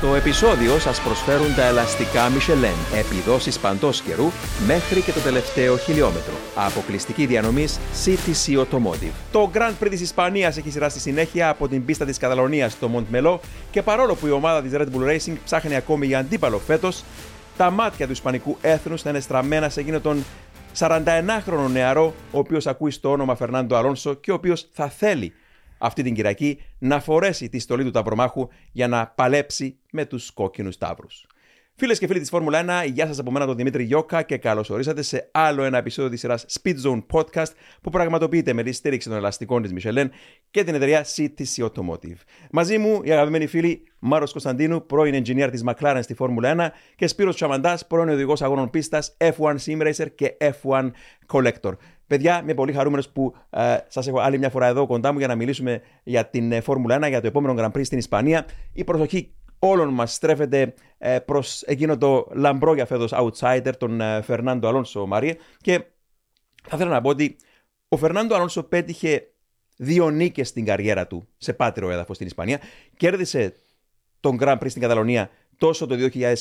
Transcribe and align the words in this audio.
Στο 0.00 0.14
επεισόδιο 0.14 0.78
σας 0.78 1.00
προσφέρουν 1.00 1.54
τα 1.54 1.64
ελαστικά 1.64 2.28
Michelin, 2.28 2.96
επιδόσεις 2.98 3.58
παντός 3.58 4.00
καιρού 4.00 4.30
μέχρι 4.66 5.00
και 5.00 5.12
το 5.12 5.20
τελευταίο 5.20 5.76
χιλιόμετρο. 5.76 6.34
Αποκλειστική 6.54 7.26
διανομής 7.26 7.78
CTC 8.04 8.58
Automotive. 8.58 9.12
Το 9.32 9.50
Grand 9.54 9.84
Prix 9.84 9.88
της 9.90 10.00
Ισπανίας 10.00 10.56
έχει 10.56 10.70
σειρά 10.70 10.88
στη 10.88 11.00
συνέχεια 11.00 11.48
από 11.48 11.68
την 11.68 11.84
πίστα 11.84 12.04
της 12.04 12.18
Καταλωνίας 12.18 12.72
στο 12.72 12.90
Montmeló 12.94 13.38
και 13.70 13.82
παρόλο 13.82 14.14
που 14.14 14.26
η 14.26 14.30
ομάδα 14.30 14.62
της 14.62 14.72
Red 14.74 14.86
Bull 14.96 15.08
Racing 15.10 15.36
ψάχνει 15.44 15.74
ακόμη 15.74 16.06
για 16.06 16.18
αντίπαλο 16.18 16.58
φέτος, 16.58 17.04
τα 17.56 17.70
μάτια 17.70 18.06
του 18.06 18.12
Ισπανικού 18.12 18.56
έθνους 18.60 19.02
θα 19.02 19.10
είναι 19.10 19.20
στραμμένα 19.20 19.68
σε 19.68 19.80
εκείνο 19.80 20.00
τον 20.00 20.24
41χρονο 20.78 21.68
νεαρό, 21.72 22.14
ο 22.32 22.38
οποίος 22.38 22.66
ακούει 22.66 22.90
στο 22.90 23.10
όνομα 23.10 23.34
Φερνάντο 23.34 23.76
Αλόνσο 23.76 24.14
και 24.14 24.30
ο 24.30 24.34
οποίος 24.34 24.68
θα 24.72 24.88
θέλει 24.88 25.32
αυτή 25.80 26.02
την 26.02 26.14
Κυριακή 26.14 26.60
να 26.78 27.00
φορέσει 27.00 27.48
τη 27.48 27.58
στολή 27.58 27.84
του 27.84 27.90
Ταυρομάχου 27.90 28.48
για 28.72 28.88
να 28.88 29.06
παλέψει 29.06 29.78
με 29.92 30.04
τους 30.04 30.30
κόκκινους 30.30 30.78
τάβρους. 30.78 31.26
Φίλες 31.80 31.98
και 31.98 32.06
φίλοι 32.06 32.20
της 32.20 32.28
Φόρμουλα 32.28 32.84
1, 32.86 32.90
γεια 32.92 33.06
σας 33.06 33.18
από 33.18 33.30
μένα 33.30 33.46
τον 33.46 33.56
Δημήτρη 33.56 33.82
Γιώκα 33.82 34.22
και 34.22 34.36
καλώς 34.36 34.70
ορίσατε 34.70 35.02
σε 35.02 35.28
άλλο 35.32 35.62
ένα 35.62 35.78
επεισόδιο 35.78 36.10
της 36.10 36.20
σειράς 36.20 36.46
Speed 36.62 36.74
Zone 36.84 37.02
Podcast 37.12 37.52
που 37.82 37.90
πραγματοποιείται 37.90 38.52
με 38.52 38.62
τη 38.62 38.72
στήριξη 38.72 39.08
των 39.08 39.16
ελαστικών 39.16 39.62
της 39.62 39.72
Michelin 39.74 40.08
και 40.50 40.64
την 40.64 40.74
εταιρεία 40.74 41.04
CTC 41.16 41.68
Automotive. 41.68 42.16
Μαζί 42.50 42.78
μου 42.78 43.00
οι 43.04 43.10
αγαπημένοι 43.10 43.46
φίλοι 43.46 43.82
Μάρος 43.98 44.32
Κωνσταντίνου, 44.32 44.86
πρώην 44.86 45.22
engineer 45.24 45.48
της 45.50 45.64
McLaren 45.66 46.00
στη 46.02 46.14
Φόρμουλα 46.14 46.54
1 46.56 46.68
και 46.96 47.06
Σπύρος 47.06 47.34
Τσαμαντάς, 47.34 47.86
πρώην 47.86 48.08
οδηγός 48.08 48.42
αγώνων 48.42 48.70
πίστας 48.70 49.16
F1 49.18 49.56
Sim 49.66 49.80
Racer 49.82 50.06
και 50.14 50.36
F1 50.40 50.90
Collector. 51.32 51.72
Παιδιά, 52.10 52.40
είμαι 52.42 52.54
πολύ 52.54 52.72
χαρούμενος 52.72 53.08
που 53.08 53.34
ε, 53.50 53.76
σας 53.88 54.06
έχω 54.06 54.18
άλλη 54.18 54.38
μια 54.38 54.50
φορά 54.50 54.66
εδώ 54.66 54.86
κοντά 54.86 55.12
μου 55.12 55.18
για 55.18 55.26
να 55.26 55.34
μιλήσουμε 55.34 55.80
για 56.02 56.26
την 56.26 56.52
ε, 56.52 56.60
Φόρμουλα 56.60 56.98
1, 57.06 57.08
για 57.08 57.20
το 57.20 57.26
επόμενο 57.26 57.54
Grand 57.58 57.76
Prix 57.76 57.84
στην 57.84 57.98
Ισπανία. 57.98 58.46
Η 58.72 58.84
προσοχή 58.84 59.34
όλων 59.58 59.88
μας 59.88 60.14
στρέφεται 60.14 60.74
ε, 60.98 61.18
προς 61.18 61.62
εκείνο 61.62 61.98
το 61.98 62.28
λαμπρό 62.32 62.74
για 62.74 62.86
φέτος 62.86 63.12
outsider, 63.14 63.72
τον 63.78 64.00
ε, 64.00 64.22
Φερνάντο 64.22 64.68
Αλόνσο 64.68 65.06
Μαρία. 65.06 65.36
Και 65.60 65.78
θα 66.62 66.76
ήθελα 66.76 66.90
να 66.90 67.00
πω 67.00 67.08
ότι 67.08 67.36
ο 67.88 67.96
Φερνάντο 67.96 68.34
Αλόνσο 68.34 68.62
πέτυχε 68.62 69.32
δύο 69.76 70.10
νίκες 70.10 70.48
στην 70.48 70.64
καριέρα 70.64 71.06
του 71.06 71.28
σε 71.36 71.52
πάτριο 71.52 71.90
έδαφος 71.90 72.16
στην 72.16 72.28
Ισπανία. 72.28 72.60
Κέρδισε 72.96 73.54
τον 74.20 74.38
Grand 74.40 74.58
Prix 74.58 74.70
στην 74.70 74.82
Καταλωνία 74.82 75.30
τόσο 75.60 75.86
το 75.86 75.96
2006 76.12 76.32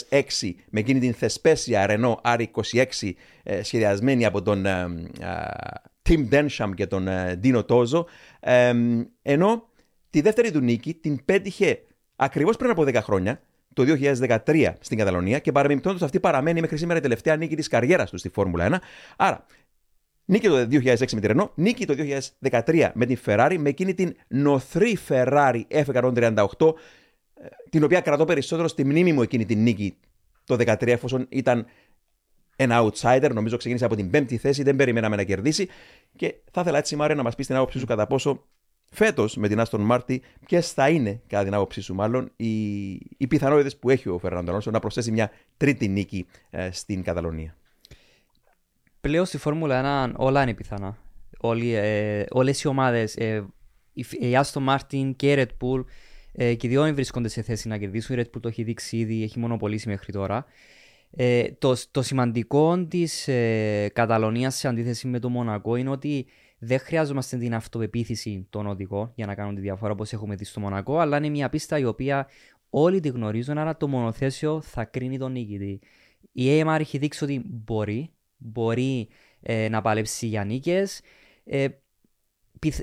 με 0.70 0.80
εκείνη 0.80 1.00
την 1.00 1.14
Θεσπέσια 1.14 1.86
Renault 1.90 2.38
R26 2.38 3.12
ε, 3.44 3.64
σχεδιασμένη 3.64 4.26
από 4.26 4.42
τον 4.42 4.66
ε, 4.66 4.86
ε, 5.20 5.30
Tim 6.10 6.30
Densham 6.32 6.70
και 6.76 6.88
τον 6.88 7.08
Dino 7.44 7.66
Tozo 7.66 8.04
ενώ 9.22 9.70
τη 10.10 10.22
δεύτερη 10.22 10.52
του 10.52 10.60
νίκη 10.60 10.94
την 10.94 11.26
πέτυχε 11.26 11.82
ακριβώς 12.16 12.58
πριν 12.58 12.70
από 12.70 12.84
10 12.84 12.96
χρόνια 12.96 13.42
το 13.74 13.84
2013 14.46 14.74
στην 14.80 14.98
Καταλωνία 14.98 15.40
και 15.40 15.52
παρεμπιπτόντως 15.52 16.02
αυτή 16.02 16.20
παραμένει 16.20 16.62
μέχρι 16.62 16.78
σήμερα 16.78 17.00
η 17.00 17.02
τελευταία 17.02 17.36
νίκη 17.36 17.56
της 17.56 17.68
καριέρας 17.68 18.10
του 18.10 18.18
στη 18.18 18.30
Φόρμουλα 18.30 18.70
1 18.70 18.76
άρα 19.18 19.46
Νίκη 20.26 20.48
το 20.48 20.56
2006 20.56 21.12
με 21.14 21.20
τη 21.20 21.28
Renault, 21.32 21.50
νίκη 21.56 21.86
το 21.86 21.96
2013 22.50 22.90
με 22.94 23.06
την 23.06 23.20
Ferrari, 23.26 23.56
με 23.60 23.70
εκείνη 23.70 23.94
την 23.94 24.16
νοθρή 24.28 24.98
Ferrari 25.08 25.62
F138 25.72 26.74
την 27.70 27.84
οποία 27.84 28.02
κρατώ 28.02 28.26
περισσότερο 28.26 28.68
στη 28.68 28.86
μνήμη 28.86 29.14
μου 29.14 29.22
εκείνη 29.22 29.46
την 29.46 29.62
νίκη 29.62 29.98
το 30.46 30.56
2013, 30.56 30.88
εφόσον 30.88 31.26
ήταν 31.30 31.66
ένα 32.56 32.84
outsider. 32.84 33.32
Νομίζω 33.34 33.58
ξεκίνησε 33.58 33.86
από 33.86 33.96
την 33.96 34.10
πέμπτη 34.10 34.38
θέση, 34.38 34.64
δεν 34.64 34.76
περιμέναμε 34.76 35.16
να 35.16 35.24
κερδίσει. 35.24 35.68
Και 36.16 36.36
θα 36.52 36.62
ήθελα 36.62 36.78
έτσι, 36.78 36.96
Μάρια, 36.96 37.16
να 37.16 37.24
μας 37.24 37.36
πεις 37.36 37.48
την 37.48 37.56
άποψή 37.56 37.80
σου 37.80 37.86
κατά 37.86 38.08
πόσο 38.08 38.48
φέτος 38.92 39.36
με 39.36 39.48
την 39.48 39.60
Άστον 39.60 39.82
Μάρτι, 39.82 40.22
ποιες 40.46 40.72
θα 40.72 40.90
είναι, 40.90 41.22
κατά 41.28 41.44
την 41.44 41.54
άποψή 41.54 41.82
σου, 41.82 41.94
μάλλον, 41.94 42.32
οι, 42.36 42.92
οι 42.94 43.28
πιθανότητες 43.30 43.78
που 43.78 43.90
έχει 43.90 44.10
ο 44.10 44.18
Φερνάντο 44.18 44.50
Αλόνσο 44.50 44.72
να 44.72 44.80
προσθέσει 44.80 45.12
μια 45.12 45.32
τρίτη 45.58 45.88
νίκη 45.88 46.28
ε, 46.50 46.72
στην 46.72 47.04
Καταλωνία; 47.04 47.56
Πλέον 49.02 49.26
στη 49.26 49.38
Φόρμουλα 49.38 50.08
1 50.10 50.14
όλα 50.16 50.42
είναι 50.42 50.54
πιθανά. 50.54 50.98
ε, 51.74 52.24
όλες 52.30 52.64
οι 52.64 52.68
ομάδες, 52.68 53.16
ε, 53.16 53.46
η, 53.94 54.06
η 54.20 54.40
Aston 54.44 54.66
Martin 54.68 55.12
και 55.16 55.32
η 55.32 55.36
Red 55.38 55.66
Bull 55.66 55.84
ε, 56.32 56.54
και 56.54 56.68
οι 56.68 56.70
δύο 56.70 56.94
βρίσκονται 56.94 57.28
σε 57.28 57.42
θέση 57.42 57.68
να 57.68 57.78
κερδίσουν. 57.78 58.18
Η 58.18 58.22
Red 58.22 58.36
Bull 58.36 58.42
το 58.42 58.48
έχει 58.48 58.64
δείξει 58.64 58.98
ήδη, 58.98 59.24
έχει 59.24 59.40
μονοπολίσει 59.40 59.88
μέχρι 59.88 60.14
τώρα. 60.14 60.46
Ε, 61.12 61.52
το, 61.52 61.76
το 61.92 62.02
σημαντικό 62.02 62.86
της 62.88 63.28
ε, 63.28 63.90
Καταλωνίας 63.94 64.56
σε 64.56 64.68
αντίθεση 64.68 65.08
με 65.08 65.20
το 65.20 65.30
Μονακό 65.30 65.76
είναι 65.76 65.90
ότι 65.90 66.28
δεν 66.60 66.80
χρειάζομαστε 66.80 67.38
την 67.38 67.56
αυτοπεποίθηση 67.56 68.48
των 68.50 68.68
οδηγών 68.68 69.12
για 69.16 69.26
να 69.26 69.36
κάνουν 69.36 69.56
τη 69.56 69.62
διαφορά 69.62 69.92
όπως 69.92 70.14
έχουμε 70.14 70.36
δει 70.36 70.46
στο 70.46 70.60
Μονακό, 70.60 70.98
αλλά 70.98 71.18
είναι 71.18 71.30
μια 71.30 71.50
πίστα 71.50 71.78
η 71.78 71.86
οποία 71.86 72.28
όλοι 72.70 73.00
τη 73.00 73.10
γνωρίζουν, 73.10 73.58
άρα 73.58 73.78
το 73.78 73.88
μονοθέσιο 73.88 74.62
θα 74.62 74.86
κρίνει 74.86 75.18
τον 75.18 75.32
νικητή. 75.32 75.80
Η 76.32 76.62
AMR 76.62 76.78
έχει 76.80 76.98
δείξει 76.98 77.24
ότι 77.24 77.42
μπορεί, 77.46 78.12
μπορεί 78.38 79.08
ε, 79.42 79.70
να 79.70 79.82
παλέψει 79.82 80.28
για 80.28 80.44
νίκες. 80.44 81.02
Ε, 81.44 81.68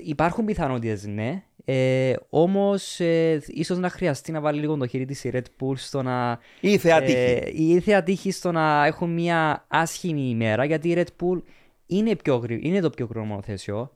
υπάρχουν 0.03 0.45
πιθανότητες, 0.45 1.07
ναι, 1.07 1.43
ε, 1.69 2.15
Όμως, 2.31 3.01
ε, 3.01 3.43
ίσως 3.47 3.79
να 3.79 3.89
χρειαστεί 3.89 4.33
να 4.33 4.41
βάλει 4.41 4.61
λίγο 4.61 4.77
το 4.77 4.87
χέρι 4.87 5.05
της 5.05 5.25
η 5.25 5.31
Red 5.33 5.43
Bull 5.61 5.77
στο 5.77 6.03
να. 6.03 6.39
ή 6.61 6.79
θεατήχη. 6.79 7.17
Ε, 7.17 7.51
ή 7.53 7.81
θεατήχη 7.81 8.31
στο 8.31 8.53
να 8.53 8.87
έχουν 8.87 9.11
μια 9.11 9.65
άσχημη 9.69 10.29
ημέρα, 10.29 10.65
γιατί 10.65 10.89
η 10.89 10.95
Red 10.97 11.23
Bull 11.23 11.43
είναι, 11.87 12.17
πιο, 12.17 12.45
είναι 12.49 12.81
το 12.81 12.91
πιο 12.91 13.07
γρήγορο 13.07 13.29
μονοθέσιο. 13.29 13.91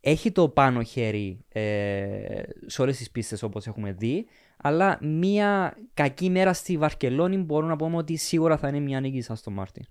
Έχει 0.00 0.32
το 0.32 0.48
πάνω 0.48 0.82
χέρι 0.82 1.44
ε, 1.48 2.42
σε 2.66 2.82
όλες 2.82 2.96
τις 2.96 3.10
πίστες 3.10 3.42
όπως 3.42 3.66
έχουμε 3.66 3.92
δει. 3.92 4.26
Αλλά 4.56 4.98
μια 5.02 5.76
κακή 5.94 6.30
μέρα 6.30 6.52
στη 6.52 6.76
Βαρκελόνη 6.76 7.36
μπορούμε 7.36 7.70
να 7.70 7.76
πούμε 7.76 7.96
ότι 7.96 8.16
σίγουρα 8.16 8.56
θα 8.56 8.68
είναι 8.68 8.80
μια 8.80 9.00
νίκη 9.00 9.20
στο 9.20 9.50
Μάρτιν. 9.50 9.84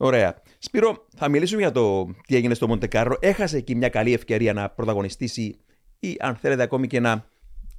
Ωραία. 0.00 0.42
Σπύρο, 0.58 1.06
θα 1.16 1.28
μιλήσουμε 1.28 1.60
για 1.60 1.72
το 1.72 2.04
τι 2.26 2.36
έγινε 2.36 2.54
στο 2.54 2.66
Μόντε 2.68 2.90
Κάρλο. 2.90 3.16
Έχασε 3.20 3.56
εκεί 3.56 3.74
μια 3.74 3.88
καλή 3.88 4.12
ευκαιρία 4.12 4.52
να 4.52 4.70
πρωταγωνιστήσει 4.70 5.58
ή 5.98 6.16
αν 6.20 6.36
θέλετε 6.36 6.62
ακόμη 6.62 6.86
και 6.86 7.00
να 7.00 7.24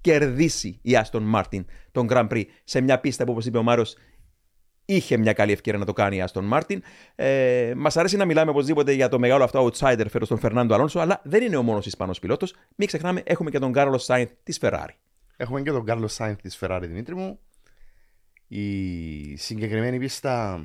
κερδίσει 0.01 0.79
η 0.81 0.95
Aston 0.95 1.23
Martin 1.23 1.65
το 1.91 2.07
Grand 2.09 2.27
Prix 2.29 2.43
σε 2.63 2.81
μια 2.81 2.99
πίστα 2.99 3.23
που 3.23 3.31
όπως 3.31 3.45
είπε 3.45 3.57
ο 3.57 3.63
Μάριος 3.63 3.95
είχε 4.85 5.17
μια 5.17 5.33
καλή 5.33 5.51
ευκαιρία 5.51 5.79
να 5.79 5.85
το 5.85 5.93
κάνει 5.93 6.15
η 6.15 6.21
Aston 6.21 6.45
Martin. 6.45 6.81
Ε, 7.15 7.73
Μας 7.75 7.97
αρέσει 7.97 8.17
να 8.17 8.25
μιλάμε 8.25 8.51
οπωσδήποτε 8.51 8.91
για 8.91 9.09
το 9.09 9.19
μεγάλο 9.19 9.43
αυτό 9.43 9.65
outsider 9.65 10.05
φέτος 10.09 10.27
τον 10.27 10.39
Φερνάντο 10.39 10.73
Αλόνσο, 10.73 10.99
αλλά 10.99 11.21
δεν 11.23 11.43
είναι 11.43 11.55
ο 11.55 11.63
μόνος 11.63 11.85
Ισπανός 11.85 12.19
πιλότος. 12.19 12.55
Μην 12.75 12.87
ξεχνάμε, 12.87 13.21
έχουμε 13.25 13.49
και 13.49 13.59
τον 13.59 13.71
Κάρλο 13.71 13.97
Σάινθ 13.97 14.31
της 14.43 14.59
Ferrari. 14.61 14.93
Έχουμε 15.37 15.61
και 15.61 15.71
τον 15.71 15.85
Κάρλο 15.85 16.07
Σάινθ 16.07 16.41
της 16.41 16.59
Ferrari, 16.61 16.83
Δημήτρη 16.83 17.15
μου. 17.15 17.39
Η 18.47 19.35
συγκεκριμένη 19.35 19.99
πίστα 19.99 20.63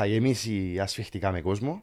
θα 0.00 0.06
γεμίσει 0.06 0.78
ασφιχτικά 0.80 1.32
με 1.32 1.40
κόσμο. 1.40 1.82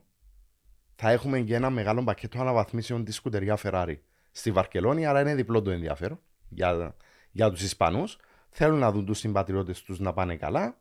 Θα 0.96 1.12
έχουμε 1.12 1.40
και 1.40 1.56
ένα 1.56 1.70
μεγάλο 1.70 2.04
πακέτο 2.04 2.42
αναβαθμίσεων 2.42 3.04
της 3.04 3.16
σκουτεριά 3.16 3.58
Ferrari 3.64 3.96
στη 4.32 4.52
Βαρκελόνη, 4.52 5.06
άρα 5.06 5.22
είναι 5.22 5.36
διπλό 5.36 5.62
το 5.62 5.72
ενδιαφέρον 5.72 6.20
για, 6.50 6.96
για 7.32 7.52
τους 7.52 7.62
Ισπανούς. 7.62 8.18
Θέλουν 8.50 8.80
να 8.80 8.92
δουν 8.92 9.06
τους 9.06 9.20
συμπατριώτες 9.20 9.82
τους 9.82 10.00
να 10.00 10.14
πάνε 10.14 10.36
καλά. 10.36 10.78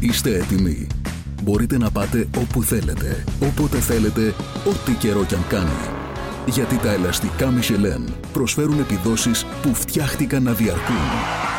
Είστε 0.00 0.34
έτοιμοι. 0.34 0.86
Μπορείτε 1.42 1.78
να 1.78 1.90
πάτε 1.90 2.28
όπου 2.36 2.62
θέλετε, 2.62 3.24
όποτε 3.42 3.78
θέλετε, 3.78 4.28
ό,τι 4.66 4.92
καιρό 4.92 5.24
κι 5.24 5.34
αν 5.34 5.46
κάνει. 5.46 6.02
Γιατί 6.46 6.78
τα 6.78 6.92
ελαστικά 6.92 7.48
Michelin 7.58 8.12
προσφέρουν 8.32 8.78
επιδόσεις 8.78 9.44
που 9.62 9.74
φτιάχτηκαν 9.74 10.42
να 10.42 10.52
διαρκούν. 10.52 11.51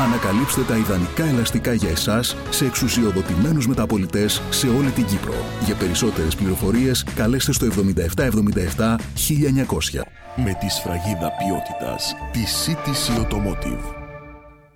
Ανακαλύψτε 0.00 0.62
τα 0.62 0.76
ιδανικά 0.76 1.24
ελαστικά 1.24 1.72
για 1.72 1.90
εσάς 1.90 2.36
σε 2.50 2.66
εξουσιοδοτημένους 2.66 3.66
μεταπολιτές 3.66 4.42
σε 4.50 4.68
όλη 4.68 4.90
την 4.90 5.06
Κύπρο. 5.06 5.34
Για 5.64 5.76
περισσότερες 5.76 6.34
πληροφορίες 6.36 7.04
καλέστε 7.04 7.52
στο 7.52 7.66
7777 7.66 8.96
1900 9.14 10.02
με 10.36 10.54
τη 10.60 10.68
σφραγίδα 10.68 11.30
ποιότητας 11.38 12.14
τη 12.32 12.40
CTC 12.44 13.22
Automotive. 13.22 13.94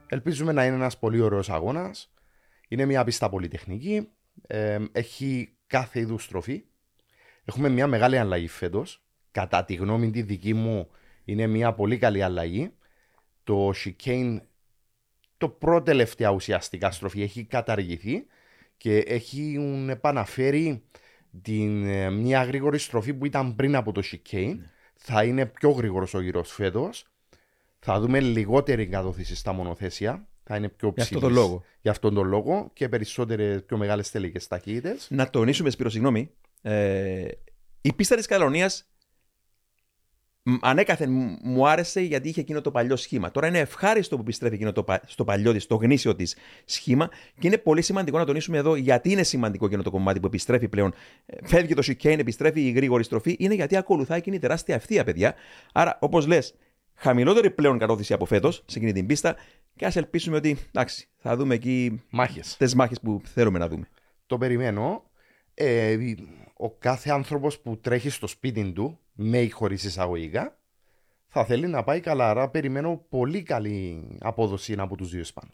Ελπίζουμε 0.06 0.52
να 0.52 0.64
είναι 0.64 0.74
ένας 0.74 0.98
πολύ 0.98 1.20
ωραίος 1.20 1.50
αγώνας. 1.50 2.12
Είναι 2.68 2.84
μια 2.84 3.04
πίστα 3.04 3.28
πολυτεχνική. 3.28 4.08
Ε, 4.46 4.78
έχει 4.92 5.56
κάθε 5.66 6.00
είδους 6.00 6.24
στροφή. 6.24 6.64
Έχουμε 7.44 7.68
μια 7.68 7.86
μεγάλη 7.86 8.18
αλλαγή 8.18 8.48
φέτος. 8.48 9.04
Κατά 9.30 9.64
τη 9.64 9.74
γνώμη 9.74 10.10
τη 10.10 10.22
δική 10.22 10.54
μου 10.54 10.88
είναι 11.24 11.46
μια 11.46 11.72
πολύ 11.72 11.98
καλή 11.98 12.22
αλλαγή. 12.22 12.72
Το 13.44 13.70
chicane, 13.84 14.40
το 15.38 15.48
πρώτο 15.48 15.82
τελευταία 15.82 16.30
ουσιαστικά 16.30 16.90
στροφή 16.90 17.22
έχει 17.22 17.44
καταργηθεί 17.44 18.26
και 18.76 18.98
έχει 18.98 19.58
επαναφέρει 19.88 20.82
την, 21.42 21.86
ε, 21.86 22.10
μια 22.10 22.44
γρήγορη 22.44 22.78
στροφή 22.78 23.14
που 23.14 23.26
ήταν 23.26 23.54
πριν 23.54 23.76
από 23.76 23.92
το 23.92 24.02
chicane 24.04 24.56
θα 24.94 25.24
είναι 25.24 25.46
πιο 25.46 25.70
γρήγορος 25.70 26.14
ο 26.14 26.20
γύρος 26.20 26.52
φέτος. 26.52 27.06
Θα 27.78 28.00
δούμε 28.00 28.20
λιγότερη 28.20 28.86
κατώθηση 28.86 29.34
στα 29.34 29.52
μονοθέσια. 29.52 30.28
Θα 30.44 30.56
είναι 30.56 30.68
πιο 30.68 30.92
ψηλή. 30.92 31.08
Για 31.08 31.16
αυτόν 31.16 31.20
τον 31.20 31.32
λόγο. 31.32 31.64
Για 31.80 31.90
αυτόν 31.90 32.14
τον 32.14 32.28
λόγο 32.28 32.70
και 32.72 32.88
περισσότερες, 32.88 33.64
πιο 33.64 33.76
μεγάλες 33.76 34.10
τελικές 34.10 34.46
ταχύτητες. 34.46 35.06
Να 35.10 35.30
τονίσουμε, 35.30 35.70
Σπύρο, 35.70 35.90
συγγνώμη. 35.90 36.30
Ε, 36.62 37.26
η 37.80 37.92
πίστα 37.92 38.16
τη 38.16 38.26
Καλονίας 38.26 38.84
μ, 38.84 38.93
ανέκαθεν 40.60 41.10
μ- 41.10 41.36
μου 41.42 41.68
άρεσε 41.68 42.00
γιατί 42.00 42.28
είχε 42.28 42.40
εκείνο 42.40 42.60
το 42.60 42.70
παλιό 42.70 42.96
σχήμα. 42.96 43.30
Τώρα 43.30 43.46
είναι 43.46 43.58
ευχάριστο 43.58 44.16
που 44.16 44.22
επιστρέφει 44.22 44.54
εκείνο 44.54 44.72
το, 44.72 44.82
πα- 44.82 45.02
στο 45.06 45.24
παλιό 45.24 45.52
της, 45.52 45.66
το 45.66 45.74
γνήσιο 45.74 46.14
της 46.14 46.36
σχήμα 46.64 47.08
και 47.38 47.46
είναι 47.46 47.58
πολύ 47.58 47.82
σημαντικό 47.82 48.18
να 48.18 48.24
τονίσουμε 48.24 48.58
εδώ 48.58 48.74
γιατί 48.74 49.10
είναι 49.10 49.22
σημαντικό 49.22 49.66
εκείνο 49.66 49.82
το 49.82 49.90
κομμάτι 49.90 50.20
που 50.20 50.26
επιστρέφει 50.26 50.68
πλέον. 50.68 50.94
Ε, 51.26 51.36
Φεύγει 51.46 51.74
το 51.74 51.82
chicane, 51.86 52.18
επιστρέφει 52.18 52.60
η 52.66 52.70
γρήγορη 52.70 53.04
στροφή. 53.04 53.36
Είναι 53.38 53.54
γιατί 53.54 53.76
ακολουθάει 53.76 54.18
εκείνη 54.18 54.36
η 54.36 54.38
τεράστια 54.38 54.74
ευθεία, 54.74 55.04
παιδιά. 55.04 55.34
Άρα, 55.72 55.98
όπως 56.00 56.26
λες, 56.26 56.54
χαμηλότερη 56.94 57.50
πλέον 57.50 57.78
κατώθηση 57.78 58.12
από 58.12 58.24
φέτος 58.24 58.62
σε 58.66 58.78
εκείνη 58.78 58.92
την 58.92 59.06
πίστα 59.06 59.36
και 59.76 59.86
ας 59.86 59.96
ελπίσουμε 59.96 60.36
ότι 60.36 60.56
εντάξει, 60.68 61.08
θα 61.16 61.36
δούμε 61.36 61.54
εκεί 61.54 62.02
Μάχες. 62.10 62.56
τις 62.56 62.74
μάχες 62.74 63.00
που 63.00 63.20
θέλουμε 63.24 63.58
να 63.58 63.68
δούμε. 63.68 63.88
Το 64.26 64.38
περιμένω. 64.38 65.10
Ε, 65.54 65.96
ο 66.56 66.70
κάθε 66.70 67.10
άνθρωπος 67.10 67.60
που 67.60 67.78
τρέχει 67.80 68.10
στο 68.10 68.26
σπίτι 68.26 68.72
του, 68.72 68.98
με 69.14 69.38
ή 69.38 69.48
χωρίς 69.48 69.84
εισαγωγικά, 69.84 70.58
θα 71.36 71.44
θέλει 71.44 71.66
να 71.66 71.82
πάει 71.82 72.00
καλά. 72.00 72.30
Άρα 72.30 72.48
περιμένω 72.48 73.04
πολύ 73.08 73.42
καλή 73.42 74.08
απόδοση 74.20 74.74
από 74.78 74.96
τους 74.96 75.10
δύο 75.10 75.20
Ισπανού. 75.20 75.50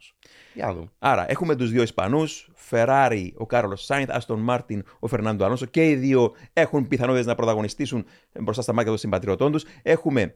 Για 0.54 0.66
να 0.66 0.72
δούμε. 0.72 0.90
Άρα, 0.98 1.30
έχουμε 1.30 1.56
τους 1.56 1.70
δύο 1.70 1.82
Ισπανούς, 1.82 2.50
Ferrari, 2.70 3.30
ο 3.36 3.46
Κάρολος 3.46 3.84
Σάινθ, 3.84 4.10
Αστον 4.10 4.40
Μάρτιν, 4.40 4.84
ο 4.98 5.06
Φερνάντο 5.06 5.44
Αλόνσο 5.44 5.66
και 5.66 5.88
οι 5.88 5.94
δύο 5.94 6.34
έχουν 6.52 6.88
πιθανότητες 6.88 7.26
να 7.26 7.34
πρωταγωνιστήσουν 7.34 8.04
μπροστά 8.40 8.62
στα 8.62 8.72
μάτια 8.72 8.90
των 8.90 8.98
συμπατριωτών 8.98 9.52
τους. 9.52 9.64
Έχουμε 9.82 10.34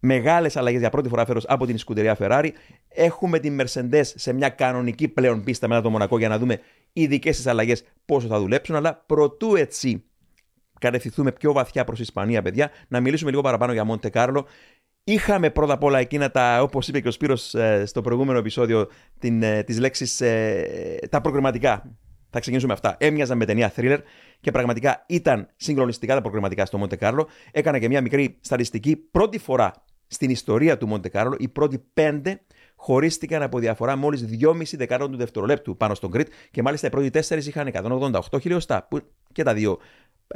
μεγάλες 0.00 0.56
αλλαγές 0.56 0.80
για 0.80 0.90
πρώτη 0.90 1.08
φορά 1.08 1.26
φέτος 1.26 1.44
από 1.48 1.66
την 1.66 1.78
σκουτεριά 1.78 2.16
Ferrari. 2.20 2.50
Έχουμε 2.88 3.38
την 3.38 3.60
Mercedes 3.60 4.02
σε 4.02 4.32
μια 4.32 4.48
κανονική 4.48 5.08
πλέον 5.08 5.44
πίστα 5.44 5.68
μετά 5.68 5.82
το 5.82 5.90
Μονακό 5.90 6.18
για 6.18 6.28
να 6.28 6.38
δούμε 6.38 6.60
οι 6.92 7.06
δικέ 7.06 7.30
τη 7.30 7.50
αλλαγές 7.50 7.84
πόσο 8.04 8.26
θα 8.26 8.38
δουλέψουν. 8.38 8.76
Αλλά 8.76 9.04
προτού 9.06 9.56
έτσι 9.56 10.04
κατευθυνθούμε 10.78 11.32
πιο 11.32 11.52
βαθιά 11.52 11.84
προς 11.84 12.00
Ισπανία, 12.00 12.42
παιδιά, 12.42 12.70
να 12.88 13.00
μιλήσουμε 13.00 13.30
λίγο 13.30 13.42
παραπάνω 13.42 13.72
για 13.72 13.84
Μοντε 13.84 14.08
Κάρλο. 14.08 14.46
Είχαμε 15.04 15.50
πρώτα 15.50 15.72
απ' 15.72 15.82
όλα 15.82 15.98
εκείνα 15.98 16.30
τα, 16.30 16.62
όπως 16.62 16.88
είπε 16.88 17.00
και 17.00 17.08
ο 17.08 17.10
Σπύρος 17.10 17.54
ε, 17.54 17.86
στο 17.86 18.00
προηγούμενο 18.00 18.38
επεισόδιο, 18.38 18.88
την, 19.18 19.42
ε, 19.42 19.62
τις 19.62 19.78
λέξεις, 19.78 20.20
ε, 20.20 20.98
τα 21.10 21.20
προκριματικά. 21.20 21.96
Θα 22.30 22.40
ξεκινήσουμε 22.40 22.72
αυτά. 22.72 22.96
Έμοιαζαν 22.98 23.36
με 23.36 23.44
ταινία 23.44 23.72
thriller 23.76 23.98
και 24.40 24.50
πραγματικά 24.50 25.04
ήταν 25.06 25.48
συγκλονιστικά 25.56 26.14
τα 26.14 26.20
προκριματικά 26.20 26.66
στο 26.66 26.78
Μοντε 26.78 26.96
Κάρλο. 26.96 27.28
Έκανα 27.50 27.78
και 27.78 27.88
μια 27.88 28.00
μικρή 28.00 28.38
στατιστική. 28.40 28.96
Πρώτη 28.96 29.38
φορά 29.38 29.72
στην 30.06 30.30
ιστορία 30.30 30.78
του 30.78 30.86
Μοντε 30.86 31.08
Κάρλο, 31.08 31.36
οι 31.38 31.48
πρώτοι 31.48 31.84
πέντε 31.94 32.40
χωρίστηκαν 32.76 33.42
από 33.42 33.58
διαφορά 33.58 33.96
μόλις 33.96 34.24
2,5 34.42 34.76
δεκάτων 34.76 35.10
του 35.10 35.16
δευτερολέπτου 35.16 35.76
πάνω 35.76 35.94
στον 35.94 36.10
Κριτ 36.10 36.28
και 36.50 36.62
μάλιστα 36.62 36.86
οι 36.86 36.90
πρώτοι 36.90 37.10
τέσσερις 37.10 37.46
είχαν 37.46 37.70
188 37.72 38.20
χιλιοστά. 38.40 38.86
Που 38.90 39.00
και 39.32 39.42
τα 39.42 39.54
δύο 39.54 39.78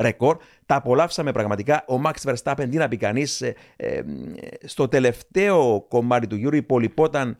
ρεκόρ. 0.00 0.36
Τα 0.66 0.74
απολαύσαμε 0.74 1.32
πραγματικά. 1.32 1.84
Ο 1.88 2.00
Max 2.04 2.32
Verstappen, 2.32 2.66
τι 2.70 2.76
να 2.76 2.88
πει 2.88 2.96
κανείς, 2.96 3.42
στο 4.64 4.88
τελευταίο 4.88 5.84
κομμάτι 5.88 6.26
του 6.26 6.36
γύρου 6.36 6.56
υπολοιπόταν 6.56 7.36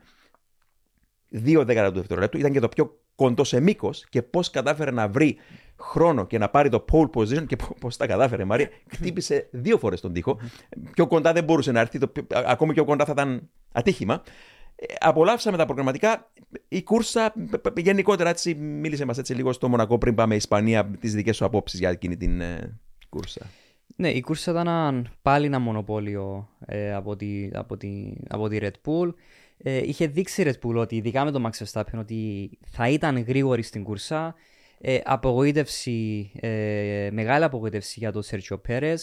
δύο 1.29 1.65
δέκατα 1.65 1.91
του 1.91 1.97
δευτερολέπτου. 1.97 2.37
Ήταν 2.37 2.51
και 2.51 2.59
το 2.59 2.69
πιο 2.69 2.97
κοντό 3.15 3.43
σε 3.43 3.59
μήκος 3.59 4.05
και 4.09 4.21
πώς 4.21 4.49
κατάφερε 4.49 4.91
να 4.91 5.07
βρει 5.07 5.37
χρόνο 5.79 6.25
και 6.25 6.37
να 6.37 6.49
πάρει 6.49 6.69
το 6.69 6.85
pole 6.91 7.09
position 7.09 7.45
και 7.47 7.55
πώς 7.79 7.97
τα 7.97 8.07
κατάφερε, 8.07 8.45
Μαρία. 8.45 8.69
Χτύπησε 8.91 9.47
δύο 9.51 9.77
φορές 9.77 10.01
τον 10.01 10.13
τοίχο. 10.13 10.39
Πιο 10.91 11.07
κοντά 11.07 11.33
δεν 11.33 11.43
μπορούσε 11.43 11.71
να 11.71 11.79
έρθει. 11.79 11.99
Το, 11.99 12.07
πιο- 12.07 12.25
ακόμη 12.31 12.73
πιο 12.73 12.85
κοντά 12.85 13.05
θα 13.05 13.11
ήταν 13.11 13.49
ατύχημα. 13.71 14.23
Ε, 14.75 14.85
Απολαύσαμε 14.99 15.57
τα 15.57 15.65
προγραμματικά. 15.65 16.31
Η 16.67 16.83
κούρσα 16.83 17.33
π- 17.51 17.57
π- 17.71 17.79
γενικότερα 17.79 18.29
έτσι 18.29 18.53
μίλησε 18.55 19.05
μας 19.05 19.17
έτσι 19.17 19.33
λίγο 19.33 19.51
στο 19.53 19.69
Μονακό 19.69 19.97
πριν 19.97 20.15
πάμε 20.15 20.35
Ισπανία 20.35 20.85
τις 20.99 21.13
δικές 21.13 21.35
σου 21.35 21.45
απόψεις 21.45 21.79
για 21.79 21.89
εκείνη 21.89 22.17
την 22.17 22.41
ε, 22.41 22.79
κούρσα. 23.09 23.41
Ναι, 23.95 24.09
η 24.09 24.21
κούρσα 24.21 24.51
ήταν 24.51 24.67
ένα- 24.67 25.11
πάλι 25.21 25.45
ένα 25.45 25.59
μονοπόλιο 25.59 26.49
ε, 26.65 26.93
από, 26.93 27.15
τη, 27.15 27.49
από, 27.53 27.77
τη, 27.77 28.13
από 28.29 28.47
τη 28.49 28.57
Red 28.61 28.71
Bull. 28.85 29.13
Ε, 29.57 29.77
είχε 29.77 30.07
δείξει 30.07 30.41
η 30.41 30.45
Red 30.47 30.67
Bull 30.67 30.75
ότι 30.75 30.95
ειδικά 30.95 31.23
με 31.23 31.31
τον 31.31 31.45
Max 31.49 31.63
Verstappen 31.63 31.99
ότι 31.99 32.49
θα 32.67 32.89
ήταν 32.89 33.17
γρήγορη 33.23 33.61
στην 33.61 33.83
κούρσα. 33.83 34.35
Ε, 34.85 34.99
απογοήτευση, 35.03 36.31
ε, 36.39 37.09
μεγάλη 37.11 37.43
απογοήτευση 37.43 37.99
για 37.99 38.11
τον 38.11 38.23
Sergio 38.25 38.57
Perez. 38.67 38.95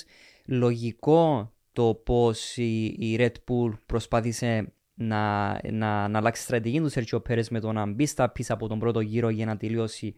Λογικό 0.46 1.52
το 1.72 1.94
πώς 2.04 2.56
η, 2.56 2.84
η 2.84 3.16
Red 3.18 3.32
Bull 3.50 3.72
προσπάθησε 3.86 4.72
να, 5.02 5.52
να, 5.70 6.08
να 6.08 6.18
αλλάξει 6.18 6.42
στρατηγική 6.42 6.80
τους 6.82 6.94
Sergio 6.96 7.18
Perez 7.28 7.46
με 7.50 7.60
το 7.60 7.72
να 7.72 7.86
μπει 7.86 8.06
στα 8.06 8.28
πίσω 8.30 8.54
από 8.54 8.68
τον 8.68 8.78
πρώτο 8.78 9.00
γύρο 9.00 9.28
για 9.28 9.46
να 9.46 9.56
τελειώσει 9.56 10.14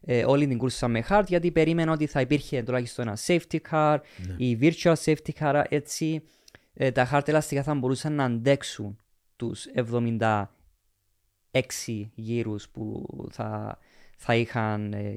ε, 0.00 0.24
όλη 0.24 0.46
την 0.46 0.58
κούρσα 0.58 0.88
με 0.88 1.04
hard 1.08 1.24
γιατί 1.26 1.50
περίμενα 1.50 1.92
ότι 1.92 2.06
θα 2.06 2.20
υπήρχε 2.20 2.62
τουλάχιστον 2.62 3.08
ένα 3.08 3.18
safety 3.26 3.58
car 3.70 3.98
ή 4.36 4.58
virtual 4.60 4.94
safety 5.04 5.30
car 5.40 5.64
έτσι 5.68 6.22
ε, 6.74 6.90
τα 6.90 7.10
hard 7.12 7.28
ελαστικά 7.28 7.62
θα 7.62 7.74
μπορούσαν 7.74 8.12
να 8.12 8.24
αντέξουν 8.24 8.98
τους 9.36 9.66
76 9.74 10.44
γύρους 12.14 12.68
που 12.68 13.06
θα, 13.30 13.78
θα 14.16 14.34
είχαν 14.34 14.92
ε, 14.92 15.14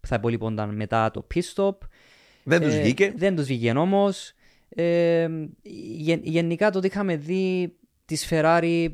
που 0.00 0.06
θα 0.06 0.16
υπολείπονταν 0.16 0.74
μετά 0.74 1.10
το 1.10 1.26
pit 1.34 1.42
stop 1.54 1.76
Δεν 2.44 2.60
τους 2.60 2.74
ε, 2.74 2.80
βγήκε. 2.80 3.12
Δεν 3.16 3.36
τους 3.36 3.46
βγήκε 3.46 3.70
όμως. 3.70 4.32
Ε, 4.68 5.28
γεν- 5.96 6.24
γενικά 6.24 6.70
το 6.70 6.78
ότι 6.78 6.86
είχαμε 6.86 7.16
δει 7.16 7.76
της 8.04 8.28
Ferrari 8.30 8.86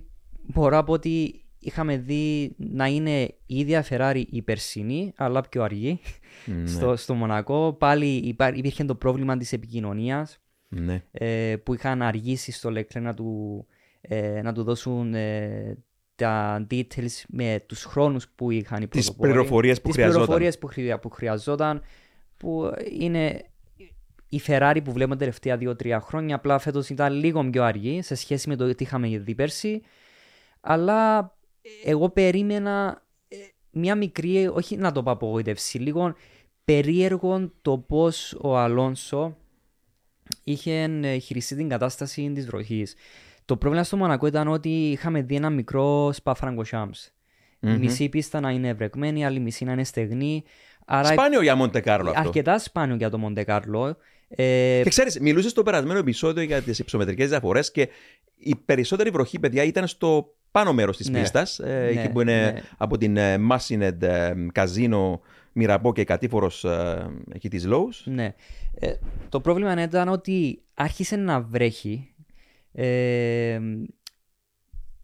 μπορώ 0.42 0.76
να 0.76 0.84
πω 0.84 0.92
ότι 0.92 1.44
είχαμε 1.58 1.96
δει 1.96 2.54
να 2.56 2.86
είναι 2.86 3.22
η 3.46 3.58
ίδια 3.58 3.84
Ferrari 3.88 4.22
η 4.30 4.42
περσινή 4.42 5.12
αλλά 5.16 5.40
πιο 5.40 5.62
αργή 5.62 6.00
Ναι. 6.44 6.66
στο, 6.66 6.96
στο 6.96 7.14
Μονακό. 7.14 7.72
Πάλι 7.78 8.06
υπά- 8.16 8.56
υπήρχε 8.56 8.84
το 8.84 8.94
πρόβλημα 8.94 9.36
της 9.36 9.52
επικοινωνίας 9.52 10.38
Ναι. 10.68 11.02
ε, 11.10 11.56
που 11.56 11.74
είχαν 11.74 12.02
αργήσει 12.02 12.52
στο 12.52 12.70
Leclerc 12.70 13.00
να 13.00 13.14
του, 13.14 13.66
ε, 14.00 14.42
να 14.42 14.52
του 14.52 14.62
δώσουν 14.62 15.14
ε, 15.14 15.78
τα 16.14 16.66
details 16.70 17.22
με 17.28 17.64
τους 17.66 17.84
χρόνους 17.84 18.28
που 18.28 18.50
είχαν 18.50 18.82
οι 18.82 18.88
Τις 18.88 19.04
πρωτοπόροι. 19.06 19.30
πληροφορίες 19.32 19.80
που 19.80 19.86
Τις 19.86 19.94
χρειαζόταν. 19.96 20.20
πληροφορίες 20.22 20.58
που, 20.58 20.66
χρεια- 20.66 20.98
που 20.98 21.10
χρειαζόταν 21.10 21.82
που 22.36 22.70
είναι 22.98 23.42
η 24.32 24.40
Ferrari 24.46 24.80
που 24.84 24.92
βλέπουμε 24.92 25.16
τα 25.16 25.20
τελευταία 25.20 25.58
2-3 25.60 25.98
χρόνια 26.02 26.34
απλά 26.34 26.58
φέτος 26.58 26.88
ήταν 26.88 27.12
λίγο 27.12 27.50
πιο 27.50 27.64
αργή 27.64 28.02
σε 28.02 28.14
σχέση 28.14 28.48
με 28.48 28.56
το 28.56 28.74
τι 28.74 28.84
είχαμε 28.84 29.08
δει 29.08 29.34
πέρσι 29.34 29.82
αλλά 30.60 31.32
εγώ 31.84 32.08
περίμενα 32.08 33.02
ε, 33.28 33.36
μια 33.70 33.94
μικρή, 33.94 34.46
όχι 34.46 34.76
να 34.76 34.92
το 34.92 35.02
πω 35.02 35.10
απογοήτευση, 35.10 35.78
λίγο 35.78 36.14
περίεργο 36.64 37.52
το 37.62 37.78
πώς 37.78 38.38
ο 38.40 38.58
Αλόνσο 38.58 39.36
είχε 40.44 40.82
ε, 41.02 41.18
χειριστεί 41.18 41.54
την 41.54 41.68
κατάσταση 41.68 42.32
της 42.34 42.46
βροχής. 42.46 42.94
Το 43.44 43.56
πρόβλημα 43.56 43.84
στο 43.84 43.96
Μονακό 43.96 44.26
ήταν 44.26 44.48
ότι 44.48 44.90
είχαμε 44.90 45.22
δει 45.22 45.34
ένα 45.34 45.50
μικρό 45.50 46.12
Spa-Francorchamps. 46.22 47.10
Η 47.60 47.76
μισή 47.78 48.08
πίστα 48.08 48.40
να 48.40 48.50
είναι 48.50 48.72
βρεγμένη, 48.72 49.20
η 49.20 49.24
άλλη 49.24 49.40
μισή 49.40 49.64
να 49.64 49.72
είναι 49.72 49.84
στεγνή. 49.84 50.44
Άρα 50.92 51.08
Σπάνιο 51.08 51.42
για 51.42 51.54
Μοντε 51.54 51.80
Κάρλο 51.80 52.10
αυτό. 52.10 52.20
αρκετά 52.20 52.58
σπάνιο 52.58 52.96
για 52.96 53.10
το 53.10 53.18
Μοντε 53.18 53.44
Κάρλο. 53.44 53.96
Ε, 54.28 54.80
Και 54.82 54.88
ξέρεις, 54.88 55.20
μιλούσες 55.20 55.50
στο 55.50 55.62
περασμένο 55.62 55.98
επεισόδιο 55.98 56.42
για 56.42 56.62
τις 56.62 56.78
υψομετρικές 56.78 57.28
διαφορές 57.28 57.70
και 57.70 57.88
η 58.36 58.56
περισσότερη 58.64 59.10
βροχή, 59.10 59.38
παιδιά, 59.38 59.62
ήταν 59.62 59.86
στο 59.86 60.34
πάνω 60.50 60.72
μέρος 60.72 60.96
της 60.96 61.08
Ναι. 61.08 61.20
πίστας. 61.20 61.58
Ναι, 61.62 61.86
εκεί 61.86 62.08
που 62.08 62.20
είναι 62.20 62.50
ναι. 62.52 62.62
από 62.76 62.98
την 62.98 63.16
ε, 63.16 63.38
Μάσινεντ, 63.38 64.02
ε, 64.02 64.34
Καζίνο, 64.52 65.20
Μυραμπό 65.52 65.92
και 65.92 66.04
κατήφορο 66.04 66.50
εκεί 67.32 67.48
της 67.48 67.64
Λόου. 67.66 67.88
Ναι. 68.04 68.34
Ε, 68.78 68.92
το 69.28 69.40
πρόβλημα 69.40 69.82
ήταν 69.82 70.08
ότι 70.08 70.62
άρχισε 70.74 71.16
να 71.16 71.40
βρέχει. 71.40 72.14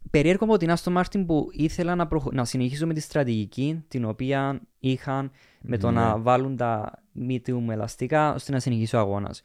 Ε, 0.07 0.17
περίεργο 0.17 0.45
από 0.45 0.57
την 0.57 0.71
Άστο 0.71 0.91
Μάρτιν 0.91 1.25
που 1.25 1.47
ήθελα 1.51 1.95
να, 1.95 2.07
προχω- 2.07 2.33
να 2.33 2.45
συνεχίσω 2.45 2.87
με 2.87 2.93
τη 2.93 2.99
στρατηγική 2.99 3.83
την 3.87 4.05
οποία 4.05 4.61
είχαν 4.79 5.31
με 5.61 5.77
το 5.77 5.91
να 5.91 6.19
βάλουν 6.19 6.55
τα 6.55 7.03
medium 7.29 7.69
ελαστικά 7.69 8.33
ώστε 8.33 8.51
να 8.51 8.59
συνεχίσει 8.59 8.95
ο 8.95 8.99
αγώνας. 8.99 9.41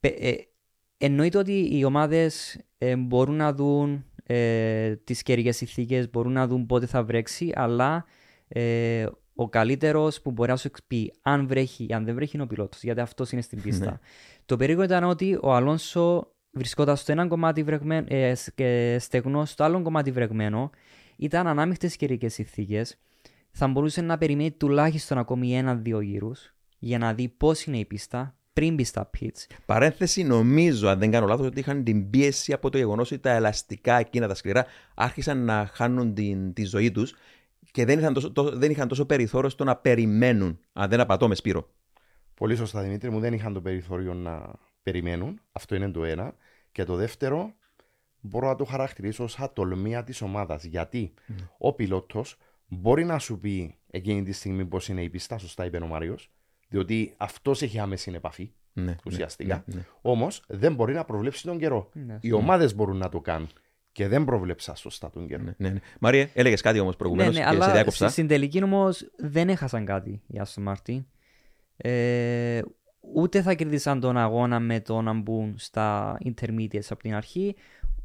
Ε, 0.00 0.32
εννοείται 0.98 1.38
ότι 1.38 1.68
οι 1.78 1.84
ομάδες 1.84 2.60
μπορούν 2.98 3.36
να 3.36 3.52
δουν 3.52 4.04
ε, 4.26 4.96
τις 4.96 5.22
καιρικές 5.22 5.56
συνθήκες, 5.56 6.10
μπορούν 6.10 6.32
να 6.32 6.46
δουν 6.46 6.66
πότε 6.66 6.86
θα 6.86 7.04
βρέξει, 7.04 7.52
αλλά 7.54 8.04
ε, 8.48 9.06
ο 9.34 9.48
καλύτερος 9.48 10.20
που 10.20 10.30
μπορεί 10.30 10.50
να 10.50 10.56
σου 10.56 10.70
πει 10.86 11.12
αν 11.22 11.46
βρέχει 11.46 11.86
ή 11.88 11.92
αν 11.92 12.04
δεν 12.04 12.14
βρέχει 12.14 12.32
είναι 12.34 12.44
ο 12.44 12.46
πιλότος, 12.46 12.82
γιατί 12.82 13.00
αυτός 13.00 13.32
είναι 13.32 13.42
στην 13.42 13.62
πίστα. 13.62 14.00
Το 14.46 14.56
περίεργο 14.56 14.82
ήταν 14.82 15.04
ότι 15.04 15.38
ο 15.42 15.54
Αλόνσο 15.54 16.32
βρισκόταν 16.50 16.96
στο 16.96 17.12
ένα 17.12 17.26
κομμάτι 17.26 17.62
βρεγμένο, 17.62 18.06
ε, 18.08 18.34
σ- 18.34 18.54
και 18.54 18.96
στεγνό, 19.00 19.44
στο 19.44 19.64
άλλο 19.64 19.82
κομμάτι 19.82 20.10
βρεγμένο. 20.10 20.70
Ήταν 21.16 21.46
ανάμειχτες 21.46 21.96
καιρικές 21.96 22.34
συνθήκες. 22.34 22.98
Θα 23.50 23.68
μπορούσε 23.68 24.00
να 24.00 24.18
περιμένει 24.18 24.50
τουλάχιστον 24.50 25.18
ακόμη 25.18 25.56
ένα-δύο 25.56 26.00
γύρους 26.00 26.54
για 26.78 26.98
να 26.98 27.14
δει 27.14 27.28
πώς 27.28 27.64
είναι 27.64 27.78
η 27.78 27.84
πίστα 27.84 28.34
πριν 28.52 28.74
μπει 28.74 28.84
στα 28.84 29.10
pits. 29.18 29.46
Παρένθεση, 29.66 30.22
νομίζω, 30.22 30.88
αν 30.88 30.98
δεν 30.98 31.10
κάνω 31.10 31.26
λάθος, 31.26 31.46
ότι 31.46 31.58
είχαν 31.60 31.84
την 31.84 32.10
πίεση 32.10 32.52
από 32.52 32.70
το 32.70 32.78
γεγονός 32.78 33.10
ότι 33.12 33.20
τα 33.20 33.30
ελαστικά 33.30 33.94
εκείνα 33.98 34.28
τα 34.28 34.34
σκληρά 34.34 34.66
άρχισαν 34.94 35.44
να 35.44 35.70
χάνουν 35.72 36.14
την, 36.14 36.52
τη 36.52 36.64
ζωή 36.64 36.90
τους 36.90 37.14
και 37.70 37.84
δεν 37.84 37.98
είχαν, 37.98 38.12
τόσο, 38.14 38.32
τόσο- 38.32 38.56
δεν 38.56 38.70
είχαν 38.70 38.88
τόσο 38.88 39.04
περιθώριο 39.06 39.48
στο 39.48 39.64
να 39.64 39.76
περιμένουν. 39.76 40.58
Αν 40.72 40.88
δεν 40.88 41.00
απατώ 41.00 41.28
με 41.28 41.34
Σπύρο. 41.34 41.68
Πολύ 42.34 42.56
σωστά, 42.56 42.82
Δημήτρη 42.82 43.10
μου, 43.10 43.20
δεν 43.20 43.32
είχαν 43.32 43.52
το 43.52 43.60
περιθώριο 43.60 44.14
να 44.14 44.52
περιμένουν. 44.90 45.40
Αυτό 45.52 45.74
είναι 45.74 45.90
το 45.90 46.04
ένα. 46.04 46.34
Και 46.72 46.84
το 46.84 46.94
δεύτερο, 46.96 47.52
μπορώ 48.20 48.46
να 48.48 48.54
το 48.56 48.64
χαρακτηρίσω 48.64 49.24
ως 49.24 49.38
ατολμία 49.38 50.04
της 50.04 50.20
ομάδας. 50.22 50.64
Γιατί 50.64 51.12
ο 51.58 51.72
πιλότος 51.72 52.36
μπορεί 52.68 53.04
να 53.04 53.18
σου 53.18 53.38
πει 53.40 53.76
εκείνη 53.90 54.22
τη 54.22 54.32
στιγμή 54.32 54.64
πώς 54.64 54.88
είναι 54.88 55.02
η 55.02 55.08
πίστα, 55.10 55.38
σωστά 55.38 55.64
είπε 55.64 55.76
ο 55.76 55.86
Μάριος, 55.86 56.30
διότι 56.68 57.14
αυτός 57.16 57.62
έχει 57.62 57.78
άμεση 57.78 58.12
επαφή 58.14 58.52
Ναι, 58.72 58.96
ουσιαστικά. 59.06 59.62
ναι, 59.66 59.74
ναι. 59.74 59.84
Όμως 60.00 60.42
δεν 60.48 60.74
μπορεί 60.74 60.94
να 60.94 61.04
προβλέψει 61.04 61.42
τον 61.42 61.58
καιρό. 61.58 61.90
Ναι. 61.92 62.18
Οι 62.20 62.32
ομάδες 62.32 62.74
μπορούν 62.74 62.96
να 62.96 63.08
το 63.08 63.20
κάνουν. 63.20 63.48
Και 63.92 64.08
δεν 64.08 64.24
προβλέψα 64.24 64.74
σωστά 64.74 65.10
τον 65.10 65.26
καιρό. 65.28 65.42
Ναι, 65.42 65.52
ναι, 65.56 65.68
ναι. 65.68 65.80
Μαρία, 66.00 66.28
έλεγες 66.34 66.60
κάτι 66.60 66.78
όμως 66.78 66.96
προηγουμένως 66.96 67.34
Ναι, 67.34 67.40
ναι, 67.40 67.46
και 67.46 67.52
σε 67.56 67.62
αλλά 67.62 67.72
διάκοψα. 67.72 68.04
στη- 68.04 68.12
στην 68.12 68.26
τελική 68.26 68.62
όμως 68.62 69.10
δεν 69.16 69.48
έχασαν 69.48 69.84
κάτι 69.84 70.22
η 70.26 70.38
Άστον 70.38 70.62
Μάρτιν. 70.64 71.06
Ε, 71.76 72.60
ούτε 73.14 73.42
θα 73.42 73.54
κερδίσαν 73.54 74.00
τον 74.00 74.16
αγώνα 74.16 74.60
με 74.60 74.80
το 74.80 75.00
να 75.02 75.12
μπουν 75.12 75.54
στα 75.58 76.18
intermediates 76.24 76.86
από 76.90 77.02
την 77.02 77.14
αρχή, 77.14 77.54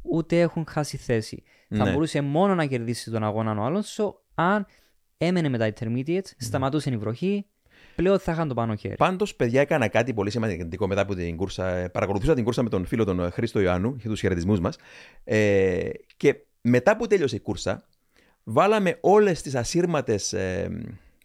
ούτε 0.02 0.40
έχουν 0.40 0.66
χάσει 0.68 0.96
θέση. 0.96 1.42
Θα 1.68 1.84
Ναι. 1.84 1.92
μπορούσε 1.92 2.20
μόνο 2.20 2.54
να 2.54 2.66
κερδίσει 2.66 3.10
τον 3.10 3.24
αγώνα 3.24 3.60
ο 3.60 3.64
Αλόνσο 3.64 4.20
αν 4.34 4.66
έμενε 5.18 5.48
με 5.48 5.58
τα 5.58 5.72
intermediates, 5.74 6.30
σταματούσε 6.38 6.90
η 6.90 6.96
βροχή, 6.96 7.46
πλέον 7.96 8.18
θα 8.18 8.32
είχαν 8.32 8.48
το 8.48 8.54
πάνω 8.54 8.74
χέρι. 8.74 8.94
Πάντως, 8.94 9.34
παιδιά, 9.34 9.60
έκανα 9.60 9.88
κάτι 9.88 10.14
πολύ 10.14 10.30
σημαντικό 10.30 10.86
μετά 10.86 11.00
από 11.00 11.14
την 11.14 11.36
κούρσα. 11.36 11.68
Ε, 11.68 11.88
Παρακολουθούσα 11.88 12.34
την 12.34 12.44
κούρσα 12.44 12.62
με 12.62 12.68
τον 12.68 12.84
φίλο 12.86 13.04
τον 13.04 13.20
ε, 13.20 13.30
Χρήστο 13.30 13.60
Ιωάννου, 13.60 13.94
είχε 13.96 14.08
τους 14.08 14.20
χαιρετισμούς 14.20 14.60
μας. 14.60 14.76
Ε, 15.24 15.88
και 16.16 16.36
μετά 16.60 16.96
που 16.96 17.06
τέλειωσε 17.06 17.36
η 17.36 17.40
κούρσα, 17.40 17.86
βάλαμε 18.44 18.98
όλες 19.00 19.42
τις 19.42 19.54
ασύρματες, 19.54 20.32
ε, 20.32 20.68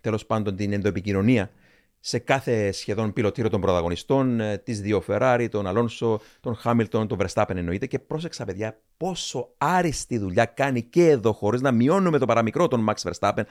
τέλος 0.02 0.26
πάντων, 0.26 0.56
την 0.56 0.74
ενδοεπικοινωνία 0.74 1.52
σε 2.00 2.20
κάθε 2.20 2.72
σχεδόν 2.72 3.14
πιλωτήριο 3.14 3.50
των 3.50 3.62
πρωταγωνιστών, 3.62 4.40
ε, 4.40 4.58
τις 4.58 4.82
δύο 4.82 5.04
Ferrari, 5.08 5.48
τον 5.52 5.68
Αλόνσο, 5.68 6.20
τον 6.40 6.56
Χάμιλτον, 6.56 7.08
τον 7.08 7.18
Verstappen 7.22 7.56
εννοείται 7.56 7.86
και 7.86 8.00
πρόσεξα 8.00 8.46
παιδιά 8.46 8.80
πόσο 8.98 9.50
άριστη 9.58 10.18
δουλειά 10.18 10.46
κάνει 10.46 10.82
και 10.82 11.10
εδώ 11.10 11.34
χωρίς 11.34 11.62
να 11.62 11.72
μειώνουμε 11.72 12.18
το 12.18 12.26
παραμικρό 12.26 12.68
τον 12.68 12.86
Max 12.90 13.12
Verstappen 13.12 13.44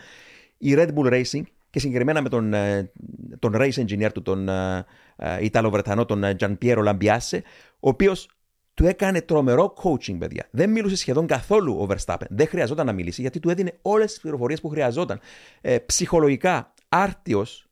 η 0.58 0.74
Red 0.76 0.88
Bull 0.94 1.12
Racing 1.12 1.42
και 1.70 1.78
συγκεκριμένα 1.80 2.22
με 2.22 2.28
τον, 2.28 2.54
ε, 2.54 2.92
τον 3.38 3.52
race 3.54 3.84
engineer 3.86 4.10
του, 4.14 4.22
τον 4.22 4.48
ε, 4.48 4.86
ε, 5.16 5.44
Ιταλο-Βρετανό, 5.44 6.04
τον 6.04 6.24
ε, 6.24 6.36
Gian 6.40 6.56
Piero 6.62 6.84
Lambiase, 6.88 7.38
ο 7.80 7.88
οποίος 7.88 8.30
του 8.74 8.86
έκανε 8.86 9.20
τρομερό 9.20 9.74
coaching, 9.82 10.18
παιδιά. 10.18 10.48
Δεν 10.50 10.70
μίλησε 10.70 10.96
σχεδόν 10.96 11.26
καθόλου 11.26 11.72
ο 11.74 11.86
Verstappen. 11.90 12.26
Δεν 12.28 12.46
χρειαζόταν 12.46 12.86
να 12.86 12.92
μιλήσει 12.92 13.20
γιατί 13.20 13.40
του 13.40 13.50
έδινε 13.50 13.78
όλες 13.82 14.10
τις 14.10 14.20
πληροφορίες 14.20 14.60
που 14.60 14.68
χρειαζόταν. 14.68 15.20
Ε, 15.60 15.78
ψυχολογικά 15.78 16.74
άρτιος 16.88 17.62
ε, 17.62 17.67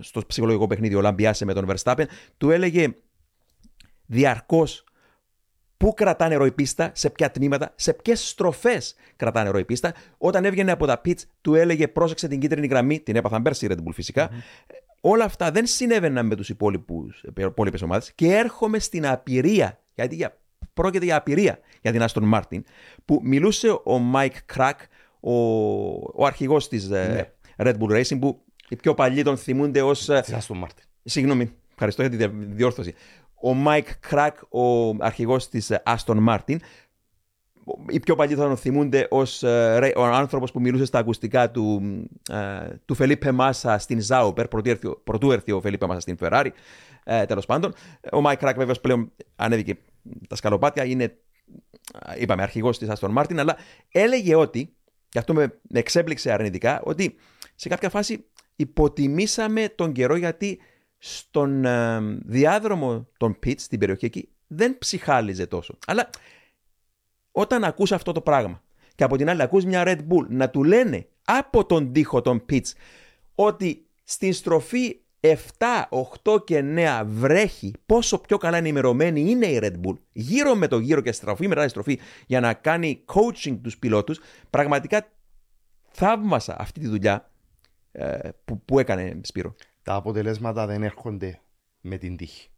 στο 0.00 0.22
ψυχολογικό 0.26 0.66
παιχνίδι 0.66 0.94
ο 0.94 1.00
Λαμπιάσε 1.00 1.44
με 1.44 1.52
τον 1.52 1.66
Verstappen, 1.68 2.04
του 2.36 2.50
έλεγε 2.50 2.94
διαρκώς 4.06 4.84
πού 5.76 5.94
κρατάνε 5.94 6.34
ροή 6.34 6.52
πίστα, 6.52 6.90
σε 6.94 7.10
ποια 7.10 7.30
τμήματα, 7.30 7.72
σε 7.76 7.92
ποιες 7.92 8.28
στροφές 8.28 8.94
κρατάνε 9.16 9.48
ροή 9.48 9.64
πίστα. 9.64 9.94
Όταν 10.18 10.44
έβγαινε 10.44 10.70
από 10.70 10.86
τα 10.86 11.00
pits, 11.04 11.22
του 11.40 11.54
έλεγε 11.54 11.88
πρόσεξε 11.88 12.28
την 12.28 12.40
κίτρινη 12.40 12.66
γραμμή, 12.66 13.00
την 13.00 13.16
έπαθαν 13.16 13.42
πέρσι 13.42 13.66
η 13.66 13.68
Red 13.72 13.78
Bull 13.78 13.92
φυσικα 13.92 14.30
Όλα 15.00 15.24
αυτά 15.24 15.50
δεν 15.50 15.66
συνέβαιναν 15.66 16.26
με 16.26 16.36
τους 16.36 16.48
υπόλοιπες 16.48 17.82
ομάδες. 17.82 18.12
Και 18.12 18.34
έρχομαι 18.34 18.78
στην 18.78 19.06
απειρία, 19.06 19.80
γιατί 19.94 20.14
για, 20.14 20.38
πρόκειται 20.74 21.04
για 21.04 21.16
απειρία 21.16 21.58
για 21.82 21.92
την 21.92 22.04
Aston 22.08 22.34
Martin, 22.34 22.60
που 23.04 23.20
μιλούσε 23.22 23.68
ο 23.70 24.12
Mike 24.14 24.56
Crack, 24.56 24.74
ο, 25.20 25.32
ο 25.92 26.26
αρχηγός 26.26 26.68
της 26.68 26.90
ε, 26.90 27.32
Red 27.56 27.74
Bull 27.78 28.00
Racing, 28.00 28.18
που 28.20 28.44
οι 28.68 28.76
πιο 28.76 28.94
παλιοί 28.94 29.22
τον 29.22 29.36
θυμούνται 29.36 29.82
ως... 29.82 30.08
ε, 30.08 30.20
Της 30.20 30.32
Άστον 30.32 30.58
Μάρτιν. 30.58 30.84
Συγγνώμη, 31.04 31.50
ευχαριστώ 31.72 32.02
για 32.02 32.10
τη 32.10 32.16
δια- 32.16 32.32
διόρθωση. 32.34 32.94
Ο 33.34 33.50
Mike 33.66 34.10
Crack, 34.10 34.30
ο 34.48 34.88
αρχηγός 35.00 35.48
της 35.48 35.70
ε, 35.70 35.82
Aston 35.86 36.26
Martin, 36.28 36.56
οι 37.88 38.00
πιο 38.00 38.14
παλιοί 38.14 38.34
θα 38.34 38.42
τον 38.46 38.56
θυμούνται 38.56 39.06
ως 39.10 39.42
ε, 39.42 39.78
ρε- 39.78 39.92
ο 39.96 40.04
άνθρωπος 40.04 40.52
που 40.52 40.60
μιλούσε 40.60 40.84
στα 40.84 40.98
ακουστικά 40.98 41.50
του, 41.50 41.80
ε, 42.30 42.68
του 42.84 42.94
Φελίπε 42.94 43.32
Μάσα 43.32 43.78
στην 43.78 44.00
Ζάουπερ, 44.00 44.48
πρωτού 44.48 44.70
έρθει, 44.70 44.86
ο- 44.86 45.00
πρωτού 45.04 45.30
έρθει 45.32 45.52
ο 45.52 45.60
Φελίπε 45.60 45.86
Μάσα 45.86 46.00
στην 46.00 46.16
Ferrari, 46.20 46.48
ε, 47.04 47.24
τέλος 47.26 47.46
πάντων. 47.46 47.74
Ο 48.12 48.18
Mike 48.24 48.38
Crack 48.38 48.52
βέβαια 48.56 48.74
πλέον 48.82 49.12
ανέβηκε 49.36 49.78
τα 50.28 50.36
σκαλοπάτια, 50.36 50.84
είναι, 50.84 51.04
ε, 51.04 52.20
είπαμε, 52.22 52.42
αρχηγός 52.42 52.78
της 52.78 52.88
Aston 52.90 53.14
Martin, 53.14 53.36
αλλά 53.36 53.56
έλεγε 53.92 54.34
ότι, 54.34 54.76
και 55.08 55.18
αυτό 55.18 55.34
με, 55.34 55.58
με 55.68 55.78
εξέπληξε 55.78 56.32
αρνητικά, 56.32 56.80
ότι 56.84 57.16
σε 57.54 57.68
κάποια 57.68 57.88
φάση 57.90 58.24
υποτιμήσαμε 58.60 59.68
τον 59.68 59.92
καιρό 59.92 60.16
γιατί 60.16 60.58
στον 60.98 61.64
ε, 61.64 62.00
διάδρομο 62.24 63.08
των 63.16 63.38
pits, 63.46 63.58
στην 63.60 63.78
περιοχή 63.78 64.04
εκεί, 64.04 64.28
δεν 64.46 64.78
ψυχάλιζε 64.78 65.46
τόσο. 65.46 65.78
Αλλά 65.86 66.10
όταν 67.32 67.64
ακούς 67.64 67.92
αυτό 67.92 68.12
το 68.12 68.20
πράγμα 68.20 68.62
και 68.94 69.04
από 69.04 69.16
την 69.16 69.30
άλλη 69.30 69.42
ακούς 69.42 69.64
μια 69.64 69.82
Red 69.86 69.98
Bull 69.98 70.26
να 70.28 70.50
του 70.50 70.64
λένε 70.64 71.06
από 71.24 71.66
τον 71.66 71.92
τοίχο 71.92 72.20
των 72.20 72.44
pits 72.50 72.72
ότι 73.34 73.86
στην 74.04 74.32
στροφή 74.32 75.00
7, 75.20 75.28
8 76.24 76.44
και 76.44 76.62
9 76.76 77.02
βρέχει 77.06 77.72
πόσο 77.86 78.18
πιο 78.18 78.36
καλά 78.36 78.56
ενημερωμένη 78.56 79.20
είναι 79.20 79.46
η 79.46 79.58
Red 79.62 79.86
Bull 79.86 79.96
γύρω 80.12 80.54
με 80.54 80.68
το 80.68 80.78
γύρο 80.78 81.00
και 81.00 81.12
στροφή 81.12 81.48
μετά 81.48 81.62
τη 81.62 81.68
στροφή 81.68 81.98
για 82.26 82.40
να 82.40 82.54
κάνει 82.54 83.04
coaching 83.06 83.58
τους 83.62 83.78
πιλότους 83.78 84.20
πραγματικά 84.50 85.08
θαύμασα 85.90 86.56
αυτή 86.58 86.80
τη 86.80 86.88
δουλειά 86.88 87.14
ε, 87.14 87.37
που, 88.44 88.62
που 88.64 88.78
έκανε 88.78 89.20
Σπύρο. 89.22 89.54
Τα 89.82 89.94
αποτελέσματα 89.94 90.66
δεν 90.66 90.82
έρχονται 90.82 91.40
με 91.80 91.96
την 91.96 92.16
τύχη. 92.16 92.48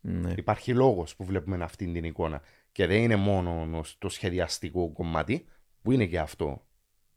Ναι. 0.00 0.32
Υπάρχει 0.36 0.74
λόγος 0.74 1.16
που 1.16 1.24
βλέπουμε 1.24 1.64
αυτή 1.64 1.92
την 1.92 2.04
εικόνα. 2.04 2.42
Και 2.72 2.86
δεν 2.86 3.02
είναι 3.02 3.16
μόνο 3.16 3.84
το 3.98 4.08
σχεδιαστικό 4.08 4.92
κομμάτι, 4.92 5.44
που 5.82 5.92
είναι 5.92 6.06
και 6.06 6.18
αυτό. 6.18 6.62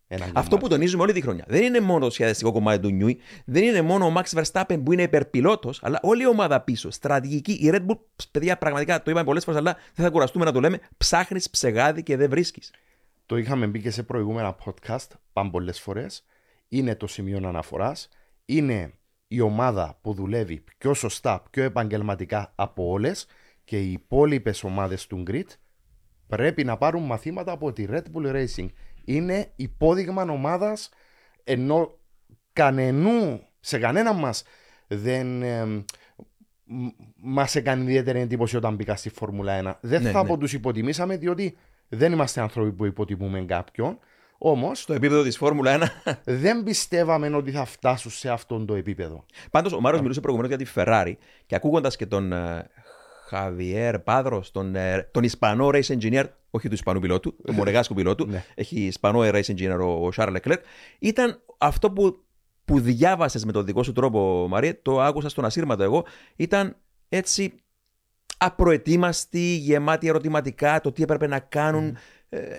Ένα 0.08 0.24
Αυτό 0.24 0.36
κομμάτι. 0.42 0.58
που 0.58 0.68
τονίζουμε 0.68 1.04
όλη 1.04 1.14
τη 1.14 1.22
χρονιά. 1.22 1.46
Δεν 1.48 1.64
είναι 1.64 1.80
μόνο 1.80 2.06
το 2.06 2.12
σχεδιαστικό 2.12 2.52
κομμάτι 2.52 2.80
του 2.82 2.90
Νιούι, 2.90 3.20
δεν 3.46 3.64
είναι 3.64 3.82
μόνο 3.82 4.06
ο 4.06 4.14
Max 4.16 4.42
Verstappen 4.42 4.82
που 4.84 4.94
είναι 4.94 5.02
υπερπιλότος, 5.02 5.80
αλλά 5.84 6.00
όλη 6.02 6.24
η 6.24 6.28
ομάδα 6.28 6.62
πίσω. 6.62 6.92
Στρατηγική. 6.92 7.52
Η 7.52 7.70
Red 7.74 7.86
Bull, 7.86 7.98
παιδιά, 8.32 8.58
πραγματικά 8.58 9.04
το 9.04 9.12
είπαμε 9.12 9.26
πολλές 9.26 9.44
φορές, 9.44 9.60
αλλά 9.60 9.78
δεν 9.94 10.06
θα 10.06 10.12
κουραστούμε 10.12 10.46
να 10.46 10.52
το 10.52 10.60
λέμε. 10.60 10.80
Ψάχνεις 10.98 11.50
ψεγάδι 11.50 12.04
και 12.04 12.18
δεν 12.18 12.30
βρίσκεις. 12.30 12.74
Το 13.26 13.38
είχαμε 13.38 13.68
μπει 13.68 13.82
και 13.82 13.92
σε 13.92 14.04
προηγούμενα 14.04 14.56
podcast, 14.66 15.08
πάμε 15.34 15.50
πολλές 15.50 15.80
φορές. 15.80 16.26
Είναι 16.74 16.96
το 16.96 17.08
σημείο 17.08 17.48
αναφοράς. 17.48 18.10
Είναι 18.46 18.94
η 19.28 19.42
ομάδα 19.42 20.00
που 20.02 20.14
δουλεύει 20.14 20.64
πιο 20.78 20.94
σωστά, 20.94 21.44
πιο 21.50 21.64
επαγγελματικά 21.64 22.54
από 22.56 22.90
όλες 22.90 23.28
και 23.64 23.80
οι 23.80 23.92
υπόλοιπες 23.92 24.64
ομάδες 24.64 25.08
του 25.08 25.24
Grid 25.28 25.48
πρέπει 26.28 26.64
να 26.64 26.78
πάρουν 26.78 27.04
μαθήματα 27.04 27.52
από 27.52 27.72
τη 27.72 27.86
Red 27.90 28.04
Bull 28.14 28.36
Racing. 28.36 28.68
Είναι 29.06 29.52
υπόδειγμα 29.56 30.24
ομάδας 30.24 30.90
ενώ 31.44 32.00
κανενού, 32.54 33.42
σε 33.60 33.80
κανένα 33.80 34.14
μας 34.14 34.44
δεν 34.88 35.42
ε, 35.42 35.84
μας 37.16 37.56
έκανε 37.56 37.84
ιδιαίτερη 37.84 38.20
εντύπωση 38.20 38.58
όταν 38.58 38.76
μπήκα 38.76 38.96
στη 38.96 39.10
Φόρμουλα 39.10 39.76
1. 39.76 39.78
Δεν 39.82 40.02
Ναι, 40.02 40.12
θα 40.12 40.22
ναι. 40.22 40.28
πω 40.30 40.38
τους 40.38 40.54
υποτιμήσαμε 40.54 41.18
διότι 41.18 41.58
δεν 41.88 42.12
είμαστε 42.12 42.42
άνθρωποι 42.42 42.72
που 42.72 42.86
υποτιμούμε 42.86 43.42
κάποιον. 43.42 44.00
Όμως 44.44 44.80
Στο 44.80 44.94
επίπεδο 44.94 45.24
της 45.24 45.38
Φόρμουλα 45.38 45.92
1. 46.06 46.14
δεν 46.24 46.64
πιστεύαμε 46.64 47.36
ότι 47.36 47.52
θα 47.52 47.66
φτάσουν 47.66 48.12
σε 48.12 48.30
αυτόν 48.30 48.66
το 48.66 48.76
επίπεδο. 48.76 49.26
Πάντως, 49.52 49.74
ο 49.74 49.80
Μάριο 49.82 50.02
μιλούσε 50.02 50.20
προηγουμένως 50.20 50.58
για 50.58 50.66
τη 50.66 50.72
Ferrari 50.76 51.14
και 51.46 51.56
ακούγοντας 51.56 51.96
και 51.96 52.06
τον 52.06 52.32
ε, 52.32 52.70
Χαβιέρ 53.28 54.00
Πάδρο, 54.00 54.44
τον, 54.52 54.76
ε, 54.76 55.10
τον 55.12 55.24
Ισπανό 55.24 55.70
race 55.74 55.98
engineer, 55.98 56.24
όχι 56.50 56.68
του 56.68 56.74
Ισπανού 56.74 57.00
πιλότου, 57.00 57.36
του 57.46 57.54
Μονεγάσκου 57.54 57.94
πιλότου, 57.94 58.26
Ναι. 58.26 58.44
έχει 58.56 58.80
Ισπανό 58.80 59.20
race 59.22 59.44
engineer 59.56 59.78
ο, 59.82 60.06
ο 60.06 60.10
Charles 60.16 60.36
Leclerc, 60.36 60.58
ήταν 61.00 61.42
αυτό 61.58 61.92
που, 61.92 62.24
που 62.66 62.80
διάβασες 62.80 63.46
με 63.46 63.52
τον 63.52 63.66
δικό 63.66 63.84
σου 63.84 63.92
τρόπο, 63.92 64.48
Μαρία, 64.50 64.82
το 64.82 65.02
άκουσα 65.02 65.30
στον 65.30 65.46
ασύρματο 65.46 65.84
εγώ, 65.84 66.06
ήταν 66.36 66.76
έτσι 67.10 67.54
απροετοίμαστοι, 68.38 69.56
γεμάτοι 69.56 70.08
ερωτηματικά, 70.08 70.82
το 70.82 70.92
τι 70.92 71.04
έπρεπε 71.04 71.28
να 71.28 71.40
κάνουν, 71.40 71.86
ε, 71.86 71.94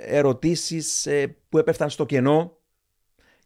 ερωτήσεις 0.06 1.06
ε, 1.06 1.36
που 1.48 1.58
έπεφταν 1.58 1.90
στο 1.90 2.06
κενό. 2.06 2.56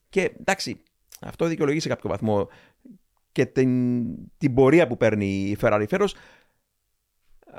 Και 0.08 0.32
εντάξει, 0.40 0.82
αυτό 1.20 1.46
δικαιολογεί 1.46 1.80
σε 1.80 1.88
κάποιο 1.88 2.10
βαθμό 2.10 2.48
και 3.32 3.46
την, 3.46 4.04
την 4.38 4.54
πορεία 4.54 4.86
που 4.86 4.96
παίρνει 4.96 5.26
η 5.26 5.56
Ferrari 5.60 5.84
φέρος. 5.88 6.14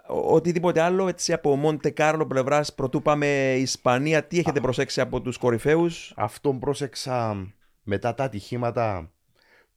Ο- 0.09 0.33
Οτιδήποτε 0.33 0.81
άλλο 0.81 1.07
έτσι 1.07 1.33
από 1.33 1.55
Μοντε 1.55 1.89
Κάρλο 1.89 2.27
πλευράς, 2.27 2.73
πρωτού 2.75 3.01
πάμε 3.01 3.55
Ισπανία, 3.57 4.23
τι 4.23 4.39
έχετε 4.39 4.59
προσέξει 4.61 5.01
από 5.01 5.21
τους 5.21 5.37
κορυφαίους; 5.37 6.13
Αυτόν 6.15 6.59
πρόσεξα 6.59 7.47
μετά 7.83 8.13
τα 8.13 8.23
ατυχήματα 8.23 9.11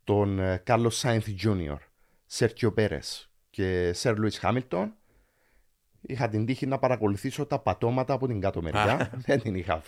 των 0.04 0.38
ε, 0.38 0.62
Carlos 0.66 0.90
Sainz 1.02 1.20
Jr., 1.44 1.76
Sergio 2.30 2.74
Πέρες 2.74 3.30
και 3.50 3.94
Sir 4.02 4.14
Lewis 4.16 4.40
Hamilton. 4.40 4.88
Είχα 6.00 6.28
την 6.28 6.46
τύχη 6.46 6.66
να 6.66 6.78
παρακολουθήσω 6.78 7.46
τα 7.46 7.58
πατώματα 7.58 8.12
από 8.12 8.26
την 8.26 8.40
κάτω 8.40 8.62
μεριά. 8.62 9.10
Δεν 9.26 9.40
την 9.40 9.54
είχα 9.54 9.82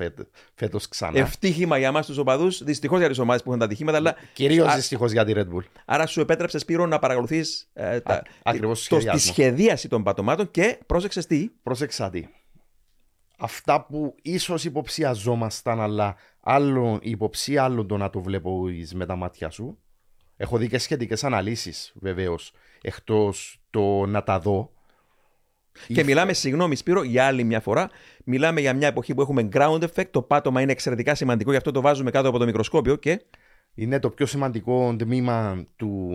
φέτος 0.55 0.89
ξανά. 0.89 1.19
Ευτύχημα 1.19 1.79
για 1.79 1.89
εμάς 1.89 2.07
τους 2.07 2.19
οπαδούς, 2.19 2.63
δυστυχώς 2.65 2.99
για 2.99 3.09
τις 3.09 3.19
ομάδες 3.19 3.43
που 3.43 3.49
έχουν 3.49 3.61
τα 3.61 3.67
ατυχήματα. 3.67 3.99
Αλλά... 3.99 4.15
Κυρίως 4.33 4.75
δυστυχώς 4.75 5.13
για 5.13 5.25
τη 5.25 5.33
Red 5.37 5.55
Bull. 5.55 5.65
Άρα 5.85 6.07
σου 6.07 6.21
επέτρεψες 6.21 6.61
Σπύρο 6.61 6.87
να 6.87 6.99
παρακολουθείς 6.99 7.69
ε, 7.73 8.01
τα... 8.01 8.23
το, 8.89 8.99
τη 9.13 9.19
σχεδίαση 9.19 9.89
των 9.89 10.03
πατωμάτων 10.03 10.51
και 10.51 10.79
πρόσεξες 10.87 11.27
τι; 11.27 11.49
Πρόσεξα 11.63 12.11
τι. 12.11 12.27
Αυτά 13.39 13.87
που 13.87 14.15
ίσως 14.23 14.65
υποψιαζόμασταν, 14.65 15.81
αλλά 15.81 16.17
άλλο 16.41 16.99
η 17.03 17.11
υποψία, 17.11 17.65
άλλο 17.65 17.87
το 17.87 17.97
να 17.97 18.11
το 18.11 18.21
βλέπω 18.21 18.65
με 18.95 19.07
τα 19.07 19.17
μάτια 19.17 19.51
σου. 19.51 19.79
Έχω 20.37 20.57
δει 20.57 20.69
και 20.69 20.79
σχετικές 20.79 21.25
αναλύσεις 21.25 21.93
βεβαίως, 21.95 22.53
εκτός 22.83 23.61
το 23.71 24.07
να 24.07 24.23
τα 24.23 24.39
δω. 24.39 24.71
Και 25.87 26.05
μιλάμε, 26.05 26.33
συγγνώμη 26.33 26.77
Σπύρο, 26.77 27.03
για 27.03 27.27
άλλη 27.27 27.45
μια 27.45 27.61
φορά. 27.61 27.91
Μιλάμε 28.25 28.61
για 28.61 28.75
μια 28.75 28.89
εποχή 28.89 29.15
που 29.15 29.21
έχουμε 29.21 29.49
ground 29.53 29.83
effect. 29.83 30.09
Το 30.11 30.23
πάτωμα 30.23 30.61
είναι 30.61 30.73
εξαιρετικά 30.73 31.15
σημαντικό, 31.15 31.51
γι' 31.51 31.57
αυτό 31.57 31.71
το 31.71 31.81
βάζουμε 31.81 32.11
κάτω 32.11 32.29
από 32.29 32.39
το 32.39 32.45
μικροσκόπιο 32.45 32.97
και. 32.97 33.23
Είναι 33.75 33.99
το 33.99 34.11
πιο 34.11 34.27
σημαντικό 34.27 34.97
τμήμα 34.99 35.67
του, 35.77 36.11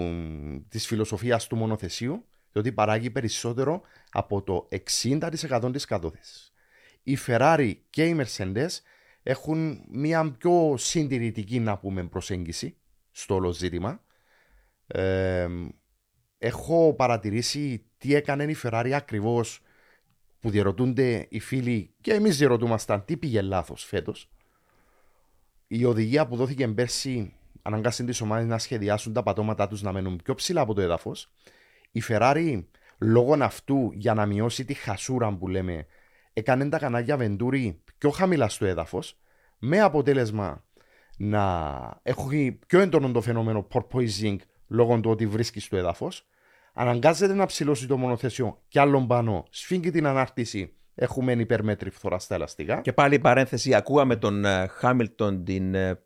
της 0.69 0.87
φιλοσοφίας 0.87 1.47
του 1.47 1.55
μονοθεσίου, 1.55 2.25
διότι 2.51 2.71
παράγει 2.71 3.09
περισσότερο 3.09 3.81
από 4.11 4.41
το 4.41 4.67
60% 4.87 5.69
της 5.71 5.85
κατώθεσης. 5.85 6.53
Η 7.03 7.17
Ferrari 7.27 7.73
και 7.89 8.05
οι 8.05 8.15
Mercedes 8.19 8.67
έχουν 9.23 9.81
μια 9.91 10.31
πιο 10.37 10.75
συντηρητική 10.77 11.59
να 11.59 11.77
πούμε 11.77 12.03
προσέγγιση 12.03 12.77
στο 13.11 13.35
όλο 13.35 13.51
ζήτημα. 13.51 14.03
Ε, 14.87 15.47
έχω 16.37 16.93
παρατηρήσει 16.93 17.86
τι 17.97 18.15
έκανε 18.15 18.43
η 18.43 18.55
Ferrari 18.63 18.91
ακριβώς 18.93 19.61
που 20.39 20.49
διερωτούνται 20.49 21.27
οι 21.29 21.39
φίλοι 21.39 21.93
και 22.01 22.13
εμείς 22.13 22.37
διερωτούμασταν 22.37 23.05
τι 23.05 23.17
πήγε 23.17 23.41
λάθος 23.41 23.83
φέτος. 23.83 24.29
Η 25.67 25.85
οδηγία 25.85 26.27
που 26.27 26.35
δόθηκε 26.35 26.67
πέρσι 26.67 27.33
αναγκάσει 27.61 28.03
τι 28.05 28.23
ομάδε 28.23 28.43
να 28.45 28.57
σχεδιάσουν 28.57 29.13
τα 29.13 29.23
πατώματά 29.23 29.67
τους 29.67 29.81
να 29.81 29.91
μένουν 29.91 30.19
πιο 30.23 30.33
ψηλά 30.33 30.61
από 30.61 30.73
το 30.73 30.81
έδαφος. 30.81 31.31
Η 31.91 32.03
Ferrari 32.07 32.63
λόγω 32.99 33.35
αυτού 33.39 33.91
για 33.93 34.13
να 34.13 34.25
μειώσει 34.25 34.65
τη 34.65 34.73
χασούρα 34.73 35.37
που 35.37 35.47
λέμε 35.47 35.85
έκανε 36.33 36.69
τα 36.69 36.79
κανάλια 36.79 37.17
Venturi 37.19 37.75
πιο 37.97 38.09
χαμηλά 38.09 38.49
στο 38.49 38.65
έδαφος 38.65 39.17
με 39.59 39.79
αποτέλεσμα 39.79 40.63
να 41.17 41.99
έχει 42.03 42.59
πιο 42.67 42.79
έντονο 42.79 43.11
το 43.11 43.21
φαινόμενο 43.21 43.67
porpoising 43.73 44.35
λόγω 44.67 44.99
του 44.99 45.09
ότι 45.09 45.27
βρίσκει 45.27 45.59
στο 45.59 45.77
έδαφος 45.77 46.27
αναγκάζεται 46.77 47.33
να 47.33 47.45
ψηλώσει 47.45 47.87
το 47.87 47.97
μονοθέσιο 47.97 48.61
κι 48.67 48.79
άλλον 48.79 49.07
πάνω, 49.07 49.45
σφίγγει 49.49 49.91
την 49.91 50.05
ανάρτηση, 50.05 50.73
έχουμε 50.95 51.31
υπερμέτρη 51.31 51.89
φθορά 51.89 52.19
στα 52.19 52.35
ελαστικά. 52.35 52.81
Και 52.81 52.93
πάλι 52.93 53.19
παρένθεση, 53.19 53.73
ακούγαμε 53.73 54.15
τον 54.15 54.45
Χάμιλτον 54.69 55.43
την 55.43 55.75
ε, 55.75 55.99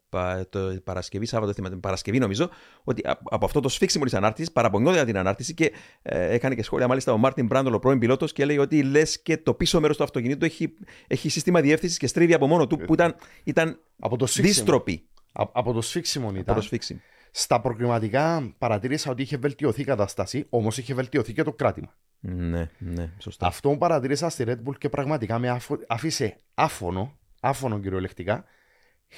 το 0.50 0.80
Παρασκευή, 0.84 1.26
Σάββατο, 1.26 1.54
την 1.54 1.80
Παρασκευή 1.80 2.20
νομίζω, 2.20 2.50
ότι 2.84 3.02
από 3.24 3.46
αυτό 3.46 3.60
το 3.60 3.70
σφίξιμο 3.70 4.04
της 4.04 4.14
ανάρτησης 4.14 4.52
παραπονιόταν 4.52 5.06
την 5.06 5.18
ανάρτηση 5.18 5.54
και 5.54 5.72
ε, 6.02 6.34
έκανε 6.34 6.56
και 6.56 6.64
σχόλια 6.64 6.88
μάλιστα 6.88 7.14
ο 7.14 7.18
Μάρτιν 7.18 7.46
Μπράντολ, 7.46 7.74
ο 7.74 7.80
πρώην 7.80 8.00
πιλότος, 8.00 8.34
και 8.34 8.46
λέει 8.46 8.58
ότι 8.58 8.84
λες 8.84 9.22
και 9.22 9.38
το 9.38 9.54
πίσω 9.54 9.80
μέρος 9.80 9.98
του 9.98 10.04
αυτοκινήτου 10.04 10.46
έχει, 10.46 10.74
έχει 11.08 11.30
σύστημα 11.30 11.62
διεύθυνσης 11.62 11.98
και 11.98 12.08
στρίβει 12.08 12.34
από 12.34 12.48
μόνο 12.48 12.68
του, 12.68 12.78
που 12.78 12.94
ήταν, 12.94 13.16
ήταν 13.44 13.80
από 14.00 14.18
το 14.18 14.26
δίστροπη. 14.26 15.06
Από 15.34 15.74
το 15.74 15.82
σφίξιμο 15.82 16.30
ήταν. 16.30 16.44
Από 16.48 16.54
το 16.54 16.62
σφίξιμο. 16.62 17.00
Στα 17.32 17.62
προκριματικά 17.62 18.54
παρατήρησα 18.58 19.12
ότι 19.12 19.22
είχε 19.22 19.38
βελτιωθεί 19.38 19.82
η 19.82 19.84
κατάσταση, 19.84 20.46
όμως 20.50 20.78
είχε 20.78 20.94
βελτιωθεί 20.94 21.34
και 21.34 21.44
το 21.44 21.54
κράτημα. 21.54 21.96
Ναι, 22.20 22.70
ναι, 22.78 23.10
σωστά. 23.18 23.48
Αυτό 23.48 23.70
που 23.70 23.78
παρατήρησα 23.78 24.30
στη 24.30 24.44
Red 24.48 24.58
Bull 24.68 24.78
και 24.78 24.90
πραγματικά 24.90 25.40
με 25.40 25.60
άφησε 25.88 26.38
άφωνο, 26.54 27.18
άφωνο 27.40 27.80
κυριολεκτικά, 27.80 28.44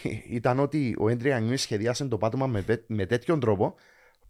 ήταν 0.29 0.60
ότι 0.60 0.96
ο 1.00 1.10
Έντρια 1.10 1.39
Νιούι 1.39 1.58
σχεδιάσε 1.58 2.05
το 2.05 2.17
πάτωμα 2.17 2.48
με, 2.48 2.65
με 2.88 3.05
τέτοιον 3.05 3.39
τρόπο 3.39 3.75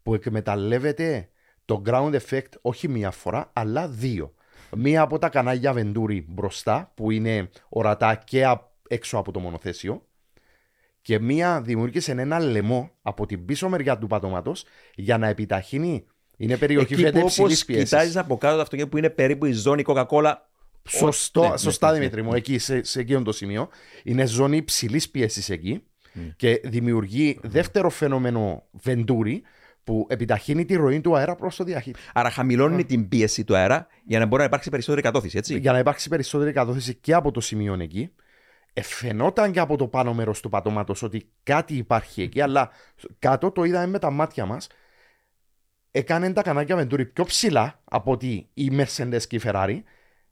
που 0.04 0.14
εκμεταλλεύεται 0.14 1.30
το 1.66 1.82
ground 1.86 2.20
effect 2.20 2.50
όχι 2.62 2.88
μία 2.88 3.12
φορά, 3.12 3.50
αλλά 3.54 3.88
δύο. 3.88 4.34
Μία 4.76 5.02
από 5.02 5.18
τα 5.18 5.30
κανάλια 5.30 5.74
Venturi 5.76 6.24
μπροστά, 6.28 6.92
που 6.96 7.12
είναι 7.12 7.50
ορατά 7.70 8.16
και 8.16 8.58
έξω 8.88 9.18
από 9.18 9.32
το 9.32 9.40
μονοθέσιο, 9.40 10.06
και 11.04 11.20
μία 11.20 11.62
δημιούργησε 11.62 12.12
ένα 12.12 12.40
λαιμό 12.40 12.92
από 13.02 13.26
την 13.26 13.46
πίσω 13.46 13.70
μεριά 13.70 13.98
του 13.98 14.08
πατώματος 14.08 14.66
για 14.96 15.18
να 15.18 15.28
επιταχύνει. 15.28 16.06
Είναι 16.38 16.58
περιοχή 16.58 16.96
φέτε 16.96 17.24
ψηλή 17.24 17.58
πίεσης. 17.66 17.84
Κοιτάζεις 17.84 18.18
από 18.18 18.38
κάτω 18.38 18.56
το 18.56 18.62
αυτοκίνητο 18.62 18.92
που 18.92 18.98
είναι 18.98 19.10
περίπου 19.10 19.46
η 19.46 19.52
ζώνη 19.52 19.84
Coca-Cola. 19.86 20.34
Σωστό, 20.90 21.42
ναι, 21.42 21.50
ναι 21.50 21.58
σωστά, 21.58 21.92
ναι, 21.92 21.98
Δημήτρη 21.98 22.22
μου, 22.22 22.34
εκεί, 22.34 22.58
σε, 22.58 22.84
σε 22.84 23.00
εκείνο 23.00 23.22
το 23.22 23.32
σημείο. 23.32 23.70
Είναι 24.04 24.26
ζώνη 24.26 24.58
υψηλής 24.58 25.10
πίεσης 25.10 25.50
εκεί 25.50 25.84
και 26.36 26.62
δημιουργεί 26.64 27.40
δεύτερο 27.44 27.90
φαινόμενο 27.90 28.64
βεντούρι 28.72 29.44
που 29.84 30.08
επιταχύνει 30.10 30.66
τη 30.66 30.76
ροή 30.76 31.02
του 31.02 31.18
αέρα 31.18 31.36
προς 31.36 31.56
το 31.56 31.64
διαχείριση. 31.64 32.04
Άρα 32.14 32.30
χαμηλώνει 32.30 32.86
την 32.86 33.08
πίεση 33.08 33.44
του 33.44 33.56
αέρα 33.56 33.88
για 34.06 34.20
να 34.20 34.26
μπορεί 34.26 34.42
να 34.42 34.48
υπάρξει 34.48 34.70
περισσότερη 34.70 35.02
κατώθηση, 35.02 35.38
έτσι; 35.38 35.58
Για 35.60 35.72
να 35.72 35.80
υπάρξει 35.80 36.10
περισσότερη 36.10 36.52
κατώθηση 36.52 36.96
και 36.96 37.14
από 37.14 37.32
το 37.32 37.42
σημείο 37.42 37.78
εκεί 37.80 38.12
εφαινόταν 38.74 39.52
και 39.52 39.60
από 39.60 39.78
το 39.78 39.88
πάνω 39.88 40.14
μέρος 40.14 40.40
του 40.42 40.50
πατώματος 40.50 41.04
ότι 41.04 41.30
κάτι 41.44 41.74
υπάρχει 41.74 42.22
εκεί, 42.22 42.42
αλλά 42.42 42.70
κάτω 43.20 43.52
το 43.52 43.64
είδαμε 43.64 43.88
με 43.88 44.00
τα 44.00 44.12
μάτια 44.12 44.46
μας. 44.46 44.68
Έκανε 45.92 46.34
τα 46.34 46.42
κανάλια 46.42 46.78
Venturi 46.80 47.14
πιο 47.14 47.24
ψηλά 47.24 47.82
από 47.84 48.12
ότι 48.12 48.50
η 48.54 48.72
Mercedes 48.72 49.22
και 49.28 49.36
η 49.36 49.42
Ferrari. 49.44 49.82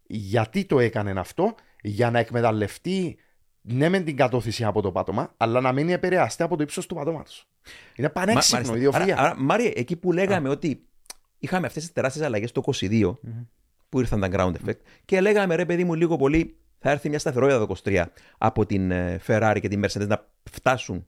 Γιατί 0.08 0.66
το 0.66 0.80
έκανε 0.80 1.20
αυτό, 1.20 1.56
για 1.82 2.12
να 2.12 2.20
εκμεταλλευτεί 2.20 3.18
ναι 3.62 3.90
με 3.90 4.00
την 4.00 4.16
κατώθηση 4.16 4.64
από 4.64 4.82
το 4.82 4.92
πάτωμα, 4.92 5.34
αλλά 5.38 5.62
να 5.62 5.72
μην 5.72 5.90
επηρεαστεί 5.90 6.44
από 6.44 6.56
το 6.56 6.64
ύψος 6.64 6.88
του 6.88 6.96
πατώματος. 6.96 7.48
Είναι 7.96 8.10
πανέξυπνο, 8.10 8.76
ιδιοφυα. 8.76 9.18
Άρα, 9.18 9.36
Μάρια, 9.38 9.72
εκεί 9.76 9.96
που 9.96 10.12
λέγαμε 10.12 10.50
ότι 10.50 10.88
είχαμε 11.38 11.68
αυτές 11.68 11.84
τις 11.84 11.94
τεράστιες 11.94 12.26
αλλαγές 12.26 12.52
το 12.52 12.62
22, 12.62 13.18
που 13.90 14.00
ήρθαν 14.00 14.20
τα 14.20 14.30
ground 14.32 14.54
effect, 14.66 14.80
και 15.06 15.22
λέγαμε 15.22 15.56
ρε 15.56 15.66
παιδί 15.66 15.84
μου 15.84 15.94
λίγο 15.94 16.18
πολύ 16.18 16.56
θα 16.84 16.90
έρθει 16.90 17.10
μια 17.10 17.20
σταθερότητα 17.20 17.68
το 17.68 17.76
23 17.84 18.04
από 18.38 18.66
την 18.66 18.92
ε, 18.92 19.20
Ferrari 19.28 19.58
και 19.62 19.68
την 19.68 19.86
Mercedes 19.86 20.08
να 20.08 20.28
φτάσουν 20.52 21.08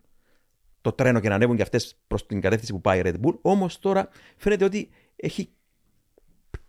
το 0.82 0.92
τρένο 0.92 1.20
και 1.20 1.30
να 1.30 1.36
ανέβουν 1.36 1.56
και 1.56 1.62
αυτές 1.62 1.96
προς 2.08 2.26
την 2.26 2.42
κατεύθυνση 2.42 2.74
που 2.74 2.82
πάει 2.82 3.00
η 3.00 3.02
Red 3.06 3.26
Bull. 3.26 3.38
Όμως 3.42 3.80
τώρα 3.80 4.10
φαίνεται 4.38 4.66
ότι 4.66 4.90
έχει 5.16 5.50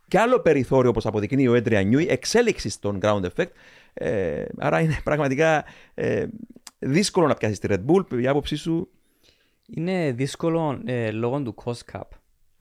και 0.09 0.19
άλλο 0.19 0.41
περιθώριο, 0.41 0.91
όπως 0.91 1.07
αποδεικνύει 1.07 1.49
ο 1.49 1.55
Έντρια 1.55 1.83
Νιούι, 1.83 2.07
εξέλιξη 2.09 2.69
στον 2.69 2.99
ground 3.03 3.23
effect. 3.25 3.51
Ε, 3.95 4.45
άρα 4.59 4.81
είναι 4.81 5.01
πραγματικά 5.05 5.65
ε, 5.95 6.27
δύσκολο 6.79 7.27
να 7.27 7.35
πιάσεις 7.35 7.59
τη 7.59 7.69
Red 7.71 7.85
Bull. 7.87 8.21
Η 8.21 8.27
άποψή 8.27 8.57
σου; 8.57 8.91
Είναι 9.67 10.13
δύσκολο 10.13 10.83
ε, 10.85 11.11
λόγω 11.11 11.43
του 11.43 11.55
cost 11.65 11.93
cap. 11.93 12.09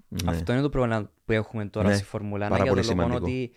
Ναι. 0.08 0.32
Αυτό 0.32 0.54
είναι 0.54 0.62
το 0.62 0.70
πρόβλημα 0.70 1.12
που 1.26 1.32
έχουμε 1.32 1.66
τώρα 1.66 1.88
ναι. 1.88 1.96
στη 1.96 2.04
Φόρμουλα 2.04 2.48
1 2.48 2.64
για 2.64 2.74
το 2.74 2.94
λόγο 2.96 3.16
ότι 3.16 3.52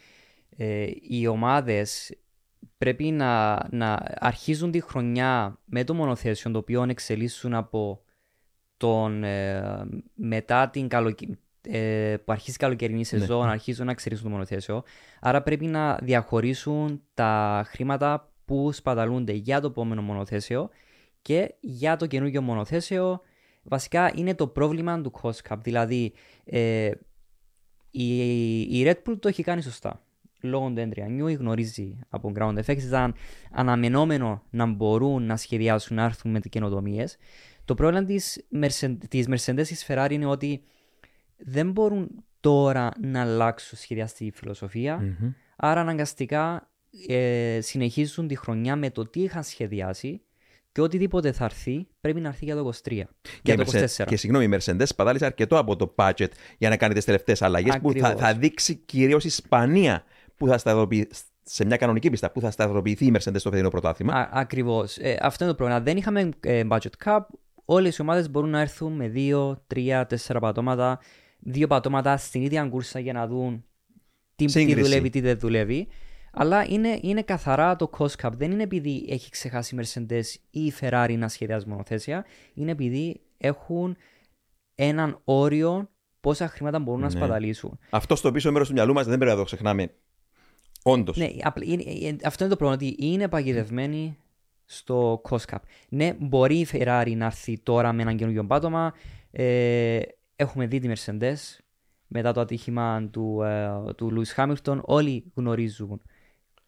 ε, 0.57 0.87
οι 1.01 1.27
ομάδες 1.27 2.17
πρέπει 2.79 3.05
να, 3.05 3.63
να 3.71 4.03
αρχίζουν 4.19 4.71
τη 4.71 4.81
χρονιά 4.81 5.59
με 5.65 5.85
το 5.85 5.95
μονοθέσιο 5.95 6.51
το 6.51 6.59
οποίο 6.59 6.83
εξελίσσουν 6.83 7.55
από 7.55 8.01
τον, 8.77 9.25
ε, 9.25 9.87
μετά 10.15 10.69
την 10.69 10.89
καλοκαι... 10.89 11.39
ε, 11.63 12.17
που 12.25 12.33
αρχίζει 12.33 12.57
η 12.57 12.59
καλοκαιρινή 12.59 12.99
ναι, 12.99 13.05
σεζόν, 13.05 13.45
ναι. 13.47 13.51
αρχίζουν 13.51 13.85
να 13.87 13.91
εξελίσσουν 13.91 14.27
το 14.27 14.33
μονοθέσιο. 14.33 14.83
Άρα 15.21 15.43
πρέπει 15.43 15.67
να 15.67 15.99
διαχωρίσουν 16.03 17.03
τα 17.15 17.63
χρήματα 17.67 18.33
που 18.45 18.73
σπαταλούνται 18.73 19.33
για 19.33 19.61
το 19.61 19.67
επόμενο 19.67 20.03
μονοθέσιο 20.03 20.69
και 21.23 21.55
για 21.61 21.97
το 21.97 22.07
καινούργιο 22.07 22.43
μονοθέσιο. 22.43 23.21
Βασικά 23.63 24.13
είναι 24.15 24.35
το 24.35 24.47
πρόβλημα 24.47 25.01
του 25.01 25.13
cost 25.23 25.39
cap. 25.49 25.57
Δηλαδή 25.63 26.13
ε, 26.45 26.91
η, 27.91 28.61
η 28.61 28.85
Red 28.87 29.11
Bull 29.11 29.19
το 29.21 29.29
έχει 29.29 29.43
κάνει 29.43 29.63
σωστά 29.63 30.06
λόγω 30.47 30.71
του 30.71 30.81
Εντριανιού 30.81 31.29
γνωρίζει 31.29 31.99
από 32.09 32.33
ground 32.39 32.59
effects 32.65 32.83
ήταν 32.83 33.15
αναμενόμενο 33.51 34.43
να 34.51 34.67
μπορούν 34.67 35.27
να 35.27 35.37
σχεδιάσουν 35.37 35.97
να 35.97 36.05
έρθουν 36.05 36.31
με 36.31 36.41
καινοτομίες. 36.41 37.17
Το 37.65 37.75
πρόβλημα 37.75 38.05
της 38.05 38.47
της 39.09 39.27
Mercedes 39.29 39.67
της 39.67 39.87
Ferrari 39.89 40.09
είναι 40.11 40.27
ότι 40.27 40.63
δεν 41.37 41.71
μπορούν 41.71 42.25
τώρα 42.41 42.91
να 43.01 43.21
αλλάξουν 43.21 43.79
σχεδιαστική 43.79 44.31
φιλοσοφία. 44.31 44.99
Mm-hmm. 45.01 45.33
Άρα 45.57 45.81
αναγκαστικά 45.81 46.71
ε, 47.07 47.59
συνεχίζουν 47.61 48.29
τη 48.29 48.37
χρονιά 48.37 48.77
με 48.77 48.91
το 48.91 49.07
τι 49.07 49.23
είχαν 49.23 49.43
σχεδιάσει 49.43 50.21
και 50.77 50.83
οτιδήποτε 50.83 51.33
θα 51.33 51.45
έρθει 51.45 51.87
πρέπει 52.01 52.21
να 52.21 52.29
έρθει 52.29 52.45
για 52.45 52.57
το 52.57 52.69
23. 52.69 52.73
Και, 52.83 53.05
για 53.43 53.57
το 53.57 53.65
24. 53.73 54.05
Και 54.07 54.17
συγγνώμη, 54.17 54.45
η 54.45 54.49
Mercedes 54.53 54.87
πατάλησε 54.97 55.25
αρκετό 55.25 55.59
από 55.59 55.77
το 55.77 55.95
budget 55.97 56.29
για 56.59 56.69
να 56.69 56.77
κάνει 56.77 56.95
τις 56.95 57.05
τελευταίες 57.05 57.43
αλλαγές 57.43 57.79
που 57.83 57.93
θα, 57.93 58.17
θα 58.17 58.35
δείξει 58.35 58.75
κυρίως 58.75 59.25
η 59.25 59.27
Ισπανία 59.27 60.05
που 60.37 60.47
θα 60.47 60.59
σταθεροποιηθεί 60.59 61.09
σε 61.43 61.65
μια 61.65 61.77
κανονική 61.77 62.11
πίστα 62.11 62.31
που 62.31 62.41
θα 62.41 62.51
σταθεροποιηθεί 62.51 63.07
η 63.07 63.13
Mercedes 63.17 63.39
στο 63.39 63.51
φετινό 63.51 63.69
πρωτάθλημα. 63.69 64.29
Ακριβώς. 64.33 64.97
Ε, 64.99 65.19
αυτό 65.21 65.45
είναι 65.45 65.53
το 65.53 65.59
πρόβλημα. 65.59 65.83
Δεν 65.83 65.97
είχαμε 65.97 66.31
ε, 66.41 66.63
budget 66.71 67.05
cap. 67.05 67.21
Όλες 67.65 67.97
οι 67.97 68.01
ομάδες 68.03 68.31
μπορούν 68.31 68.51
να 68.51 68.61
έρθουν 68.61 68.93
με 68.93 69.09
δύο, 69.09 69.65
τρία, 69.67 70.07
τέσσερα 70.07 70.39
πατώματα. 70.41 71.01
Δύο 71.39 71.67
πατώματα 71.67 72.17
στην 72.17 72.43
ίδια 72.43 72.69
κούρσα 72.69 72.99
για 72.99 73.13
να 73.13 73.27
δουν 73.27 73.65
τι, 74.37 74.45
τι 74.45 74.75
δουλεύει, 74.81 75.11
τι 75.11 75.21
δεν 75.21 75.39
δουλεύει. 75.39 75.89
Αλλά 76.33 76.65
είναι, 76.69 76.99
είναι 77.03 77.23
καθαρά 77.23 77.77
το 77.77 77.91
cost 77.99 78.15
cap. 78.23 78.31
Δεν 78.33 78.51
είναι 78.51 78.63
επειδή 78.63 79.07
έχει 79.09 79.31
ξεχάσει 79.31 79.75
η 79.75 79.79
Mercedes 79.83 80.25
ή 80.51 80.65
η 80.65 80.73
Ferrari 80.81 81.15
να 81.19 81.29
σχεδιάζει 81.29 81.69
μονοθέσια. 81.69 82.25
Είναι 82.55 82.71
επειδή 82.71 83.21
έχουν 83.39 83.97
έναν 84.75 85.21
όριο 85.25 85.91
πόσα 86.21 86.49
χρήματα 86.49 86.79
μπορούν 86.79 87.01
να 87.01 87.07
Ναι. 87.07 87.13
σπαταλήσουν. 87.13 87.79
Αυτό 87.91 88.17
στο 88.17 88.33
πίσω 88.33 88.53
μέρος 88.53 88.69
του 88.69 88.75
μυαλού 88.75 88.93
μας 88.93 89.07
δεν 89.07 89.17
πρέπει 89.19 89.31
να 89.33 89.39
το 89.39 89.45
ξεχνάμε. 89.45 89.91
Όντως. 90.89 91.17
Ναι, 91.17 91.29
απλ- 91.43 91.67
είναι- 91.67 91.83
ε, 91.83 92.17
αυτό 92.25 92.45
είναι 92.45 92.53
το 92.53 92.59
πρόβλημα, 92.59 92.73
ότι 92.75 93.07
είναι 93.07 93.29
παγιδευμένοι 93.29 94.17
στο 94.65 95.21
cost 95.29 95.45
cap. 95.53 95.59
Ναι, 95.89 96.15
μπορεί 96.19 96.59
η 96.59 96.67
Ferrari 96.73 97.13
να 97.17 97.25
έρθει 97.27 97.59
τώρα 97.59 97.93
με 97.93 98.03
έναν 98.03 98.17
καινούργιο 98.17 98.45
πάτωμα. 98.47 98.95
Ε, 99.31 100.01
έχουμε 100.37 100.67
δει 100.67 100.79
τη 100.79 100.91
Mercedes 100.95 101.35
μετά 102.07 102.33
το 102.33 102.41
ατύχημα 102.41 103.09
του, 103.11 103.43
ε, 103.43 103.93
του 103.97 104.13
Lewis 104.17 104.35
Hamilton. 104.43 104.79
Όλοι 104.83 105.33
γνωρίζουν 105.35 106.03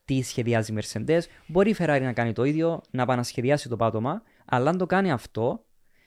τι 0.05 0.23
σχεδιάζει 0.23 0.73
η 0.73 0.79
Mercedes. 0.81 1.21
Μπορεί 1.47 1.71
η 1.71 1.77
Ferrari 1.79 2.01
να 2.03 2.13
κάνει 2.13 2.33
το 2.33 2.45
ίδιο, 2.45 2.81
να 2.91 3.03
επανασχεδιάσει 3.03 3.69
το 3.69 3.77
πάτωμα, 3.77 4.23
αλλά 4.45 4.71
αν 4.71 4.79
το 4.79 4.87
κάνει 4.87 5.11
αυτό, 5.13 5.65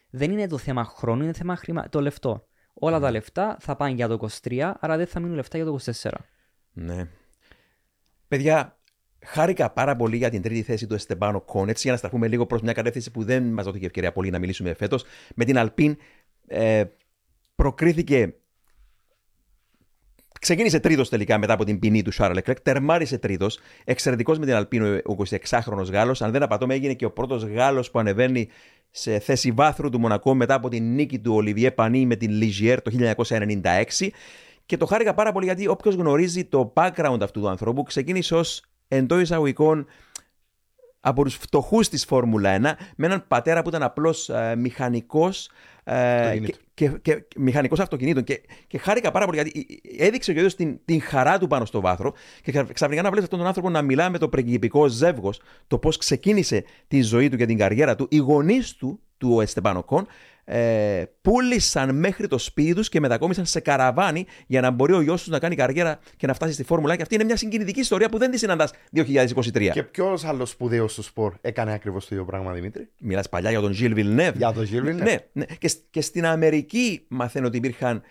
δεν 0.09 0.31
είναι 0.31 0.47
το 0.47 0.57
θέμα 0.57 0.83
χρόνου, 0.83 1.23
είναι 1.23 1.33
θέμα 1.33 1.55
χρημα... 1.55 1.89
το 1.89 2.01
λεφτό. 2.01 2.47
Όλα 2.73 2.99
τα 2.99 3.11
λεφτά 3.11 3.57
θα 3.59 3.75
πάνε 3.75 3.93
για 3.93 4.07
το 4.07 4.27
23, 4.41 4.73
άρα 4.79 4.97
δεν 4.97 5.07
θα 5.07 5.19
μείνουν 5.19 5.35
λεφτά 5.35 5.57
για 5.57 5.65
το 5.65 5.77
24. 6.01 6.11
Ναι. 6.73 7.07
Παιδιά, 8.31 8.77
χάρηκα 9.25 9.69
πάρα 9.69 9.95
πολύ 9.95 10.17
για 10.17 10.29
την 10.29 10.41
τρίτη 10.41 10.61
θέση 10.61 10.87
του 10.87 10.93
Εστεμπάνο 10.93 11.41
Κον. 11.41 11.69
Έτσι, 11.69 11.81
για 11.81 11.91
να 11.91 11.97
στραφούμε 11.97 12.27
λίγο 12.27 12.45
προς 12.45 12.61
μια 12.61 12.73
κατεύθυνση 12.73 13.11
που 13.11 13.23
δεν 13.23 13.43
μας 13.43 13.65
δόθηκε 13.65 13.85
ευκαιρία 13.85 14.11
πολύ 14.11 14.29
να 14.29 14.39
μιλήσουμε 14.39 14.73
φέτος. 14.73 15.03
Με 15.35 15.45
την 15.45 15.57
Αλπίν 15.57 15.97
ε, 16.47 16.83
προκρίθηκε. 17.55 18.35
Ξεκίνησε 20.39 20.79
τρίτος 20.79 21.09
τελικά 21.09 21.37
μετά 21.37 21.53
από 21.53 21.63
την 21.63 21.79
ποινή 21.79 22.01
του 22.01 22.11
Σάρλ 22.11 22.33
Λεκλέκ. 22.33 22.61
Τερμάρισε 22.61 23.17
τρίτος. 23.17 23.59
Εξαιρετικός 23.83 24.39
με 24.39 24.45
την 24.45 24.55
Αλπίν 24.55 24.83
ο 24.83 25.15
26χρονο 25.49 25.91
Γάλλος. 25.91 26.21
Αν 26.21 26.31
δεν 26.31 26.43
απατώμε, 26.43 26.73
έγινε 26.73 26.93
και 26.93 27.05
ο 27.05 27.11
πρώτος 27.11 27.43
Γάλλος 27.43 27.91
που 27.91 27.99
ανεβαίνει 27.99 28.47
σε 28.91 29.19
θέση 29.19 29.51
βάθρου 29.51 29.89
του 29.89 29.99
Μονακό 29.99 30.33
μετά 30.33 30.53
από 30.53 30.69
την 30.69 30.93
νίκη 30.93 31.19
του 31.19 31.33
Ολιβιέ 31.33 31.71
Πανί 31.71 32.05
με 32.05 32.15
την 32.15 32.31
Λιζιέρ 32.31 32.81
το 32.81 32.91
1996. 33.17 34.09
Και 34.71 34.77
το 34.77 34.85
χάρηκα 34.85 35.13
πάρα 35.13 35.31
πολύ 35.31 35.45
γιατί 35.45 35.67
όποιος 35.67 35.95
γνωρίζει 35.95 36.45
το 36.45 36.73
background 36.75 37.17
αυτού 37.21 37.39
του 37.39 37.49
ανθρώπου 37.49 37.83
ξεκίνησε 37.83 38.35
ως 38.35 38.63
εντό 38.87 39.19
εισαγωγικών 39.19 39.85
από 40.99 41.23
τους 41.23 41.35
φτωχούς 41.35 41.89
της 41.89 42.05
Φόρμουλα 42.05 42.57
1 42.57 42.61
με 42.95 43.05
έναν 43.05 43.25
πατέρα 43.27 43.61
που 43.61 43.69
ήταν 43.69 43.83
απλώς 43.83 44.29
ε, 44.29 44.55
μηχανικός 44.57 45.49
ε, 45.83 45.93
και, 45.93 45.97
Αυτοκινήτων. 45.97 46.61
και, 46.73 46.89
και, 47.01 47.25
μηχανικός 47.35 47.79
αυτοκινήτων 47.79 48.23
και, 48.23 48.41
και 48.67 48.77
χάρηκα 48.77 49.11
πάρα 49.11 49.25
πολύ 49.25 49.41
γιατί 49.41 49.81
έδειξε 49.97 50.31
ο 50.31 50.33
ίδιος 50.33 50.55
την, 50.55 50.79
την 50.85 51.01
χαρά 51.01 51.37
του 51.37 51.47
πάνω 51.47 51.65
στο 51.65 51.81
βάθρο 51.81 52.13
και 52.41 52.51
ξα- 52.51 52.73
ξαφνικά 52.73 53.01
να 53.01 53.07
βλέπεις 53.07 53.23
αυτόν 53.23 53.39
τον 53.39 53.47
άνθρωπο 53.47 53.69
να 53.69 53.81
μιλά 53.81 54.09
με 54.09 54.17
το 54.17 54.29
πριγκιπικό 54.29 54.87
ζεύγος 54.87 55.41
το 55.67 55.77
πώς 55.77 55.97
ξεκίνησε 55.97 56.63
τη 56.87 57.01
ζωή 57.01 57.29
του 57.29 57.37
και 57.37 57.45
την 57.45 57.57
καριέρα 57.57 57.95
του 57.95 58.07
οι 58.09 58.17
γονείς 58.17 58.75
του, 58.75 58.99
του 59.17 59.41
Εστεμπάνο 59.41 59.83
Κον 59.83 60.07
ε, 60.43 61.03
πούλησαν 61.21 61.95
μέχρι 61.95 62.27
το 62.27 62.37
σπίτι 62.37 62.73
τους 62.73 62.89
και 62.89 62.99
μετακόμισαν 62.99 63.45
σε 63.45 63.59
καραβάνι 63.59 64.25
για 64.47 64.61
να 64.61 64.71
μπορεί 64.71 64.93
ο 64.93 65.01
γιος 65.01 65.21
τους 65.21 65.31
να 65.31 65.39
κάνει 65.39 65.55
καριέρα 65.55 65.99
και 66.17 66.27
να 66.27 66.33
φτάσει 66.33 66.53
στη 66.53 66.63
Φόρμουλα. 66.63 66.95
Και 66.95 67.01
αυτή 67.01 67.15
είναι 67.15 67.23
μια 67.23 67.35
συγκινητική 67.35 67.79
ιστορία 67.79 68.09
που 68.09 68.17
δεν 68.17 68.31
τη 68.31 68.37
συναντάς 68.37 68.73
2023. 68.95 69.69
Και 69.73 69.83
ποιος 69.83 70.25
άλλος 70.25 70.49
σπουδαίος 70.49 70.91
στο 70.91 71.01
σπορ 71.01 71.33
έκανε 71.41 71.73
ακριβώς 71.73 72.07
το 72.07 72.15
ίδιο 72.15 72.25
πράγμα, 72.25 72.51
Δημήτρη; 72.53 72.89
Μιλάς 72.99 73.29
παλιά 73.29 73.49
για 73.49 73.59
τον 73.61 73.71
Γιλ 73.71 73.93
Βιλνεύ. 73.93 74.31
Για 74.37 74.51
τον 74.51 74.67
Gilles 74.71 74.85
Villeneuve. 74.85 75.03
Ναι, 75.03 75.15
ναι. 75.31 75.45
Και, 75.59 75.67
σ- 75.67 75.83
και 75.89 76.01
στην 76.01 76.25
Αμερική 76.25 77.05
μαθαίνω 77.07 77.47
ότι 77.47 77.57
υπήρχαν. 77.57 78.01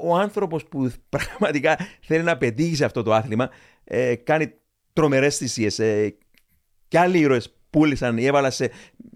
Ο, 0.00 0.08
ο 0.10 0.16
άνθρωπος 0.16 0.64
που 0.64 0.92
πραγματικά 1.16 1.78
θέλει 2.00 2.22
να 2.22 2.36
πετύχει 2.36 2.74
σε 2.76 2.84
αυτό 2.84 3.02
το 3.02 3.14
άθλημα 3.14 3.50
ε, 3.84 4.14
κάνει 4.14 4.52
τρομερές 4.92 5.36
θυσίες. 5.36 5.78
Ε, 5.78 6.16
και 6.88 6.98
άλλοι 6.98 7.18
ήρωες 7.18 7.57
πούλησαν 7.70 8.18
ή 8.18 8.24
έβαλα 8.24 8.50
σε. 8.50 8.70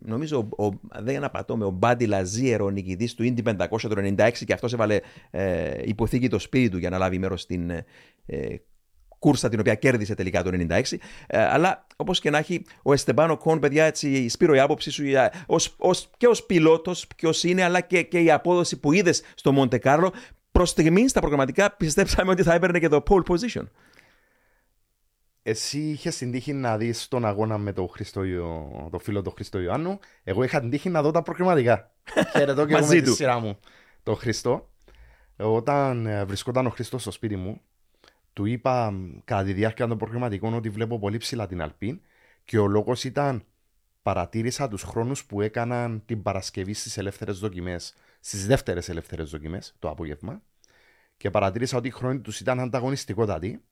Νομίζω, 0.04 0.48
ο, 0.56 0.64
ο, 0.66 0.70
δεν 1.00 1.24
απατώμε, 1.24 1.64
ο 1.64 1.70
Μπάντι 1.70 2.06
Λαζίερ, 2.06 2.60
ο 2.62 2.70
νικητής 2.70 3.14
του 3.14 3.34
Indy 3.36 3.56
500 3.56 3.66
το 3.80 3.94
96 3.96 4.30
και 4.44 4.52
αυτός 4.52 4.72
έβαλε 4.72 5.00
ε, 5.30 5.70
υποθήκη 5.84 6.28
το 6.28 6.38
σπίτι 6.38 6.68
του 6.68 6.78
για 6.78 6.90
να 6.90 6.98
λάβει 6.98 7.18
μέρος 7.18 7.40
στην 7.40 7.70
ε, 7.70 7.84
ε, 8.26 8.54
κούρσα 9.18 9.48
την 9.48 9.60
οποία 9.60 9.74
κέρδισε 9.74 10.14
τελικά 10.14 10.42
το 10.42 10.50
96. 10.68 10.82
Ε, 11.26 11.38
αλλά 11.42 11.86
όπως 11.96 12.20
και 12.20 12.30
να 12.30 12.38
έχει, 12.38 12.64
ο 12.82 12.92
Εστεμπάνο 12.92 13.36
Κον, 13.36 13.58
παιδιά, 13.58 13.84
έτσι, 13.84 14.28
Σπύρο, 14.28 14.54
η 14.54 14.58
άποψη 14.58 14.90
σου 14.90 15.04
για- 15.04 15.32
ως, 15.46 15.74
ως, 15.78 16.10
και 16.16 16.26
ως 16.26 16.46
πιλότος, 16.46 17.06
ποιος 17.16 17.44
είναι, 17.44 17.62
αλλά 17.62 17.80
και, 17.80 18.02
και 18.02 18.18
η 18.18 18.30
απόδοση 18.30 18.80
που 18.80 18.92
είδες 18.92 19.22
στο 19.34 19.52
Μοντε 19.52 19.78
Κάρλο. 19.78 20.12
Προς 20.52 20.68
στιγμής 20.70 21.10
στα 21.10 21.20
προγραμματικά 21.20 21.70
πιστέψαμε 21.76 22.30
ότι 22.30 22.42
θα 22.42 22.54
έπαιρνε 22.54 22.78
και 22.78 22.88
το 22.88 23.02
pole 23.10 23.22
position. 23.32 23.62
Εσύ 25.42 25.78
είχες 25.80 26.16
την 26.16 26.30
τύχη 26.30 26.52
να 26.52 26.76
δεις 26.76 27.08
τον 27.08 27.24
αγώνα 27.24 27.58
με 27.58 27.72
τον 27.72 27.88
Χριστό, 27.88 28.24
Ιω- 28.24 28.88
το 28.90 28.98
φίλο 28.98 29.22
του 29.22 29.30
Χριστό 29.30 29.60
Ιωάννου. 29.60 29.98
Εγώ 30.24 30.42
είχα 30.42 30.60
την 30.60 30.70
τύχη 30.70 30.88
να 30.88 31.02
δω 31.02 31.10
τα 31.10 31.22
προκριματικά. 31.22 31.90
Χαιρετώ 32.32 32.66
και 32.66 32.72
εγώ 32.74 32.80
Μαζί 32.80 32.96
με 32.96 33.02
τη 33.02 33.08
του. 33.08 33.14
σειρά 33.14 33.38
μου 33.38 33.58
τον 34.02 34.16
Χριστό. 34.16 34.70
Όταν 35.36 36.06
ε, 36.06 36.24
βρισκόταν 36.24 36.66
ο 36.66 36.70
Χριστό 36.70 36.98
στο 36.98 37.10
σπίτι 37.10 37.36
μου, 37.36 37.60
του 38.32 38.44
είπα 38.44 38.90
μ, 38.90 39.18
κατά 39.24 39.42
τη 39.44 39.52
διάρκεια 39.52 39.86
των 39.86 39.98
προκριματικών 39.98 40.54
ότι 40.54 40.68
βλέπω 40.68 40.98
πολύ 40.98 41.16
ψηλά 41.16 41.46
την 41.46 41.62
Αλπίν 41.62 42.00
και 42.44 42.58
ο 42.58 42.66
λόγος 42.66 43.04
ήταν 43.04 43.44
παρατήρησα 44.02 44.68
τους 44.68 44.82
χρόνους 44.82 45.24
που 45.24 45.40
έκαναν 45.40 46.02
την 46.06 46.22
Παρασκευή 46.22 46.72
στις 46.72 46.96
ελεύθερες 46.98 47.38
δοκιμές, 47.38 47.94
στις 48.20 48.46
δεύτερες 48.46 48.88
ελεύθερες 48.88 49.30
δοκιμές 49.30 49.74
το 49.78 49.88
απόγευμα 49.88 50.42
και 51.16 51.30
παρατήρησα 51.30 51.76
ότι 51.76 51.88
οι 51.88 51.90
χρόνοι 51.90 52.20
τους 52.20 52.40
ήταν 52.40 52.60
ανταγωνιστικότατοι 52.60 53.62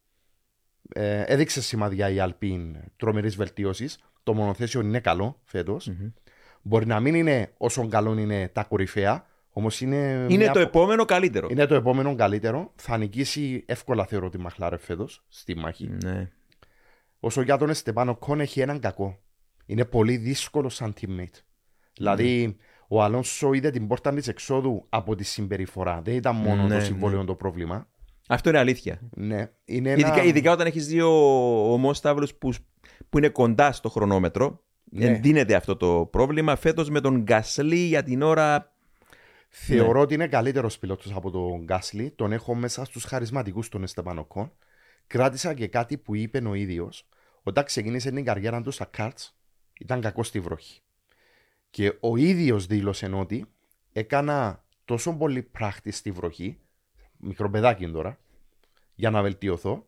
ε, 0.93 1.23
έδειξε 1.27 1.63
σημαδιά 1.63 2.09
η 2.11 2.21
Αλπίν 2.21 2.77
τρομερής 2.97 3.37
βελτίωσης. 3.37 3.99
Το 4.23 4.35
μονοθέσιο 4.35 4.81
είναι 4.81 5.01
καλό 5.01 5.41
φέτος. 5.45 5.93
Μπορεί 6.63 6.87
να 6.87 7.01
μην 7.01 7.15
είναι 7.15 7.53
όσο 7.57 7.89
καλό 7.89 8.19
είναι 8.19 8.49
τα 8.49 8.65
κορυφαία, 8.65 9.27
όμως 9.51 9.81
είναι. 9.81 9.97
Είναι 10.29 10.37
μια- 10.37 10.53
το 10.53 10.59
επόμενο 10.59 11.05
καλύτερο. 11.05 11.49
είναι 11.51 11.67
το 11.67 11.75
επόμενο 11.75 12.15
καλύτερο. 12.15 12.73
Θα 12.77 12.97
νικήσει 12.99 13.65
εύκολα 13.67 14.07
θεωρώ 14.07 14.29
τη 14.29 14.39
Μαχλάρε 14.39 14.77
φέτος 14.77 15.25
στη 15.29 15.57
μάχη. 15.57 15.91
Ναι. 16.05 16.31
Όσο 17.21 17.43
για 17.43 17.57
τον 17.57 17.71
Εστεπάνο 17.71 18.15
Κον 18.17 18.41
έχει 18.41 18.61
έναν 18.61 18.81
κακό. 18.81 19.19
Είναι 19.67 19.85
πολύ 19.85 20.17
δύσκολο 20.17 20.69
σαν 20.69 20.95
teammate. 21.01 21.39
Δηλαδή, 21.93 22.57
ο 22.89 23.03
Αλόνσο 23.03 23.53
είδε 23.53 23.71
την 23.71 23.87
πόρτα 23.87 24.15
της 24.15 24.29
εξόδου 24.29 24.87
από 24.89 25.15
τη 25.15 25.25
συμπεριφορά. 25.25 26.01
Δεν 26.03 26.15
ήταν 26.15 26.37
μόνο 26.37 26.63
Ναι, 26.63 26.69
το 26.69 26.75
ναι. 26.75 26.81
συμβόλαιο 26.81 27.25
το 27.25 27.35
πρόβλημα. 27.35 27.89
Αυτό 28.33 28.49
είναι 28.49 28.59
αλήθεια. 28.59 29.01
Ναι, 29.11 29.51
είναι 29.65 29.91
ένα... 29.91 30.01
Ειδικά, 30.01 30.23
ειδικά 30.23 30.53
όταν 30.53 30.67
έχεις 30.67 30.87
δύο 30.87 31.09
ομόσταυρου 31.73 32.27
που, 32.39 32.53
που 33.09 33.19
είναι 33.19 33.29
κοντά 33.29 33.73
στο 33.73 33.89
χρονόμετρο. 33.89 34.63
Ναι. 34.85 35.05
Εντείνεται 35.05 35.55
αυτό 35.55 35.77
το 35.77 36.09
πρόβλημα. 36.11 36.57
Φέτος 36.57 36.91
με 36.91 37.01
τον 37.01 37.23
Γκασλή 37.23 37.77
για 37.77 38.03
την 38.03 38.23
ώρα. 38.23 38.75
Θεωρώ 39.49 39.93
Ναι. 39.93 39.99
ότι 40.01 40.15
είναι 40.15 40.27
καλύτερος 40.29 40.79
πιλότος 40.79 41.13
από 41.15 41.31
τον 41.31 41.63
Γκάσλι. 41.63 42.11
Τον 42.11 42.33
έχω 42.33 42.55
μέσα 42.55 42.85
στους 42.85 43.05
χαρισματικούς 43.05 43.69
των 43.69 43.83
Εστεπανοκών. 43.83 44.53
Κράτησα 45.07 45.55
και 45.55 45.67
κάτι 45.67 45.97
που 45.99 46.15
είπε 46.15 46.43
ο 46.49 46.55
ίδιος 46.55 47.09
όταν 47.43 47.65
ξεκίνησε 47.65 48.11
την 48.11 48.25
καριέρα 48.25 48.63
του 48.63 48.71
στα 48.71 48.85
κάρτ. 48.85 49.19
Ήταν 49.81 50.01
κακό 50.01 50.23
στη 50.23 50.41
βροχή. 50.41 50.81
Και 51.71 51.93
ο 52.01 52.17
ίδιος 52.17 52.67
δήλωσε 52.67 53.11
ότι 53.15 53.47
έκανα 53.93 54.65
τόσο 54.85 55.17
πολύ 55.17 55.43
πράχτη 55.43 55.91
στη 55.91 56.11
βροχή, 56.11 56.59
μικροπαιδάκι 57.21 57.91
τώρα, 57.91 58.19
για 58.95 59.11
να 59.11 59.23
βελτιωθώ. 59.23 59.85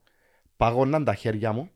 Πάγωναν 0.56 1.04
τα 1.04 1.14
χέρια 1.14 1.52
μου, 1.52 1.70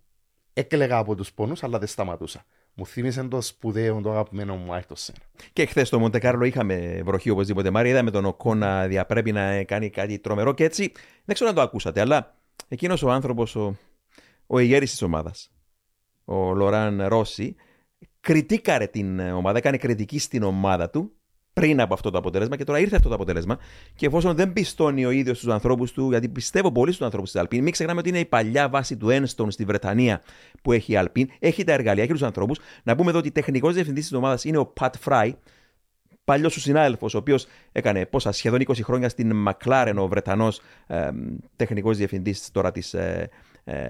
έκλεγα 0.52 0.98
από 0.98 1.14
τους 1.14 1.32
πόνους, 1.32 1.62
αλλά 1.62 1.78
δεν 1.78 1.88
σταματούσα. 1.88 2.44
Μου 2.74 2.86
θύμισε 2.86 3.22
το 3.22 3.40
σπουδαίο, 3.40 4.00
το 4.00 4.10
αγαπημένο 4.10 4.56
μου 4.56 4.72
Άιρτο 4.72 4.94
Σένα. 4.94 5.18
Και 5.52 5.66
χθες 5.66 5.88
στο 5.88 5.98
Μοντεκάρλο 5.98 6.44
είχαμε 6.44 7.00
βροχή 7.04 7.30
οπωσδήποτε. 7.30 7.70
Μάρια, 7.70 7.90
είδαμε 7.90 8.10
τον 8.10 8.24
Οκό 8.24 8.54
να 8.54 8.86
διαπρέπει 8.86 9.32
να 9.32 9.64
κάνει 9.64 9.90
κάτι 9.90 10.18
τρομερό 10.18 10.54
και 10.54 10.64
έτσι. 10.64 10.92
Δεν 11.24 11.34
ξέρω 11.34 11.50
αν 11.50 11.56
το 11.56 11.62
ακούσατε, 11.62 12.00
αλλά 12.00 12.36
εκείνος 12.68 13.02
ο 13.02 13.10
άνθρωπος, 13.10 13.56
ο, 13.56 13.76
ο 14.46 14.58
ηγέρη 14.58 14.86
της 14.86 15.02
ομάδας, 15.02 15.52
ο 16.24 16.54
Λοράν 16.54 17.06
Ρώση, 17.06 17.56
κριτήκαρε 18.20 18.86
την 18.86 19.20
ομάδα, 19.20 19.58
έκανε 19.58 19.76
κριτική 19.76 20.18
στην 20.18 20.42
ομάδα 20.42 20.90
του 20.90 21.12
πριν 21.60 21.80
από 21.80 21.94
αυτό 21.94 22.10
το 22.10 22.18
αποτέλεσμα 22.18 22.56
και 22.56 22.64
τώρα 22.64 22.78
ήρθε 22.78 22.96
αυτό 22.96 23.08
το 23.08 23.14
αποτέλεσμα. 23.14 23.58
Και 23.94 24.06
εφόσον 24.06 24.34
δεν 24.34 24.52
πιστώνει 24.52 25.04
ο 25.04 25.10
ίδιος 25.10 25.38
τους 25.38 25.48
ανθρώπους 25.48 25.92
του, 25.92 26.10
γιατί 26.10 26.28
πιστεύω 26.28 26.72
πολύ 26.72 26.92
στους 26.92 27.04
ανθρώπους 27.04 27.30
της 27.30 27.40
Αλπίν, 27.40 27.62
μην 27.62 27.72
ξεχνάμε 27.72 27.98
ότι 28.00 28.08
είναι 28.08 28.18
η 28.18 28.24
παλιά 28.24 28.68
βάση 28.68 28.96
του 28.96 29.10
Ένστον 29.10 29.50
στη 29.50 29.64
Βρετανία 29.64 30.22
που 30.62 30.72
έχει 30.72 30.92
η 30.92 30.96
Αλπίν, 30.96 31.28
έχει 31.38 31.64
τα 31.64 31.72
εργαλεία, 31.72 32.02
έχει 32.02 32.12
τους 32.12 32.22
ανθρώπους. 32.22 32.58
Να 32.82 32.96
πούμε 32.96 33.10
εδώ 33.10 33.18
ότι 33.18 33.30
τεχνικός 33.30 33.74
διευθυντής 33.74 34.02
της 34.02 34.12
ομάδας 34.12 34.44
είναι 34.44 34.58
ο 34.58 34.66
Πατ 34.66 34.94
Φράι, 35.00 35.34
παλιός 36.24 36.52
σου 36.52 36.60
συνάδελφος, 36.60 37.14
ο 37.14 37.18
οποίος 37.18 37.46
έκανε 37.72 38.06
πόσα 38.06 38.32
σχεδόν 38.32 38.60
20 38.60 38.82
χρόνια 38.82 39.08
στην 39.08 39.46
McLaren, 39.48 39.94
ο 39.96 40.08
Βρετανός 40.08 40.60
ε, 40.86 41.08
τεχνικός 41.56 41.96
διευθυντής 41.96 42.50
τώρα 42.52 42.72
της 42.72 42.94
ε, 42.94 43.00
ε, 43.00 43.28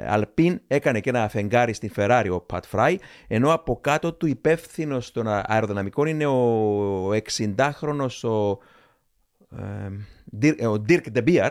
Αλπίν, 0.09 0.61
έκανε 0.67 1.01
και 1.01 1.11
ένα 1.11 1.23
αφεντάρι 1.23 1.73
στην 1.73 1.91
Ferrari 1.97 2.27
ο 2.31 2.41
Πατ 2.41 2.65
Φράι, 2.65 2.99
ενώ 3.29 3.53
από 3.53 3.79
κάτω 3.81 4.12
του 4.12 4.27
υπεύθυνος 4.27 5.12
των 5.12 5.27
αεροδυναμικών 5.29 6.07
είναι 6.07 6.27
ο 6.27 7.11
60χρονο 7.12 8.07
ο, 8.23 8.51
ε, 9.57 9.91
Dirk- 10.43 10.62
ο 10.69 10.83
Dirk 10.89 11.03
De 11.15 11.25
Beer, 11.29 11.51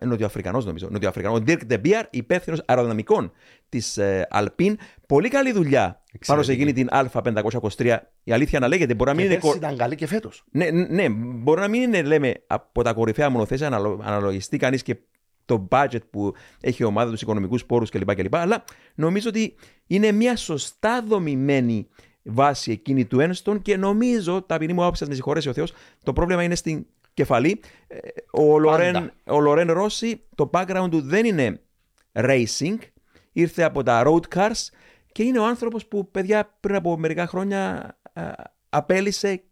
ε, 0.00 0.04
Νοτιοαφρικανός 0.06 0.64
νομίζω. 0.64 0.88
Νοτιοαφρικανός. 0.90 1.38
Ο 1.38 1.42
Dirk 1.46 1.60
De 1.70 1.80
Beer, 1.84 2.02
υπεύθυνος 2.10 2.62
αεροδυναμικών 2.66 3.32
της 3.68 3.96
ε, 3.98 4.26
Alpine. 4.32 4.74
Πολύ 5.06 5.28
καλή 5.28 5.52
δουλειά 5.52 6.02
πάνω 6.26 6.42
σε 6.42 6.52
εκείνη 6.52 6.72
την 6.72 6.88
Α523. 6.90 7.96
Η 8.24 8.32
αλήθεια 8.32 8.58
να 8.58 8.68
λέγεται, 8.68 8.94
μπορεί 8.94 9.10
να 9.10 9.16
μην 9.16 9.26
Και 9.26 9.32
είναι. 9.32 9.40
πέρσι 9.40 9.58
κο- 9.58 9.66
ήταν 9.66 9.76
καλή 9.76 9.94
και 9.94 10.06
φέτος. 10.06 10.44
Ναι, 10.52 10.70
ναι, 10.70 11.08
μπορεί 11.08 11.60
να 11.60 11.68
μην 11.68 11.82
είναι, 11.82 12.02
λέμε, 12.02 12.34
από 12.46 12.82
τα 12.82 12.92
κορυφαία 12.92 13.30
μονοθέσια, 13.30 13.66
αναλο- 13.66 14.00
αναλογιστεί 14.04 14.56
κανείς 14.56 14.82
και 14.82 14.96
το 15.52 15.68
budget 15.70 16.10
που 16.10 16.34
έχει 16.60 16.82
η 16.82 16.84
ομάδα, 16.86 17.10
τους 17.10 17.22
οικονομικούς 17.22 17.64
πόρους 17.64 17.90
κλπ, 17.90 18.14
κλπ. 18.14 18.36
Αλλά 18.36 18.64
νομίζω 18.94 19.28
ότι 19.28 19.54
είναι 19.86 20.12
μια 20.12 20.36
σωστά 20.36 21.02
δομημένη 21.02 21.88
βάση 22.22 22.72
εκείνη 22.72 23.04
του 23.04 23.20
Ένστον 23.20 23.62
και 23.62 23.76
νομίζω, 23.76 24.42
ταπεινή 24.42 24.72
μου 24.72 24.82
άποψη, 24.82 25.02
να 25.02 25.08
με 25.08 25.14
συγχωρέσει 25.14 25.48
ο 25.48 25.52
Θεός, 25.52 25.72
το 26.02 26.12
πρόβλημα 26.12 26.42
είναι 26.42 26.54
στην 26.54 26.86
κεφαλή. 27.14 27.60
Ε, 27.86 27.98
Ο 28.30 28.58
Λορέν, 28.58 29.12
ο 29.26 29.40
Λορέν 29.40 29.72
Ρώση, 29.72 30.20
το 30.34 30.50
background 30.52 30.88
του 30.90 31.00
δεν 31.00 31.24
είναι 31.24 31.60
racing, 32.12 32.76
ήρθε 33.32 33.62
από 33.62 33.82
τα 33.82 34.02
road 34.06 34.36
cars 34.36 34.68
και 35.12 35.22
είναι 35.22 35.38
ο 35.38 35.46
άνθρωπος 35.46 35.86
που, 35.86 36.10
παιδιά, 36.10 36.56
πριν 36.60 36.74
από 36.74 36.98
μερικά 36.98 37.26
χρόνια 37.26 37.96
α, 38.12 38.32
απέλησε 38.68 39.42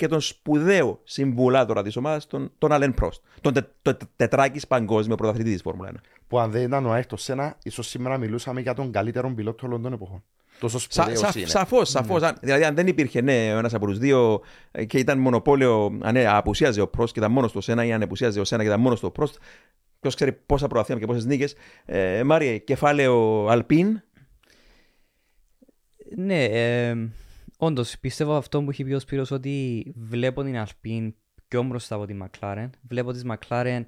και 0.00 0.08
τον 0.08 0.20
σπουδαίο 0.20 1.00
συμβουλάτορα 1.04 1.82
της 1.82 1.96
ομάδας, 1.96 2.26
τον, 2.26 2.52
τον 2.58 2.72
Αλεν 2.72 2.94
Πρόστ. 2.94 3.22
Τον 3.40 3.52
τε, 3.52 3.60
το, 3.82 3.94
τε- 3.94 4.08
τετράκης 4.16 4.66
παγκόσμιο 4.66 5.14
πρωταθλητή 5.16 5.52
της 5.52 5.62
Φόρμουλα 5.62 5.90
1. 5.92 5.96
Που 6.28 6.38
αν 6.38 6.50
δεν 6.50 6.62
ήταν 6.62 6.86
ο 6.86 6.90
Άιρτο 6.92 7.16
Σένα, 7.16 7.56
ίσως 7.62 7.88
σήμερα 7.88 8.18
μιλούσαμε 8.18 8.60
για 8.60 8.74
τον 8.74 8.92
καλύτερο 8.92 9.32
πιλότο 9.34 9.66
όλων 9.66 9.82
των 9.82 9.92
εποχών. 9.92 10.22
Τόσο 10.60 10.78
Σα, 10.78 11.02
σπουδαίος 11.02 11.18
σα, 11.32 11.38
είναι. 11.38 11.48
σαφώς, 11.48 11.88
σαφώς. 11.88 12.22
Αν- 12.22 12.36
Δηλαδή, 12.40 12.64
αν 12.64 12.74
δεν 12.74 12.86
υπήρχε 12.86 13.20
ναι, 13.20 13.54
ο 13.54 13.58
ένας 13.58 13.74
από 13.74 13.86
τους 13.86 13.98
δύο 13.98 14.40
ε, 14.70 14.84
και 14.84 14.98
ήταν 14.98 15.18
μονοπόλιο, 15.18 15.98
αν 16.02 16.12
ναι, 16.12 16.26
απουσίαζε 16.28 16.80
ο 16.80 16.88
Πρόστ 16.88 17.12
και 17.12 17.18
ήταν 17.20 17.32
μόνος 17.32 17.50
του 17.52 17.58
ο 17.58 17.60
Σένα 17.62 17.84
ή 17.84 17.92
αν 17.92 18.02
απουσίαζε 18.02 18.40
ο 18.40 18.44
Σένα 18.44 18.62
και 18.62 18.68
ήταν 18.68 18.80
μόνος 18.80 19.00
του 19.00 19.06
ο 19.08 19.10
Πρόστ, 19.10 19.36
ποιος 20.00 20.14
ξέρει 20.14 20.32
πόσα 20.32 20.66
προαθήματα 20.66 21.00
και 21.00 21.06
πόσες 21.12 21.24
νίκες. 21.26 21.54
Ε, 21.84 22.22
Μάριε, 22.22 22.58
κεφάλαιο 22.58 23.46
Αλπίν, 23.46 24.02
Ναι, 26.16 26.44
ε, 26.44 26.94
όντως 27.60 27.98
πιστεύω 27.98 28.34
αυτό 28.36 28.62
που 28.62 28.70
έχει 28.70 28.84
πει 28.84 28.92
ο 28.92 28.98
Σπύρος 28.98 29.30
ότι 29.30 29.84
βλέπω 29.96 30.42
την 30.42 30.54
Alpine 30.66 31.12
πιο 31.48 31.62
μπροστά 31.62 31.94
από 31.94 32.06
τη 32.06 32.14
McLaren. 32.22 32.70
Βλέπω 32.88 33.12
τις 33.12 33.24
McLaren 33.28 33.84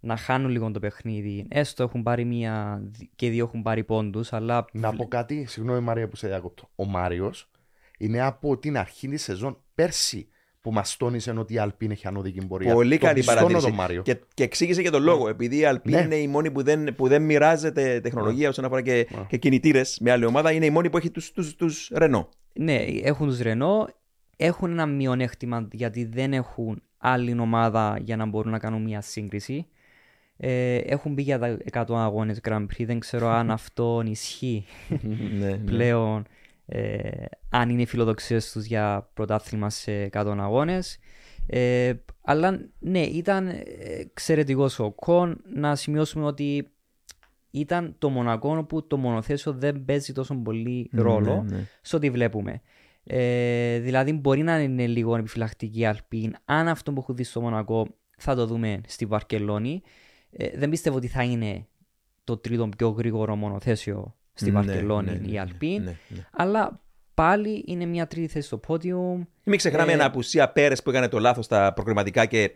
να 0.00 0.16
χάνουν 0.16 0.50
λίγο 0.50 0.70
το 0.70 0.78
παιχνίδι. 0.80 1.46
Έστω 1.50 1.82
έχουν 1.82 2.02
πάρει 2.02 2.24
μία 2.24 2.82
και 3.16 3.30
δύο 3.30 3.44
έχουν 3.44 3.62
πάρει 3.62 3.84
πόντους, 3.84 4.32
αλλά 4.32 4.64
Να 4.72 4.92
πω 4.92 5.08
κάτι, 5.08 5.44
συγγνώμη 5.48 5.80
Μαρία 5.80 6.08
που 6.08 6.16
σε 6.16 6.26
διακόπτω. 6.28 6.68
Ο 6.74 6.84
Μάριος 6.84 7.50
είναι 7.98 8.20
από 8.20 8.58
την 8.58 8.76
αρχή 8.78 9.08
της 9.08 9.22
σεζόν 9.22 9.58
πέρσι 9.74 10.28
που 10.60 10.72
μας 10.72 10.96
τόνισε 10.96 11.30
ότι 11.30 11.54
η 11.54 11.58
Αλπίν 11.58 11.90
έχει 11.90 12.06
ανώδικη 12.06 12.46
πορεία. 12.46 12.72
Πολύ 12.72 12.98
Το 12.98 13.04
καλή 13.06 13.14
πιστώνω 13.18 13.36
παρατήρηση. 13.38 13.66
τον 13.66 13.74
Μάριο. 13.76 14.02
Και, 14.02 14.16
και 14.34 14.42
εξήγησε 14.42 14.82
και 14.82 14.90
τον 14.90 15.02
λόγο. 15.02 15.28
Επειδή 15.28 15.56
η 15.56 15.62
Alpine 15.66 15.90
Ναι. 15.90 16.00
είναι 16.00 16.16
η 16.16 16.26
μόνη 16.28 16.50
που 16.50 16.62
δεν, 16.62 16.94
που 16.94 17.08
δεν 17.08 17.22
μοιράζεται 17.22 18.00
τεχνολογία 18.00 18.48
όσον 18.48 18.64
αφορά 18.64 18.80
και, 18.82 19.06
Ναι. 19.10 19.24
και 19.28 19.36
κινητήρες 19.36 19.98
με 20.00 20.10
άλλη 20.10 20.24
ομάδα, 20.24 20.52
είναι 20.52 20.66
η 20.66 20.70
μόνη 20.70 20.90
που 20.90 20.96
έχει 20.96 21.10
τους 21.10 21.32
τους, 21.32 21.54
τους 21.54 21.90
Renault. 21.94 22.28
Ναι, 22.58 22.74
έχουν 23.02 23.28
τους 23.28 23.38
Renault, 23.42 23.86
έχουν 24.36 24.70
ένα 24.70 24.86
μειονέκτημα 24.86 25.68
γιατί 25.72 26.04
δεν 26.04 26.32
έχουν 26.32 26.82
άλλη 26.98 27.40
ομάδα 27.40 27.98
για 28.02 28.16
να 28.16 28.26
μπορούν 28.26 28.50
να 28.50 28.58
κάνουν 28.58 28.82
μια 28.82 29.00
σύγκριση. 29.00 29.66
Ε, 30.36 30.76
έχουν 30.76 31.12
μπει 31.12 31.22
για 31.22 31.38
τα 31.38 31.58
100 31.72 31.84
αγώνες 31.88 32.40
Grand 32.48 32.66
Prix, 32.66 32.84
δεν 32.86 32.98
ξέρω 32.98 33.28
αν 33.28 33.50
αυτό 33.60 34.02
ισχύει 34.06 34.64
ναι, 35.38 35.48
ναι. 35.48 35.56
πλέον 35.56 36.26
ε, 36.66 37.24
αν 37.50 37.70
είναι 37.70 37.82
οι 37.82 37.86
φιλοδοξίες 37.86 38.52
τους 38.52 38.64
για 38.64 39.10
πρωτάθλημα 39.14 39.70
σε 39.70 40.08
100 40.12 40.36
αγώνες. 40.38 40.98
Ε, 41.46 41.92
αλλά 42.22 42.60
ναι, 42.78 43.00
ήταν 43.00 43.48
ε, 43.48 43.62
εξαιρετικός 44.00 44.78
ο 44.78 44.90
Κον. 44.90 45.40
Να 45.54 45.74
σημειώσουμε 45.74 46.24
ότι 46.26 46.70
ήταν 47.60 47.94
το 47.98 48.08
Μονακό 48.08 48.56
όπου 48.56 48.86
το 48.86 48.96
μονοθέσιο 48.96 49.52
δεν 49.52 49.84
παίζει 49.84 50.12
τόσο 50.12 50.34
πολύ 50.34 50.90
ρόλο 50.92 51.42
ναι, 51.42 51.56
ναι. 51.56 51.66
σε 51.80 51.96
ό,τι 51.96 52.10
βλέπουμε. 52.10 52.60
Ε, 53.04 53.78
δηλαδή 53.78 54.12
μπορεί 54.12 54.42
να 54.42 54.60
είναι 54.60 54.86
λίγο 54.86 55.16
επιφυλακτική 55.16 55.78
η 55.78 55.86
Αλπίν. 55.86 56.34
Αν 56.44 56.68
αυτό 56.68 56.92
που 56.92 57.00
έχω 57.00 57.12
δει 57.12 57.24
στο 57.24 57.40
Μονακό 57.40 57.86
θα 58.16 58.34
το 58.34 58.46
δούμε 58.46 58.80
στη 58.86 59.06
Βαρκελόνη. 59.06 59.82
Ε, 60.30 60.58
δεν 60.58 60.70
πιστεύω 60.70 60.96
ότι 60.96 61.06
θα 61.08 61.22
είναι 61.22 61.66
το 62.24 62.36
τρίτο 62.36 62.68
πιο 62.76 62.88
γρήγορο 62.88 63.36
μονοθέσιο 63.36 64.16
στη 64.32 64.50
Ναι, 64.50 64.60
Βαρκελόνη 64.60 65.10
ναι, 65.10 65.16
ναι, 65.16 65.28
η 65.28 65.32
ναι, 65.32 65.40
Αλπίν. 65.40 65.82
ναι, 65.82 65.96
ναι. 66.08 66.26
Αλλά 66.32 66.80
πάλι 67.16 67.64
είναι 67.66 67.84
μια 67.84 68.06
τρίτη 68.06 68.28
θέση 68.28 68.46
στο 68.46 68.60
podium. 68.68 69.26
Μην 69.44 69.56
ξεχνάμε 69.58 69.90
Ε, 69.90 69.94
ένα 69.94 70.04
απουσία 70.04 70.48
Πέρες 70.48 70.82
που 70.82 70.90
έκανε 70.90 71.08
το 71.08 71.18
λάθος 71.18 71.44
στα 71.44 71.72
προκριματικά 71.72 72.26
και 72.26 72.50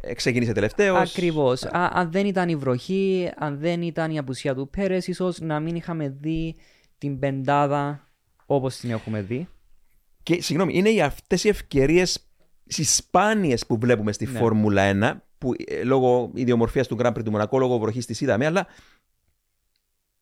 ε, 0.00 0.14
ξεκίνησε 0.14 0.52
τελευταίος. 0.52 1.10
Ακριβώς. 1.10 1.64
Αν 1.72 2.10
δεν 2.10 2.26
ήταν 2.26 2.48
η 2.48 2.56
βροχή, 2.56 3.30
αν 3.36 3.58
δεν 3.58 3.82
ήταν 3.82 4.10
η 4.10 4.18
απουσία 4.18 4.54
του 4.54 4.68
Πέρες, 4.68 5.06
ίσως 5.06 5.40
να 5.40 5.60
μην 5.60 5.74
είχαμε 5.74 6.16
δει 6.20 6.54
την 6.98 7.18
πεντάδα 7.18 8.08
όπως 8.46 8.76
την 8.76 8.90
έχουμε 8.90 9.22
δει. 9.22 9.48
Και 10.22 10.42
συγγνώμη, 10.42 10.72
είναι 10.76 10.90
οι 10.90 11.02
αυτές 11.02 11.44
οι 11.44 11.48
ευκαιρίες, 11.48 12.26
οι 12.64 12.84
σπάνιες 12.84 13.66
που 13.66 13.78
βλέπουμε 13.78 14.12
στη 14.12 14.26
Ναι. 14.26 14.38
Φόρμουλα 14.38 14.82
1, 14.82 15.22
που 15.38 15.52
ε, 15.66 15.82
λόγω 15.82 16.30
ιδιομορφίας 16.34 16.86
του 16.86 16.96
Grand 17.00 17.12
Prix 17.12 17.24
του 17.24 17.30
Μονακό, 17.30 17.58
λόγω 17.58 17.78
βροχής 17.78 18.06
της 18.06 18.20
είδαμε, 18.20 18.46
αλλά 18.46 18.66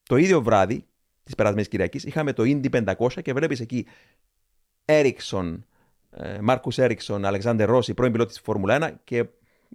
το 0.03 0.17
ίδιο 0.17 0.43
βράδυ 0.43 0.85
της 1.31 1.39
περασμένης 1.39 1.69
Κυριακής 1.69 2.05
είχαμε 2.05 2.33
το 2.33 2.43
Indy 2.47 2.95
500 2.99 3.23
και 3.23 3.33
βλέπεις 3.33 3.61
εκεί 3.61 3.87
Έριξον, 4.85 5.67
Μάρκου 6.41 6.71
Έριξον, 6.77 7.25
Αλεξάνδερ 7.25 7.69
Ρώση, 7.69 7.95
πρώην 7.95 8.13
πιλότης 8.13 8.35
της 8.35 8.45
Φόρμουλα 8.45 8.91
1 8.91 8.95
και 9.05 9.27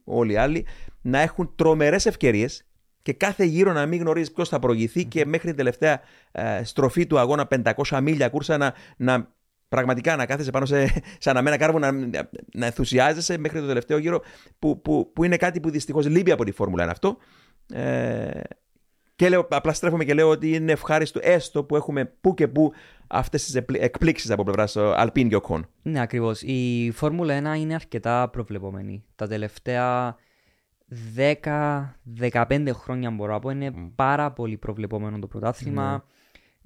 όλοι 0.03 0.33
οι 0.33 0.37
άλλοι 0.37 0.65
να 1.01 1.19
έχουν 1.19 1.55
τρομερές 1.55 2.05
ευκαιρίες 2.05 2.65
και 3.01 3.13
κάθε 3.13 3.43
γύρο 3.43 3.73
να 3.73 3.85
μην 3.85 3.99
γνωρίζεις 3.99 4.31
ποιος 4.31 4.49
θα 4.49 4.59
προηγηθεί 4.59 5.05
και 5.05 5.25
μέχρι 5.25 5.47
την 5.47 5.57
τελευταία 5.57 6.01
ε, 6.31 6.63
στροφή 6.63 7.07
του 7.07 7.19
αγώνα 7.19 7.47
500 7.87 7.99
μίλια 8.01 8.29
κούρσα 8.29 8.57
να, 8.57 8.73
να 8.97 9.33
πραγματικά 9.67 10.15
να 10.15 10.25
κάθεσαι 10.25 10.51
πάνω 10.51 10.65
σε, 10.65 10.85
σε 11.23 11.29
αναμένα 11.29 11.57
κάρβο 11.57 11.79
να, 11.79 11.91
να 12.53 12.65
ενθουσιάζεσαι 12.65 13.37
μέχρι 13.37 13.59
το 13.59 13.67
τελευταίο 13.67 13.97
γύρο 13.97 14.21
που, 14.59 14.81
που, 14.81 15.11
που 15.13 15.23
είναι 15.23 15.37
κάτι 15.37 15.59
που 15.59 15.69
δυστυχώς 15.69 16.07
λείπει 16.07 16.31
από 16.31 16.43
τη 16.43 16.51
Φόρμουλα 16.51 16.85
1 16.85 16.89
αυτό. 16.89 17.17
Ε, 17.73 18.39
και 19.15 19.30
λέω, 19.30 19.47
απλά 19.49 19.73
στρέφομαι 19.73 20.06
και 20.06 20.13
λέω 20.13 20.30
ότι 20.30 20.54
είναι 20.54 20.71
ευχάριστο 20.71 21.19
έστω 21.23 21.63
που 21.63 21.75
έχουμε 21.75 22.06
που 22.21 22.34
και 22.34 22.47
που 22.47 22.71
αυτές 23.08 23.43
τις 23.43 23.56
εκπλήξεις 23.73 24.32
από 24.32 24.43
πλευράς 24.43 24.75
Αλπίν 24.75 25.30
και 25.30 25.36
Οκόν. 25.36 25.67
Ναι, 25.82 26.01
ακριβώς. 26.01 26.41
Η 26.41 26.91
Φόρμουλα 26.93 27.56
1 27.56 27.60
είναι 27.60 27.73
αρκετά 27.73 28.30
προβλεπόμενη. 28.30 29.04
Τα 29.15 29.28
τελευταία 29.28 30.15
10-15 31.15 32.69
χρόνια 32.73 33.12
μπορώ 33.12 33.32
να 33.34 33.39
πω 33.39 33.49
είναι 33.49 33.73
πάρα 33.95 34.32
πολύ 34.32 34.58
προβλεπόμενο 34.58 35.19
το 35.19 35.28
πρωτάθλημα. 35.28 36.06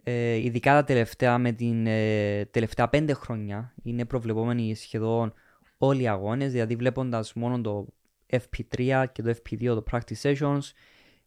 Ε, 0.04 0.36
ειδικά 0.36 0.74
τα 0.74 0.84
τελευταία 0.84 1.38
με 1.38 1.52
την 1.52 1.88
ε, 1.88 2.46
τελευταία 2.46 2.90
5 2.92 3.10
χρόνια 3.14 3.74
είναι 3.84 4.06
προβλεπόμενοι 4.06 4.76
σχεδόν 4.76 5.34
όλοι 5.78 6.02
οι 6.02 6.08
αγώνες. 6.08 6.52
Δηλαδή 6.52 6.76
βλέποντας 6.76 7.34
μόνο 7.34 7.62
το 7.62 7.88
FP3 8.32 9.06
και 9.12 9.22
το 9.22 9.36
FP2, 9.44 9.66
το 9.66 9.84
Practice 9.92 10.22
Sessions, 10.22 10.60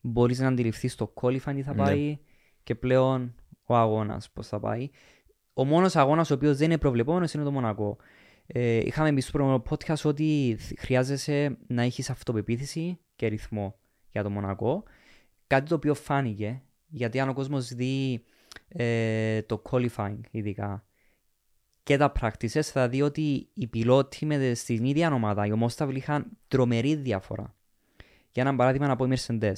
μπορείς 0.03 0.39
να 0.39 0.49
αντιληφθείς 0.49 0.95
το 0.95 1.13
qualifying 1.21 1.55
τι 1.55 1.63
θα 1.63 1.75
Ναι. 1.75 1.83
πάει 1.83 2.19
και 2.63 2.75
πλέον 2.75 3.35
ο 3.67 3.77
αγώνας 3.77 4.31
πώς 4.31 4.49
θα 4.49 4.61
πάει. 4.61 4.91
Ο 5.55 5.65
μόνος 5.65 5.97
αγώνας 5.97 6.31
ο 6.31 6.35
οποίος 6.35 6.57
δεν 6.57 6.67
είναι 6.67 6.79
προβλεπόμενος 6.79 7.33
είναι 7.33 7.45
το 7.45 7.53
Μονακό. 7.53 7.97
Ε, 8.47 8.77
είχαμε 8.77 9.13
πει 9.13 9.21
στο 9.21 9.31
προηγούμενο 9.33 9.63
podcast 9.71 10.03
ότι 10.05 10.59
χρειάζεσαι 10.79 11.59
να 11.67 11.83
έχεις 11.83 12.11
αυτοπεποίθηση 12.11 12.99
και 13.17 13.27
ρυθμό 13.27 13.79
για 14.11 14.23
το 14.23 14.31
Μονακό. 14.31 14.83
Κάτι 15.47 15.69
το 15.69 15.75
οποίο 15.75 15.95
φάνηκε, 15.95 16.63
γιατί 16.89 17.21
αν 17.21 17.29
ο 17.29 17.33
κόσμος 17.33 17.75
δει 17.75 18.25
ε, 18.69 19.43
το 19.43 19.63
qualifying 19.71 20.21
ειδικά 20.31 20.85
και 21.83 21.97
τα 21.97 22.13
practices 22.21 22.61
θα 22.63 22.89
δει 22.89 23.03
ότι 23.03 23.49
οι 23.55 23.67
πιλότοι 23.67 24.27
με, 24.27 24.55
στην 24.55 24.85
ίδια 24.85 25.13
ομάδα, 25.13 25.47
οι 25.47 25.53
ομόσταυλοι 25.53 25.97
είχαν 25.99 26.27
τρομερή 26.49 26.95
διαφορά. 26.95 27.55
Για 28.33 28.43
ένα 28.43 28.57
παράδειγμα 28.57 28.87
να 28.87 28.97
πω 28.97 29.05
η 29.05 29.09
Mercedes. 29.17 29.55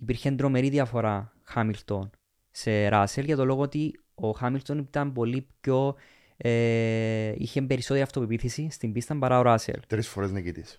Υπήρχε 0.00 0.30
τρομερή 0.30 0.68
διαφορά 0.68 1.32
Hamilton 1.54 2.08
σε 2.50 2.88
Russell 2.92 3.24
για 3.24 3.36
το 3.36 3.44
λόγο 3.44 3.62
ότι 3.62 4.00
ο 4.14 4.30
Hamilton 4.40 4.76
ήταν 4.76 5.12
πολύ 5.12 5.46
πιο 5.60 5.94
ε, 6.36 7.32
είχε 7.36 7.62
περισσότερη 7.62 8.02
αυτοπεποίθηση 8.02 8.68
στην 8.70 8.92
πίστα 8.92 9.18
παρά 9.18 9.38
ο 9.38 9.42
Russell. 9.46 9.78
Τρεις 9.86 10.08
φορές 10.08 10.30
νικητής. 10.32 10.78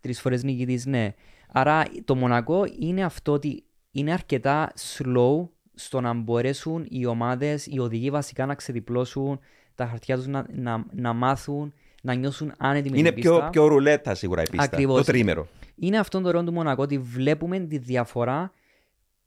Τρεις 0.00 0.20
φορές 0.20 0.42
νικητής, 0.42 0.86
ναι. 0.86 1.14
Άρα 1.52 1.82
το 2.04 2.14
Μονακό 2.14 2.64
είναι 2.78 3.04
αυτό 3.04 3.32
ότι 3.32 3.64
είναι 3.90 4.12
αρκετά 4.12 4.72
slow 4.76 5.48
στο 5.74 6.00
να 6.00 6.12
μπορέσουν 6.12 6.86
οι 6.88 7.06
ομάδες, 7.06 7.66
οι 7.66 7.78
οδηγοί 7.78 8.10
βασικά 8.10 8.46
να 8.46 8.54
ξεδιπλώσουν 8.54 9.40
τα 9.74 9.86
χαρτιά 9.86 10.16
τους, 10.16 10.26
να, 10.26 10.46
να, 10.52 10.84
να 10.92 11.12
μάθουν, 11.12 11.72
να 12.02 12.14
νιώσουν 12.14 12.52
άνετοι 12.58 12.90
με 12.90 12.98
Είναι 12.98 13.10
την 13.12 13.20
πιο, 13.20 13.34
πίστα. 13.34 13.50
πιο 13.50 13.66
ρουλέτα 13.66 14.14
σίγουρα 14.14 14.42
η 14.42 14.48
πίστα. 14.50 14.64
Ακριβώς. 14.64 14.98
Το 14.98 15.04
τρίμερο. 15.04 15.48
Είναι 15.80 15.98
αυτόν 15.98 16.22
τον 16.22 16.32
ρόλο 16.32 16.44
του 16.44 16.52
Μονακό 16.52 16.82
ότι 16.82 16.98
βλέπουμε 16.98 17.58
τη 17.60 17.78
διαφορά 17.78 18.52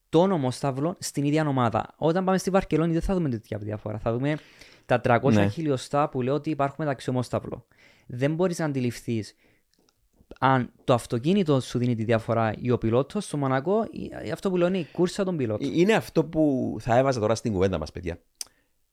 των 0.09 0.31
ομοσταυλών 0.31 0.95
στην 0.99 1.23
ίδια 1.23 1.47
ομάδα. 1.47 1.93
Όταν 1.97 2.25
πάμε 2.25 2.37
στη 2.37 2.49
Βαρκελόνη 2.49 2.93
δεν 2.93 3.01
θα 3.01 3.13
δούμε 3.13 3.29
τέτοια 3.29 3.57
διαφορά. 3.57 3.99
Θα 3.99 4.11
δούμε 4.13 4.37
τα 4.85 5.01
300 5.03 5.31
Ναι. 5.31 5.47
χιλιοστά 5.47 6.09
που 6.09 6.21
λέω 6.21 6.33
ότι 6.33 6.49
υπάρχουν 6.49 6.77
μεταξύ 6.79 7.09
ομοσταυλών. 7.09 7.63
Δεν 8.05 8.35
μπορείς 8.35 8.59
να 8.59 8.65
αντιληφθείς 8.65 9.35
αν 10.39 10.71
το 10.83 10.93
αυτοκίνητο 10.93 11.59
σου 11.59 11.77
δίνει 11.77 11.95
τη 11.95 12.03
διαφορά 12.03 12.53
ή 12.57 12.71
ο 12.71 12.77
πιλότος 12.77 13.25
στο 13.25 13.37
Μονακό, 13.37 13.87
ή 14.25 14.31
αυτό 14.31 14.49
που 14.49 14.57
λένε 14.57 14.77
η 14.77 14.87
κούρσα 14.91 15.23
των 15.23 15.37
πιλότων. 15.37 15.67
Ε, 15.67 15.71
Είναι 15.75 15.93
αυτό 15.93 16.25
που 16.25 16.75
θα 16.79 16.97
έβαζα 16.97 17.19
τώρα 17.19 17.35
στην 17.35 17.51
κουβέντα 17.51 17.77
μας, 17.77 17.91
παιδιά. 17.91 18.19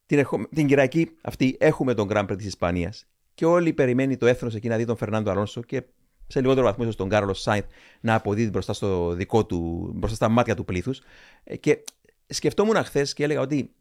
Την, 0.06 0.18
ερχο... 0.18 0.48
την 0.54 0.66
Κυριακή 0.66 1.10
αυτή 1.22 1.56
έχουμε 1.60 1.94
τον 1.94 2.08
Grand 2.10 2.24
Prix 2.26 2.36
της 2.36 2.46
Ισπανίας 2.46 3.06
και 3.34 3.46
όλοι 3.46 3.72
περιμένει 3.72 4.16
το 4.16 4.26
έθνο 4.26 4.50
εκεί 4.54 4.68
να 4.68 4.76
δει 4.76 4.84
τον 4.84 4.96
Φερνάντο 4.96 5.30
Αλόνσο 5.30 5.62
και 5.62 5.82
σε 6.30 6.40
λιγότερο 6.40 6.66
βαθμό 6.66 6.84
ίσως 6.84 6.96
τον 6.96 7.08
Κάρλο 7.08 7.34
Σάινθ 7.34 7.66
να 8.00 8.14
αποδίδει 8.14 8.50
μπροστά, 8.50 8.72
στο 8.72 9.12
δικό 9.12 9.46
του, 9.46 9.90
μπροστά 9.94 10.16
στα 10.16 10.28
μάτια 10.28 10.54
του 10.54 10.64
πλήθους. 10.64 11.00
Και 11.60 11.84
σκεφτόμουν 12.26 12.84
χθες 12.84 13.12
και 13.12 13.24
έλεγα 13.24 13.40
ότι 13.40 13.74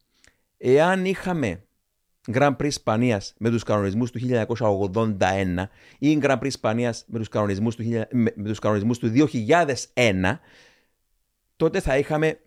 εάν 0.57 1.05
είχαμε 1.05 1.63
Grand 2.31 2.55
Prix 2.55 2.65
Ισπανίας 2.65 3.33
με 3.37 3.49
τους 3.49 3.63
κανονισμούς 3.63 4.11
του 4.11 4.19
1981 4.19 5.69
ή 5.99 6.19
Grand 6.21 6.39
Prix 6.39 6.45
Ισπανίας 6.45 7.05
με 7.07 7.19
τους 7.19 7.27
κανονισμούς 7.27 7.75
του, 7.75 7.83
με, 8.11 8.33
με 8.35 8.47
τους 8.47 8.59
κανονισμούς 8.59 8.99
του 8.99 9.11
2001, 9.93 10.39
τότε 11.55 11.79
θα 11.79 11.97
είχαμε 11.97 12.39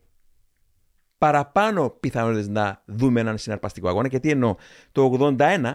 παραπάνω 1.19 1.91
πιθανότητες 2.01 2.49
να 2.49 2.83
δούμε 2.87 3.21
έναν 3.21 3.38
συναρπαστικό 3.38 3.88
αγώνα. 3.88 4.09
Και 4.09 4.21
τι 4.21 4.31
εννοώ, 4.31 4.55
το 4.93 5.35
81 5.38 5.75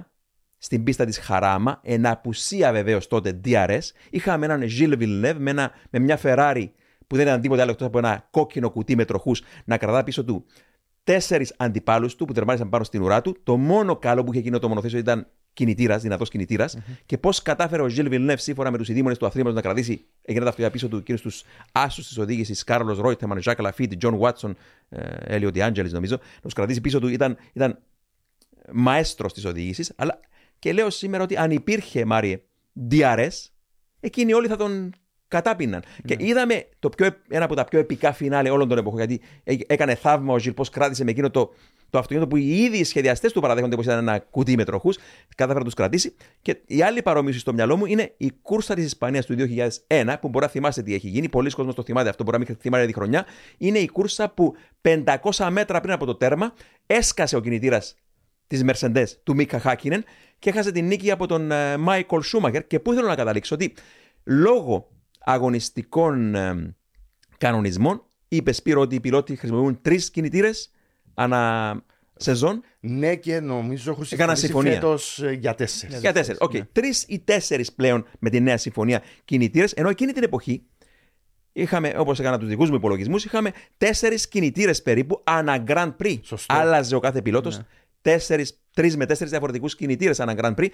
στην 0.57 0.83
πίστα 0.83 1.05
της 1.05 1.17
Χαράμα, 1.17 1.79
εν 1.83 2.05
απουσία 2.05 2.71
βεβαίως 2.71 3.07
τότε 3.07 3.39
DRS, 3.45 3.79
είχαμε 4.09 4.45
έναν 4.45 4.61
Gilles 4.61 4.97
Villeneuve 4.99 5.35
με, 5.37 5.49
ένα, 5.49 5.71
με 5.89 5.99
μια 5.99 6.19
Ferrari 6.23 6.69
που 7.07 7.15
δεν 7.15 7.27
ήταν 7.27 7.41
τίποτα 7.41 7.61
άλλο 7.61 7.71
εκτός 7.71 7.87
από 7.87 7.97
ένα 7.97 8.27
κόκκινο 8.31 8.69
κουτί 8.69 8.95
με 8.95 9.05
τροχούς 9.05 9.41
να 9.65 9.77
κρατά 9.77 10.03
πίσω 10.03 10.23
του 10.23 10.45
τέσσερις 11.03 11.53
αντιπάλους 11.57 12.15
του 12.15 12.25
που 12.25 12.33
τερμάρισαν 12.33 12.69
πάνω 12.69 12.83
στην 12.83 13.01
ουρά 13.01 13.21
του. 13.21 13.37
Το 13.43 13.57
μόνο 13.57 13.95
καλό 13.95 14.23
που 14.23 14.31
είχε 14.31 14.39
εκείνο 14.39 14.59
το 14.59 14.67
μονοθέσιο 14.67 14.99
ήταν 14.99 15.27
κινητήρας, 15.53 16.01
δυνατός 16.01 16.29
κινητήρας. 16.29 16.77
Mm-hmm. 16.77 16.97
Και 17.05 17.17
πώς 17.17 17.41
κατάφερε 17.41 17.81
ο 17.81 17.87
Γιλ 17.87 18.09
Βιλνεύ 18.09 18.37
σύμφωνα 18.37 18.71
με 18.71 18.77
τους 18.77 18.89
ειδήμονες 18.89 19.17
του 19.17 19.25
αθλήματος 19.25 19.55
να 19.55 19.61
κρατήσει 19.61 20.05
εκείνα 20.21 20.43
τα 20.43 20.49
αυτοκίνητα 20.49 20.73
πίσω 20.73 20.87
του 20.87 20.97
εκείνους 20.97 21.21
τους 21.21 21.43
άσους 21.71 22.07
της 22.07 22.17
οδήγησης, 22.17 22.63
Κάρλος 22.63 22.99
Ρόιτεμαν, 22.99 23.41
Ζακ 23.41 23.59
Λαφίτ, 23.59 23.95
Τζον 23.95 24.17
Βάτσον, 24.17 24.55
Έλιο 25.19 25.51
ντε 25.51 25.62
Άντζελις 25.62 25.91
νομίζω, 25.91 26.15
να 26.15 26.41
τους 26.41 26.53
κρατήσει 26.53 26.81
πίσω 26.81 26.99
του 26.99 27.07
ήταν, 27.07 27.37
ήταν 27.53 27.79
μαέστρος 28.71 29.33
της 29.33 29.45
οδήγησης. 29.45 29.93
Αλλά 29.95 30.19
και 30.59 30.73
λέω 30.73 30.89
σήμερα 30.89 31.23
ότι 31.23 31.37
αν 31.37 31.51
υπήρχε, 31.51 32.05
Μάριε, 32.05 32.41
DRS, 32.91 33.29
εκείνοι 33.99 34.33
όλοι 34.33 34.47
θα 34.47 34.55
τον 34.55 34.93
κατάπιναν. 35.27 35.83
Ναι. 36.03 36.15
Και 36.15 36.25
είδαμε 36.25 36.67
το 36.79 36.89
πιο, 36.89 37.09
ένα 37.29 37.45
από 37.45 37.55
τα 37.55 37.63
πιο 37.63 37.79
επικά 37.79 38.13
φινάλε 38.13 38.49
όλων 38.49 38.67
των 38.67 38.77
εποχών. 38.77 38.97
Γιατί 38.97 39.21
έκανε 39.67 39.95
θαύμα 39.95 40.33
ο 40.33 40.39
Ζιλ 40.39 40.53
πώς 40.53 40.69
κράτησε 40.69 41.03
με 41.03 41.11
εκείνο 41.11 41.29
το, 41.29 41.53
το 41.89 41.97
αυτοκίνητο 41.97 42.27
που 42.27 42.35
οι 42.35 42.63
ίδιοι 42.63 42.83
σχεδιαστές 42.83 43.33
του 43.33 43.41
παραδέχονται 43.41 43.75
πως 43.75 43.85
ήταν 43.85 43.97
ένα 43.97 44.19
κουτί 44.19 44.55
με 44.55 44.63
τροχούς. 44.63 44.97
Κατάφερε 45.27 45.59
να 45.59 45.65
τους 45.65 45.73
κρατήσει. 45.73 46.15
Και 46.41 46.61
η 46.65 46.81
άλλη 46.81 47.01
παρομοίωση 47.01 47.39
στο 47.39 47.53
μυαλό 47.53 47.77
μου 47.77 47.85
είναι 47.85 48.13
η 48.17 48.31
κούρσα 48.41 48.73
της 48.73 48.85
Ισπανίας 48.85 49.25
του 49.25 49.35
2001, 49.87 50.15
που 50.21 50.29
μπορεί 50.29 50.45
να 50.45 50.51
θυμάστε 50.51 50.81
τι 50.81 50.93
έχει 50.93 51.07
γίνει. 51.07 51.29
Πολύς 51.29 51.49
κόσμος 51.49 51.73
το 51.73 51.83
θυμάται 51.83 52.09
αυτό, 52.09 52.23
μπορεί 52.23 52.37
να 52.37 52.45
μην 52.47 52.57
θυμάται 52.61 52.85
τη 52.85 52.93
χρονιά. 52.93 53.25
Είναι 53.57 53.79
η 53.79 53.87
κούρσα 53.87 54.29
που 54.29 54.55
500 54.81 55.47
μέτρα 55.51 55.79
πριν 55.79 55.93
από 55.93 56.05
το 56.05 56.15
τέρμα 56.15 56.53
έσκασε 56.85 57.35
ο 57.35 57.39
κινητήρας 57.39 57.95
της 58.47 58.63
Mercedes 58.65 59.07
του 59.23 59.35
Μίκα 59.35 59.59
Χάκινεν 59.59 60.03
και 60.39 60.49
έχασε 60.49 60.71
την 60.71 60.87
νίκη 60.87 61.11
από 61.11 61.27
τον 61.27 61.51
Μάικολ 61.79 62.21
Σούμαχερ. 62.21 62.67
Και 62.67 62.79
πού 62.79 62.93
θέλω 62.93 63.07
να 63.07 63.15
καταλήξω 63.15 63.55
ότι 63.55 63.73
λόγω 64.23 64.91
αγωνιστικών 65.19 66.35
ε, 66.35 66.75
κανονισμών 67.37 68.01
είπε 68.27 68.51
Σπύρο 68.51 68.81
ότι 68.81 68.95
οι 68.95 68.99
πιλότοι 68.99 69.35
χρησιμοποιούν 69.35 69.81
τρεις 69.81 70.11
κινητήρες 70.11 70.71
ανά 71.13 71.73
σεζόν. 72.15 72.63
Ναι, 72.79 73.15
και 73.15 73.39
νομίζω 73.39 73.91
έχω 73.91 74.03
συμφωνήσει 74.03 74.53
φέτος 74.53 75.23
για 75.39 75.55
τέσσερις. 75.55 75.99
Για 75.99 76.13
τέσσερις. 76.13 76.39
OK. 76.41 76.51
Okay. 76.51 76.57
Ναι. 76.57 76.67
Τρεις 76.71 77.05
ή 77.07 77.19
τέσσερις 77.19 77.73
πλέον 77.73 78.05
με 78.19 78.29
τη 78.29 78.39
νέα 78.39 78.57
συμφωνία 78.57 79.01
κινητήρες, 79.25 79.71
ενώ 79.71 79.89
εκείνη 79.89 80.11
την 80.11 80.23
εποχή 80.23 80.63
είχαμε, 81.53 81.93
όπως 81.97 82.19
έκανα 82.19 82.37
τους 82.37 82.47
δικούς 82.47 82.69
μου 82.69 82.75
υπολογισμούς, 82.75 83.25
είχαμε 83.25 83.51
τέσσερις 83.77 84.27
κινητήρες 84.27 84.81
περίπου 84.81 85.21
ανά 85.23 85.63
Grand 85.67 85.95
Prix. 86.01 86.19
Σωστό. 86.21 86.55
Άλλαζε 86.55 86.95
ο 86.95 86.99
κάθε 86.99 87.21
πιλότος. 87.21 87.57
Ναι. 87.57 87.63
Τέσσερις, 88.01 88.59
τρεις 88.73 88.97
με 88.97 89.05
τέσσερις 89.05 89.31
διαφορετικούς 89.31 89.75
κινητήρες 89.75 90.19
ανά 90.19 90.35
Grand 90.37 90.55
Prix 90.55 90.67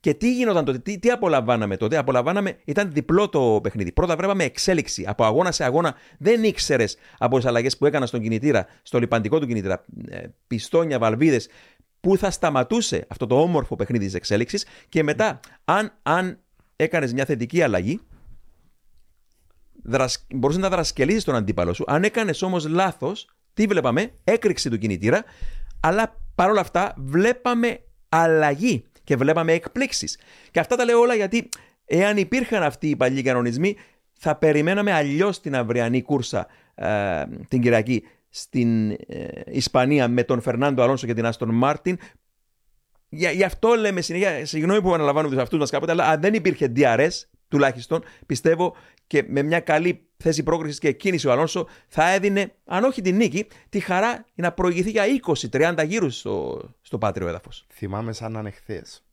και 0.00 0.14
τι 0.14 0.34
γινόταν 0.34 0.64
τότε, 0.64 0.78
τι, 0.78 0.98
τι 0.98 1.10
απολαμβάναμε 1.10 1.76
τότε, 1.76 1.96
απολαμβάναμε, 1.96 2.58
ήταν 2.64 2.92
διπλό 2.92 3.28
το 3.28 3.60
παιχνίδι. 3.62 3.92
Πρώτα 3.92 4.16
βλέπαμε 4.16 4.44
εξέλιξη 4.44 5.04
από 5.06 5.24
αγώνα 5.24 5.52
σε 5.52 5.64
αγώνα, 5.64 5.94
δεν 6.18 6.44
ήξερες 6.44 6.96
από 7.18 7.36
τις 7.36 7.46
αλλαγές 7.46 7.76
που 7.76 7.86
έκανα 7.86 8.06
στον 8.06 8.20
κινητήρα, 8.20 8.66
στο 8.82 8.98
λιπαντικό 8.98 9.40
του 9.40 9.46
κινητήρα, 9.46 9.84
πιστόνια, 10.46 10.98
βαλβίδες, 10.98 11.48
πού 12.00 12.16
θα 12.18 12.30
σταματούσε 12.30 13.06
αυτό 13.08 13.26
το 13.26 13.40
όμορφο 13.40 13.76
παιχνίδι 13.76 14.04
της 14.04 14.14
εξέλιξης 14.14 14.66
και 14.88 15.02
μετά, 15.02 15.40
αν, 15.64 15.98
αν 16.02 16.38
έκανες 16.76 17.12
μια 17.12 17.24
θετική 17.24 17.62
αλλαγή, 17.62 18.00
δρασ... 19.82 20.26
μπορούσες 20.34 20.62
να 20.62 20.68
δρασκελίσει 20.68 21.24
τον 21.24 21.34
αντίπαλο 21.34 21.72
σου. 21.72 21.84
Αν 21.86 22.04
έκανες 22.04 22.42
όμως 22.42 22.66
λάθος, 22.66 23.36
τι 23.54 23.66
βλέπαμε, 23.66 24.12
έκρηξη 24.24 24.70
του 24.70 24.78
κινητήρα, 24.78 25.24
αλλά 25.80 26.16
παρόλα 26.34 26.60
αυτά 26.60 26.94
βλέπαμε 26.96 27.80
αλλαγή 28.08 28.84
και 29.04 29.16
βλέπαμε 29.16 29.52
εκπλήξεις. 29.52 30.18
Και 30.50 30.60
αυτά 30.60 30.76
τα 30.76 30.84
λέω 30.84 31.00
όλα 31.00 31.14
γιατί 31.14 31.48
εάν 31.84 32.16
υπήρχαν 32.16 32.62
αυτοί 32.62 32.88
οι 32.88 32.96
παλιοί 32.96 33.22
κανονισμοί, 33.22 33.76
θα 34.18 34.36
περιμέναμε 34.36 34.92
αλλιώς 34.92 35.40
την 35.40 35.56
αυριανή 35.56 36.02
κούρσα 36.02 36.46
ε, 36.74 37.22
την 37.48 37.60
Κυριακή 37.60 38.02
στην 38.28 38.90
ε, 38.90 38.96
Ισπανία 39.46 40.08
με 40.08 40.22
τον 40.22 40.40
Φερνάντο 40.40 40.82
Αλόνσο 40.82 41.06
και 41.06 41.14
την 41.14 41.26
Άστον 41.26 41.50
Μάρτιν. 41.54 41.98
Γι' 43.08 43.44
αυτό 43.44 43.74
λέμε 43.74 44.00
συνέχεια, 44.00 44.46
συγγνώμη 44.46 44.82
που 44.82 44.94
αναλαμβάνουμε 44.94 45.34
τους 45.34 45.42
αυτούς 45.42 45.58
μας 45.58 45.70
κάποτε, 45.70 45.92
αλλά 45.92 46.08
αν 46.08 46.20
δεν 46.20 46.34
υπήρχε 46.34 46.72
DRS, 46.76 47.10
τουλάχιστον, 47.48 48.02
πιστεύω 48.26 48.76
και 49.06 49.24
με 49.28 49.42
μια 49.42 49.60
καλή 49.60 50.08
θέση 50.24 50.42
πρόκρισης 50.42 50.78
και 50.78 50.92
κίνηση 50.92 51.26
ο 51.26 51.32
Αλόνσο 51.32 51.68
θα 51.88 52.12
έδινε, 52.12 52.54
αν 52.64 52.84
όχι 52.84 53.00
την 53.00 53.16
νίκη, 53.16 53.46
τη 53.68 53.80
χαρά 53.80 54.24
να 54.34 54.52
προηγηθεί 54.52 54.90
για 54.90 55.04
20-30 55.50 55.84
γύρους 55.86 56.18
στο, 56.18 56.60
στο 56.80 56.98
πάτριο 56.98 57.28
έδαφος. 57.28 57.66
Θυμάμαι 57.68 58.12
σαν 58.12 58.32
να 58.32 58.40
είναι 58.40 58.50
χθες 58.50 59.04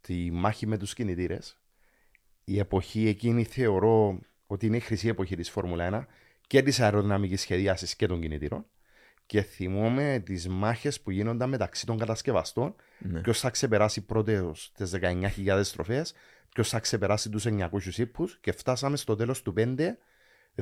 τη 0.00 0.30
μάχη 0.32 0.66
με 0.66 0.78
τους 0.78 0.94
κινητήρες. 0.94 1.58
Η 2.44 2.58
εποχή 2.58 3.08
εκείνη 3.08 3.44
θεωρώ 3.44 4.18
ότι 4.46 4.66
είναι 4.66 4.76
η 4.76 4.80
χρυσή 4.80 5.08
εποχή 5.08 5.36
της 5.36 5.50
Φόρμουλα 5.50 6.06
1 6.08 6.14
και 6.46 6.62
της 6.62 6.80
αεροδυναμικής 6.80 7.40
σχεδιάσης 7.40 7.96
και 7.96 8.06
των 8.06 8.20
κινητήρων. 8.20 8.66
Και 9.26 9.42
θυμόμαι 9.42 10.22
τις 10.24 10.48
μάχες 10.48 11.00
που 11.00 11.10
γίνονταν 11.10 11.48
μεταξύ 11.48 11.86
των 11.86 11.98
κατασκευαστών. 11.98 12.74
Ναι. 12.98 13.20
Ποιος 13.20 13.40
θα 13.40 13.50
ξεπεράσει 13.50 14.04
πρώτο 14.04 14.52
τις 14.74 14.94
19.000 15.00 15.60
στροφέ, 15.62 16.04
ποιος 16.52 16.68
θα 16.68 16.78
ξεπεράσει 16.78 17.30
τους 17.30 17.44
900 17.46 17.96
ύπους. 17.96 18.38
Και 18.40 18.52
φτάσαμε 18.52 18.96
στο 18.96 19.16
τέλος 19.16 19.42
του 19.42 19.52
5 19.56 19.98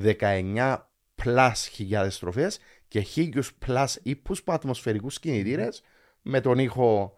19 0.00 0.76
plus 1.24 1.52
χιλιάδες 1.70 2.14
στροφές 2.14 2.58
και 2.88 3.00
χίλιου 3.00 3.42
plus 3.66 3.86
ύπους 4.02 4.38
από 4.38 4.52
ατμοσφαιρικούς 4.52 5.18
κινητήρες 5.20 5.82
με 6.22 6.40
τον 6.40 6.58
ήχο 6.58 7.14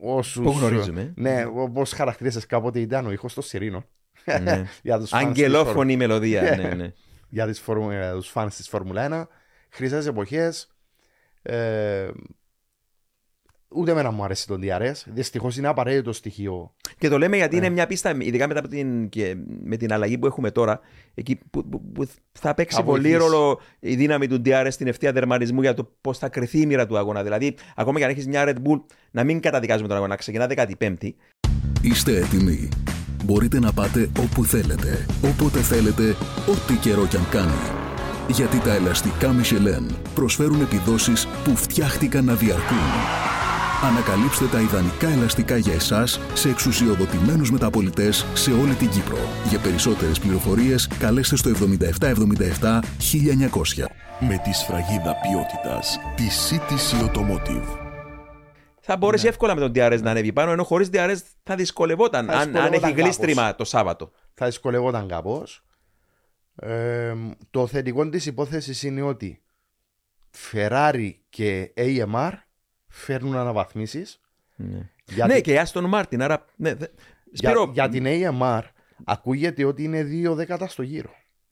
όσου. 0.00 0.42
Που 0.42 0.50
γνωρίζουμε. 0.50 1.12
Ναι, 1.16 1.44
όπως 1.44 1.92
χαρακτήρισε 1.92 2.46
κάποτε 2.46 2.80
ήταν 2.80 3.06
ο 3.06 3.10
ήχος 3.10 3.34
των 3.34 3.42
Σιρήνων. 3.42 3.86
Ναι. 4.40 4.64
Αγγελόφωνη 5.10 5.96
μελωδία. 5.96 6.56
ναι, 6.56 6.74
ναι. 6.74 6.92
Για 7.28 7.46
τους 8.14 8.28
φαν 8.28 8.48
της 8.48 8.68
Φόρμουλα 8.68 9.26
1. 9.28 9.34
Χρυσέ 9.68 9.98
εποχές. 9.98 10.72
Ε, 11.42 12.08
Ούτε 13.70 13.90
εμένα 13.90 14.10
μου 14.10 14.24
αρέσει 14.24 14.46
τον 14.46 14.60
DRS. 14.62 14.92
Δυστυχώς 15.06 15.56
είναι 15.56 15.68
απαραίτητο 15.68 16.12
στοιχείο. 16.12 16.74
Και 16.98 17.08
το 17.08 17.18
λέμε 17.18 17.36
γιατί 17.36 17.56
ναι. 17.56 17.64
είναι 17.64 17.74
μια 17.74 17.86
πίστα, 17.86 18.16
ειδικά 18.18 18.48
μετά 18.48 18.58
από 18.58 18.68
την, 18.68 19.08
και 19.08 19.36
με 19.62 19.76
την 19.76 19.92
αλλαγή 19.92 20.18
που 20.18 20.26
έχουμε 20.26 20.50
τώρα, 20.50 20.80
εκεί 21.14 21.38
που, 21.50 21.68
που, 21.68 21.92
που 21.92 22.08
θα 22.32 22.54
παίξει 22.54 22.76
θα 22.76 22.82
πολύ 22.82 23.14
ρόλο 23.14 23.60
η 23.80 23.94
δύναμη 23.94 24.26
του 24.26 24.42
DRS 24.44 24.68
στην 24.70 24.86
ευθεία 24.86 25.12
δερμαρισμού 25.12 25.60
για 25.62 25.74
το 25.74 25.92
πώς 26.00 26.18
θα 26.18 26.28
κρυθεί 26.28 26.60
η 26.60 26.66
μοίρα 26.66 26.86
του 26.86 26.98
αγώνα. 26.98 27.22
Δηλαδή, 27.22 27.56
ακόμα 27.76 27.98
και 27.98 28.04
αν 28.04 28.10
έχεις 28.10 28.26
μια 28.26 28.44
Red 28.46 28.68
Bull, 28.68 28.80
να 29.10 29.24
μην 29.24 29.40
καταδικάζουμε 29.40 29.88
τον 29.88 29.96
αγώνα, 29.96 30.12
να 30.12 30.16
ξεκινά 30.16 30.46
15η. 30.78 31.14
Είστε 31.82 32.16
έτοιμοι. 32.16 32.68
Μπορείτε 33.24 33.58
να 33.58 33.72
πάτε 33.72 34.10
όπου 34.20 34.44
θέλετε, 34.44 35.06
όποτε 35.24 35.58
θέλετε, 35.58 36.16
ό,τι 36.46 36.74
καιρό 36.74 37.06
κι 37.06 37.16
αν 37.16 37.28
κάνει. 37.30 37.86
Γιατί 38.28 38.60
τα 38.60 38.74
ελαστικά 38.74 39.34
Michelin 39.40 39.94
προσφέρουν 40.14 40.60
επιδόσεις 40.60 41.26
που 41.44 41.56
φτιάχτηκαν 41.56 42.24
να 42.24 42.34
διαρκούν. 42.34 43.27
Ανακαλύψτε 43.82 44.46
τα 44.46 44.60
ιδανικά 44.60 45.08
ελαστικά 45.08 45.56
για 45.56 45.74
εσάς 45.74 46.20
σε 46.34 46.48
εξουσιοδοτημένους 46.48 47.50
μεταπολιτές 47.50 48.26
σε 48.34 48.52
όλη 48.52 48.74
την 48.74 48.88
Κύπρο. 48.88 49.18
Για 49.48 49.58
περισσότερες 49.58 50.18
πληροφορίες 50.18 50.88
καλέστε 50.98 51.36
στο 51.36 51.50
7777 51.50 52.80
1900. 52.98 53.84
Με 54.20 54.40
τη 54.44 54.52
σφραγίδα 54.52 55.14
ποιότητας 55.14 55.98
τη 56.16 56.24
CTC 56.48 57.04
Automotive. 57.04 57.78
Θα 58.80 58.96
μπορέσει 58.96 59.22
ναι. 59.22 59.28
εύκολα 59.28 59.54
με 59.54 59.60
τον 59.60 59.72
DRS 59.74 60.00
να 60.02 60.10
ανέβει 60.10 60.32
πάνω, 60.32 60.50
ενώ 60.50 60.64
χωρίς 60.64 60.88
DRS 60.92 61.16
θα 61.42 61.54
δυσκολευόταν, 61.54 62.26
θα 62.26 62.38
αν, 62.38 62.56
αν 62.56 62.72
έχει 62.72 62.92
γλίστριμα 62.92 63.54
το 63.54 63.64
Σάββατο. 63.64 64.10
Θα 64.34 64.46
δυσκολευόταν 64.46 65.08
κάπως. 65.08 65.64
Ε, 66.56 67.14
το 67.50 67.66
θετικό 67.66 68.08
της 68.08 68.26
υπόθεσης 68.26 68.82
είναι 68.82 69.02
ότι 69.02 69.42
Ferrari 70.52 71.10
και 71.28 71.72
AMR 71.76 72.32
φέρνουν 72.98 73.36
αναβαθμίσεις. 73.36 74.20
Ναι. 74.56 74.86
ναι, 75.26 75.40
και 75.40 75.52
η 75.52 75.58
Άστον 75.58 75.84
Μάρτιν. 75.84 76.22
Άρα, 76.22 76.44
ναι, 76.56 76.74
για, 77.30 77.54
για 77.72 77.88
την 77.88 78.04
AMR, 78.06 78.62
Ακούγεται 79.04 79.64
ότι 79.64 79.82
είναι 79.82 80.02
δύο 80.02 80.34
δέκατα 80.34 80.68
στο 80.68 80.82
γυρο 80.82 81.10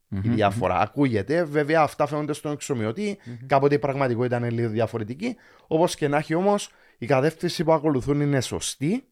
Η 0.09 0.29
διαφορά. 0.29 0.81
Ακούγεται. 0.81 1.45
Βέβαια, 1.45 1.81
αυτά 1.81 2.07
φαίνονται 2.07 2.33
στον 2.33 2.53
εξομοιωτή. 2.53 3.19
Κάποτε 3.47 3.75
η 3.75 3.79
πραγματικότητα 3.79 4.37
είναι 4.37 4.51
λίγο 4.51 4.69
διαφορετική. 4.69 5.37
Όπως 5.67 5.97
και 5.97 6.09
να 6.09 6.17
έχει 6.17 6.35
όμως, 6.35 6.71
η 6.99 7.07
κατεύθυνση 7.07 7.65
που 7.65 7.73
ακολουθούν 7.73 8.21
είναι 8.21 8.41
σωστή. 8.41 9.05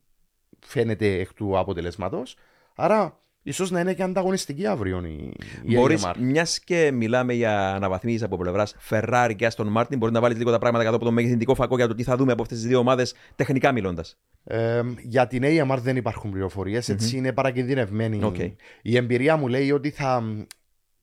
Φαίνεται 0.60 1.06
εκ 1.06 1.32
του 1.32 1.58
αποτελέσματος. 1.58 2.36
Άρα, 2.74 3.18
ίσως 3.44 3.70
να 3.70 3.80
είναι 3.80 3.94
και 3.94 4.02
ανταγωνιστική 4.02 4.66
αύριο 4.66 5.02
η, 5.04 5.32
η 5.62 5.74
Μπορείς, 5.74 6.06
AMR. 6.06 6.14
μιας 6.18 6.58
και 6.58 6.90
μιλάμε 6.92 7.32
για 7.32 7.74
αναβαθμίσεις 7.74 8.22
από 8.22 8.36
πλευράς 8.36 8.76
Ferrari 8.90 9.32
και 9.36 9.50
Aston 9.54 9.72
Martin, 9.76 9.96
μπορείς 9.98 10.12
να 10.12 10.20
βάλεις 10.20 10.38
λίγο 10.38 10.50
τα 10.50 10.58
πράγματα 10.58 10.84
κάτω 10.84 10.96
από 10.96 11.04
το 11.04 11.12
μεγεθυντικό 11.12 11.54
φακό 11.54 11.76
για 11.76 11.88
το 11.88 11.94
τι 11.94 12.02
θα 12.02 12.16
δούμε 12.16 12.32
από 12.32 12.42
αυτές 12.42 12.58
τις 12.58 12.66
δύο 12.66 12.78
ομάδες 12.78 13.14
τεχνικά 13.36 13.72
μιλώντας. 13.72 14.18
Ε, 14.44 14.82
για 15.02 15.26
την 15.26 15.42
AMR 15.44 15.78
δεν 15.80 15.96
υπάρχουν 15.96 16.30
πληροφορίες, 16.30 16.88
έτσι 16.88 17.16
είναι 17.16 17.32
παρακινδυνευμένη. 17.32 18.24
Οκ. 18.24 18.38
Η 18.82 18.96
εμπειρία 18.96 19.36
μου 19.36 19.48
λέει 19.48 19.70
ότι 19.70 19.90
θα 19.90 20.20
μ, 20.20 20.42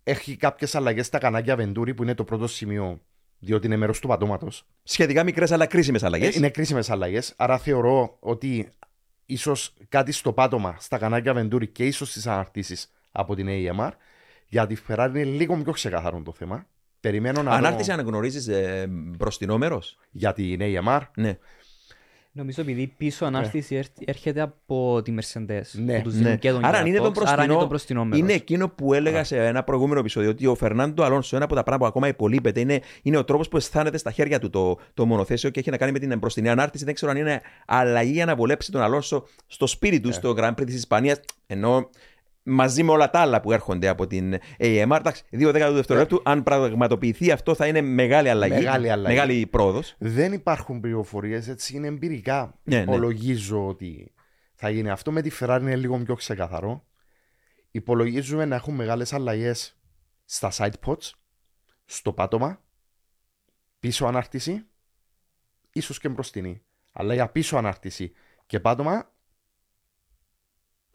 έχει 0.04 0.36
κάποιες 0.36 0.76
αλλαγές 0.76 1.06
στα 1.06 1.18
κανάκια 1.18 1.56
Βεντούρη 1.56 1.94
που 1.94 2.04
είναι 2.04 2.14
το 2.14 2.24
πρώτο 2.24 2.48
σημείο, 2.48 3.02
διότι 3.40 3.66
είναι 3.66 3.76
μέρος 3.78 4.00
του 4.00 4.08
πατώματος. 4.08 4.66
Σχετικά 4.84 5.24
μικρές 5.24 5.52
αλλά 5.52 5.66
κρίσιμες 5.66 6.04
αλλαγές. 6.04 6.36
Είναι 6.36 6.50
κρίσιμες 6.50 6.90
αλλαγές. 6.90 7.34
Άρα 7.38 7.58
θεωρώ 7.58 8.18
ότι 8.20 8.70
ίσως 9.32 9.74
κάτι 9.90 10.12
στο 10.12 10.34
πάτωμα 10.34 10.76
στα 10.80 10.98
κανάκια 10.98 11.34
Βεντούρη 11.34 11.68
και 11.68 11.86
ίσως 11.86 12.10
στις 12.10 12.28
αναρτήσεις 12.28 12.92
από 13.12 13.36
την 13.36 13.48
AMR. 13.50 13.92
Για 14.48 14.68
τη 14.68 14.76
Ferrari 14.88 15.10
είναι 15.10 15.24
λίγο 15.24 15.56
πιο 15.58 15.72
ξεκαθαρό 15.72 16.22
το 16.22 16.34
θέμα. 16.34 16.66
Περιμένω 17.00 17.44
να 17.44 17.52
Ανάρτηση 17.52 17.88
δω 17.88 17.94
αναγνωρίζεις 17.94 18.48
ε, 18.48 18.88
μπροστινό 18.90 19.58
μέρος; 19.58 19.98
για 20.12 20.34
την 20.34 20.60
AMR. 20.62 21.02
Ναι. 21.16 21.38
Νομίζω 22.34 22.62
επειδή 22.62 22.94
πίσω 22.98 23.26
ανάρτηση 23.26 23.76
έρ- 23.76 24.10
έρχεται 24.10 24.42
από 24.42 25.02
τη 25.02 25.14
Mercedes. 25.20 25.62
Ναι, 25.72 25.96
που 25.98 26.02
τους 26.04 26.14
Ναι. 26.14 26.22
δίνουν 26.24 26.38
και 26.40 26.52
τον 26.52 26.66
Άρα 26.66 26.78
αν 26.78 26.86
είναι 26.86 26.98
Gearbox, 26.98 27.04
το 27.04 27.10
μπροστινό, 27.10 27.32
άρα 27.34 27.44
είναι 27.44 27.54
το 27.62 27.66
μπροστινό 27.68 28.04
μέρος. 28.06 28.20
είναι 28.20 28.34
εκείνο 28.34 28.70
που 28.70 28.94
έλεγα 28.94 29.24
σε 29.24 29.46
ένα 29.46 29.64
προηγούμενο 29.64 30.00
επεισόδιο 30.00 30.30
ότι 30.30 30.46
ο 30.48 30.56
Φερνάντο 30.56 31.04
Αλόνσο, 31.04 31.36
ένα 31.36 31.46
από 31.46 31.56
τα 31.56 31.64
πράγματα 31.64 31.92
που 31.92 31.98
ακόμα 31.98 32.14
υπολείπεται, 32.14 32.60
είναι, 32.60 32.80
είναι 33.02 33.18
ο 33.18 33.24
τρόπος 33.24 33.48
που 33.48 33.58
αισθάνεται 33.58 33.98
στα 33.98 34.12
χέρια 34.12 34.40
του 34.40 34.50
το, 34.50 34.78
το 34.94 35.06
μονοθέσιο 35.06 35.50
και 35.50 35.60
έχει 35.60 35.70
να 35.70 35.78
κάνει 35.78 35.92
με 35.92 36.00
την 36.00 36.18
μπροστινή 36.18 36.50
ανάρτηση. 36.50 36.86
Δεν 36.86 36.94
ξέρω 36.94 37.12
αν 37.12 37.18
είναι 37.18 37.42
αλλαγή 37.66 38.12
για 38.12 38.26
να 38.26 38.36
βολέψει 38.36 38.72
τον 38.72 38.82
Αλόνσο 38.82 39.28
στο 39.48 39.68
σπίτι 39.68 40.00
του, 40.00 40.14
στο 40.14 40.34
Grand 40.38 40.52
Prix 40.52 40.66
της 40.66 40.76
Ισπανίας. 40.76 41.20
Ενώ 41.48 41.90
μαζί 42.44 42.84
με 42.84 42.92
όλα 42.92 43.10
τα 43.10 43.20
άλλα 43.20 43.42
που 43.42 43.52
έρχονται 43.52 43.88
από 43.88 44.08
την 44.08 44.38
AMR. 44.60 44.98
Εντάξει, 45.00 45.24
δύο 45.30 45.52
δέκατα 45.52 45.70
του 45.70 45.76
δευτερολέπτου. 45.76 46.22
Αν 46.26 46.44
πραγματοποιηθεί 46.44 47.32
αυτό, 47.32 47.56
θα 47.56 47.68
είναι 47.68 47.82
μεγάλη 47.82 48.30
αλλαγή. 48.30 48.54
Μεγάλη 48.54 48.90
αλλαγή. 48.90 49.16
Μεγάλη 49.16 49.48
πρόοδος. 49.48 49.96
Δεν 49.98 50.34
υπάρχουν 50.34 50.80
πληροφορίες, 50.80 51.48
έτσι 51.48 51.76
είναι 51.76 51.88
εμπειρικά. 51.88 52.60
Ναι, 52.64 52.76
ναι. 52.76 52.82
Υπολογίζω 52.82 53.68
ότι 53.68 54.14
θα 54.56 54.70
γίνει 54.70 54.90
αυτό. 54.90 55.12
Με 55.12 55.22
τη 55.22 55.32
Ferrari 55.40 55.60
είναι 55.62 55.76
λίγο 55.76 55.98
πιο 55.98 56.16
ξεκαθαρό. 56.16 56.86
Υπολογίζουμε 57.72 58.46
να 58.46 58.56
έχουν 58.56 58.76
μεγάλες 58.76 59.14
αλλαγές 59.14 59.80
στα 60.26 60.52
side 60.54 60.74
pods, 60.86 61.12
στο 61.86 62.14
πάτωμα, 62.14 62.62
πίσω 63.80 64.06
ανάρτηση, 64.06 64.66
ίσως 65.72 66.00
και 66.00 66.10
μπροστινή. 66.10 66.62
Αλλά 66.92 67.14
για 67.14 67.28
πίσω 67.28 67.58
ανάρτηση 67.58 68.12
και 68.46 68.60
πάτωμα 68.60 69.11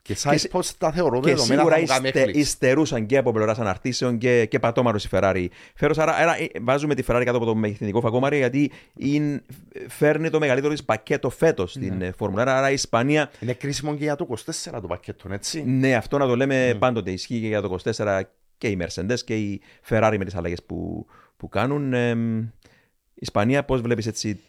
και 0.07 0.17
side 0.23 0.31
Και 0.31 0.39
σε- 0.39 0.49
pods 0.53 0.65
τα 0.79 0.93
θεωρώ 0.93 1.21
Και 1.21 1.31
δεδομένα 1.31 1.61
σίγουρα 1.61 1.75
θα 1.75 1.81
μου 1.81 1.87
κάνει 1.87 2.07
ύστε, 2.07 2.19
έκπληξη. 2.19 2.41
υστερούσαν 2.41 3.07
και 3.07 3.17
από 3.17 3.33
πλευράς 3.33 3.59
αναρτήσεων 3.59 4.19
και, 4.19 4.45
και 4.47 4.59
πατώμαρο 4.59 4.99
η 5.05 5.09
Ferrari. 5.11 5.47
Φέρος, 5.75 5.99
άρα, 5.99 6.15
άρα 6.15 6.41
ε, 6.41 6.47
βάζουμε 6.61 6.95
τη 6.95 7.03
Ferrari 7.07 7.23
κάτω 7.25 7.37
από 7.37 7.47
το 7.47 7.55
μεγεθυντικό 7.55 8.01
φακό, 8.01 8.21
Μαρία, 8.21 8.39
γιατί 8.39 8.71
είναι, 8.97 9.43
φέρνει 9.89 10.31
το 10.31 10.39
μεγαλύτερο 10.39 10.73
της 10.73 10.85
πακέτο 10.85 11.31
φέτος 11.31 11.71
στην 11.71 12.03
ε, 12.03 12.13
Φόρμουλα. 12.17 12.43
Άρα, 12.43 12.57
άρα 12.59 12.71
η 12.71 12.73
Ισπανία, 12.73 13.31
Είναι 13.41 13.53
κρίσιμο 13.53 13.95
και 13.97 14.05
για 14.05 14.17
το 14.17 14.27
24 14.71 14.81
το 14.81 14.87
πακέτο, 14.87 15.33
έτσι. 15.33 15.63
ναι, 15.67 15.95
αυτό 15.95 16.19
να 16.19 16.27
το 16.27 16.37
λέμε 16.37 16.77
πάντοτε 16.79 17.11
ισχύει 17.11 17.41
και 17.41 17.47
για 17.47 17.61
το 17.63 17.77
24 17.97 18.21
και 18.59 18.69
η 18.69 18.79
Mercedes 18.81 19.19
και 19.25 19.37
η 19.37 19.61
Ferrari 19.89 20.15
με 20.19 20.25
τις 20.25 20.35
αλλαγές 20.35 20.63
που, 20.63 21.07
που 21.37 21.49
κάνουν. 21.49 21.93
Ε, 21.93 22.11
η 22.11 23.23
Ισπανία, 23.23 23.65
πώς 23.65 23.81
βλέπεις 23.81 24.07
έτσι. 24.07 24.41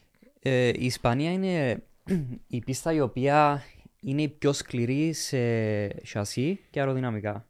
Ε, 0.42 0.68
η 0.68 0.86
Ισπανία 0.86 1.32
είναι 1.32 1.84
η 2.48 2.60
πίστα 2.60 2.94
η 2.94 3.00
οποία 3.02 3.64
είναι 4.10 4.22
η 4.22 4.30
πιο 4.30 4.54
σκληρή 4.54 5.14
σε 5.14 5.38
σασί 6.06 6.60
και 6.70 6.80
αεροδυναμικά. 6.80 7.48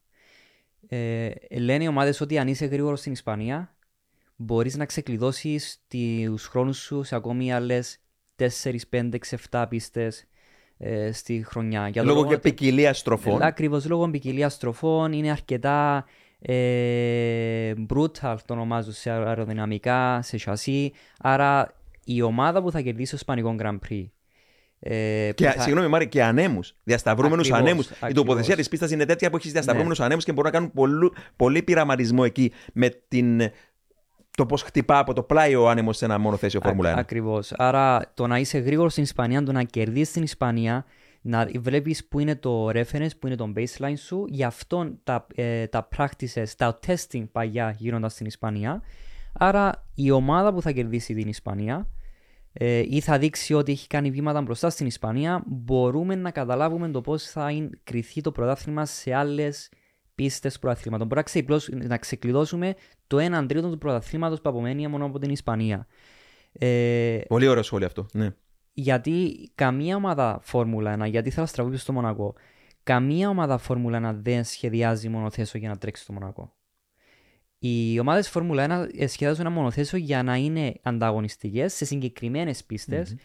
Ε, 0.87 1.29
λένε 1.59 1.83
οι 1.83 1.87
ομάδες 1.87 2.21
ότι 2.21 2.37
αν 2.37 2.47
είσαι 2.47 2.65
γρήγορος 2.65 2.99
στην 2.99 3.11
Ισπανία 3.11 3.75
μπορείς 4.35 4.77
να 4.77 4.85
ξεκλειδώσεις 4.85 5.83
τους 5.87 6.45
χρόνους 6.45 6.77
σου 6.77 7.03
σε 7.03 7.15
ακόμη 7.15 7.53
άλλες 7.53 7.97
4, 8.35 8.45
5, 8.89 9.09
6, 9.19 9.35
7 9.51 9.65
πίστες 9.69 10.25
ε, 10.77 11.11
στη 11.11 11.43
χρονιά. 11.45 11.87
Για 11.87 12.01
το 12.01 12.07
Λόγω 12.07 12.19
λόγο 12.19 12.29
και 12.31 12.35
ότι- 12.35 12.49
ποικιλία 12.49 12.93
στροφών. 12.93 13.41
Ακριβώς 13.41 13.85
λόγω 13.85 14.09
ποικιλία 14.09 14.49
στροφών 14.49 15.13
είναι 15.13 15.31
αρκετά 15.31 16.05
ε, 16.39 17.73
brutal 17.89 18.35
το 18.45 18.53
ονομάζω 18.53 18.91
σε 18.91 19.09
αεροδυναμικά, 19.09 20.21
σε 20.21 20.37
σασί. 20.37 20.91
Άρα 21.19 21.73
η 22.03 22.21
ομάδα 22.21 22.61
που 22.61 22.71
θα 22.71 22.81
κερδίσει 22.81 23.09
το 23.11 23.17
Ισπανικό 23.19 23.55
Grand 23.59 23.77
Prix. 23.89 24.05
Ε, 24.79 25.31
Και, 25.35 25.45
που 25.45 25.51
θα- 25.55 25.61
Συγγνώμη, 25.61 25.87
Μάρη, 25.87 26.07
και 26.07 26.23
ανέμους. 26.23 26.75
Διασταυρούμενους 26.83 27.47
Ακριβώς, 27.47 27.67
ανέμους. 27.69 27.85
Η 27.89 27.93
ακριβώς. 27.93 28.13
τοποθεσία 28.13 28.55
της 28.55 28.69
πίστας 28.69 28.91
είναι 28.91 29.05
τέτοια 29.05 29.29
που 29.29 29.35
έχεις 29.35 29.51
διασταυρούμενους 29.51 29.99
Ναι. 29.99 30.05
ανέμους 30.05 30.23
και 30.23 30.31
μπορούν 30.31 30.51
να 30.51 30.57
κάνουν 30.57 30.71
πολλού, 30.73 31.13
πολύ 31.35 31.63
πειραματισμό 31.63 32.21
εκεί 32.25 32.51
με 32.73 32.89
την, 33.07 33.41
το 34.37 34.45
πώς 34.45 34.61
χτυπά 34.61 34.97
από 34.99 35.13
το 35.13 35.23
πλάι 35.23 35.55
ο 35.55 35.69
άνεμος 35.69 35.97
σε 35.97 36.05
ένα 36.05 36.17
μονοθέσιο 36.17 36.59
Φόρμουλα 36.63 36.89
1. 36.95 36.99
Ακριβώς. 36.99 37.51
Άρα 37.57 38.11
το 38.13 38.27
να 38.27 38.37
είσαι 38.37 38.57
γρήγορος 38.57 38.91
στην 38.91 39.03
Ισπανία, 39.03 39.43
το 39.43 39.51
να 39.51 39.63
κερδίσεις 39.63 40.11
την 40.13 40.23
Ισπανία, 40.23 40.85
να 41.21 41.47
βλέπεις 41.59 42.05
που 42.07 42.19
είναι 42.19 42.35
το 42.35 42.67
reference, 42.69 43.09
που 43.19 43.27
είναι 43.27 43.35
το 43.35 43.53
baseline 43.55 43.97
σου. 44.05 44.25
Γι' 44.29 44.43
αυτό 44.43 44.97
τα, 45.03 45.27
ε, 45.35 45.67
τα 45.67 45.87
practices, 45.97 46.45
τα 46.57 46.79
testing 46.87 47.23
παγιά 47.31 47.75
γίνονταν 47.77 48.09
στην 48.09 48.25
Ισπανία. 48.25 48.81
Άρα 49.33 49.85
η 49.95 50.11
ομάδα 50.11 50.53
που 50.53 50.61
θα 50.61 50.71
κερδίσει 50.71 51.13
την 51.13 51.27
Ισπανία 51.27 51.87
ε, 52.59 52.83
ή 52.89 52.99
θα 52.99 53.17
δείξει 53.17 53.53
ότι 53.53 53.71
έχει 53.71 53.87
κάνει 53.87 54.11
βήματα 54.11 54.41
μπροστά 54.41 54.69
στην 54.69 54.85
Ισπανία, 54.85 55.43
μπορούμε 55.45 56.15
να 56.15 56.31
καταλάβουμε 56.31 56.89
το 56.91 57.01
πώς 57.01 57.23
θα 57.23 57.51
είναι, 57.51 57.69
κριθεί 57.83 58.21
το 58.21 58.31
πρωτάθλημα 58.31 58.85
σε 58.85 59.13
άλλες 59.13 59.69
πίστες 60.15 60.59
πρωταθλήματων. 60.59 61.07
Μπορεί 61.07 61.19
να, 61.19 61.25
ξεκλειδώσ- 61.25 61.73
να 61.73 61.97
ξεκλειδώσουμε 61.97 62.73
το 63.07 63.17
1 63.17 63.45
τρίτο 63.47 63.69
του 63.69 63.77
πρωταθλήματος 63.77 64.41
που 64.41 64.49
απομένει 64.49 64.87
μόνο 64.87 65.05
από 65.05 65.19
την 65.19 65.29
Ισπανία. 65.29 65.87
Ε, 66.51 67.19
Πολύ 67.27 67.47
ωραίο 67.47 67.63
σχόλιο 67.63 67.85
αυτό. 67.87 68.05
Ναι. 68.13 68.29
γιατί 68.73 69.49
καμία 69.55 69.95
ομάδα 69.95 70.39
Φόρμουλα 70.41 70.97
1, 71.03 71.09
γιατί 71.09 71.29
θα 71.29 71.45
στραβούσει 71.45 71.77
στο 71.79 71.93
Μονακό, 71.93 72.33
καμία 72.83 73.29
ομάδα 73.29 73.57
Φόρμουλα 73.57 74.11
1 74.11 74.15
δεν 74.21 74.43
σχεδιάζει 74.43 75.09
μονοθέσιο 75.09 75.59
για 75.59 75.69
να 75.69 75.77
τρέξει 75.77 76.03
στο 76.03 76.13
Μονακό. 76.13 76.56
Οι 77.59 77.99
ομάδες 77.99 78.29
Φόρμουλα 78.29 78.87
1 78.89 79.07
σχεδιάζουν 79.07 79.45
ένα 79.45 79.49
μονοθέσιο 79.49 79.97
για 79.97 80.23
να 80.23 80.35
είναι 80.35 80.73
ανταγωνιστικές 80.81 81.73
σε 81.73 81.85
συγκεκριμένες 81.85 82.63
πίστες. 82.63 83.15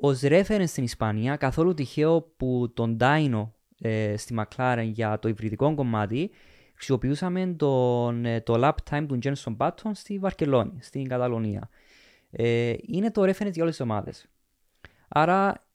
Ω 0.00 0.08
reference 0.08 0.64
στην 0.66 0.84
Ισπανία, 0.84 1.36
καθόλου 1.36 1.74
τυχαίο 1.74 2.22
που 2.36 2.72
τον 2.74 2.96
Ντάινο 2.96 3.54
ε, 3.80 4.16
στη 4.16 4.34
McLaren 4.38 4.88
για 4.92 5.18
το 5.18 5.28
υβριδικό 5.28 5.74
κομμάτι 5.74 6.30
χρησιμοποιούσαμε 6.74 7.46
τον, 7.46 8.24
ε, 8.24 8.40
το 8.40 8.54
lap 8.56 8.90
time 8.90 9.06
του 9.08 9.18
Jenson 9.22 9.56
Button 9.56 9.90
στη 9.92 10.18
Βαρκελόνη, 10.18 10.78
στην 10.80 11.08
Καταλωνία. 11.08 11.68
Ε, 12.30 12.74
είναι 12.86 13.10
το 13.10 13.22
reference 13.22 13.52
για 13.52 13.62
όλες 13.62 13.76
τις 13.76 13.80
ομάδες. 13.80 14.26
Άρα 15.08 15.66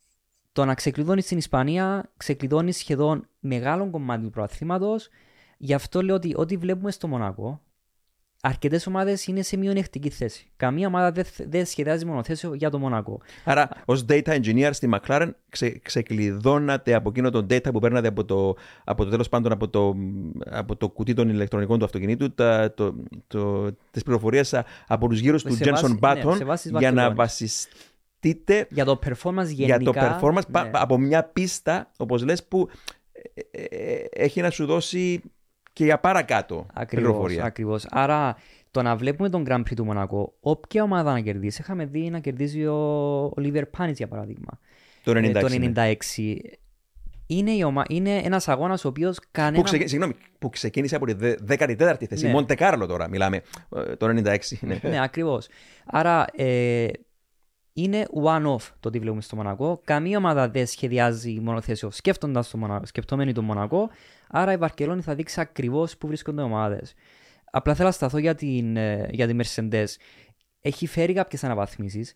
το 0.51 0.65
να 0.65 0.73
ξεκλειδώνεις 0.73 1.25
στην 1.25 1.37
Ισπανία, 1.37 2.11
ξεκλειδώνεις 2.17 2.77
σχεδόν 2.77 3.27
μεγάλο 3.39 3.89
κομμάτι 3.89 4.23
του 4.23 4.29
προαθλήματος. 4.29 5.09
Γι' 5.57 5.73
αυτό 5.73 6.01
λέω 6.01 6.15
ότι 6.15 6.33
ό,τι 6.35 6.57
βλέπουμε 6.57 6.91
στο 6.91 7.07
Μονακό, 7.07 7.61
αρκετές 8.41 8.87
ομάδες 8.87 9.27
είναι 9.27 9.41
σε 9.41 9.57
μειονεκτική 9.57 10.09
θέση. 10.09 10.47
Καμία 10.55 10.87
ομάδα 10.87 11.11
δεν, 11.11 11.23
θε- 11.25 11.47
δεν 11.49 11.65
σχεδιάζει 11.65 12.05
μονοθέσιο 12.05 12.53
για 12.53 12.69
το 12.69 12.79
Μονακό. 12.79 13.21
Άρα, 13.43 13.69
ως 13.85 14.05
data 14.09 14.39
engineer 14.41 14.69
στη 14.71 14.89
McLaren, 14.93 15.29
ξε, 15.49 15.69
ξεκλειδώνατε 15.69 16.93
από 16.93 17.09
εκείνο 17.09 17.29
το 17.29 17.39
data 17.49 17.71
που 17.73 17.79
παίρνατε 17.79 18.07
από 18.07 18.25
το, 18.25 18.55
από 18.83 19.03
το 19.03 19.09
τέλος 19.09 19.29
πάντων 19.29 19.51
από 19.51 19.67
το, 19.69 19.95
από 20.45 20.75
το 20.75 20.89
κουτί 20.89 21.13
των 21.13 21.29
ηλεκτρονικών 21.29 21.79
του 21.79 21.85
αυτοκινήτου, 21.85 22.33
τα, 22.33 22.73
το, 22.73 22.95
το, 23.27 23.71
τις 23.91 24.03
πληροφορίες 24.03 24.53
α- 24.53 24.65
από 24.87 25.07
τους 25.07 25.19
γύρους 25.19 25.43
του 25.43 25.53
Σε 25.55 25.63
Jenson 25.63 25.69
βάση- 25.71 25.93
ναι, 25.93 25.99
Button 26.31 26.35
σε 26.37 26.43
βάση 26.43 26.69
της 26.69 26.79
για 26.79 26.91
να 26.91 27.01
Βαρκελόνης. 27.13 27.15
βασιστείτε 27.15 28.67
Για 28.69 28.85
το 28.85 28.99
performance 29.05 29.45
γενικά. 29.47 29.77
για 29.77 29.79
το 29.79 29.93
performance 29.95 30.47
πα- 30.51 30.63
ναι. 30.63 30.69
από 30.73 30.97
μια 30.97 31.23
πίστα, 31.23 31.91
όπως 31.97 32.23
λες, 32.23 32.43
που 32.43 32.69
ε, 33.33 33.41
ε, 33.51 33.63
ε, 33.93 34.05
έχει 34.11 34.41
να 34.41 34.49
σου 34.49 34.65
δώσει 34.65 35.21
και 35.73 35.83
για 35.83 35.99
παρακάτω 35.99 36.65
Ακριβώς, 36.73 37.05
πληροφορία. 37.09 37.43
ακριβώς. 37.43 37.85
Άρα 37.89 38.35
το 38.71 38.81
να 38.81 38.95
βλέπουμε 38.95 39.29
τον 39.29 39.43
Grand 39.47 39.59
Prix 39.59 39.73
του 39.75 39.85
Μονακό, 39.85 40.33
όποια 40.39 40.83
ομάδα 40.83 41.11
να 41.11 41.19
κερδίσει, 41.19 41.61
είχαμε 41.61 41.85
δει 41.85 42.09
να 42.09 42.19
κερδίζει 42.19 42.65
ο 42.65 43.33
Oliver 43.37 43.63
Panis 43.77 43.93
για 43.95 44.07
παράδειγμα. 44.07 44.59
Το 45.03 45.11
96. 45.11 45.23
Ε, 45.23 45.31
το 45.31 45.47
ναι. 45.49 45.71
96. 45.75 46.35
Είναι, 47.31 47.51
η 47.51 47.63
ομα... 47.63 47.83
είναι 47.89 48.15
ένας 48.17 48.47
αγώνας 48.47 48.85
ο 48.85 48.87
οποίος 48.87 49.19
κανένα... 49.31 49.57
Που, 49.57 49.63
ξεκι... 49.63 49.87
Συγγνώμη, 49.87 50.13
που 50.39 50.49
ξεκίνησε 50.49 50.95
από 50.95 51.05
τη 51.05 51.15
14η 51.47 52.03
θέση. 52.05 52.25
Ναι. 52.25 52.31
Μοντε 52.31 52.55
Κάρλο 52.55 52.85
τώρα 52.85 53.09
μιλάμε. 53.09 53.41
ε, 53.75 53.95
Το 53.95 54.07
96. 54.07 54.37
Ναι. 54.59 54.79
ναι, 54.83 55.01
ακριβώς. 55.03 55.47
Άρα 55.85 56.25
ε, 56.35 56.87
είναι 57.73 58.05
one-off 58.23 58.69
το 58.79 58.89
τι 58.89 58.99
βλέπουμε 58.99 59.21
στο 59.21 59.35
Μονακό. 59.35 59.81
Καμία 59.83 60.17
ομάδα 60.17 60.49
δεν 60.49 60.67
σχεδιάζει 60.67 61.39
μονοθέσιο 61.41 61.91
σκέφτοντας 61.91 62.49
το 62.49 62.57
Μονακό, 62.57 62.85
σκεπτόμενοι 62.85 63.33
το 63.33 63.41
Μονακό. 63.41 63.89
Άρα 64.29 64.51
η 64.51 64.57
Βαρκελόνη 64.57 65.01
θα 65.01 65.15
δείξει 65.15 65.41
ακριβώς 65.41 65.97
πού 65.97 66.07
βρίσκονται 66.07 66.41
οι 66.41 66.43
ομάδες. 66.43 66.93
Απλά 67.51 67.73
θέλω 67.73 67.87
να 67.87 67.93
σταθώ 67.93 68.17
για 68.17 68.35
την, 68.35 68.77
ε, 68.77 69.07
για 69.11 69.27
τη 69.27 69.35
Mercedes. 69.41 69.87
Έχει 70.61 70.87
φέρει 70.87 71.13
κάποιες 71.13 71.43
αναβαθμίσεις. 71.43 72.13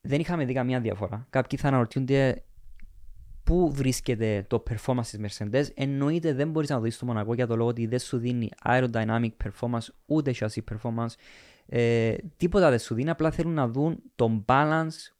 Δεν 0.00 0.20
είχαμε 0.20 0.44
δει 0.44 0.52
καμία 0.52 0.80
διαφορά. 0.80 1.26
Κάποιοι 1.30 1.58
θα 1.58 1.68
αναρωτιούνται 1.68 2.42
πού 3.42 3.72
βρίσκεται 3.72 4.44
το 4.48 4.62
performance 4.70 5.06
της 5.06 5.20
Mercedes. 5.22 5.64
Εννοείται 5.74 6.32
δεν 6.32 6.50
μπορείς 6.50 6.68
να 6.68 6.80
δεις 6.80 6.98
το 6.98 7.06
Μονακό 7.06 7.34
για 7.34 7.46
το 7.46 7.56
λόγο 7.56 7.68
ότι 7.68 7.86
δεν 7.86 7.98
σου 7.98 8.18
δίνει 8.18 8.48
aerodynamic 8.64 9.30
performance 9.44 9.86
ούτε 10.06 10.34
chassis 10.38 10.62
performance. 10.72 11.14
Ε, 11.66 12.14
τίποτα 12.36 12.70
δεν 12.70 12.78
σου 12.78 12.94
δίνει. 12.94 13.10
Απλά 13.10 13.30
θέλουν 13.30 13.52
να 13.52 13.68
δουν 13.68 14.02
τον 14.14 14.44
balance 14.48 15.12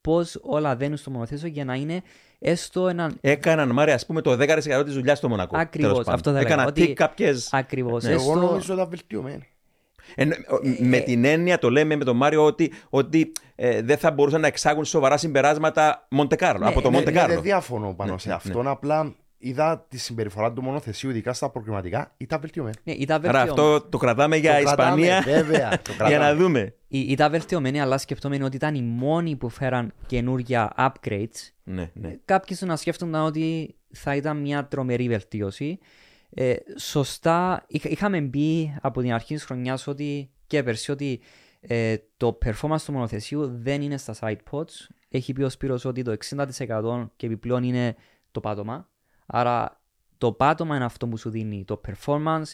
πώς 0.00 0.38
όλα 0.42 0.76
δένουν 0.76 0.96
στο 0.96 1.10
μονοθέσιο 1.10 1.48
για 1.48 1.64
να 1.64 1.74
είναι 1.74 2.02
έστω 2.44 2.88
έναν. 2.88 3.18
Έκαναν, 3.20 3.70
Μάρια, 3.70 3.94
ας 3.94 4.06
πούμε, 4.06 4.20
το 4.20 4.32
10% 4.32 4.82
της 4.84 4.94
δουλειάς 4.94 5.18
στο 5.18 5.28
Μονακό. 5.28 5.56
Ακριβώς. 5.58 6.06
Αυτό 6.08 6.32
θα 6.32 6.38
Έκανα 6.38 6.66
ότι... 6.66 6.92
κάποιε. 6.92 7.32
Ακριβώς. 7.50 8.04
Ναι, 8.04 8.12
εγώ 8.12 8.34
νομίζω 8.34 8.54
ότι 8.56 8.72
ήταν 8.72 8.88
βελτιωμένη. 8.88 9.48
Ε, 10.14 10.24
με 10.80 10.98
την 10.98 11.24
έννοια 11.24 11.58
το 11.58 11.70
λέμε 11.70 11.96
με 11.96 12.04
τον 12.04 12.16
Μάριο 12.16 12.44
ότι, 12.44 12.72
ότι 12.90 13.32
ε, 13.54 13.82
δεν 13.82 13.96
θα 13.98 14.10
μπορούσαν 14.10 14.40
να 14.40 14.46
εξάγουν 14.46 14.84
σοβαρά 14.84 15.16
συμπεράσματα 15.16 16.06
Μοντεκάρλο, 16.10 16.64
Ναι, 16.64 16.70
από 16.70 16.80
το 16.80 16.90
Ναι, 16.90 16.96
Μοντεκάρλο. 16.96 17.28
ναι, 17.28 17.34
δεν 17.34 17.42
διαφωνώ 17.42 17.94
πάνω 17.94 18.12
Ναι, 18.12 18.18
σε 18.18 18.28
ναι, 18.28 18.34
αυτόν. 18.34 18.68
Απλά 18.68 19.14
είδα 19.48 19.86
τη 19.88 19.98
συμπεριφορά 19.98 20.52
του 20.52 20.62
μονοθεσίου, 20.62 21.10
ειδικά 21.10 21.32
στα 21.32 21.50
προκριματικά, 21.50 22.14
ήταν 22.16 22.40
βελτιωμένη. 22.40 22.74
Ναι, 22.84 22.92
ήταν 22.92 23.24
Άρα 23.24 23.38
βελτιωμένη. 23.44 23.74
αυτό 23.76 23.88
το 23.88 23.98
κρατάμε 23.98 24.36
για 24.36 24.56
Το 24.58 24.62
κρατάμε, 24.64 25.00
Ισπανία 25.02 25.20
βέβαια, 25.36 25.68
το 25.82 25.92
για 25.92 26.04
να 26.04 26.08
κρατάμε. 26.08 26.42
δούμε. 26.42 26.74
Ή- 26.88 26.98
Ήταν 27.08 27.30
βελτιωμένη, 27.30 27.80
αλλά 27.80 27.98
σκεφτόμενοι 27.98 28.42
ότι 28.44 28.56
ήταν 28.56 28.74
οι 28.74 28.82
μόνοι 28.82 29.36
που 29.36 29.48
φέραν 29.48 29.92
καινούργια 30.06 30.72
upgrades. 30.78 31.50
Ναι, 31.64 31.90
ναι. 31.94 32.16
Κάποιοι 32.24 32.56
να 32.60 32.76
σκέφτονταν 32.76 33.24
ότι 33.24 33.74
θα 33.92 34.16
ήταν 34.16 34.36
μια 34.40 34.66
τρομερή 34.66 35.08
βελτίωση. 35.08 35.78
Ε, 36.30 36.54
σωστά, 36.78 37.64
είχα- 37.66 37.88
είχαμε 37.88 38.20
μπει 38.20 38.76
από 38.80 39.00
την 39.00 39.12
αρχή 39.12 39.34
της 39.34 39.44
χρονιάς 39.44 39.86
ότι 39.86 40.30
και 40.46 40.62
πέρσι 40.62 40.90
ότι 40.90 41.20
ε, 41.60 41.96
το 42.16 42.38
performance 42.44 42.80
του 42.84 42.92
μονοθεσίου 42.92 43.46
δεν 43.62 43.82
είναι 43.82 43.96
στα 43.96 44.14
side 44.20 44.36
pods. 44.50 44.86
Έχει 45.08 45.32
πει 45.32 45.42
ο 45.42 45.48
Σπύρος 45.48 45.84
ότι 45.84 46.02
το 46.02 46.16
60% 46.30 47.08
και 47.16 47.26
επιπλέον 47.26 47.62
είναι 47.62 47.96
το 48.30 48.40
πάτωμα. 48.40 48.88
Άρα 49.26 49.80
το 50.18 50.32
πάτωμα 50.32 50.76
είναι 50.76 50.84
αυτό 50.84 51.08
που 51.08 51.16
σου 51.16 51.30
δίνει 51.30 51.64
το 51.64 51.80
performance. 51.88 52.52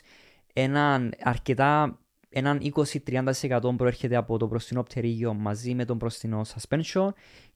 Έναν 0.53 1.13
αρκετά 1.23 1.99
έναν 2.31 2.61
20-30% 3.07 3.61
προέρχεται 3.77 4.17
από 4.17 4.39
το 4.39 4.47
μπροστινό 4.47 4.83
πτερίγιο 4.83 5.35
μαζί 5.35 5.75
με 5.75 5.85
τον 5.85 5.97
μπροστινό 5.97 6.43
suspension 6.55 7.09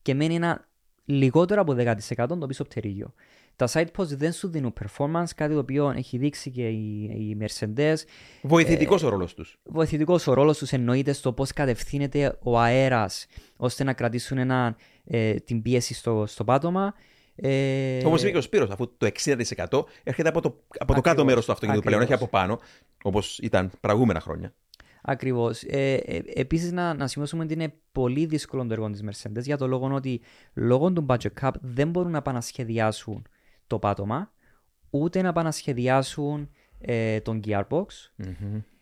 και 0.03 0.15
μένει 0.15 0.35
ένα 0.35 0.69
λιγότερο 1.05 1.61
από 1.61 1.75
10% 1.79 2.27
το 2.29 2.47
πίσω 2.47 2.65
πτερίγιο. 2.65 3.15
Τα 3.57 3.69
side 3.73 3.87
pods 3.97 4.07
δεν 4.07 4.33
σου 4.33 4.49
δίνουν 4.49 4.73
performance, 4.81 5.29
κάτι 5.37 5.53
το 5.53 5.59
οποίο 5.59 5.91
έχει 5.91 6.19
δείξει 6.19 6.51
και 6.51 6.69
η, 6.69 7.03
η 7.03 7.37
Mercedes. 7.41 7.97
Βοηθητικός 8.43 9.03
ο 9.03 9.09
ρόλος 9.09 9.35
τους. 9.35 9.59
Βοηθητικός 9.62 10.27
ο 10.27 10.33
ρόλος 10.33 10.59
τους 10.59 10.73
εννοείται 10.73 11.12
στο 11.12 11.33
πώς 11.33 11.53
κατευθύνεται 11.53 12.39
ο 12.43 12.59
αέρας 12.59 13.27
ώστε 13.57 13.85
να 13.85 13.93
κρατήσουν 13.93 14.39
ένα, 14.39 14.77
ε, 15.05 15.35
την 15.35 15.62
πίεση 15.62 15.95
στο, 15.95 16.25
στο 16.27 16.45
πάτωμα. 16.45 16.95
Ε, 17.37 18.07
Όπως 18.07 18.20
είπε 18.20 18.30
και 18.30 18.37
ο 18.37 18.41
Σπύρος, 18.41 18.70
αφού 18.70 18.97
το 18.97 19.07
60% 19.24 19.85
έρχεται 20.03 20.28
από 20.28 20.41
το, 20.41 20.61
από 20.78 20.95
το 20.95 21.01
κάτω 21.01 21.09
Ακριβώς, 21.11 21.24
μέρος 21.24 21.45
του 21.45 21.53
αυτοκινήτου 21.53 21.85
πλέον, 21.85 22.03
όχι 22.03 22.12
ακριβώς. 22.12 22.32
από 22.32 22.39
πάνω, 22.39 22.61
όπως 23.03 23.39
ήταν 23.39 23.70
προηγούμενα 23.80 24.20
χρόνια. 24.20 24.55
Ακριβώς. 25.03 25.62
Ε, 25.62 25.95
ε, 25.95 26.22
Επίσης, 26.35 26.72
να, 26.72 26.95
να 26.95 27.07
σημειώσουμε 27.07 27.45
ότι 27.45 27.53
είναι 27.53 27.74
πολύ 27.93 28.26
δύσκολο 28.26 28.66
το 28.66 28.72
έργο 28.72 28.91
της 28.91 29.03
Mercedes 29.05 29.43
για 29.43 29.57
το 29.57 29.66
λόγο 29.66 29.95
ότι 29.95 30.20
λόγω 30.55 30.93
του 30.93 31.07
budget 31.09 31.30
cap 31.41 31.51
δεν 31.61 31.91
μπορούν 31.91 32.11
να 32.11 32.22
πάνε 32.22 32.37
να 32.37 32.43
σχεδιάσουν 32.43 33.26
το 33.66 33.78
πάτωμα, 33.78 34.32
ούτε 34.91 35.22
να 35.22 35.32
πάνε 35.32 35.47
να 35.47 35.53
σχεδιάσουν 35.53 36.51
ε, 36.78 37.20
τον 37.20 37.41
gearbox. 37.47 37.87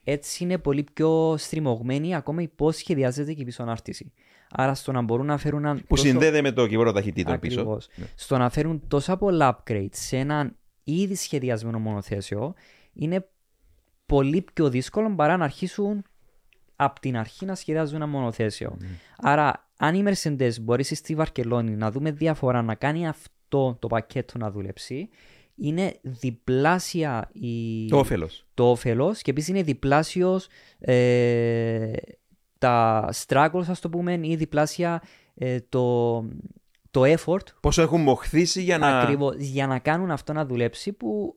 Έτσι 0.04 0.44
είναι 0.44 0.58
πολύ 0.58 0.84
πιο 0.94 1.34
στριμωγμένοι 1.38 2.14
ακόμα 2.14 2.42
πώ 2.56 2.72
σχεδιάζεται 2.72 3.32
και 3.32 3.42
η 3.42 3.44
πίσω 3.44 3.62
ανάρτηση. 3.62 4.12
Άρα 4.50 4.74
στο 4.74 4.92
να 4.92 5.02
μπορούν 5.02 5.26
να 5.26 5.36
φέρουν 5.38 5.64
έναν. 5.64 5.76
Που 5.78 5.84
τόσο- 5.88 6.04
συνδέεται 6.06 6.40
με 6.42 6.52
το 6.52 6.66
κυβόρο 6.66 6.92
ταχυτήτων 6.92 7.38
πίσω. 7.38 7.60
Ακριβώς. 7.60 7.88
Στο 8.14 8.38
να 8.38 8.50
φέρουν 8.50 8.82
τόσα 8.88 9.16
πολλά 9.16 9.62
upgrades 9.62 9.88
σε 9.90 10.16
έναν 10.16 10.56
ήδη 10.84 11.14
σχεδιασμένο 11.14 11.78
μονοθέσιο 11.78 12.54
είναι 12.92 13.28
πολύ 14.06 14.44
πιο 14.54 14.68
δύσκολο 14.70 15.14
παρά 15.14 15.36
να 15.36 15.44
αρχίσουν 15.44 16.04
από 16.76 17.00
την 17.00 17.16
αρχή 17.16 17.44
να 17.44 17.54
σχεδιάζουν 17.54 17.96
ένα 17.96 18.06
μονοθέσιο. 18.06 18.76
Άρα, 19.16 19.68
αν 19.76 19.94
η 19.94 20.02
Mercedes 20.06 20.60
μπορέσει 20.60 20.94
στη 20.94 21.14
Βαρκελόνη 21.14 21.76
να 21.76 21.90
δούμε 21.90 22.10
διαφορά, 22.10 22.62
να 22.62 22.74
κάνει 22.74 23.08
αυτό 23.08 23.76
το 23.80 23.86
πακέτο 23.86 24.38
να 24.38 24.50
δουλέψει, 24.50 25.08
είναι 25.54 25.98
διπλάσια 26.02 27.30
η... 27.32 27.86
Το 27.88 27.98
όφελος. 27.98 28.46
το 28.54 28.70
όφελος 28.70 29.22
και 29.22 29.30
επίσης 29.30 29.48
είναι 29.48 29.62
διπλάσιος 29.62 30.46
ε, 30.78 31.92
τα 32.58 33.08
struggles, 33.26 33.64
ας 33.66 33.80
το 33.80 33.88
πούμε, 33.88 34.18
ή 34.22 34.36
διπλάσια 34.36 35.02
ε, 35.34 35.60
το, 35.68 36.18
το 36.90 37.02
effort 37.04 37.46
Πόσο 37.60 37.82
έχουν 37.82 38.00
μοχθήσει 38.00 38.62
για 38.62 38.78
να. 38.78 38.98
ακριβώς, 39.00 39.36
για 39.36 39.66
να 39.66 39.78
κάνουν 39.78 40.10
αυτό 40.10 40.32
να 40.32 40.46
δουλέψει 40.46 40.92
που 40.92 41.36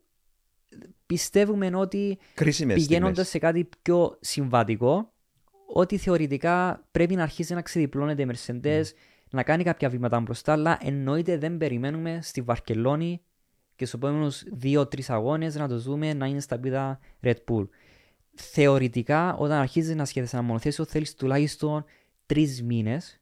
πιστεύουμε 1.05 1.71
ότι 1.73 2.17
Κρίσιμες 2.33 2.75
πηγαίνοντας 2.75 3.27
σε 3.27 3.37
κάτι 3.37 3.69
πιο 3.81 4.17
συμβατικό 4.19 5.13
ότι 5.73 5.97
θεωρητικά 5.97 6.85
πρέπει 6.91 7.15
να 7.15 7.23
αρχίσει 7.23 7.53
να 7.53 7.61
ξεδιπλώνεται 7.61 8.21
η 8.21 8.29
Mercedes 8.31 8.83
να 9.29 9.43
κάνει 9.43 9.63
κάποια 9.63 9.89
βήματα 9.89 10.19
μπροστά 10.19 10.51
αλλά 10.51 10.77
εννοείται 10.81 11.37
δεν 11.37 11.57
περιμένουμε 11.57 12.19
στη 12.21 12.41
Βαρκελόνη 12.41 13.21
και 13.75 13.85
στου 13.85 13.97
επόμενου 13.97 14.31
δύο-τρεις 14.51 15.09
αγώνες 15.09 15.55
να 15.55 15.67
το 15.67 15.79
δούμε 15.79 16.13
να 16.13 16.25
είναι 16.25 16.39
στα 16.39 16.59
πίδα 16.59 16.99
Red 17.23 17.35
Bull. 17.47 17.67
Θεωρητικά, 18.33 19.35
όταν 19.35 19.57
αρχίζει 19.57 19.95
να 19.95 20.05
σχεδιάσει 20.05 20.35
ένα 20.35 20.45
μονοθέσιο, 20.45 20.85
θέλεις 20.85 21.15
τουλάχιστον 21.15 21.85
τρεις 22.25 22.63
μήνες, 22.63 23.19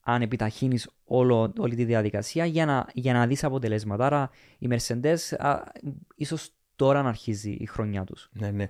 αν 0.00 0.22
επιταχύνεις 0.22 0.90
όλη 1.04 1.74
τη 1.74 1.84
διαδικασία, 1.84 2.44
για 2.44 2.66
να, 2.66 2.86
για 2.92 3.12
να 3.12 3.26
δεις 3.26 3.44
αποτελέσματα. 3.44 4.06
Άρα, 4.06 4.30
η 4.58 4.68
Mercedes 4.70 5.16
ίσως 6.14 6.50
τώρα 6.76 7.02
να 7.02 7.08
αρχίζει 7.08 7.50
η 7.50 7.66
χρονιά 7.66 8.04
τους. 8.04 8.30
Ναι, 8.32 8.50
ναι. 8.50 8.66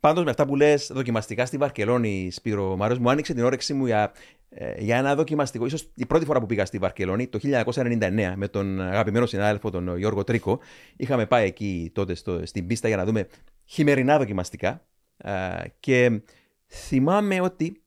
Πάντως 0.00 0.24
με 0.24 0.30
αυτά 0.30 0.46
που 0.46 0.56
λες 0.56 0.90
δοκιμαστικά 0.94 1.46
στη 1.46 1.56
Βαρκελόνη, 1.56 2.30
Σπύρο 2.30 2.76
Μάριο, 2.76 3.00
μου 3.00 3.10
άνοιξε 3.10 3.34
την 3.34 3.44
όρεξή 3.44 3.74
μου 3.74 3.86
για, 3.86 4.12
ε, 4.48 4.80
για 4.82 4.96
ένα 4.96 5.14
δοκιμαστικό. 5.14 5.66
ίσως 5.66 5.90
η 5.94 6.06
πρώτη 6.06 6.24
φορά 6.24 6.40
που 6.40 6.46
πήγα 6.46 6.64
στη 6.64 6.78
Βαρκελόνη, 6.78 7.26
το 7.26 7.38
1999, 7.38 8.32
με 8.36 8.48
τον 8.48 8.80
αγαπημένο 8.80 9.26
συνάδελφο 9.26 9.70
τον 9.70 9.96
Γιώργο 9.96 10.24
Τρίκο. 10.24 10.58
Είχαμε 10.96 11.26
πάει 11.26 11.46
εκεί 11.46 11.90
τότε 11.94 12.14
στο, 12.14 12.46
στην 12.46 12.66
πίστα 12.66 12.88
για 12.88 12.96
να 12.96 13.04
δούμε 13.04 13.26
χειμερινά 13.64 14.18
δοκιμαστικά. 14.18 14.86
Α, 15.16 15.64
και 15.80 16.22
θυμάμαι 16.66 17.40
ότι 17.40 17.82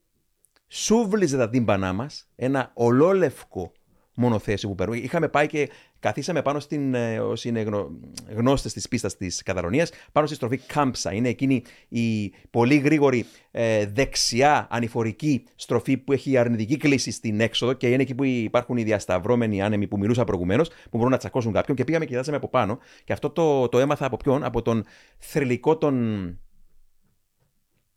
σούβλιζε 0.67 1.37
τα 1.37 1.49
τύμπανά 1.49 1.93
μας 1.93 2.27
ένα 2.35 2.71
ολόλευκο 2.73 3.71
μονοθέσιο 4.13 4.69
που 4.69 4.75
παίρνουμε. 4.75 4.99
Είχαμε 4.99 5.27
πάει 5.27 5.47
και 5.47 5.69
καθίσαμε 6.01 6.41
πάνω 6.41 6.59
στην, 6.59 6.93
ε, 6.93 7.19
όσοι 7.19 7.47
είναι 7.47 7.61
γνω, 7.61 7.91
γνώστες 8.35 8.73
της 8.73 8.87
πίστας 8.87 9.17
της 9.17 9.43
Καταλωνίας, 9.43 9.91
πάνω 10.11 10.27
στη 10.27 10.35
στροφή 10.35 10.57
Κάμψα. 10.57 11.13
Είναι 11.13 11.29
εκείνη 11.29 11.63
η 11.87 12.33
πολύ 12.49 12.77
γρήγορη 12.77 13.25
ε, 13.51 13.85
δεξιά 13.85 14.67
ανηφορική 14.69 15.43
στροφή 15.55 15.97
που 15.97 16.11
έχει 16.13 16.37
αρνητική 16.37 16.77
κλίση 16.77 17.11
στην 17.11 17.39
έξοδο 17.39 17.73
και 17.73 17.89
είναι 17.89 18.01
εκεί 18.01 18.15
που 18.15 18.23
υπάρχουν 18.23 18.77
οι 18.77 18.83
διασταυρώμενοι 18.83 19.61
άνεμοι 19.61 19.87
που 19.87 19.97
μιλούσα 19.97 20.23
προηγουμένως, 20.23 20.69
που 20.69 20.97
μπορούν 20.97 21.11
να 21.11 21.17
τσακώσουν 21.17 21.51
κάποιον 21.51 21.77
και 21.77 21.83
πήγαμε 21.83 22.03
και 22.03 22.09
κοιτάξαμε 22.11 22.37
από 22.37 22.49
πάνω. 22.49 22.79
Και 23.03 23.13
αυτό 23.13 23.29
το, 23.29 23.69
το 23.69 23.79
έμαθα 23.79 24.05
από 24.05 24.17
ποιον, 24.17 24.43
από 24.43 24.61
τον 24.61 24.85
θρηλυκό 25.17 25.77
τον 25.77 26.39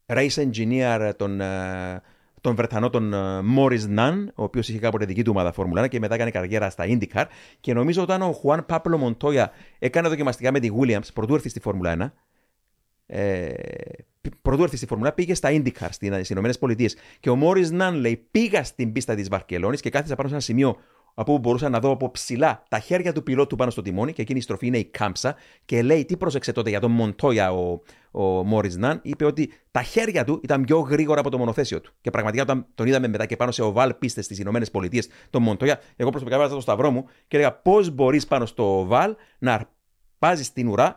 race 0.06 0.48
engineer, 0.50 1.12
τον, 1.16 1.40
ε, 1.40 2.02
τον 2.44 2.54
Βρετανό, 2.54 2.90
τον 2.90 3.14
Μόρις 3.44 3.86
Ναν, 3.86 4.32
ο 4.34 4.42
οποίος 4.42 4.68
είχε 4.68 4.78
κάποτε 4.78 5.04
δική 5.04 5.22
του 5.22 5.30
ομάδα 5.34 5.52
Φόρμουλα 5.52 5.84
1 5.84 5.88
και 5.88 5.98
μετά 5.98 6.14
έκανε 6.14 6.30
καριέρα 6.30 6.70
στα 6.70 6.84
IndyCar. 6.86 7.24
Και 7.60 7.72
νομίζω 7.74 8.02
όταν 8.02 8.22
ο 8.22 8.32
Χουάν 8.32 8.66
Πάμπλο 8.66 8.98
Μοντόια 8.98 9.50
έκανε 9.78 10.08
δοκιμαστικά 10.08 10.52
με 10.52 10.60
τη 10.60 10.70
Williams 10.80 11.12
προτού 11.14 11.34
έρθει 11.34 11.48
στη 11.48 11.60
Φόρμουλα 11.60 11.96
1, 11.98 12.10
ε, 13.06 13.52
προτού 14.42 14.62
έρθει 14.62 14.76
στη 14.76 14.86
Φόρμουλα, 14.86 15.12
πήγε 15.12 15.34
στα 15.34 15.48
IndyCar 15.52 15.88
στις 15.90 16.30
ΗΠΑ. 16.30 16.74
Και 17.20 17.30
ο 17.30 17.36
Μόρις 17.36 17.70
Ναν 17.70 17.94
λέει: 17.94 18.26
Πήγα 18.30 18.64
στην 18.64 18.92
πίστα 18.92 19.14
της 19.14 19.28
Βαρκελόνης 19.28 19.80
και 19.80 19.90
κάθισα 19.90 20.14
πάνω 20.14 20.28
σε 20.28 20.34
ένα 20.34 20.42
σημείο 20.42 20.76
από 21.14 21.32
όπου 21.32 21.40
μπορούσα 21.40 21.68
να 21.68 21.80
δω 21.80 21.90
από 21.90 22.10
ψηλά 22.10 22.62
τα 22.68 22.78
χέρια 22.78 23.12
του 23.12 23.22
πιλότου 23.22 23.56
πάνω 23.56 23.70
στο 23.70 23.82
τιμόνι 23.82 24.12
και 24.12 24.22
εκείνη 24.22 24.38
η 24.38 24.42
στροφή 24.42 24.66
είναι 24.66 24.78
η 24.78 24.84
Campsa. 24.84 25.36
Και 25.64 25.82
λέει: 25.82 26.04
Τι 26.04 26.16
πρόσεξε 26.16 26.52
τότε 26.52 26.70
για 26.70 26.80
τον 26.80 26.90
Μοντόια 26.90 27.52
ο, 27.52 27.80
ο 28.10 28.22
Μόρις 28.22 28.76
Ναν, 28.76 29.00
είπε 29.02 29.24
ότι 29.24 29.52
τα 29.70 29.82
χέρια 29.82 30.24
του 30.24 30.40
ήταν 30.42 30.64
πιο 30.64 30.78
γρήγορα 30.78 31.20
από 31.20 31.30
το 31.30 31.38
μονοθέσιο 31.38 31.80
του. 31.80 31.92
Και 32.00 32.10
πραγματικά 32.10 32.42
όταν 32.42 32.66
τον 32.74 32.86
είδαμε 32.86 33.08
μετά 33.08 33.26
και 33.26 33.36
πάνω 33.36 33.50
σε 33.50 33.62
οβάλ 33.62 33.94
πίστες 33.94 34.24
στις 34.24 34.38
ΗΠΑ, 34.38 34.60
τον 35.30 35.42
Μοντόια, 35.42 35.80
εγώ 35.96 36.10
προσωπικά 36.10 36.38
βάζα 36.38 36.54
το 36.54 36.60
σταυρό 36.60 36.90
μου 36.90 37.04
και 37.28 37.36
έλεγα: 37.36 37.52
Πώς 37.52 37.90
μπορείς 37.90 38.26
πάνω 38.26 38.46
στο 38.46 38.78
οβάλ 38.78 39.14
να 39.38 39.54
αρπάζεις 39.54 40.52
την 40.52 40.68
ουρά, 40.68 40.96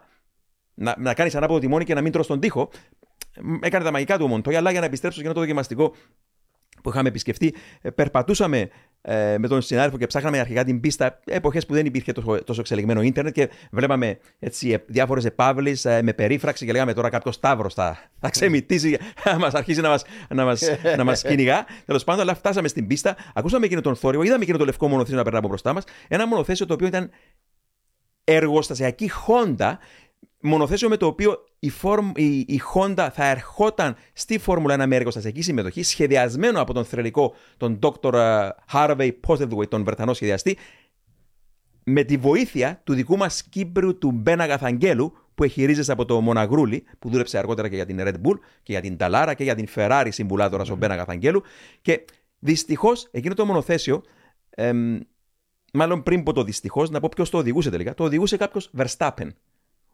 να, 0.74 0.96
να 0.98 1.14
κάνεις 1.14 1.36
ανάποδο 1.36 1.60
τιμόνι 1.60 1.84
και 1.84 1.94
να 1.94 2.02
μην 2.02 2.12
τρως 2.12 2.28
τον 2.28 2.40
τοίχο; 2.40 2.70
Έκανε 3.62 3.84
τα 3.84 3.92
μαγικά 3.92 4.18
του 4.18 4.26
ο 4.26 4.28
Μοντόια, 4.28 4.58
αλλά 4.58 4.72
για 4.72 4.80
να 4.80 4.86
επιστρέψω 4.86 5.20
σε 5.20 5.28
αυτό 5.28 5.40
το 5.40 5.46
δοκιμαστικό 5.46 5.94
που 6.84 6.90
είχαμε 6.90 7.08
επισκεφτεί, 7.08 7.56
ε, 7.82 7.90
περπατούσαμε 7.90 8.70
ε, 9.10 9.38
με 9.38 9.48
τον 9.48 9.62
συνάδελφο 9.62 9.98
και 9.98 10.08
ψάχναμε 10.08 10.40
αρχικά 10.40 10.64
την 10.64 10.80
πίστα 10.80 11.20
εποχές 11.26 11.66
που 11.66 11.74
δεν 11.74 11.86
υπήρχε 11.86 12.12
τόσο, 12.12 12.44
τόσο 12.44 12.62
εξελιγμένο 12.62 13.02
ίντερνετ 13.02 13.34
και 13.34 13.50
βλέπαμε 13.72 14.18
έτσι, 14.40 14.70
ε, 14.70 14.78
διάφορες 14.88 15.26
επάβλεις 15.26 15.86
ε, 15.86 16.02
με 16.02 16.14
περίφραξη 16.14 16.66
και 16.66 16.72
λέγαμε 16.72 16.94
τώρα 16.94 17.10
κάποιος 17.10 17.36
Σταύρος 17.36 17.74
θα, 17.74 17.98
θα 18.20 18.30
ξεμητήσει, 18.30 18.98
θα 19.16 19.40
μας 19.40 19.54
αρχίσει 19.54 19.82
να 19.82 19.90
μας, 19.90 20.04
να 20.30 20.46
μας, 20.46 20.62
να 20.98 21.04
μας 21.04 21.22
κυνηγά. 21.22 21.66
Τέλος 21.86 22.04
πάντων, 22.04 22.22
αλλά 22.22 22.36
φτάσαμε 22.36 22.68
στην 22.68 22.88
πίστα, 22.88 23.16
ακούσαμε 23.34 23.66
εκείνο 23.66 23.82
τον 23.82 23.96
θόρυβο, 23.96 24.24
είδαμε 24.24 24.44
εκείνο 24.44 24.58
το 24.58 24.66
λευκό 24.66 24.88
μονοθέσιο 24.88 25.18
να 25.18 25.24
περνά 25.24 25.40
από 25.40 25.48
μπροστά 25.48 25.74
μας, 25.74 25.84
ένα 26.08 26.28
μονοθέσιο 26.28 26.66
το 26.66 26.74
οποίο 26.74 26.88
ήταν 26.88 27.10
εργοστασιακή 28.24 29.12
Honda 29.28 29.78
μονοθέσιο 30.42 30.90
με 30.90 30.98
το 30.98 31.06
οποίο 31.06 31.44
η, 31.60 31.70
φόρμ, 31.70 32.12
η, 32.16 32.38
η 32.40 32.62
Honda 32.74 33.10
θα 33.14 33.26
ερχόταν 33.26 33.96
στη 34.14 34.38
Φόρμουλα 34.38 34.84
1 34.84 34.88
με 34.88 34.96
εργοστασιακή 34.96 35.42
συμμετοχή, 35.42 35.84
σχεδιασμένο 35.84 36.62
από 36.62 36.74
τον 36.74 36.86
θρελικό, 36.86 37.34
τον 37.58 37.80
Dr. 37.82 38.14
Ε, 38.14 38.50
Harvey 38.72 39.12
Postlethwaite, 39.28 39.70
τον 39.70 39.84
Βρετανό 39.84 40.14
σχεδιαστή, 40.14 40.58
με 41.84 42.04
τη 42.04 42.18
βοήθεια 42.18 42.82
του 42.84 42.94
δικού 42.94 43.18
μας 43.18 43.44
Κύπρου 43.44 43.98
του 43.98 44.12
Μπένα 44.12 44.46
Γαθαγγέλου, 44.46 45.14
που 45.36 45.44
έχει 45.44 45.92
από 45.92 46.06
το 46.06 46.22
Μοναγρούλι, 46.22 46.84
που 47.00 47.10
δούλεψε 47.10 47.38
αργότερα 47.38 47.70
και 47.70 47.76
για 47.76 47.86
την 47.86 47.98
Red 48.00 48.14
Bull 48.14 48.40
και 48.64 48.72
για 48.72 48.82
την 48.82 48.98
Ταλάρα 48.98 49.34
και 49.34 49.44
για 49.44 49.56
την 49.56 49.68
Ferrari 49.76 50.08
συμβουλάτορα 50.10 50.64
mm-hmm. 50.64 50.72
ο 50.72 50.76
Μπένα 50.76 50.96
Γαθαγγέλου. 50.96 51.44
Και 51.82 52.06
δυστυχώς 52.40 53.08
εκείνο 53.12 53.34
το 53.34 53.46
μονοθέσιο, 53.46 54.04
εμ, 54.50 55.00
μάλλον 55.74 56.04
πριν 56.04 56.24
πω 56.24 56.34
το 56.34 56.44
δυστυχώς, 56.44 56.90
να 56.90 57.00
πω 57.00 57.10
ποιος 57.16 57.30
το 57.30 57.38
οδηγούσε 57.38 57.70
τελικά, 57.70 57.94
το 57.94 58.04
οδηγούσε 58.04 58.38
κάποιος 58.38 58.72
Verstappen 58.78 59.28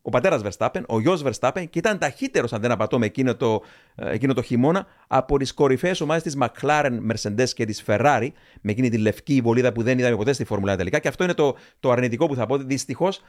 ο 0.06 0.10
πατέρας 0.10 0.42
Verstappen, 0.44 0.82
ο 0.88 1.00
γιος 1.00 1.24
Verstappen, 1.26 1.64
και 1.70 1.80
ήταν 1.80 1.98
ταχύτερος, 1.98 2.54
αν 2.54 2.62
δεν 2.62 2.72
απατώ, 2.72 3.00
με 3.00 3.06
εκείνο 3.06 3.36
το, 3.36 3.62
ε, 3.96 4.14
εκείνο 4.14 4.34
το 4.34 4.42
χειμώνα 4.42 4.86
από 5.08 5.38
τις 5.38 5.54
κορυφαίες 5.54 6.02
ομάδες 6.02 6.24
της 6.24 6.38
McLaren, 6.40 7.00
Mercedes 7.12 7.50
και 7.50 7.66
της 7.66 7.84
Ferrari, 7.88 8.28
με 8.62 8.72
εκείνη 8.72 8.90
τη 8.90 8.98
λευκή 8.98 9.42
βολίδα 9.42 9.72
που 9.72 9.84
δεν 9.84 10.00
είδαμε 10.00 10.16
ποτέ 10.16 10.34
στη 10.34 10.46
Φόρμουλα 10.46 10.76
τελικά. 10.76 11.00
Και 11.00 11.08
αυτό 11.08 11.24
είναι 11.24 11.34
το, 11.34 11.56
το 11.80 11.92
αρνητικό 11.92 12.28
που 12.28 12.36
θα 12.36 12.46
πω. 12.46 12.58
Δυστυχώς, 12.58 13.22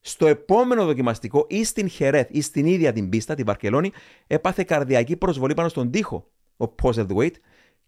στο 0.00 0.26
επόμενο 0.26 0.84
δοκιμαστικό 0.84 1.46
ή 1.48 1.64
στην 1.64 1.88
Χερέθ 1.88 2.28
ή 2.30 2.40
στην 2.40 2.66
ίδια 2.66 2.92
την 2.92 3.08
πίστα, 3.08 3.34
την 3.34 3.44
Βαρκελόνη, 3.44 3.92
έπαθε 4.26 4.64
καρδιακή 4.64 5.16
προσβολή 5.16 5.54
πάνω 5.54 5.68
στον 5.68 5.90
τοίχο 5.90 6.30
ο 6.56 6.74
Postlethwaite 6.82 7.34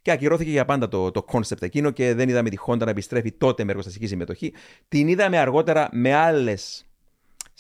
και 0.03 0.11
ακυρώθηκε 0.11 0.51
για 0.51 0.65
πάντα 0.65 0.89
το, 0.89 1.11
το 1.11 1.25
concept 1.33 1.63
εκείνο 1.63 1.91
και 1.91 2.15
δεν 2.15 2.29
είδαμε 2.29 2.49
τη 2.49 2.57
Honda 2.67 2.79
να 2.79 2.91
επιστρέφει 2.91 3.33
τότε 3.33 3.65
με 3.65 3.71
εργοστασική 3.71 4.07
συμμετοχή. 4.07 4.53
Την 4.89 5.09
είδαμε 5.09 5.39
αργότερα 5.39 5.89
με 5.93 6.15
άλλες 6.15 6.88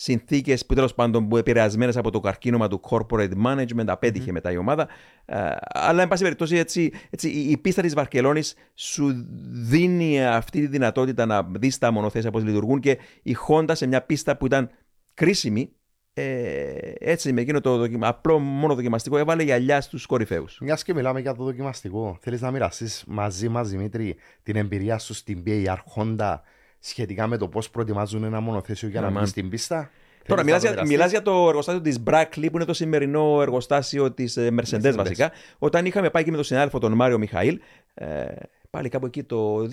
συνθήκες 0.01 0.67
που 0.67 0.75
τέλος 0.75 0.95
πάντων 0.95 1.29
που 1.29 1.37
επηρεασμένες 1.37 1.97
από 1.97 2.11
το 2.11 2.21
καρκίνωμα 2.21 2.69
του 2.69 2.81
corporate 2.91 3.33
management, 3.45 3.87
απέτυχε 3.87 4.31
mm. 4.31 4.33
μετά 4.33 4.53
η 4.53 4.57
ομάδα. 4.57 4.89
Ε, 5.25 5.51
αλλά, 5.61 6.03
εν 6.03 6.09
πάση 6.09 6.23
περιπτώσει, 6.23 6.57
έτσι, 6.57 6.93
έτσι, 7.11 7.29
η 7.29 7.57
πίστα 7.57 7.83
της 7.83 7.95
Βαρκελόνης 7.95 8.55
σου 8.75 9.27
δίνει 9.51 10.25
αυτή 10.25 10.61
τη 10.61 10.67
δυνατότητα 10.67 11.27
να 11.27 11.43
δεις 11.43 11.79
τα 11.79 11.91
μονοθέσια 11.91 12.31
πώς 12.31 12.45
λειτουργούν 12.45 12.81
και 12.81 12.99
η 13.23 13.37
Honda 13.49 13.71
σε 13.73 13.87
μια 13.87 14.03
πίστα 14.03 14.37
που 14.37 14.47
ήταν 14.47 14.71
κρίσιμη. 15.15 15.73
Ε, 16.13 16.93
έτσι, 16.99 17.33
με 17.33 17.41
εκείνο 17.41 17.61
το 17.61 17.77
δοκιμα... 17.77 18.09
απλό 18.09 18.39
μόνο 18.39 18.75
δοκιμαστικό 18.75 19.19
έβαλε 19.19 19.43
γυαλιά 19.43 19.81
στους 19.81 20.07
κορυφαίους. 20.07 20.59
Μιας 20.61 20.83
και 20.83 20.95
μιλάμε 20.95 21.21
για 21.21 21.35
το 21.35 21.45
δοκιμαστικό, 21.45 22.19
θέλεις 22.21 22.41
να 22.41 22.51
μοιραστείς 22.51 23.05
μαζί 23.07 23.49
μας, 23.49 23.69
Δημήτρη, 23.69 24.17
την 24.43 24.57
εμπειρία 24.57 24.99
σου 24.99 25.15
στην 25.15 25.43
BAR 25.47 25.77
Honda 25.97 26.39
σχετικά 26.79 27.27
με 27.27 27.37
το 27.37 27.49
πώς 27.49 27.71
προετοιμάζουν 27.71 28.25
ένα 28.25 28.41
μονοθέσιο 28.41 28.89
για 28.89 29.01
να 29.01 29.11
μπει 29.11 29.27
στην 29.27 29.49
πίστα. 29.49 29.91
Τώρα, 30.27 30.45
μιλάς 30.45 30.63
για, 30.63 30.83
μιλάς 30.87 31.11
για 31.11 31.23
το 31.23 31.49
εργοστάσιο 31.49 31.81
της 31.81 32.03
Brackley, 32.07 32.49
που 32.51 32.57
είναι 32.57 32.65
το 32.65 32.73
σημερινό 32.73 33.39
εργοστάσιο 33.43 34.13
της 34.13 34.37
ε, 34.37 34.55
Mercedes 34.61 34.93
βασικά. 34.95 35.33
Όταν 35.59 35.87
είχαμε 35.87 36.11
πάει 36.11 36.25
και 36.25 36.31
με 36.31 36.37
τον 36.37 36.45
συνάδελφο 36.45 36.79
τον 36.79 36.93
Μάριο 36.93 37.19
Μιχαήλ, 37.19 37.61
ε, 37.95 38.27
πάλι 38.71 38.89
κάπου 38.89 39.07
εκεί 39.07 39.23
το 39.23 39.59
2000 39.59 39.69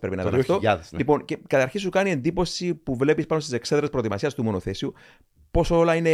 πρέπει 0.00 0.16
να 0.16 0.22
ήταν 0.22 0.34
αυτό. 0.34 0.60
Ναι. 0.62 0.78
Λοιπόν, 0.90 1.24
και 1.24 1.38
καταρχήν 1.46 1.80
σου 1.80 1.90
κάνει 1.90 2.10
εντύπωση 2.10 2.74
που 2.74 2.96
βλέπεις 2.96 3.26
πάνω 3.26 3.40
στις 3.40 3.52
εξέδρες 3.52 3.90
προετοιμασίας 3.90 4.34
του 4.34 4.42
μονοθέσιου 4.42 4.94
πόσο 5.56 5.78
όλα 5.78 5.94
είναι 5.94 6.10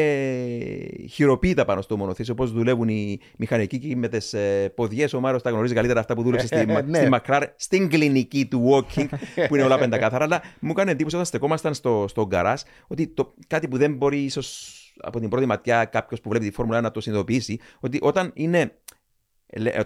χειροποίητα 1.09 1.65
πάνω 1.65 1.81
στο 1.81 1.97
μονοθέσιο, 1.97 2.35
πώς 2.35 2.53
δουλεύουν 2.53 2.89
οι 2.89 3.21
μηχανικοί 3.39 3.79
και 3.79 3.97
με 3.97 4.09
τις 4.09 4.33
ε, 4.33 4.73
ποδιές. 4.75 5.13
Ο 5.13 5.21
Μάριο 5.21 5.41
τα 5.41 5.51
γνωρίζει 5.51 5.75
καλύτερα 5.75 6.01
αυτά 6.01 6.15
που 6.15 6.23
δούλεψε 6.23 6.47
στη, 6.47 6.67
ναι. 6.67 6.99
στη 6.99 7.09
Μακράρ, 7.09 7.45
στην 7.57 7.89
κλινική 7.89 8.47
του 8.47 8.71
walking, 8.71 9.07
που 9.49 9.55
είναι 9.55 9.65
όλα 9.65 9.79
πεντακάθαρα. 9.79 10.25
Αλλά 10.25 10.43
μου 10.61 10.73
κάνει 10.73 10.91
εντύπωση 10.91 11.15
όταν 11.15 11.27
στεκόμασταν 11.27 11.75
στο, 11.75 12.05
στο 12.09 12.27
γκαρά 12.27 12.55
ότι 12.87 13.07
το, 13.07 13.35
κάτι 13.47 13.69
που 13.69 13.77
δεν 13.77 13.95
μπορεί 13.95 14.19
ίσως 14.19 14.77
από 15.01 15.21
την 15.21 15.29
πρώτη 15.29 15.47
ματιά 15.47 15.85
κάποιος 15.85 16.21
που 16.21 16.29
βλέπει 16.29 16.45
τη 16.45 16.53
Φόρμουλα 16.53 16.81
να 16.81 16.91
το 16.91 17.01
συνειδητοποιήσει, 17.01 17.59
ότι 17.81 17.99
όταν 18.03 18.31
είναι 18.35 18.73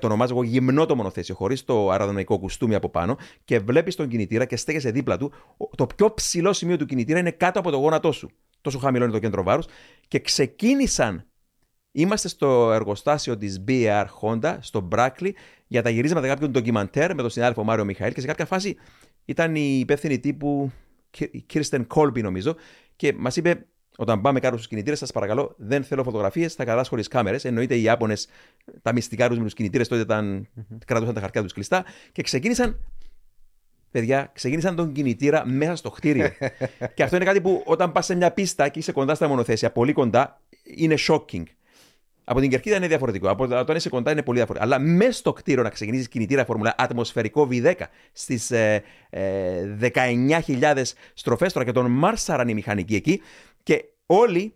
το 0.00 0.06
ονομάζω 0.06 0.32
εγώ 0.32 0.42
γυμνό 0.42 0.86
το 0.86 0.96
μονοθέσιο, 0.96 1.34
χωρίς 1.34 1.64
το 1.64 1.90
αεροδυναμικό 1.90 2.38
κουστούμι 2.38 2.74
από 2.74 2.88
πάνω, 2.88 3.16
και 3.44 3.58
βλέπεις 3.58 3.94
τον 3.94 4.08
κινητήρα 4.08 4.44
και 4.44 4.56
στέκεσαι 4.56 4.90
δίπλα 4.90 5.16
του, 5.16 5.32
το 5.76 5.86
πιο 5.86 6.14
ψηλό 6.14 6.52
σημείο 6.52 6.76
του 6.76 6.86
κινητήρα 6.86 7.18
είναι 7.18 7.30
κάτω 7.30 7.58
από 7.58 7.70
το 7.70 7.76
γόνατό 7.76 8.12
σου 8.12 8.30
τόσο 8.66 8.78
χαμηλό 8.78 9.04
είναι 9.04 9.12
το 9.12 9.18
κέντρο 9.18 9.42
βάρους. 9.42 9.66
Και 10.08 10.20
ξεκίνησαν. 10.20 11.26
Είμαστε 11.92 12.28
στο 12.28 12.72
εργοστάσιο 12.72 13.36
της 13.36 13.64
BR 13.68 14.04
Honda, 14.20 14.56
στο 14.60 14.88
Brackley, 14.92 15.30
για 15.66 15.82
τα 15.82 15.90
γυρίσματα 15.90 16.26
κάποιων 16.26 16.50
ντοκιμαντέρ 16.50 17.14
με 17.14 17.22
τον 17.22 17.30
συνάδελφο 17.30 17.64
Μάριο 17.64 17.84
Μιχαήλ. 17.84 18.12
Και 18.12 18.20
σε 18.20 18.26
κάποια 18.26 18.46
φάση 18.46 18.76
ήταν 19.24 19.54
η 19.54 19.78
υπεύθυνη 19.78 20.18
τύπου 20.18 20.72
Kirsten 21.52 21.86
Colby, 21.94 22.22
νομίζω, 22.22 22.56
και 22.96 23.12
μας 23.16 23.36
είπε: 23.36 23.66
Όταν 23.96 24.20
πάμε 24.20 24.40
κάτω 24.40 24.56
στους 24.56 24.68
κινητήρες, 24.68 24.98
σας 24.98 25.12
παρακαλώ, 25.12 25.54
δεν 25.58 25.84
θέλω 25.84 26.02
φωτογραφίες, 26.02 26.54
θα 26.54 26.64
κατάσχω 26.64 26.88
χωρίς 26.88 27.08
κάμερες. 27.08 27.44
Εννοείται 27.44 27.74
οι 27.74 27.82
Ιάπωνες 27.82 28.28
τα 28.82 28.92
μυστικά 28.92 29.28
του 29.28 29.36
με 29.36 29.42
τους 29.42 29.54
κινητήρες 29.54 29.88
τότε 29.88 30.00
ήταν, 30.00 30.48
mm-hmm. 30.56 30.76
κρατούσαν 30.86 31.14
τα 31.14 31.20
χαρτιά 31.20 31.42
τους 31.42 31.52
κλειστά 31.52 31.84
και 32.12 32.22
ξεκίνησαν 32.22 32.80
παιδιά, 33.98 34.30
ξεκίνησαν 34.32 34.76
τον 34.76 34.92
κινητήρα 34.92 35.46
μέσα 35.46 35.76
στο 35.76 35.90
κτίριο. 35.90 36.28
και 36.94 37.02
αυτό 37.02 37.16
είναι 37.16 37.24
κάτι 37.24 37.40
που 37.40 37.62
όταν 37.64 37.92
πας 37.92 38.04
σε 38.04 38.14
μια 38.14 38.30
πίστα 38.30 38.68
και 38.68 38.78
είσαι 38.78 38.92
κοντά 38.92 39.14
στα 39.14 39.28
μονοθέσια, 39.28 39.72
πολύ 39.72 39.92
κοντά, 39.92 40.40
είναι 40.76 40.94
shocking. 41.08 41.42
Από 42.24 42.40
την 42.40 42.50
κερκίδα 42.50 42.76
είναι 42.76 42.86
διαφορετικό. 42.86 43.28
Από 43.30 43.64
το 43.64 43.72
είσαι 43.74 43.88
κοντά 43.88 44.10
είναι 44.10 44.22
πολύ 44.22 44.36
διαφορετικό. 44.36 44.74
Αλλά 44.74 44.84
μέσα 44.84 45.12
στο 45.12 45.32
κτίριο 45.32 45.62
να 45.62 45.68
ξεκινήσεις 45.68 46.08
κινητήρα 46.08 46.44
φορμουλά 46.44 46.74
ατμοσφαιρικό 46.78 47.48
V10 47.50 47.72
στις 48.12 48.50
ε, 48.50 48.82
ε, 49.10 49.90
19.000 49.94 50.82
στροφές 51.14 51.52
τώρα 51.52 51.64
και 51.64 51.72
τον 51.72 51.90
μάρσαραν 51.90 52.48
οι 52.48 52.54
μηχανικοί 52.54 52.94
εκεί 52.94 53.20
και 53.62 53.84
όλοι 54.06 54.54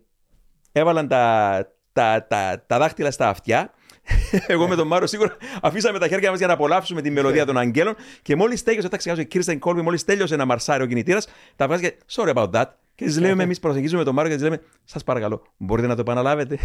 έβαλαν 0.71 1.07
τα, 1.07 1.57
τα, 1.93 2.25
τα, 2.29 2.63
τα 2.67 2.77
δάχτυλα 2.77 3.11
στα 3.11 3.29
αυτιά 3.29 3.73
εγώ 4.47 4.67
με 4.67 4.75
τον 4.75 4.87
Μάρο 4.87 5.07
σίγουρα 5.07 5.37
αφήσαμε 5.61 5.99
τα 5.99 6.07
χέρια 6.07 6.29
μας 6.29 6.37
για 6.37 6.47
να 6.47 6.53
απολαύσουμε 6.53 7.01
τη 7.01 7.09
μελωδία 7.09 7.45
των 7.45 7.57
Αγγέλων. 7.57 7.95
Και 8.21 8.35
μόλις 8.35 8.63
τέλειωσε, 8.63 8.89
τα 8.89 8.97
ξεχάσω, 8.97 9.21
η 9.21 9.25
Κίρστεν 9.25 9.59
Κόλβι, 9.59 9.81
μόλις 9.81 10.05
τέλειωσε 10.05 10.33
ένα 10.33 10.45
μαρσάρι 10.45 10.83
ο 10.83 10.85
κινητήρας, 10.85 11.27
τα 11.55 11.67
βγάζει 11.67 11.81
και 11.81 11.93
sorry 12.11 12.33
about 12.33 12.49
that. 12.51 12.65
Και 12.95 13.05
τη 13.05 13.19
λέμε, 13.19 13.43
εμείς 13.43 13.59
προσεγγίζουμε 13.59 14.03
τον 14.03 14.13
Μάρο 14.13 14.29
και 14.29 14.35
τη 14.35 14.41
λέμε, 14.41 14.61
Σας 14.83 15.03
παρακαλώ, 15.03 15.41
μπορείτε 15.57 15.87
να 15.87 15.95
το 15.95 16.01
επαναλάβετε. 16.01 16.57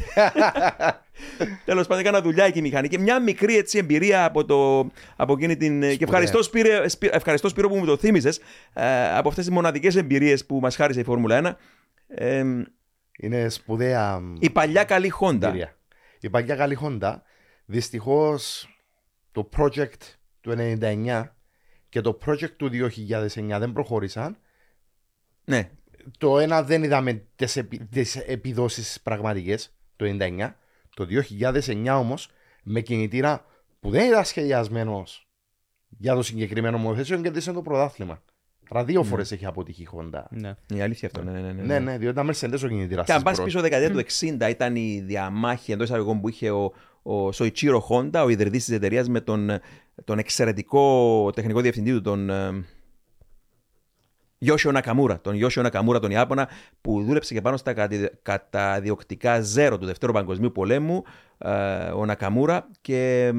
Τέλος 1.64 1.87
πάντων, 1.87 2.03
έκανα 2.05 2.22
δουλειά 2.22 2.45
εκεί 2.45 2.61
μηχανική. 2.61 2.99
Μια 2.99 3.20
μικρή 3.20 3.57
έτσι, 3.57 3.78
εμπειρία 3.78 4.24
από, 4.24 4.45
το, 4.45 4.91
από 5.16 5.32
εκείνη 5.32 5.57
την. 5.57 5.80
και 5.80 6.05
ευχαριστώ, 6.05 6.43
Σπύρο, 6.43 6.84
ευχαριστώ 7.01 7.49
Σπύρο 7.49 7.68
που 7.68 7.76
μου 7.76 7.84
το 7.84 7.97
θύμιζε 7.97 8.28
ε, 8.72 9.16
από 9.16 9.28
αυτές 9.28 9.45
τις 9.45 9.55
μοναδικές 9.55 9.97
εμπειρίες 9.97 10.47
που 10.47 10.59
μας 10.61 10.76
χάρισε 10.76 11.01
η 11.01 11.05
Φόρμουλα 11.05 11.41
1. 11.45 11.55
Ε, 12.09 12.45
είναι 13.18 13.49
σπουδαία. 13.49 14.20
Η 14.39 14.51
παλιά 14.51 14.84
καλή 14.84 15.12
Honda. 15.20 15.53
Η 16.21 16.31
παλιά 16.31 16.57
καλή 16.57 16.79
Honda 16.83 17.17
Δυστυχώς 17.67 18.69
το 19.33 19.49
project 19.57 20.01
του 20.41 20.55
1999 20.59 21.25
και 21.89 22.01
το 22.01 22.19
project 22.27 22.51
του 22.57 22.71
2009 22.73 23.57
δεν 23.59 23.73
προχώρησαν. 23.73 24.39
Ναι. 25.45 25.71
Το 26.19 26.39
ένα 26.39 26.62
δεν 26.62 26.83
είδαμε 26.83 27.27
τις 27.37 27.57
επι, 27.57 27.89
επιδόσεις 28.27 29.01
πραγματικές 29.01 29.77
το 29.97 30.17
1999. 30.19 30.55
Το 30.95 31.07
2009 31.31 31.97
όμως 31.99 32.31
με 32.62 32.81
κινητήρα 32.81 33.45
που 33.81 33.91
δεν 33.91 34.09
ήταν 34.09 34.25
σχεδιασμένος 34.25 35.29
για 35.89 36.14
το 36.14 36.23
συγκεκριμένο 36.23 36.79
μονοθέσιο 36.79 37.21
κέρδισε 37.21 37.53
το 37.53 37.62
πρωτάθλημα. 37.62 38.23
Άρα 38.71 38.85
δύο 38.85 39.03
φορές 39.03 39.29
mm. 39.29 39.33
έχει 39.33 39.47
αποτύχει 39.47 39.83
η 39.83 39.89
Honda. 39.93 40.23
Ναι. 40.31 40.55
Η 40.75 40.81
αλήθεια 40.81 41.11
αυτό. 41.14 41.31
Ναι, 41.31 41.41
ναι, 41.41 41.53
ναι. 41.53 41.62
ναι, 41.62 41.79
ναι 41.79 41.99
διότι 41.99 42.21
ήταν 42.21 42.31
Mercedes 42.31 42.64
ο 42.64 42.69
κινητήρα. 42.69 43.03
Και 43.03 43.12
αν 43.12 43.23
πας 43.23 43.43
πίσω 43.43 43.61
δεκαετία 43.61 43.91
του 43.91 44.05
60 44.41 44.51
ήταν 44.51 44.77
η 44.77 45.03
διαμάχη 45.07 45.73
εντός 45.73 45.87
εισαγωγικών 45.87 46.21
που 46.21 46.29
είχε 46.29 46.51
ο, 46.51 46.73
ο 47.03 47.33
Σοϊτσίρο 47.33 47.81
Χόντα, 47.81 48.23
ο 48.23 48.29
ιδρυτής 48.29 48.64
της 48.64 48.75
εταιρείας, 48.75 49.09
με 49.09 49.21
τον, 49.21 49.51
τον 50.05 50.19
εξαιρετικό 50.19 51.31
τεχνικό 51.35 51.61
διευθυντή 51.61 51.91
του, 51.91 52.01
τον 52.01 52.31
Γιώσιο 54.39 54.73
Νακαμούρα. 54.73 55.21
Τον 55.21 55.35
Γιώσιο 55.35 55.62
Νακαμούρα, 55.62 55.99
τον 55.99 56.11
Ιάπωνα, 56.11 56.49
που 56.81 57.03
δούλεψε 57.03 57.35
και 57.35 57.41
πάνω 57.41 57.57
στα 57.57 57.75
καταδιοκτικά 58.23 59.41
ζέρο 59.41 59.79
του 59.79 59.87
Δευτέρου 59.87 60.12
Παγκοσμίου 60.12 60.53
Πολέμου, 60.53 61.03
ε, 61.39 61.51
ο 61.91 62.05
Νακαμούρα. 62.05 62.69
Και 62.81 63.33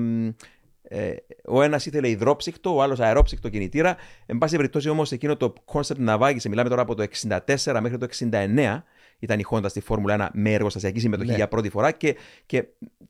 ε, 0.90 1.16
ο 1.46 1.62
ένας 1.62 1.86
ήθελε 1.86 2.10
υδρόψυκτο, 2.10 2.76
ο 2.76 2.82
άλλος 2.82 3.00
αερόψυκτο 3.00 3.50
κινητήρα. 3.50 3.98
Εν 4.26 4.38
πάση 4.38 4.56
περιπτώσει 4.56 4.90
όμως 4.90 5.12
εκείνο 5.12 5.38
το 5.38 5.54
concept 5.66 6.00
ναυάγησε, 6.00 6.50
μιλάμε 6.50 6.70
τώρα 6.70 6.82
από 6.82 6.96
το 6.96 7.06
64 7.56 7.80
μέχρι 7.82 7.98
το 7.98 8.08
69, 8.32 8.82
ήταν 9.20 9.40
η 9.40 9.44
Honda 9.52 9.66
στη 9.68 9.80
Φόρμουλα 9.80 10.28
1 10.28 10.30
με 10.34 10.54
εργοστασιακή 10.54 11.00
συμμετοχή 11.00 11.30
ναι. 11.30 11.36
για 11.36 11.48
πρώτη 11.48 11.70
φορά 11.70 11.92
και, 11.92 12.16
και 12.46 12.66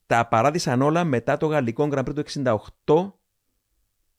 τα 0.05 0.28
παράτησαν 0.27 0.81
όλα 0.82 1.03
μετά 1.03 1.38
το 1.38 1.45
γαλλικό 1.45 1.89
Grand 1.91 2.03
Prix 2.03 2.13
του 2.13 2.23
68 2.86 3.11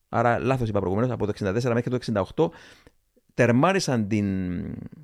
άρα 0.09 0.39
λάθος 0.39 0.69
είπα 0.69 0.79
προηγουμένως, 0.79 1.11
από 1.11 1.25
το 1.25 1.33
64 1.39 1.71
μέχρι 1.73 1.99
το 1.99 2.23
68, 2.35 2.49
τερμάτισαν 3.33 4.07
την 4.07 4.27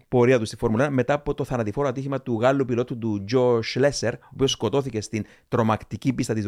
πορεία 0.08 0.39
τους 0.39 0.47
στη 0.47 0.58
Φόρμουλα 0.58 0.88
1 0.88 0.89
μετά 0.89 1.14
από 1.14 1.34
το 1.34 1.43
θανατηφόρο 1.43 1.88
ατύχημα 1.88 2.22
του 2.22 2.39
Γάλλου 2.41 2.66
πιλότου 2.66 2.97
του 2.97 3.24
Τζο 3.24 3.62
Σλέσερ, 3.62 4.14
ο 4.14 4.30
οποίος 4.34 4.51
σκοτώθηκε 4.51 5.01
στην 5.01 5.26
τρομακτική 5.47 6.14
πίστα 6.14 6.34
της 6.34 6.45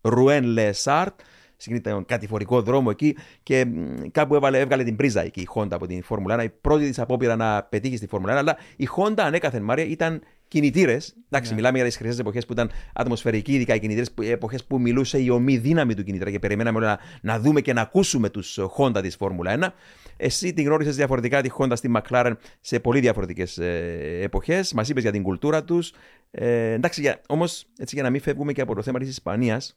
Ρουέν 0.00 0.44
Λεσάρτ 0.44 1.20
συγκρίνει 1.56 1.82
τον 1.82 2.04
κατηφορικό 2.04 2.62
δρόμο 2.62 2.88
εκεί 2.90 3.16
και 3.42 3.64
μ, 3.64 3.96
κάπου 4.10 4.34
έβαλε, 4.34 4.58
έβγαλε 4.58 4.84
την 4.84 4.96
πρίζα 4.96 5.22
εκεί 5.22 5.40
η 5.40 5.48
Honda 5.54 5.70
από 5.70 5.86
την 5.86 6.02
Φόρμουλα 6.02 6.40
1. 6.40 6.44
Η 6.44 6.48
πρώτη 6.60 6.88
της 6.88 6.98
απόπειρα 6.98 7.36
να 7.36 7.62
πετύχει 7.62 7.96
στη 7.96 8.06
Φόρμουλα 8.06 8.34
1, 8.34 8.36
αλλά 8.36 8.56
η 8.76 8.88
Honda 8.96 9.18
ανέκαθεν 9.20 9.62
Μάρια 9.62 9.84
ήταν 9.84 10.22
κινητήρες. 10.48 11.16
Εντάξει, 11.30 11.54
μιλάμε 11.54 11.76
για 11.76 11.86
τις 11.86 11.96
χρυσές 11.96 12.18
εποχές 12.18 12.46
που 12.46 12.52
ήταν 12.52 12.70
ατμοσφαιρικοί, 12.94 13.54
ειδικά 13.54 13.74
οι 13.74 13.78
κινητήρες, 13.80 14.14
εποχές 14.30 14.64
που 14.64 14.80
μιλούσε 14.80 15.18
η 15.18 15.28
ομή 15.28 15.56
δύναμη 15.56 15.94
του 15.94 16.04
κινητήρα 16.04 16.30
και 16.30 16.38
περιμέναμε 16.38 16.78
όλα 16.78 16.86
να, 17.22 17.32
να 17.32 17.40
δούμε 17.40 17.60
και 17.60 17.72
να 17.72 17.80
ακούσουμε 17.80 18.28
τους 18.28 18.58
Honda 18.78 18.98
της 19.02 19.16
Φόρμουλα 19.16 19.58
1. 19.60 19.68
Εσύ 20.16 20.52
την 20.52 20.64
γνώρισες 20.64 20.96
διαφορετικά 20.96 21.42
τη 21.42 21.50
Honda 21.58 21.72
στη 21.74 21.90
McLaren 21.96 22.32
σε 22.60 22.80
πολύ 22.80 23.00
διαφορετικές 23.00 23.58
ε, 23.58 24.18
εποχές. 24.22 24.72
Μας 24.72 24.88
είπες 24.88 25.02
για 25.02 25.12
την 25.12 25.22
κουλτούρα 25.22 25.64
τους. 25.64 25.92
Ε, 26.30 26.72
εντάξει, 26.72 27.14
όμως, 27.26 27.66
έτσι 27.78 27.94
για 27.94 28.04
να 28.04 28.10
μην 28.10 28.20
φεύγουμε 28.20 28.52
και 28.52 28.60
από 28.60 28.74
το 28.74 28.82
θέμα 28.82 28.98
της 28.98 29.08
Ισπανίας, 29.08 29.76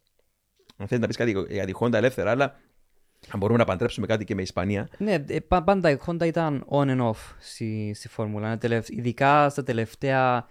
αν 0.80 0.86
θέλει 0.86 1.00
να 1.00 1.06
πεις 1.06 1.16
κάτι 1.16 1.44
για 1.48 1.66
τη 1.66 1.72
Honda 1.80 1.92
ελεύθερα, 1.92 2.30
αλλά 2.30 2.44
αν 3.30 3.38
μπορούμε 3.38 3.58
να 3.58 3.64
παντρέψουμε 3.64 4.06
κάτι 4.06 4.24
και 4.24 4.34
με 4.34 4.42
Ισπανία. 4.42 4.88
Ναι, 4.98 5.24
ε, 5.26 5.40
πα- 5.40 5.62
πάντα 5.62 5.90
η 5.90 5.96
Honda 6.06 6.26
ήταν 6.26 6.64
on 6.70 6.86
and 6.88 7.00
off 7.10 7.34
στη, 7.38 7.92
στη 7.94 8.08
Φόρμουλα. 8.08 8.52
1, 8.54 8.58
τελευ- 8.58 8.88
ειδικά 8.90 9.48
στα 9.48 9.62
τελευταία 9.62 10.46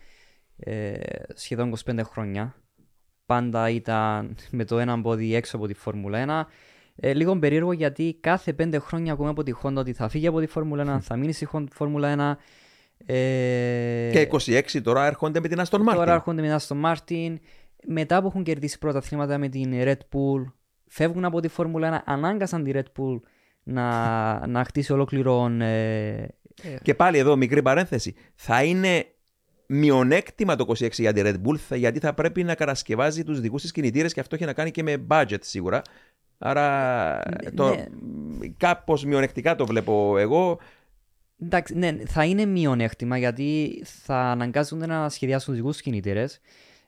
ε, 0.57 0.93
σχεδόν 1.34 1.73
25 1.86 1.99
χρόνια. 2.03 2.55
Πάντα 3.25 3.69
ήταν 3.69 4.36
με 4.51 4.65
το 4.65 4.80
ένα 4.80 5.01
πόδι 5.01 5.36
έξω 5.36 5.57
από 5.57 5.67
τη 5.67 5.73
Φόρμουλα 5.73 6.45
1. 6.45 6.51
Ε, 7.01 7.13
λίγο 7.13 7.39
περίεργο 7.39 7.71
γιατί 7.71 8.17
κάθε 8.21 8.55
5 8.63 8.75
χρόνια 8.80 9.13
ακούμε 9.13 9.30
από 9.30 9.43
τη 9.43 9.53
Honda 9.63 9.75
ότι 9.75 9.93
θα 9.93 10.09
φύγει 10.09 10.27
από 10.27 10.39
τη 10.39 10.47
Φόρμουλα 10.47 10.95
1, 10.97 11.01
θα 11.01 11.15
μείνει 11.15 11.32
στη 11.34 11.47
Hon- 11.53 11.65
Φόρμουλα 11.71 12.38
1. 12.38 12.38
Ε, 13.05 14.09
Και 14.11 14.27
26 14.32 14.82
τώρα 14.84 15.05
έρχονται 15.05 15.39
με 15.39 15.47
την 15.47 15.57
Aston 15.59 15.80
Martin. 15.80 15.93
Τώρα 15.95 16.13
έρχονται 16.13 16.41
μετά 16.41 16.59
στο 16.59 16.75
Μάρτιν. 16.75 17.39
Μετά 17.86 18.21
που 18.21 18.27
έχουν 18.27 18.43
κερδίσει 18.43 18.77
πρώτα 18.80 18.97
αθλήματα 18.97 19.38
με 19.38 19.47
την 19.49 19.71
Red 19.73 19.93
Bull, 20.11 20.51
φεύγουν 20.88 21.25
από 21.25 21.39
τη 21.39 21.47
Φόρμουλα 21.47 21.99
1, 21.99 22.03
ανάγκασαν 22.05 22.63
τη 22.63 22.71
Red 22.73 23.01
Bull 23.01 23.19
να, 23.63 24.47
να 24.47 24.63
χτίσει 24.63 24.93
ολόκληρο. 24.93 25.45
Ε, 25.59 26.27
Και 26.82 26.93
πάλι 26.95 27.17
εδώ 27.17 27.36
μικρή 27.36 27.61
παρένθεση. 27.61 28.15
Θα 28.36 28.63
είναι 28.63 29.05
μειονέκτημα 29.65 30.55
το 30.55 30.65
26 30.67 30.89
για 30.91 31.13
τη 31.13 31.21
Red 31.23 31.36
Bull 31.47 31.57
θα- 31.57 31.75
γιατί 31.75 31.99
θα 31.99 32.13
πρέπει 32.13 32.43
να 32.43 32.55
κατασκευάζει 32.55 33.23
τους 33.23 33.39
δικούς 33.39 33.61
της 33.61 33.71
κινητήρες 33.71 34.13
και 34.13 34.19
αυτό 34.19 34.36
έχει 34.36 34.45
να 34.45 34.53
κάνει 34.53 34.71
και 34.71 34.84
με 34.84 35.05
budget 35.09 35.38
σίγουρα. 35.41 35.82
Άρα 36.38 37.15
Ναι, 37.43 37.51
το, 37.51 37.69
ναι. 37.75 37.86
κάπως 38.57 39.05
μειονεκτικά 39.05 39.55
το 39.55 39.65
βλέπω 39.65 40.17
εγώ. 40.17 40.59
εντάξει, 41.41 41.77
ναι, 41.77 41.97
θα 42.05 42.23
είναι 42.25 42.45
μειονέκτημα 42.45 43.17
γιατί 43.17 43.82
θα 43.86 44.15
αναγκάζονται 44.17 44.86
να 44.86 45.09
σχεδιάσουν 45.09 45.55
δικούς 45.55 45.71
τους 45.71 45.82
κινητήρες. 45.82 46.39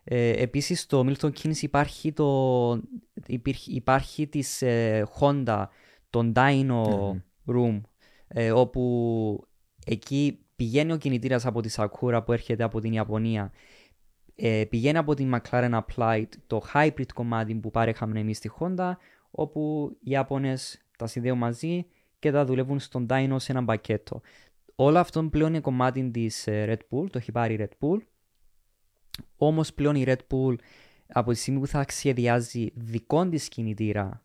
Ε, 0.03 0.29
Επίσης, 0.41 0.81
στο 0.81 1.05
Milton 1.07 1.29
Keynes 1.31 1.61
υπάρχει, 1.61 2.11
το, 2.13 2.81
υπήρχε- 3.25 3.67
υπάρχει 3.75 4.27
της 4.27 4.61
ε, 4.61 5.07
Honda, 5.19 5.65
τον 6.09 6.33
Dyno 6.35 6.83
Room, 7.47 7.81
ε, 8.27 8.51
όπου 8.51 9.47
εκεί 9.85 10.39
πηγαίνει 10.55 10.91
ο 10.91 10.97
κινητήρας 10.97 11.45
από 11.45 11.61
τη 11.61 11.69
Sakura 11.75 12.21
που 12.25 12.31
έρχεται 12.33 12.63
από 12.63 12.79
την 12.79 12.93
Ιαπωνία, 12.93 13.51
ε, 14.35 14.63
πηγαίνει 14.69 14.97
από 14.97 15.13
την 15.13 15.35
McLaren 15.35 15.79
Applied 15.81 16.27
το 16.47 16.61
hybrid 16.73 17.11
κομμάτι 17.13 17.55
που 17.55 17.71
παρέχαμε 17.71 18.19
εμείς 18.19 18.37
στη 18.37 18.51
Honda, 18.59 18.91
όπου 19.31 19.91
οι 19.99 20.11
Ιάπωνες 20.11 20.81
τα 20.97 21.07
συνδέουν 21.07 21.37
μαζί 21.37 21.85
και 22.19 22.31
τα 22.31 22.45
δουλεύουν 22.45 22.79
στον 22.79 23.05
Dyno 23.09 23.35
σε 23.35 23.51
ένα 23.51 23.65
πακέτο. 23.65 24.21
Όλο 24.75 24.99
αυτό 24.99 25.23
πλέον 25.23 25.49
είναι 25.49 25.59
κομμάτι 25.59 26.11
της 26.11 26.47
ε, 26.47 26.65
Red 26.69 26.97
Bull, 26.97 27.09
το 27.09 27.17
έχει 27.17 27.31
πάρει 27.31 27.53
η 27.53 27.57
Red 27.59 27.85
Bull. 27.87 27.97
Όμως 29.37 29.73
πλέον 29.73 29.95
η 29.95 30.03
Red 30.07 30.15
Bull 30.29 30.55
από 31.13 31.31
τη 31.31 31.37
στιγμή 31.37 31.59
που 31.59 31.67
θα 31.67 31.85
σχεδιάζει 31.87 32.71
δικό 32.75 33.29
της 33.29 33.47
κινητήρα 33.47 34.23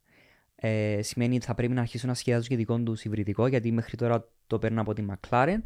ε, 0.57 0.99
σημαίνει 1.03 1.37
ότι 1.37 1.45
θα 1.47 1.55
πρέπει 1.55 1.73
να 1.73 1.81
αρχίσουν 1.81 2.09
να 2.09 2.15
σχεδιάζουν 2.15 2.49
και 2.49 2.57
δικό 2.57 2.79
τους 2.79 3.05
υβριδικό 3.05 3.47
γιατί 3.47 3.73
μέχρι 3.73 3.97
τώρα 3.97 4.29
το 4.47 4.59
παίρνουν 4.59 4.79
από 4.79 4.93
τη 4.93 5.05
McLaren 5.11 5.57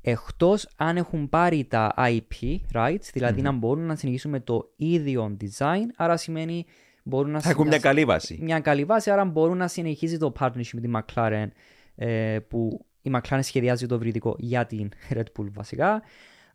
εκτός 0.00 0.68
αν 0.76 0.96
έχουν 0.96 1.28
πάρει 1.28 1.64
τα 1.64 1.94
IP 1.96 2.56
rights, 2.72 3.00
δηλαδη 3.12 3.42
να 3.42 3.52
μπορούν 3.52 3.86
να 3.86 3.96
συνεχίσουν 3.96 4.30
με 4.30 4.40
το 4.40 4.72
ίδιο 4.76 5.36
design 5.40 5.84
άρα 5.96 6.16
σημαίνει 6.16 6.64
μπορούν 7.02 7.30
να 7.30 7.40
Θα 7.40 7.50
έχουν 7.50 7.66
μια 7.66 7.72
συνεχίσουν- 7.72 7.94
καλή 8.04 8.04
βάση. 8.18 8.38
μια 8.42 8.60
καλή 8.60 8.84
βάση, 8.84 9.10
άρα 9.10 9.24
μπορούν 9.24 9.56
να 9.56 9.68
συνεχίζει 9.68 10.16
το 10.18 10.32
partnership 10.40 10.70
με 10.72 10.80
τη 10.80 10.90
McLaren 10.94 11.48
ε, 11.94 12.38
που 12.48 12.86
η 13.02 13.10
McLaren 13.14 13.38
σχεδιάζει 13.42 13.86
το 13.86 13.98
βρυδικό 13.98 14.36
για 14.38 14.66
την 14.66 14.88
Red 15.10 15.24
Bull 15.38 15.46
βασικά. 15.52 16.02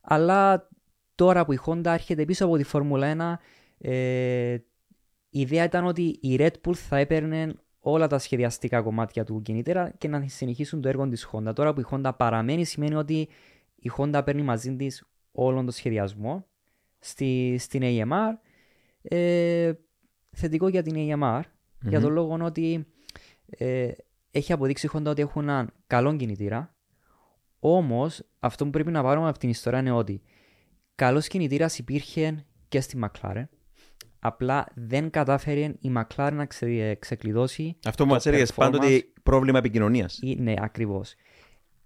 Αλλά 0.02 0.70
τώρα 1.16 1.46
που 1.46 1.54
η 1.54 1.60
Honda 1.66 1.86
έρχεται 1.86 2.26
πίσω 2.26 2.46
από 2.46 2.58
τη 2.58 2.64
Φόρμουλα 2.64 3.40
1, 3.80 3.88
ε, 3.90 4.58
η 5.30 5.40
ιδέα 5.40 5.64
ήταν 5.64 5.86
ότι 5.86 6.18
η 6.22 6.36
Red 6.40 6.52
Bull 6.64 6.74
θα 6.74 6.98
έπαιρνε 6.98 7.54
όλα 7.80 8.08
τα 8.08 8.20
σχεδιαστικά 8.20 8.82
κομμάτια 8.82 9.24
του 9.24 9.42
κινητήρα 9.42 9.90
και 9.98 10.08
να 10.08 10.28
συνεχίσουν 10.28 10.82
το 10.82 10.88
έργο 10.88 11.08
της 11.08 11.30
Honda. 11.32 11.56
Τώρα 11.56 11.74
που 11.74 11.80
η 11.80 11.86
Honda 11.92 12.12
παραμένει 12.18 12.66
σημαίνει 12.66 12.96
ότι 12.96 13.28
η 13.76 13.92
Honda 13.98 14.22
παίρνει 14.26 14.42
μαζί 14.42 14.76
της 14.76 15.04
όλον 15.32 15.66
το 15.66 15.72
σχεδιασμό 15.72 16.46
στη, 17.00 17.56
στην 17.60 17.82
AMR. 17.84 18.32
Ε, 19.02 19.72
θετικό 20.32 20.68
για 20.68 20.82
την 20.82 20.94
AMR 20.98 21.42
για 21.82 22.00
τον 22.00 22.12
λόγο 22.12 22.38
ότι 22.42 22.88
ε, 23.46 23.92
έχει 24.32 24.54
αποδείξει 24.54 24.86
η 24.86 24.90
Honda 24.94 25.06
ότι 25.06 25.22
έχουν 25.22 25.42
έναν 25.42 25.74
καλό 25.88 26.16
κινητήρα. 26.16 26.76
Όμως, 27.60 28.24
αυτό 28.40 28.64
που 28.64 28.70
πρέπει 28.70 28.92
να 28.92 29.04
πάρουμε 29.04 29.30
από 29.30 29.38
την 29.38 29.50
ιστορία 29.50 29.80
είναι 29.80 29.92
ότι 29.92 30.22
καλός 30.96 31.28
κινητήρας 31.28 31.78
υπήρχε 31.80 32.46
και 32.68 32.82
στη 32.82 33.00
McLaren. 33.04 33.44
Απλά 34.20 34.66
δεν 34.76 35.10
κατάφερε 35.10 35.60
η 35.80 35.92
McLaren 35.96 36.32
να 36.34 36.46
ξε, 36.46 36.96
ξεκλειδώσει. 37.00 37.76
Αυτό 37.86 38.04
που 38.04 38.10
το 38.10 38.16
μας 38.16 38.26
έλεγες 38.26 38.52
performance. 38.52 38.56
πάντοτε 38.58 39.06
πρόβλημα 39.24 39.58
επικοινωνίας. 39.58 40.20
Ή- 40.22 40.36
ναι, 40.40 40.54
ακριβώς. 40.58 41.14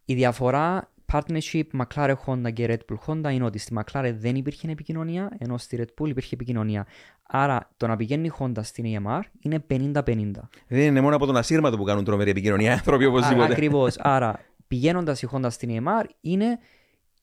Η 0.06 0.14
διαφορά 0.14 0.92
partnership 1.14 1.64
McLaren 1.78 2.16
Honda 2.26 2.54
και 2.54 2.66
Red 2.70 2.94
Bull 2.94 2.98
Honda 3.08 3.32
είναι 3.34 3.44
ότι 3.44 3.58
στη 3.58 3.74
McLaren 3.80 4.14
δεν 4.18 4.36
υπήρχε 4.36 4.72
επικοινωνία, 4.72 5.30
ενώ 5.38 5.58
στη 5.58 5.78
Red 5.80 6.04
Bull 6.04 6.10
υπήρχε 6.10 6.36
επικοινωνία. 6.36 6.88
Άρα 7.24 7.70
το 7.78 7.88
να 7.88 7.96
πηγαίνει 7.96 8.28
η 8.28 8.32
Honda 8.40 8.60
στην 8.62 8.86
EMR 8.88 9.22
είναι 9.40 9.66
50-50. 9.70 10.32
Δεν 10.68 10.80
είναι 10.80 11.02
μόνο 11.02 11.16
από 11.16 11.26
τον 11.26 11.38
ασύρματο 11.38 11.78
που 11.78 11.84
κάνουν 11.84 12.04
τρομερή 12.04 12.30
επικοινωνία 12.30 12.70
οι 12.70 12.74
άνθρωποι 12.78 13.06
οπωσδήποτε. 13.06 13.52
Ακριβώς. 13.52 13.98
Άρα 13.98 14.40
πηγαίνοντας 14.68 15.22
η 15.22 15.28
Honda 15.32 15.48
στην 15.50 15.70
EMR 15.84 16.06
είναι 16.22 16.60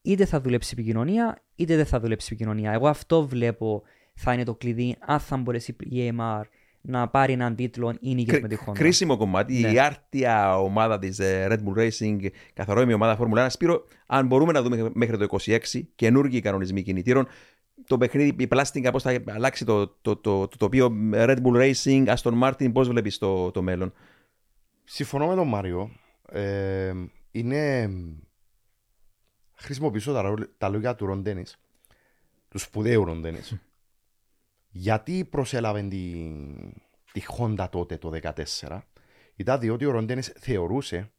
είτε 0.03 0.25
θα 0.25 0.41
δουλέψει 0.41 0.71
επικοινωνία 0.73 1.43
είτε 1.57 1.77
δεν 1.77 1.87
θα 1.87 2.01
δουλέψει 2.01 2.29
επικοινωνία. 2.33 2.73
Εγώ 2.73 2.89
αυτό 2.89 3.27
βλέπω 3.27 3.83
θα 4.15 4.33
είναι 4.33 4.45
το 4.45 4.55
κλειδί 4.55 4.97
αν 5.01 5.21
θα 5.21 5.37
μπορέσει 5.37 5.77
η 5.79 6.13
EMR 6.13 6.43
να 6.81 7.09
πάρει 7.09 7.33
έναν 7.33 7.55
τίτλο 7.55 7.95
ή 8.01 8.15
νίκη 8.15 8.31
Κρι- 8.31 8.43
με 8.43 8.49
τη 8.49 8.57
Honda. 8.67 8.73
Κρίσιμο 8.75 9.17
κομμάτι. 9.17 9.61
Ναι. 9.61 9.71
Η 9.71 9.79
άρτια 9.79 10.59
ομάδα 10.61 10.99
της 10.99 11.19
Red 11.21 11.59
Bull 11.59 11.79
Racing, 11.79 12.27
καθαρό 12.55 12.81
η 12.81 12.93
ομάδα 12.93 13.17
Φόρμουλα 13.17 13.47
1. 13.47 13.51
Σπύρο, 13.51 13.85
αν 14.07 14.27
μπορούμε 14.27 14.53
να 14.53 14.63
δούμε 14.63 14.91
μέχρι 14.95 15.17
το 15.19 15.39
26 15.45 15.59
καινούργιοι 15.95 16.41
κανονισμοί 16.41 16.83
κινητήρων, 16.83 17.27
το 17.87 17.99
παιχνίδι, 17.99 18.35
η 18.39 18.47
πλάστιγκα, 18.47 18.91
πώς 18.91 19.03
θα 19.03 19.23
αλλάξει 19.27 19.65
το, 19.65 19.87
το, 19.87 20.17
το, 20.17 20.49
το 20.49 20.57
τοπίο 20.57 20.93
Red 21.13 21.37
Bull 21.43 21.73
Racing, 21.73 22.07
Aston 22.15 22.43
Martin, 22.43 22.73
πώς 22.73 22.89
βλέπεις 22.89 23.19
το, 23.19 23.51
το 23.51 23.63
μέλλον; 23.63 23.93
Συμφωνώ 24.85 25.27
με 25.27 25.35
τον 25.35 25.49
Μάριο. 25.49 25.91
Ε, 26.33 26.93
είναι. 27.31 27.91
Χρησιμοποιήσω 29.57 30.13
τα, 30.13 30.21
ρο- 30.21 30.49
τα 30.59 30.69
λόγια 30.69 30.95
του 30.95 31.07
Ρον 31.07 31.23
Ντένις, 31.23 31.59
του 32.49 32.59
σπουδαίου 32.59 33.05
Ρον 33.05 33.21
Ντένις. 33.21 33.57
Γιατί 34.71 35.25
προσέλαβε 35.31 35.83
τη, 35.83 36.33
τη 37.13 37.21
Honda 37.39 37.67
τότε 37.71 37.97
το 37.97 38.13
2014, 38.61 38.81
ήταν 39.37 39.61
διότι 39.61 39.85
ο 39.85 39.91
Ρον 39.91 40.05
Ντένις 40.07 40.33
θεωρούσε 40.39 41.11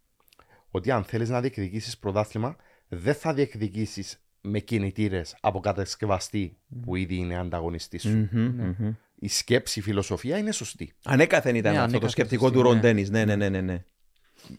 ότι 0.71 0.91
αν 0.91 1.03
θέλεις 1.03 1.29
να 1.29 1.41
διεκδικήσεις 1.41 1.97
πρωτάθλημα, 1.97 2.55
δεν 2.87 3.13
θα 3.13 3.33
διεκδικήσεις 3.33 4.21
με 4.41 4.59
κινητήρες 4.59 5.37
από 5.41 5.59
κατασκευαστή 5.59 6.57
που 6.81 6.95
ήδη 6.95 7.15
είναι 7.15 7.37
ανταγωνιστής 7.37 8.01
σου. 8.01 8.29
Ναι. 8.33 8.41
Μμμ. 8.41 8.93
Η 9.19 9.27
σκέψη, 9.27 9.79
η 9.79 9.81
φιλοσοφία 9.81 10.37
είναι 10.37 10.51
σωστή. 10.51 10.93
Ανέκαθεν 11.03 11.55
ήταν 11.55 11.71
Ναι, 11.73 11.77
αυτό 11.77 11.91
το 11.91 11.97
ανέκαθεν 11.97 12.09
σκεπτικό 12.09 12.43
σωστή, 12.43 12.57
του 12.57 12.63
Ρον 12.63 12.75
ναι. 12.75 12.81
Ντένις. 12.81 13.09
Ναι, 13.09 13.25
ναι, 13.25 13.35
ναι, 13.35 13.49
ναι, 13.49 13.61
ναι. 13.61 13.83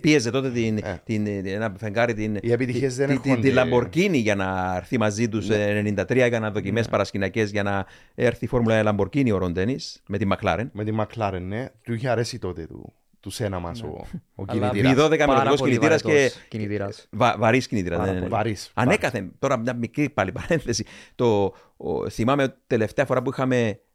Πίεζε 0.01 0.30
τότε 0.30 0.51
την, 0.51 0.76
Ε. 0.76 1.01
την, 1.05 1.26
ένα 1.47 1.74
φεγγάρι 1.78 2.14
την, 2.14 2.39
Οι 2.43 2.53
επιτυχίες 2.53 2.97
δεν 2.97 3.07
την, 3.09 3.20
την, 3.20 3.41
την 3.41 3.57
έρχονται- 3.57 3.95
Lamborghini 3.95 4.12
για 4.14 4.34
να 4.34 4.74
έρθει 4.76 4.99
μαζί 4.99 5.28
τους 5.28 5.49
93, 5.51 6.16
έκανα 6.16 6.51
δοκιμές 6.51 6.89
παρασκηνιακές 6.89 7.51
για 7.51 7.62
να 7.62 7.86
έρθει 8.14 8.45
η 8.45 8.49
Φόρμουλα 8.49 8.82
1 8.84 8.89
Lamborghini 8.97 9.30
ο 9.32 9.39
Ρον 9.39 9.53
Ντένις 9.53 10.03
με 10.09 10.18
τη 10.18 10.26
McLaren. 10.32 10.66
Με 10.72 10.84
τη 10.84 10.93
McLaren, 10.99 11.41
ναι. 11.43 11.66
Του 11.82 11.93
είχε 11.95 12.09
αρέσει 12.09 12.39
τότε 12.39 12.66
του, 12.66 12.93
του 13.20 13.30
σένα 13.30 13.59
μας 13.59 13.82
ο, 13.82 14.07
ο 14.34 14.45
Αλλά 14.47 14.68
κινητήρας. 14.70 14.93
Β12 14.93 14.97
Πάρα 15.18 15.26
μελλοντικός 15.26 15.59
πολύ 15.59 15.70
κινητήρας 15.72 16.03
και 16.03 16.09
βαρετός 16.12 16.39
κινητήρας. 16.49 17.07
Βα, 17.11 17.34
Βαρύς 17.39 17.66
κινητήρας. 17.66 17.99
Πάρα 17.99 18.11
Ναι, 18.12 18.18
ναι, 18.18 18.22
ναι. 18.24 18.28
πολύ. 18.30 18.43
Βαρύς, 18.43 18.70
Ανέκαθεν. 18.74 19.32
Τώρα 19.39 19.57
μια 19.59 19.74
μικρή 19.74 20.11
πάλι 20.11 20.32
παρένθεση. 20.32 20.84
Το, 21.14 21.55
ο, 21.76 22.11
θυμάμαι 22.11 22.57
τελευταία 22.66 23.05
φορά 23.05 23.22
που 23.22 23.30
είχαμε 23.30 23.66
ο, 23.68 23.88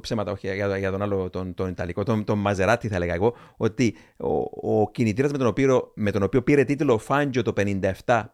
ψέματα, 0.00 0.32
όχι, 0.32 0.54
για, 0.54 0.78
για 0.78 0.90
τον 0.90 1.02
άλλο, 1.02 1.30
τον, 1.30 1.54
τον 1.54 1.68
Ιταλικό, 1.68 2.02
τον, 2.02 2.24
τον 2.24 2.38
Μαζεράτη 2.38 2.88
θα 2.88 2.96
έλεγα 2.96 3.14
εγώ, 3.14 3.34
ότι 3.56 3.94
ο, 4.16 4.32
ο 4.80 4.90
κινητήρας 4.90 5.32
με, 5.32 5.38
τον 5.38 5.46
οποίο, 5.46 5.92
με 5.94 6.10
τον 6.10 6.22
οποίο 6.22 6.42
πήρε 6.42 6.64
τίτλο 6.64 6.98
Φάντζιο 6.98 7.42
το 7.42 7.52
57 8.04 8.24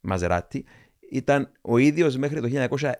Μαζεράτη 0.00 0.64
ήταν 1.12 1.50
ο 1.60 1.78
ίδιος 1.78 2.16
μέχρι 2.16 2.40
το 2.40 2.48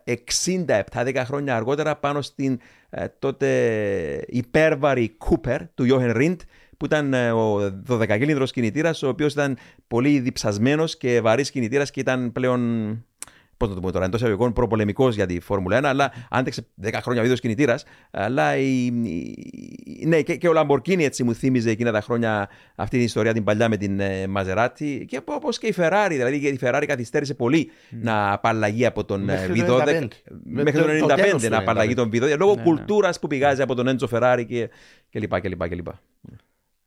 1967, 0.04 0.82
10 0.92 1.22
χρόνια 1.24 1.56
αργότερα, 1.56 1.96
πάνω 1.96 2.22
στην 2.22 2.58
ε, 2.90 3.06
τότε 3.18 4.24
υπέρβαρη 4.26 5.08
Κούπερ 5.08 5.68
του 5.74 5.84
Γιώχεν 5.84 6.12
Ριντ, 6.12 6.40
που 6.76 6.84
ήταν 6.84 7.14
ε, 7.14 7.30
ο 7.30 7.56
12 7.88 8.50
κινητήρας, 8.52 9.02
ο 9.02 9.08
οποίος 9.08 9.32
ήταν 9.32 9.56
πολύ 9.86 10.18
διψασμένος 10.20 10.96
και 10.96 11.20
βαρύς 11.20 11.50
κινητήρας 11.50 11.90
και 11.90 12.00
ήταν 12.00 12.32
πλέον 12.32 13.04
πώς 13.62 13.70
να 13.70 13.76
το 13.76 13.80
πούμε 13.80 13.92
τώρα, 13.92 14.04
εντός 14.04 14.20
εισαγωγικών 14.20 14.52
προπολεμικός 14.52 15.14
για 15.14 15.26
τη 15.26 15.40
Φόρμουλα 15.40 15.78
1, 15.78 15.82
αλλά 15.84 16.12
άντεξε 16.30 16.66
10 16.82 16.98
χρόνια 17.02 17.20
ο 17.20 17.24
ίδιος 17.24 17.40
κινητήρας. 17.40 17.84
Αλλά 18.10 18.56
η, 18.56 18.86
η, 18.86 20.06
ναι, 20.06 20.22
και, 20.22 20.36
και 20.36 20.48
ο 20.48 20.52
Λαμπορκίνη 20.52 21.04
έτσι 21.04 21.24
μου 21.24 21.34
θύμιζε 21.34 21.70
εκείνα 21.70 21.92
τα 21.92 22.00
χρόνια 22.00 22.48
αυτή 22.74 22.96
την 22.96 23.04
ιστορία 23.04 23.32
την 23.32 23.44
παλιά 23.44 23.68
με 23.68 23.76
την 23.76 24.00
ε, 24.00 24.26
Μαζεράτη. 24.26 25.04
Και 25.08 25.20
όπως 25.24 25.58
και 25.58 25.66
η 25.66 25.74
Ferrari, 25.76 26.08
δηλαδή 26.10 26.36
η 26.36 26.58
Ferrari 26.62 26.84
καθυστέρησε 26.86 27.34
πολύ 27.34 27.70
mm. 27.70 27.96
να 28.00 28.32
απαλλαγεί 28.32 28.86
από 28.86 29.04
τον 29.04 29.28
V12. 29.30 30.08
Μέχρι 30.44 30.80
το 30.80 31.06
1995 31.44 31.50
να 31.50 31.58
απαλλαγεί 31.58 31.94
τον 31.94 32.10
V12 32.12 32.36
λόγω 32.38 32.54
ναι, 32.54 32.62
κουλτούρας 32.62 33.14
ναι. 33.14 33.20
που 33.20 33.26
πηγάζει 33.26 33.62
από 33.62 33.74
τον 33.74 33.86
Έντζο 33.86 34.08
Ferrari 34.10 34.44
και, 34.48 34.70
και 35.08 35.18
λοιπά. 35.18 35.40
Και 35.40 35.48
λοιπά, 35.48 35.68
και 35.68 35.74
λοιπά. 35.74 36.00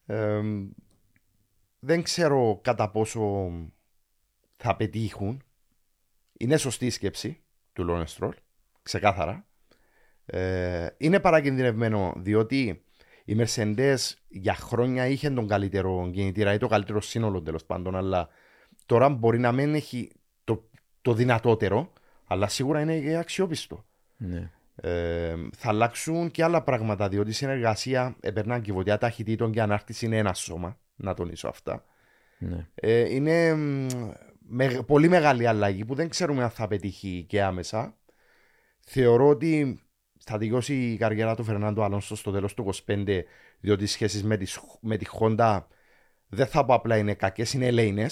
Ε, 0.05 0.41
δεν 1.79 2.03
ξέρω 2.03 2.59
κατά 2.63 2.89
πόσο 2.89 3.51
θα 4.57 4.75
πετύχουν 4.75 5.41
είναι 6.37 6.57
σωστή 6.57 6.85
η 6.85 6.89
σκέψη 6.89 7.41
του 7.73 7.83
Λόνε 7.83 8.05
Στρόλ, 8.05 8.33
ξεκάθαρα. 8.83 9.45
Ε, 10.25 10.87
είναι 10.97 11.19
παρακινδυνευμένο 11.19 12.13
διότι 12.17 12.83
η 13.25 13.35
Mercedes 13.39 13.97
για 14.27 14.53
χρόνια 14.53 15.07
είχε 15.07 15.29
τον 15.29 15.47
καλύτερο 15.47 16.09
κινητήρα 16.13 16.53
ή 16.53 16.57
το 16.57 16.67
καλύτερο 16.67 17.01
σύνολο 17.01 17.41
τέλος 17.41 17.65
πάντων, 17.65 17.95
αλλά 17.95 18.29
τώρα 18.85 19.09
μπορεί 19.09 19.39
να 19.39 19.51
μην 19.51 19.75
έχει 19.75 20.11
το, 20.43 20.69
το 21.01 21.13
δυνατότερο, 21.13 21.93
αλλά 22.27 22.47
σίγουρα 22.47 22.81
είναι 22.81 22.99
και 22.99 23.15
αξιόπιστο. 23.15 23.85
Ναι. 24.17 24.51
Ε, 24.75 25.35
θα 25.55 25.69
αλλάξουν 25.69 26.31
και 26.31 26.43
άλλα 26.43 26.63
πράγματα, 26.63 27.09
διότι 27.09 27.29
η 27.29 27.33
συνεργασία 27.33 28.15
επερνά 28.19 28.59
κυβωτιά 28.59 28.97
ταχυτήτων 28.97 29.51
και 29.51 29.61
ανάρτηση 29.61 30.05
είναι 30.05 30.17
ένα 30.17 30.33
σώμα. 30.33 30.77
Να 30.95 31.13
τονίσω 31.13 31.47
αυτά. 31.47 31.83
Ναι. 32.37 32.67
Ε, 32.75 33.13
είναι 33.13 33.55
με, 34.47 34.67
πολύ 34.67 35.07
μεγάλη 35.07 35.47
αλλαγή 35.47 35.85
που 35.85 35.95
δεν 35.95 36.09
ξέρουμε 36.09 36.43
αν 36.43 36.49
θα 36.49 36.67
πετύχει 36.67 37.25
και 37.27 37.43
άμεσα. 37.43 37.97
Θεωρώ 38.79 39.27
ότι 39.27 39.79
θα 40.17 40.37
τελειώσει 40.37 40.73
η 40.73 40.97
καριέρα 40.97 41.35
του 41.35 41.43
Φερνάντο 41.43 41.83
Αλόνσο 41.83 42.15
στο 42.15 42.31
τέλος 42.31 42.53
του 42.53 42.73
25, 42.87 43.21
διότι 43.59 43.83
οι 43.83 43.87
σχέσεις 43.87 44.23
με, 44.23 44.37
με, 44.79 44.97
τη 44.97 45.07
Χόντα 45.07 45.67
δεν 46.27 46.47
θα 46.47 46.65
πω 46.65 46.73
απλά 46.73 46.97
είναι 46.97 47.13
κακές, 47.13 47.53
είναι 47.53 47.65
ελεηνε 47.65 48.07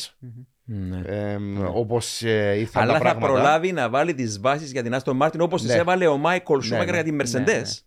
ναι. 0.66 1.02
Ε, 1.06 1.38
ναι. 1.38 1.68
Όπως 1.74 2.22
ε, 2.22 2.56
ήρθαν 2.58 2.84
Αλλά 2.84 2.92
τα 2.92 2.98
θα 2.98 3.04
πράγματα. 3.04 3.28
προλάβει 3.28 3.72
να 3.72 3.90
βάλει 3.90 4.14
τις 4.14 4.40
βάσεις 4.40 4.72
για 4.72 4.84
την 4.84 4.94
Άστον 4.94 5.16
Μάρτιν 5.16 5.42
όπως 5.42 5.64
ναι. 5.64 5.74
τι 5.74 5.80
έβαλε 5.80 6.08
ο 6.08 6.18
Μάικολ 6.18 6.62
Σούμακερ 6.62 6.96
ναι. 6.96 7.02
για 7.02 7.04
την 7.04 7.22
Mercedes. 7.22 7.82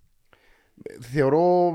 Θεωρώ 1.01 1.73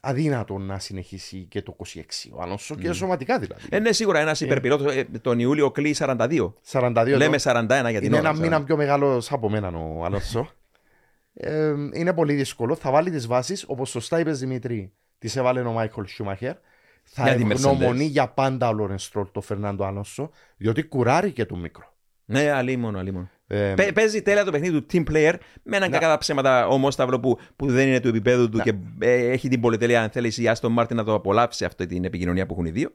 αδύνατο 0.00 0.58
να 0.58 0.78
συνεχίσει 0.78 1.46
και 1.50 1.62
το 1.62 1.76
26 1.94 2.00
ο 2.32 2.42
Αλόνσο 2.42 2.74
και 2.74 2.92
σωματικά 2.92 3.38
δηλαδή. 3.38 3.62
Ε, 3.70 3.78
ναι, 3.78 3.92
σίγουρα 3.92 4.18
ένας 4.18 4.40
υπερπιλότος 4.40 4.94
ε, 4.94 5.04
τον 5.20 5.38
Ιούλιο 5.38 5.70
κλείει 5.70 5.96
42. 5.98 6.52
42 6.70 7.14
Λέμε 7.16 7.36
41 7.42 7.66
για 7.68 7.80
την 7.80 8.02
είναι 8.02 8.18
ώρα. 8.18 8.28
ένα 8.28 8.38
μήνα 8.38 8.64
πιο 8.64 8.76
μεγάλο 8.76 9.22
από 9.30 9.50
μένα 9.50 9.68
ο 9.68 10.04
Αλόνσο. 10.04 10.50
ε, 11.34 11.74
είναι 11.92 12.12
πολύ 12.12 12.34
δύσκολο. 12.34 12.74
Θα 12.74 12.90
βάλει 12.90 13.10
τις 13.10 13.26
βάσεις 13.26 13.64
όπως 13.68 13.90
σωστά 13.90 14.20
είπες 14.20 14.38
Δημήτρη, 14.38 14.92
τις 15.18 15.36
έβαλε 15.36 15.60
ο 15.60 15.72
Μάικλ 15.72 16.02
Σούμαχερ. 16.04 16.54
Θα 17.10 17.22
Για 17.22 17.34
τη 17.36 17.52
ευγνωμονεί 17.52 18.06
Mercedes. 18.06 18.10
για 18.10 18.28
πάντα 18.28 18.68
ο 18.68 18.72
Λόρεν 18.72 18.98
Στρόλ 18.98 19.26
το 19.32 19.40
Φερνάντο 19.40 19.84
Αλόνσο, 19.84 20.30
διότι 20.56 20.82
κουράρει 20.82 21.32
και 21.32 21.44
το 21.44 21.56
μικρό. 21.56 21.92
Ναι, 22.24 22.50
αλίμονο, 22.50 22.98
αλίμονο. 22.98 23.30
Ε, 23.50 23.74
Παι- 23.76 23.92
Παίζει 23.92 24.22
τέλεια 24.22 24.44
το 24.44 24.50
παιχνίδι 24.50 24.80
του 24.82 24.86
team 24.92 25.10
player 25.10 25.34
με 25.62 25.76
έναν 25.76 25.90
Να. 25.90 25.96
κακά 25.98 26.08
τα 26.08 26.18
ψέματα 26.18 26.66
ομόσταβλο 26.68 27.20
που, 27.20 27.38
που 27.56 27.66
δεν 27.66 27.88
είναι 27.88 28.00
του 28.00 28.08
επίπεδου 28.08 28.48
του 28.48 28.56
Να. 28.56 28.62
και 28.62 28.74
ε, 28.98 29.12
έχει 29.30 29.48
την 29.48 29.60
πολυτέλεια, 29.60 30.02
αν 30.02 30.10
θέλεις, 30.10 30.38
η 30.38 30.48
Άστον 30.48 30.72
Μάρτιν 30.72 30.96
να 30.96 31.04
το 31.04 31.14
απολαύσει 31.14 31.64
αυτή 31.64 31.86
την 31.86 32.04
επικοινωνία 32.04 32.46
που 32.46 32.52
έχουν 32.52 32.66
οι 32.66 32.70
δύο. 32.70 32.90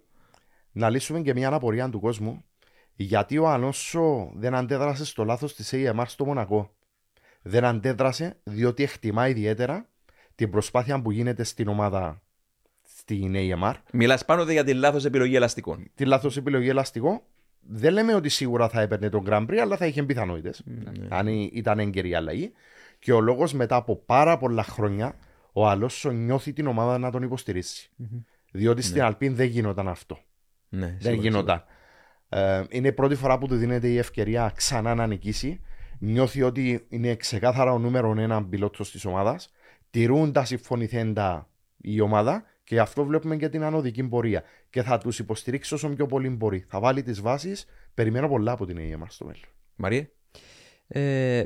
να 0.72 0.90
λύσουμε 0.90 1.22
και 1.22 1.34
μια 1.34 1.48
απορία 1.48 1.90
του 1.90 2.00
κόσμου. 2.00 2.44
Γιατί 2.96 3.38
ο 3.38 3.50
Αλόνσο 3.50 4.32
δεν 4.36 4.56
αντέδρασε 4.56 5.06
στο 5.06 5.24
λάθος 5.24 5.56
της 5.56 5.72
AMR 5.74 6.04
στο 6.08 6.26
Μονακό. 6.26 6.76
Δεν 7.42 7.66
αντέδρασε 7.66 8.38
διότι 8.44 8.84
εκτιμά 8.84 9.28
ιδιαίτερα 9.28 9.90
την 10.36 10.50
προσπάθεια 10.50 11.02
που 11.02 11.12
γίνεται 11.12 11.44
στην 11.44 11.68
ομάδα 11.68 12.22
στην 12.84 13.34
AMR. 13.36 13.74
Μιλάς 13.94 14.26
πάνω 14.26 14.44
για 14.44 14.64
τη 14.64 14.74
λάθος 14.74 15.06
επιλογή 15.06 15.36
ελαστικών. 15.36 15.92
Τη 15.96 16.06
λάθος 16.06 16.38
επιλογή 16.38 16.70
ελαστικό. 16.70 17.28
Δεν 17.68 17.94
λέμε 17.94 18.14
ότι 18.16 18.30
σίγουρα 18.30 18.70
θα 18.70 18.82
έπαιρνε 18.82 19.10
τον 19.10 19.24
Grand 19.28 19.46
Prix, 19.50 19.56
αλλά 19.58 19.78
θα 19.78 19.86
είχε 19.86 20.04
πιθανότητες. 20.04 20.64
Αν 21.10 21.28
ή- 21.28 21.50
ήταν 21.54 21.80
έγκαιρη 21.80 22.10
η 22.10 22.16
αλλαγή. 22.16 22.52
Και 23.00 23.12
ο 23.14 23.22
λόγος 23.22 23.54
μετά 23.54 23.76
από 23.76 23.96
πάρα 23.96 24.38
πολλά 24.38 24.64
χρόνια, 24.64 25.16
ο 25.54 25.68
Αλόνσο 25.68 26.12
νιώθει 26.12 26.54
την 26.54 26.68
ομάδα 26.68 26.98
να 26.98 27.12
τον 27.12 27.24
υποστηριξει 27.24 27.90
Διότι 28.52 28.82
στην 28.82 29.02
Αλπίν 29.04 29.36
δεν 29.36 29.48
γινόταν 29.48 29.88
αυτό. 29.88 30.18
Ναι, 30.70 30.86
Δεν 30.86 30.98
σίγουρα, 31.00 31.22
γινόταν. 31.22 31.64
Ε, 32.30 32.64
είναι 32.70 32.88
η 32.88 32.92
πρώτη 32.94 33.16
φορά 33.16 33.38
που 33.38 33.48
του 33.48 33.56
δίνεται 33.56 33.88
η 33.88 33.98
ευκαιρία 33.98 34.52
ξανά 34.56 34.96
να 34.96 35.08
νικήσει. 35.08 35.60
Νιώθει 36.00 36.42
ότι 36.42 36.86
είναι 36.90 37.16
ξεκάθαρα 37.16 37.72
ο 37.72 37.80
νούμερο 37.80 38.16
ένα 38.18 38.44
πιλότος 38.46 38.92
της 38.92 39.06
ομάδας. 39.06 39.52
Τηρούν 39.90 40.32
τα 40.32 40.46
συμφωνηθέντα 40.46 41.48
η 41.78 42.00
ομάδα 42.00 42.44
και 42.64 42.76
γι' 42.76 42.80
αυτό 42.80 43.06
βλέπουμε 43.06 43.38
και 43.38 43.50
την 43.50 43.64
ανωδική 43.64 44.04
πορεία. 44.04 44.44
Και 44.70 44.82
θα 44.82 44.98
τους 44.98 45.20
υποστηρίξει 45.20 45.74
όσο 45.74 45.90
πιο 45.90 46.06
πολύ 46.06 46.30
μπορεί. 46.30 46.66
Θα 46.68 46.80
βάλει 46.80 47.04
τις 47.04 47.22
βάσεις. 47.22 47.66
Περιμένω 47.94 48.28
πολλά 48.28 48.52
από 48.52 48.66
την 48.66 48.78
ΑΕΜΑ 48.78 49.08
στο 49.10 49.26
μέλλον. 49.26 49.50
Μαρία. 49.76 50.10
Ε, 50.88 51.44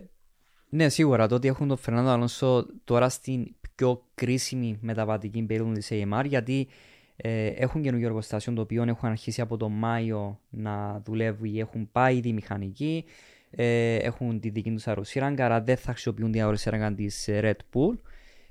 ναι, 0.70 0.90
σίγουρα 0.90 1.28
το 1.28 1.36
ότι 1.36 1.48
έχουν 1.48 1.68
τον 1.68 1.78
Φερνάντο 1.78 2.10
Αλόνσο 2.10 2.66
τώρα 2.84 3.10
στην 3.10 3.56
πιο 3.76 4.04
κρίσιμη 4.16 4.78
μεταβατική 4.82 5.42
περίοδο 5.44 5.72
της 5.72 5.90
AMR 5.92 6.24
γιατί 6.26 6.68
ε, 7.16 7.46
έχουν 7.48 7.82
καινούργιο 7.82 8.08
εργοστάσιο 8.08 8.54
το 8.54 8.62
οποίο 8.62 8.84
έχουν 8.84 9.10
αρχίσει 9.10 9.42
από 9.42 9.58
τον 9.58 9.72
Μάιο 9.72 10.40
να 10.50 11.02
δουλεύει, 11.06 11.60
έχουν 11.60 11.92
πάει 11.92 12.20
τη 12.20 12.34
μηχανική, 12.34 13.06
ε, 13.50 13.96
έχουν 13.96 14.40
τη 14.40 14.50
δική 14.50 14.72
τους 14.72 14.88
αεροσύραγγα, 14.88 15.46
άρα 15.46 15.62
δεν 15.62 15.78
θα 15.78 15.92
χρησιμοποιούν 15.92 16.32
την 16.32 16.42
αεροσύραγγα 16.42 16.94
της 16.94 17.28
ε, 17.28 17.40
Red 17.44 17.78
Bull. 17.78 17.98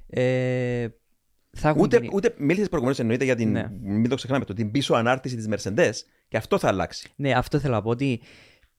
Ε, 0.08 0.88
θα 1.58 1.68
έχουν 1.68 1.80
Ούτε, 1.82 2.00
την- 2.00 2.10
ούτε 2.12 2.34
μίλησες 2.38 2.66
προηγουμένως 2.68 2.98
εννοείται 3.00 3.24
για 3.24 3.34
την. 3.36 3.50
Ναι. 3.50 3.68
Μην 3.80 4.08
το 4.08 4.14
ξεχνάμε, 4.14 4.44
το, 4.44 4.52
την 4.52 4.70
πίσω 4.70 4.94
ανάρτηση 4.94 5.36
της 5.36 5.48
Mercedes. 5.50 5.92
Και 6.28 6.36
αυτό 6.36 6.58
θα 6.58 6.68
αλλάξει. 6.68 7.10
Ναι, 7.16 7.32
αυτό 7.32 7.58
θέλω 7.58 7.74
να 7.74 7.82
πω 7.82 7.90
ότι 7.90 8.20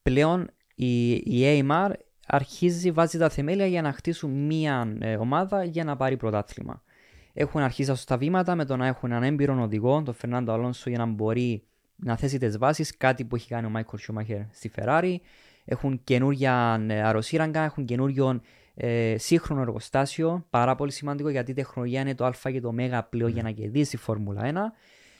πλέον 0.01 0.49
η, 0.75 1.11
η 1.11 1.41
AMR 1.69 1.89
αρχίζει, 2.27 2.91
βάζει 2.91 3.17
τα 3.17 3.29
θεμέλια 3.29 3.65
για 3.65 3.81
να 3.81 3.91
χτίσουν 3.93 4.45
μία 4.45 4.95
ε, 4.99 5.15
ομάδα 5.15 5.63
για 5.63 5.83
να 5.83 5.95
πάρει 5.97 6.17
πρωτάθλημα. 6.17 6.81
Έχουν 7.33 7.61
αρχίσει 7.61 7.95
στα 7.95 8.17
βήματα 8.17 8.55
με 8.55 8.65
το 8.65 8.75
να 8.77 8.87
έχουν 8.87 9.11
έναν 9.11 9.23
έμπειρο 9.23 9.61
οδηγό, 9.61 10.03
τον 10.03 10.13
Φερνάντο 10.13 10.51
Αλόνσο, 10.51 10.89
για 10.89 10.99
να 10.99 11.05
μπορεί 11.05 11.63
να 11.95 12.15
θέσει 12.17 12.37
τις 12.37 12.57
βάσεις, 12.57 12.97
κάτι 12.97 13.25
που 13.25 13.35
έχει 13.35 13.47
κάνει 13.47 13.65
ο 13.65 13.69
Μάικλ 13.69 13.95
Σούμαχερ 13.97 14.39
στη 14.51 14.71
Ferrari. 14.75 15.15
Έχουν 15.65 16.01
καινούργια 16.03 16.85
ε, 16.87 17.01
αεροσύραγγα, 17.01 17.63
έχουν 17.63 17.85
καινούριο 17.85 18.41
ε, 18.79 19.15
σύγχρονο 19.17 19.61
εργοστάσιο, 19.61 20.45
πάρα 20.49 20.75
πολύ 20.75 20.91
σημαντικό 20.91 21.29
γιατί 21.29 21.51
η 21.51 21.53
τεχνολογία 21.53 22.01
είναι 22.01 22.15
το 22.15 22.25
Α 22.25 22.33
και 22.43 22.61
το 22.61 22.73
Μ 22.73 22.77
πλέον 23.09 23.31
για 23.31 23.43
να 23.43 23.51
κερδίσει 23.51 23.95
η 23.95 23.99
Φόρμουλα 23.99 24.41
1. 24.43 24.53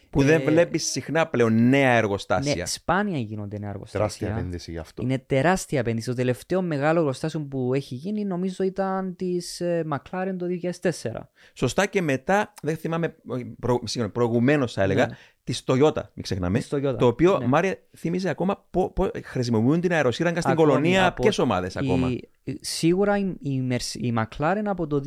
Που 0.09 0.23
δεν 0.23 0.41
Ε, 0.41 0.43
βλέπεις 0.43 0.85
συχνά 0.85 1.27
πλέον 1.27 1.69
νέα 1.69 1.91
εργοστάσια. 1.91 2.55
Ναι, 2.55 2.65
σπάνια 2.65 3.17
γίνονται 3.19 3.57
νέα 3.59 3.69
εργοστάσια. 3.69 3.99
Τεράστια 3.99 4.27
επένδυση 4.29 4.71
γι' 4.71 4.77
αυτό. 4.77 5.03
Είναι 5.03 5.17
τεράστια 5.19 5.79
επένδυση. 5.79 6.07
Το 6.07 6.13
τελευταίο 6.15 6.61
μεγάλο 6.61 6.99
εργοστάσιο 6.99 7.39
που 7.41 7.73
έχει 7.73 7.95
γίνει 7.95 8.25
νομίζω 8.25 8.63
ήταν 8.63 9.15
της 9.15 9.61
McLaren 9.91 10.35
το 10.37 10.45
2004. 10.45 11.29
Σωστά 11.53 11.85
και 11.85 12.01
μετά, 12.01 12.53
δεν 12.61 12.77
θυμάμαι, 12.77 13.15
προ, 13.59 13.79
συγγνώμη, 13.83 14.13
προηγουμένως 14.13 14.73
θα 14.73 14.83
έλεγα, 14.83 15.05
Ναι. 15.05 15.15
της 15.43 15.63
Toyota, 15.67 16.01
μην 16.13 16.23
ξεχνάμε. 16.23 16.59
Της 16.59 16.69
Toyota, 16.73 16.95
Το 16.97 17.07
οποίο, 17.07 17.37
ναι. 17.37 17.45
Μάρια, 17.45 17.77
θύμιζε 17.97 18.29
ακόμα 18.29 18.65
πώ 18.71 18.93
χρησιμοποιούν 19.23 19.81
την 19.81 19.93
αεροσύραγγα 19.93 20.41
στην 20.41 20.51
Ακόμη 20.53 20.67
κολονία. 20.69 21.05
από- 21.05 21.21
Ποιες 21.21 21.37
ομάδες 21.37 21.77
ακόμα; 21.77 22.09
Η- 22.09 22.57
σίγουρα 22.61 23.17
η, 23.17 23.33
η, 23.41 23.67
Merce- 23.71 23.99
η 24.01 24.13
McLaren 24.17 24.63
από 24.65 24.87
το 24.87 25.01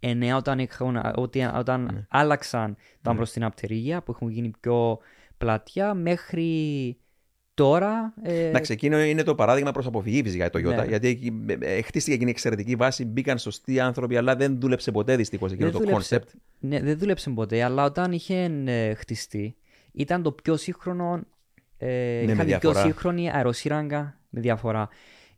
2009 0.00 0.36
όταν, 0.36 0.58
έχουν, 0.58 1.00
ότι- 1.14 1.48
όταν 1.54 1.82
Ναι. 1.92 2.06
άλλαξαν 2.08 2.76
τα 3.02 3.14
προς 3.14 3.30
την 3.30 3.44
απτερίγια 3.44 4.02
που 4.02 4.10
έχουν 4.12 4.28
γίνει 4.28 4.50
πιο 4.60 4.98
πλατιά 5.38 5.94
μέχρι 5.94 6.96
τώρα 7.54 8.14
ε, 8.22 8.46
Εντάξει, 8.46 8.72
εκείνο 8.72 9.00
είναι 9.02 9.22
το 9.22 9.34
παράδειγμα 9.34 9.70
προς 9.72 9.86
αποφυγή 9.86 10.22
φυσικά 10.22 10.44
η 10.44 10.48
Toyota. 10.52 10.62
Ναι. 10.76 10.84
Γιατί 10.84 11.08
εκεί, 11.08 11.44
ε, 11.60 11.76
ε, 11.76 11.82
χτίστηκε 11.82 12.14
εκείνη 12.14 12.28
η 12.30 12.32
εξαιρετική 12.32 12.74
βάση, 12.76 13.04
μπήκαν 13.04 13.38
σωστοί 13.38 13.80
άνθρωποι, 13.80 14.16
αλλά 14.16 14.36
δεν 14.36 14.60
δούλεψε 14.60 14.90
ποτέ 14.92 15.16
δυστυχώς 15.16 15.52
εκείνο 15.52 15.70
δεν 15.70 15.80
το 15.80 15.86
δούλεψε, 15.86 16.16
concept. 16.22 16.38
ναι, 16.58 16.80
δεν 16.80 16.98
δούλεψε 16.98 17.30
ποτέ 17.30 17.62
αλλά 17.62 17.84
όταν 17.84 18.12
είχε 18.12 18.62
ε, 18.64 18.94
χτιστεί 18.94 19.56
ήταν 19.92 20.22
το 20.22 20.32
πιο 20.32 20.56
σύγχρονο 20.56 21.20
ε, 21.78 21.86
Ναι, 21.86 22.26
με 22.26 22.32
είχαν 22.32 22.36
την 22.36 22.46
πιο 22.46 22.58
διαφορά. 22.58 22.80
σύγχρονη 22.80 23.30
αεροσύραγγα 23.30 24.18
με 24.28 24.40
διαφορά 24.40 24.88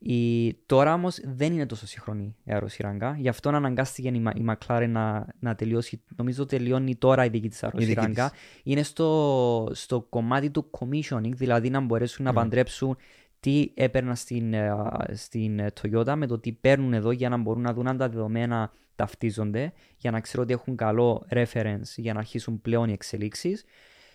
Η, 0.03 0.55
τώρα 0.55 0.95
όμως 0.95 1.21
δεν 1.25 1.53
είναι 1.53 1.67
τόσο 1.67 1.87
σύγχρονη 1.87 2.37
η 2.45 2.53
αεροσύραγγα. 2.53 3.17
Γι' 3.19 3.29
αυτό 3.29 3.49
αναγκάστηκε 3.49 4.09
η, 4.09 4.21
Μα- 4.21 4.33
η 4.35 4.45
McLaren 4.47 4.89
να, 4.89 5.27
να 5.39 5.55
τελειώσει. 5.55 6.03
Νομίζω 6.17 6.47
τελειώνει 6.47 6.97
τώρα 6.97 7.25
η 7.25 7.29
δική 7.29 7.49
της 7.49 7.63
αεροσύραγγα. 7.63 8.33
Είναι 8.63 8.83
στο, 8.83 9.71
στο 9.73 10.01
κομμάτι 10.01 10.51
του 10.51 10.71
commissioning, 10.79 11.33
δηλαδή 11.35 11.71
να 11.71 11.81
μπορέσουν 11.81 12.25
να 12.25 12.33
παντρέψουν 12.33 12.97
τι 13.41 13.71
έπαιρναν 13.75 14.17
στην, 14.17 14.55
ε, 14.55 14.73
στην 15.13 15.59
ε, 15.59 15.73
Toyota 15.83 16.15
με 16.17 16.27
το 16.27 16.39
τι 16.39 16.53
παίρνουν 16.53 16.93
εδώ 16.93 17.11
για 17.11 17.29
να 17.29 17.37
μπορούν 17.37 17.63
να 17.63 17.73
δουν 17.73 17.87
αν 17.87 17.97
τα 17.97 18.09
δεδομένα 18.09 18.73
ταυτίζονται, 18.95 19.73
για 19.97 20.11
να 20.11 20.21
ξέρουν 20.21 20.45
ότι 20.45 20.53
έχουν 20.55 20.77
καλό 20.77 21.27
reference 21.31 21.95
για 21.97 22.13
να 22.13 22.19
αρχίσουν 22.19 22.61
πλέον 22.61 22.89
οι 22.89 22.93
εξελίξεις. 22.93 23.65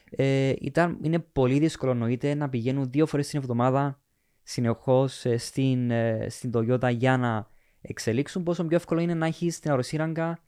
Ε, 0.09 0.53
ήταν, 0.61 0.97
είναι 1.01 1.19
πολύ 1.19 1.59
δύσκολο 1.59 1.91
εννοείται 1.91 2.33
να 2.33 2.49
πηγαίνουν 2.49 2.91
δύο 2.91 3.05
φορές 3.05 3.27
την 3.27 3.39
εβδομάδα 3.39 3.99
συνεχώς 4.47 5.25
στην, 5.37 5.91
ε, 5.91 6.27
στην 6.29 6.51
Toyota 6.53 6.93
για 6.95 7.17
να 7.17 7.47
εξελίξουν. 7.81 8.43
Πόσο 8.43 8.65
πιο 8.65 8.75
εύκολο 8.75 9.01
είναι 9.01 9.13
να 9.13 9.25
έχεις 9.25 9.59
την 9.59 9.69
αεροσύραγγα 9.69 10.39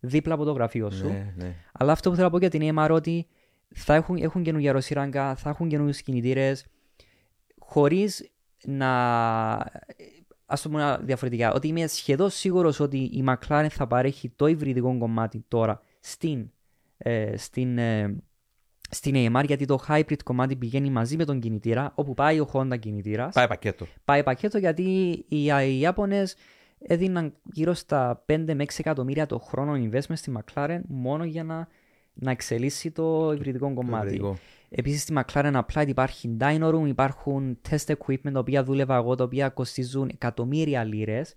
δίπλα 0.00 0.34
από 0.34 0.44
το 0.44 0.52
γραφείο 0.52 0.90
σου. 0.90 1.06
Ναι, 1.06 1.34
ναι. 1.36 1.54
Αλλά 1.72 1.92
αυτό 1.92 2.08
που 2.10 2.14
θέλω 2.14 2.26
να 2.26 2.32
πω 2.32 2.38
για 2.38 2.50
την 2.50 2.74
EMR 2.74 2.88
ότι 2.90 3.26
θα 3.74 3.94
έχουν, 3.94 4.16
έχουν 4.16 4.42
καινούργια 4.42 4.68
αεροσύραγγα, 4.68 5.34
θα 5.34 5.48
έχουν 5.48 5.68
καινούριου 5.68 5.94
κινητήρες, 6.04 6.66
χωρίς 7.58 8.30
να. 8.64 8.90
Α 10.46 10.56
το 10.62 10.68
πούμε 10.68 10.98
διαφορετικά, 11.02 11.52
ότι 11.52 11.68
είμαι 11.68 11.86
σχεδόν 11.86 12.30
σίγουρος 12.30 12.80
ότι 12.80 12.98
η 12.98 13.24
McLaren 13.26 13.66
θα 13.70 13.86
παρέχει 13.86 14.28
το 14.28 14.46
υβριδικό 14.46 14.98
κομμάτι 14.98 15.44
τώρα 15.48 15.80
στην, 16.00 16.50
ε, 16.96 17.36
στην, 17.36 17.78
ε, 17.78 18.16
στην 18.94 19.14
AMR, 19.16 19.44
γιατί 19.46 19.64
το 19.64 19.78
hybrid 19.88 20.22
κομμάτι 20.24 20.56
πηγαίνει 20.56 20.90
μαζί 20.90 21.16
με 21.16 21.24
τον 21.24 21.40
κινητήρα, 21.40 21.92
όπου 21.94 22.14
πάει 22.14 22.40
ο 22.40 22.48
Honda 22.52 22.78
κινητήρας. 22.78 23.34
Πάει 23.34 23.46
πακέτο. 23.46 23.86
Πάει 24.04 24.22
πακέτο 24.22 24.58
γιατί 24.58 24.82
οι, 25.28 25.44
οι 25.68 25.78
Ιάπωνες 25.78 26.36
έδιναν 26.78 27.34
γύρω 27.52 27.74
στα 27.74 28.24
5 28.26 28.44
με 28.46 28.64
6 28.64 28.66
εκατομμύρια 28.78 29.26
το 29.26 29.38
χρόνο 29.38 29.72
investment 29.72 30.14
στη 30.14 30.32
McLaren 30.36 30.80
μόνο 30.86 31.24
για 31.24 31.44
να, 31.44 31.68
να 32.14 32.30
εξελίσσει 32.30 32.90
το 32.90 33.32
υβριδικό 33.32 33.74
κομμάτι. 33.74 34.06
υβριδικό. 34.06 34.36
Επίσης 34.68 35.02
στη 35.02 35.14
McLaren 35.16 35.60
Applied 35.60 35.88
υπάρχει 35.88 36.36
dyno 36.40 36.74
room, 36.74 36.86
υπάρχουν 36.86 37.58
test 37.68 37.94
equipment 37.94 38.32
τα 38.32 38.38
οποία 38.38 38.64
δούλευα 38.64 38.96
εγώ, 38.96 39.14
τα 39.14 39.24
οποία 39.24 39.48
κοστίζουν 39.48 40.08
εκατομμύρια 40.12 40.84
λίρες. 40.84 41.34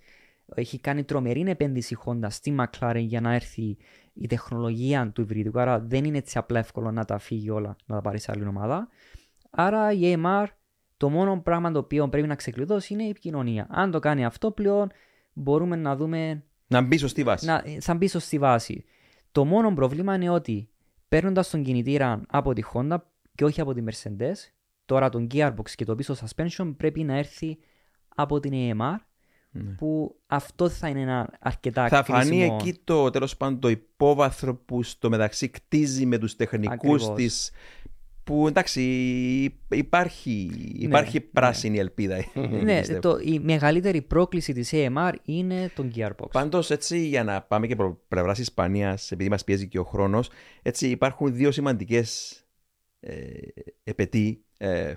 Έχει 0.55 0.79
κάνει 0.79 1.03
τρομερή 1.03 1.43
επένδυση 1.47 1.93
η 1.93 1.97
Honda 2.05 2.27
στη 2.29 2.55
McLaren 2.59 3.03
για 3.05 3.21
να 3.21 3.33
έρθει 3.33 3.77
η 4.19 4.27
τεχνολογία 4.27 5.11
του 5.11 5.21
υβριδικού, 5.21 5.59
άρα 5.59 5.79
δεν 5.79 6.05
είναι 6.05 6.17
έτσι 6.17 6.37
απλά 6.37 6.59
εύκολο 6.59 6.91
να 6.91 7.05
τα 7.05 7.17
φύγει 7.17 7.49
όλα, 7.49 7.75
να 7.85 7.95
τα 7.95 8.01
πάρεις 8.01 8.23
σε 8.23 8.31
άλλη 8.31 8.47
ομάδα. 8.47 8.87
Άρα 9.49 9.91
η 9.91 10.15
AMR 10.15 10.45
το 10.97 11.09
μόνο 11.09 11.41
πράγμα 11.41 11.71
το 11.71 11.79
οποίο 11.79 12.09
πρέπει 12.09 12.27
να 12.27 12.35
ξεκλειδώσει 12.35 12.93
είναι 12.93 13.03
η 13.03 13.09
επικοινωνία. 13.09 13.67
Αν 13.69 13.91
το 13.91 13.99
κάνει 13.99 14.25
αυτό 14.25 14.51
πλέον 14.51 14.91
μπορούμε 15.33 15.75
να 15.75 15.95
δούμε 15.95 16.43
Να 16.67 16.81
μπει 16.81 16.97
σωστή 16.97 17.23
βάση. 17.23 17.45
να, 17.45 17.63
θα 17.79 17.95
μπει 17.95 18.07
στη 18.07 18.37
βάση. 18.39 18.83
Το 19.31 19.45
μόνο 19.45 19.73
πρόβλημα 19.73 20.15
είναι 20.15 20.29
ότι 20.29 20.69
παίρνοντας 21.07 21.49
τον 21.49 21.63
κινητήρα 21.63 22.21
από 22.27 22.53
τη 22.53 22.61
Honda 22.73 22.97
και 23.35 23.45
όχι 23.45 23.61
από 23.61 23.73
τη 23.73 23.83
Mercedes, 23.85 24.35
τώρα 24.85 25.09
τον 25.09 25.27
gearbox 25.33 25.69
και 25.75 25.85
το 25.85 25.95
πίσω 25.95 26.15
suspension 26.15 26.73
πρέπει 26.77 27.03
να 27.03 27.17
έρθει 27.17 27.57
από 28.15 28.39
την 28.39 28.51
AMR 28.53 28.95
που 29.77 30.15
αυτό 30.27 30.69
θα 30.69 30.87
είναι 30.87 31.01
ένα 31.01 31.29
αρκετά 31.39 31.81
Ναι. 31.83 31.89
Θα 31.89 32.03
φανεί 32.03 32.29
κρίσιμο- 32.29 32.57
εκεί 32.61 32.79
το 32.83 33.09
τέλος 33.09 33.37
πάντων 33.37 33.59
το 33.59 33.69
υπόβαθρο 33.69 34.55
που 34.55 34.83
στο 34.83 35.09
μεταξύ 35.09 35.49
κτίζει 35.49 36.05
με 36.05 36.17
τους 36.17 36.35
τεχνικούς 36.35 36.71
Ακριβώς. 37.03 37.13
της. 37.15 37.51
Που 38.23 38.47
εντάξει, 38.47 38.81
υπάρχει, 39.69 40.51
υπάρχει 40.77 41.19
πράσινη 41.21 41.77
ελπίδα. 41.77 42.15
Ναι, 42.63 42.77
πιστεύω. 42.79 42.99
το, 42.99 43.17
η 43.23 43.39
μεγαλύτερη 43.39 44.01
πρόκληση 44.01 44.53
της 44.53 44.69
AMR 44.73 45.11
είναι 45.23 45.71
το 45.75 45.87
gearbox. 45.95 46.29
Πάντως, 46.31 46.69
έτσι, 46.71 46.99
για 46.99 47.23
να 47.23 47.41
πάμε 47.41 47.67
και 47.67 47.75
προ 47.75 48.01
πλευράς 48.07 48.37
Ισπανίας, 48.39 49.11
επειδή 49.11 49.29
μας 49.29 49.43
πιέζει 49.43 49.67
και 49.67 49.79
ο 49.79 49.83
χρόνος, 49.83 50.29
έτσι 50.61 50.87
υπάρχουν 50.89 51.33
δύο 51.35 51.51
σημαντικές 51.51 52.41
ε, 52.99 53.13
επαιτοί 53.83 54.43
ε, 54.57 54.93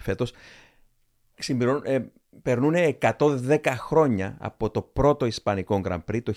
φέτο. 1.43 1.81
Ε, 1.85 1.99
περνούν 2.43 2.75
110 3.01 3.59
χρόνια 3.67 4.37
από 4.41 4.71
το 4.71 4.83
πρώτο 4.83 5.27
Ισπανικό 5.27 5.81
Grand 5.85 6.01
Prix 6.11 6.23
το 6.23 6.33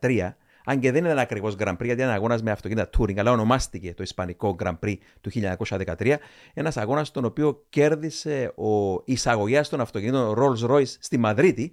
1913. 0.00 0.36
Αν 0.66 0.78
και 0.80 0.92
δεν 0.92 1.04
ήταν 1.04 1.18
ακριβώς 1.18 1.56
Grand 1.58 1.72
Prix, 1.72 1.84
γιατί 1.84 2.00
ήταν 2.00 2.12
αγώνας 2.14 2.42
με 2.42 2.50
αυτοκίνητα 2.50 2.90
Touring, 2.98 3.18
αλλά 3.18 3.30
ονομάστηκε 3.32 3.94
το 3.94 4.02
Ισπανικό 4.02 4.56
Grand 4.62 4.78
Prix 4.84 4.96
του 5.20 5.30
1913. 5.30 6.16
Ένας 6.54 6.76
αγώνας 6.76 7.10
τον 7.10 7.24
οποίο 7.24 7.64
κέρδισε 7.68 8.52
ο 8.56 9.02
εισαγωγέας 9.04 9.68
των 9.68 9.80
αυτοκινήτων 9.80 10.34
Rolls 10.38 10.70
Royce 10.70 10.94
στη 10.98 11.18
Μαδρίτη, 11.18 11.72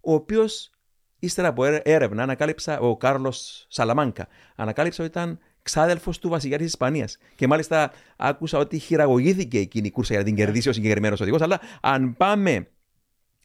ο 0.00 0.12
οποίος 0.12 0.70
ύστερα 1.18 1.48
από 1.48 1.64
έρε- 1.64 1.88
έρευνα 1.88 2.22
ανακάλυψα, 2.22 2.80
ο 2.80 2.96
Κάρλος 2.96 3.66
Σαλαμάνκα, 3.68 4.28
ανακάλυψε 4.56 5.02
ότι 5.02 5.10
ήταν 5.10 5.38
ξάδελφος 5.62 6.18
του 6.18 6.28
βασιλιά 6.28 6.58
της 6.58 6.66
Ισπανίας. 6.66 7.18
Και 7.34 7.46
μάλιστα 7.46 7.92
άκουσα 8.16 8.58
ότι 8.58 8.78
χειραγωγήθηκε 8.78 9.58
εκείνη 9.58 9.86
η 9.86 9.90
κούρσα 9.90 10.12
για 10.12 10.22
να 10.22 10.28
την 10.28 10.36
κερδίσει 10.36 10.68
ο 10.68 10.72
συγκεκριμένος 10.72 11.20
οδηγός. 11.20 11.40
Αλλά 11.40 11.60
αν 11.80 12.16
πάμε 12.16 12.68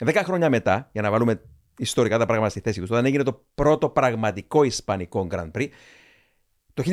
10 0.06 0.22
χρόνια 0.24 0.50
μετά, 0.50 0.90
για 0.92 1.02
να 1.02 1.12
βάλουμε 1.12 1.42
ιστορικά 1.78 2.18
τα 2.18 2.26
πράγματα 2.26 2.50
στη 2.50 2.60
θέση 2.60 2.80
τους, 2.80 2.90
όταν 2.90 3.06
έγινε 3.06 3.24
το 3.24 3.46
πρώτο 3.56 3.90
πραγματικό 3.90 4.64
Ισπανικό 4.64 5.28
Grand 5.32 5.52
Prix, 5.52 5.68
το 6.74 6.84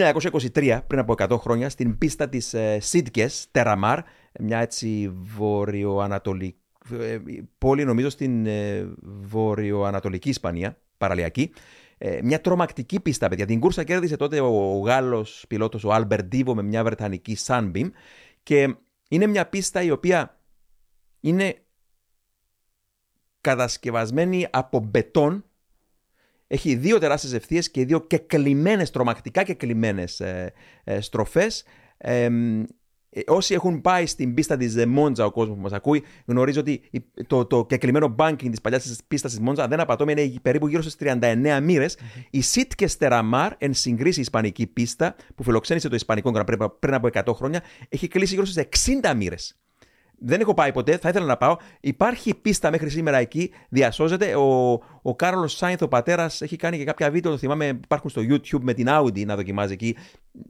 1923, 0.55 0.81
πριν 0.87 1.01
από 1.01 1.15
100 1.17 1.39
χρόνια, 1.39 1.69
στην 1.69 1.99
πίστα 1.99 2.29
της 2.29 2.55
ε, 2.55 2.79
Σίτζες, 2.81 3.47
Τεραμάρ, 3.51 4.01
μια 4.41 4.59
έτσι 4.59 5.13
βορειοανατολική 5.37 6.55
ε, 7.01 7.19
πόλη, 7.59 7.85
νομίζω 7.85 8.09
στην 8.09 8.47
ε, 8.47 8.89
βορειοανατολική 9.03 10.29
Ισπανία, 10.29 10.79
παραλιακή, 10.99 11.51
ε, 12.03 12.21
μια 12.23 12.41
τρομακτική 12.41 13.01
πίστα, 13.01 13.29
παιδιά. 13.29 13.47
Την 13.47 13.61
κούρσα 13.61 13.85
κέρδισε 13.85 14.17
τότε 14.17 14.41
ο, 14.41 14.77
ο 14.77 14.79
Γάλλος 14.79 15.45
πιλότος, 15.49 15.85
ο 15.85 15.93
Άλμπερ 15.93 16.23
Ντίβο, 16.23 16.55
με 16.55 16.63
μια 16.63 16.85
βρετανική 16.85 17.37
Sunbeam 17.47 17.91
και 18.43 18.75
είναι 19.09 19.27
μια 19.27 19.47
πίστα 19.47 19.83
η 19.83 19.91
οποία 19.91 20.41
είναι 21.21 21.57
κατασκευασμένη 23.41 24.47
από 24.51 24.79
μπετόν 24.79 25.45
έχει 26.47 26.75
δύο 26.75 26.99
τεράστιες 26.99 27.33
ευθείες 27.33 27.71
και 27.71 27.85
δύο 27.85 28.01
κεκλειμένες, 28.01 28.91
τρομακτικά 28.91 29.43
κεκλειμένες 29.43 30.21
ε, 30.21 30.53
ε, 30.85 31.01
στροφές. 31.01 31.65
Ε, 31.97 32.25
ε, 32.25 32.31
όσοι 33.27 33.55
έχουν 33.55 33.81
πάει 33.81 34.07
στην 34.07 34.35
πίστα 34.35 34.57
της 34.57 34.87
Μόντζα, 34.87 35.25
ο 35.25 35.31
κόσμος 35.31 35.57
που 35.57 35.63
μας 35.63 35.73
ακούει, 35.73 36.03
γνωρίζει 36.27 36.59
ότι 36.59 36.83
η- 36.91 37.05
το, 37.27 37.45
το 37.45 37.67
κεκλειμένο 37.67 38.15
banking 38.19 38.49
της 38.51 38.61
παλιάς 38.61 38.83
της 38.83 38.99
πίστας 39.09 39.31
της 39.31 39.41
Μόντζα, 39.41 39.69
δεν 39.69 39.81
απατώμε, 39.81 40.13
είναι 40.13 40.35
περίπου 40.43 40.69
γύρω 40.69 40.83
στις 40.83 40.97
39 40.97 41.61
μοίρες. 41.63 41.99
Η 42.31 42.41
Σίτ 42.41 42.73
Στεραμάρ, 42.85 43.53
εν 43.59 43.75
συγκρίση 43.75 44.19
η 44.19 44.23
ισπανική 44.23 44.67
πίστα, 44.67 45.15
που 45.35 45.43
φιλοξένησε 45.43 45.89
το 45.89 45.95
Ισπανικό 45.95 46.33
Grand 46.35 46.45
Prix 46.55 46.69
πριν 46.79 46.95
από 46.95 47.07
100 47.13 47.35
χρόνια, 47.35 47.63
έχει 47.89 48.09
κλείσει 48.09 48.35
γύρω 48.35 48.47
στις 48.47 48.65
60 49.03 49.15
μοίρες. 49.17 49.55
Δεν 50.23 50.41
έχω 50.41 50.55
πάει 50.55 50.73
ποτέ, 50.73 50.97
θα 50.97 51.09
ήθελα 51.09 51.27
να 51.27 51.37
πάω. 51.37 51.57
Υπάρχει 51.81 52.35
πίστα 52.35 52.71
μέχρι 52.71 52.91
σήμερα 52.91 53.17
εκεί, 53.17 53.51
διασώζεται. 53.69 54.35
Ο, 54.37 54.71
ο 55.03 55.17
Κάρολο 55.17 55.47
Σάινθ, 55.47 55.83
ο 55.83 55.89
πατέρας, 55.89 56.43
έχει 56.43 56.57
κάνει 56.57 56.77
και 56.79 56.85
κάποια 56.85 57.11
βίντεο, 57.11 57.31
το 57.31 57.39
θυμάμαι, 57.39 57.67
υπάρχουν 57.67 58.11
στο 58.11 58.23
YouTube 58.29 58.61
με 58.63 58.75
την 58.75 58.87
Audi 58.89 59.25
να 59.27 59.37
δοκιμάζει 59.37 59.73
εκεί, 59.73 59.97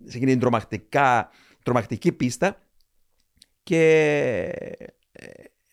σε 0.04 0.16
εκείνη 0.16 0.30
την 0.30 0.40
τρομακτικά, 0.40 1.30
τρομακτική 1.62 2.12
πίστα. 2.12 2.58
Και 3.62 3.82
ε, 5.12 5.26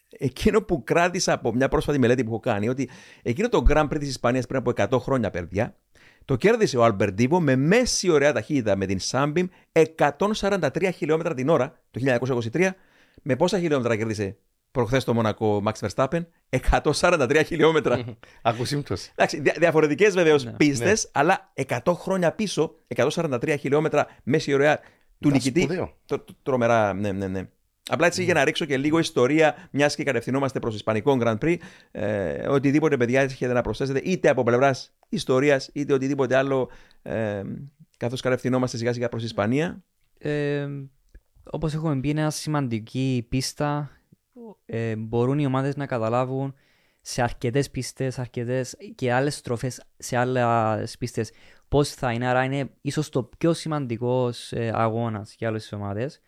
εκείνο 0.10 0.62
που 0.62 0.84
κράτησα 0.84 1.34
από 1.34 1.54
μια 1.54 1.68
πρόσφατη 1.68 2.00
μελέτη 2.00 2.24
που 2.24 2.30
έχω 2.30 2.40
κάνει, 2.40 2.70
ότι 2.70 2.90
εκείνο 3.22 3.50
το 3.50 3.64
Grand 3.70 3.84
Prix 3.86 4.00
της 4.00 4.10
Ισπανίας 4.10 4.46
πριν 4.46 4.60
από 4.60 4.72
100 4.76 5.00
χρόνια, 5.02 5.30
παιδιά, 5.30 5.76
το 6.26 6.36
κέρδισε 6.36 6.78
ο 6.78 6.84
Αλμπερντίβο 6.84 7.40
με 7.40 7.56
μέση 7.56 8.10
ωραία 8.10 8.34
ταχύτητα 8.34 8.76
με 8.76 8.86
την 8.86 9.00
Sunbeam 9.12 9.46
143 10.08 10.90
χιλιόμετρα 10.96 11.34
την 11.34 11.50
ώρα 11.50 11.80
το 11.92 12.18
1923. 12.54 12.70
Με 13.22 13.36
πόσα 13.36 13.60
χιλιόμετρα 13.60 13.96
κέρδισε 13.96 14.38
προχθές 14.72 15.04
το 15.04 15.14
Μονακό 15.14 15.64
Max 15.66 15.88
Verstappen? 15.88 16.26
143 16.72 17.42
χιλιόμετρα. 17.46 18.04
Ακού 18.42 18.66
σύμπτωση. 18.66 19.12
Εντάξει, 19.16 19.40
δια, 19.40 19.54
διαφορετικές 19.58 20.14
βεβαίως 20.14 20.44
Ναι. 20.44 20.52
πίστες, 20.52 21.10
αλλά 21.14 21.54
100 21.68 21.80
χρόνια 21.94 22.32
πίσω, 22.32 22.76
143 22.96 23.56
χιλιόμετρα 23.60 24.08
μέση 24.24 24.54
ωραία 24.54 24.80
του 25.20 25.28
Ήταν 25.28 25.32
νικητή. 25.32 25.60
σπουδαίο. 25.62 25.98
Το, 26.06 26.20
το- 26.20 26.36
τρομερά, 26.44 26.94
ναι, 26.94 27.12
ναι, 27.12 27.28
ναι. 27.28 27.50
Απλά 27.90 28.06
έτσι 28.08 28.24
για 28.24 28.34
να 28.34 28.44
ρίξω 28.44 28.66
και 28.66 28.78
λίγο 28.78 29.00
ιστορία, 29.00 29.68
μιας 29.72 29.96
και 29.96 30.04
κατευθυνόμαστε 30.04 30.60
προς 30.60 30.76
Ισπανικό 30.76 31.18
Grand 31.22 31.38
Prix. 31.38 31.56
Ε, 31.92 32.48
οτιδήποτε 32.48 32.98
παιδιά 32.98 33.22
έχετε 33.22 33.54
να 33.54 33.62
προσθέσετε, 33.62 34.00
είτε 34.04 34.30
από 34.30 34.44
πλευράς 34.44 34.94
ιστορίας, 35.10 35.70
είτε 35.74 35.94
οτιδήποτε 35.94 36.36
άλλο, 36.36 36.70
ε, 37.02 37.42
καθώς 37.98 38.22
κατευθυνόμαστε 38.22 38.78
σιγά 38.78 38.94
σιγά 38.94 39.10
προς 39.10 39.24
Ισπανία. 39.24 39.84
Ε, 40.18 40.68
όπως 41.52 41.74
έχουμε 41.74 42.00
πει 42.00 42.10
είναι 42.10 42.20
μια 42.22 42.30
σημαντική 42.30 43.26
πίστα 43.30 43.92
ε, 44.66 44.96
μπορούν 44.96 45.40
οι 45.40 45.46
ομάδες 45.46 45.76
να 45.76 45.86
καταλάβουν 45.86 46.56
σε 47.02 47.22
αρκετές 47.22 47.70
πίστες 47.70 48.20
αρκετές 48.20 48.76
και 48.96 49.14
άλλες 49.14 49.36
στροφές 49.36 49.82
σε 49.98 50.18
άλλες 50.18 50.98
πίστες 50.98 51.32
πώς 51.68 51.90
θα 51.90 52.12
είναι 52.12 52.28
άρα 52.28 52.44
είναι 52.44 52.70
ίσως 52.82 53.10
το 53.10 53.30
πιο 53.38 53.54
σημαντικός 53.54 54.52
ε, 54.52 54.72
αγώνας 54.74 55.36
για 55.38 55.50
όλες 55.50 55.62
τις 55.62 55.74
ομάδες 55.74 56.22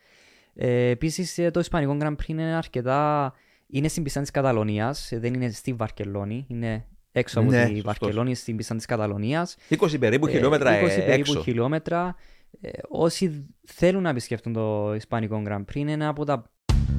ε, 0.53 0.89
επίσης 0.89 1.37
ε, 1.37 1.51
το 1.51 1.59
Ισπανικό 1.59 1.97
Grand 2.01 2.11
Prix 2.15 2.27
είναι 2.27 2.43
αρκετά 2.55 3.33
Είναι 3.67 3.87
στην 3.87 4.03
πίστα 4.03 4.21
της 4.21 4.31
Καταλωνίας, 4.31 5.09
δεν 5.13 5.33
είναι 5.33 5.49
στη 5.49 5.73
Βαρκελόνη, 5.73 6.45
είναι 6.47 6.85
έξω 7.11 7.39
από 7.39 7.49
Ναι, 7.49 7.57
τη 7.57 7.65
σωστός. 7.65 7.83
Βαρκελόνη, 7.83 8.35
στην 8.35 8.55
πίστα 8.55 8.75
της 8.75 8.85
Καταλωνίας. 8.85 9.55
20 9.69 9.99
περίπου 9.99 10.27
Ε, 10.27 10.31
χιλιόμετρα 10.31 10.71
20 10.71 10.83
ε, 10.83 10.87
περίπου 10.87 11.31
έξω. 11.31 11.41
χιλιόμετρα. 11.41 12.15
Ε, 12.61 12.69
όσοι 12.89 13.45
θέλουν 13.65 14.01
να 14.01 14.09
επισκεφτούν 14.09 14.53
το 14.53 14.93
Ισπανικό 14.95 15.41
Grand 15.47 15.61
Prix 15.61 15.75
είναι 15.75 15.91
ένα 15.91 16.07
από 16.07 16.25
τα 16.25 16.51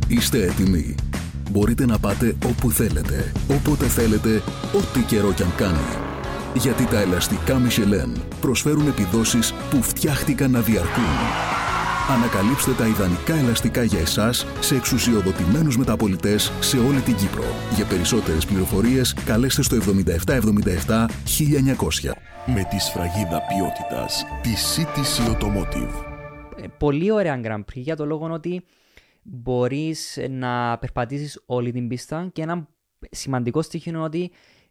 Είστε 0.08 0.42
έτοιμοι. 0.42 0.94
Μπορείτε 1.50 1.86
να 1.86 1.98
πάτε 1.98 2.36
όπου 2.46 2.70
θέλετε, 2.70 3.32
όποτε 3.50 3.84
θέλετε, 3.86 4.36
ό,τι 4.76 5.00
καιρό 5.06 5.32
κι 5.32 5.42
αν 5.42 5.54
κάνει. 5.56 6.09
Γιατί 6.54 6.86
τα 6.86 7.00
ελαστικά 7.00 7.60
Michelin 7.60 8.20
προσφέρουν 8.40 8.86
επιδόσεις 8.86 9.52
που 9.70 9.82
φτιάχτηκαν 9.82 10.50
να 10.50 10.60
διαρκούν. 10.60 11.04
Ανακαλύψτε 12.08 12.72
τα 12.72 12.86
ιδανικά 12.86 13.34
ελαστικά 13.34 13.82
για 13.82 13.98
εσάς 13.98 14.46
σε 14.60 14.74
εξουσιοδοτημένους 14.76 15.76
μεταπολιτές 15.76 16.52
σε 16.60 16.78
όλη 16.78 17.00
την 17.00 17.16
Κύπρο. 17.16 17.44
Για 17.74 17.86
περισσότερες 17.86 18.46
πληροφορίες 18.46 19.14
καλέστε 19.14 19.62
στο 19.62 19.76
7777 19.76 21.08
1900. 21.24 22.12
Με 22.46 22.64
τη 22.70 22.78
σφραγίδα 22.78 23.40
ποιότητας 23.48 24.24
της 24.42 24.76
CTC 24.76 25.32
Automotive. 25.32 26.04
ε, 26.56 26.66
πολύ 26.78 27.10
ωραία 27.10 27.40
Grand 27.44 27.60
Prix 27.60 27.74
για 27.74 27.96
το 27.96 28.06
λόγο 28.06 28.32
ότι 28.32 28.64
μπορείς 29.22 30.18
να 30.30 30.78
περπατήσεις 30.78 31.42
όλη 31.46 31.72
την 31.72 31.88
πίστα 31.88 32.28
και 32.32 32.42
ένα 32.42 32.68
σημαντικό 33.10 33.62
στοιχείο 33.62 33.92
είναι 33.92 34.02
ότι 34.02 34.30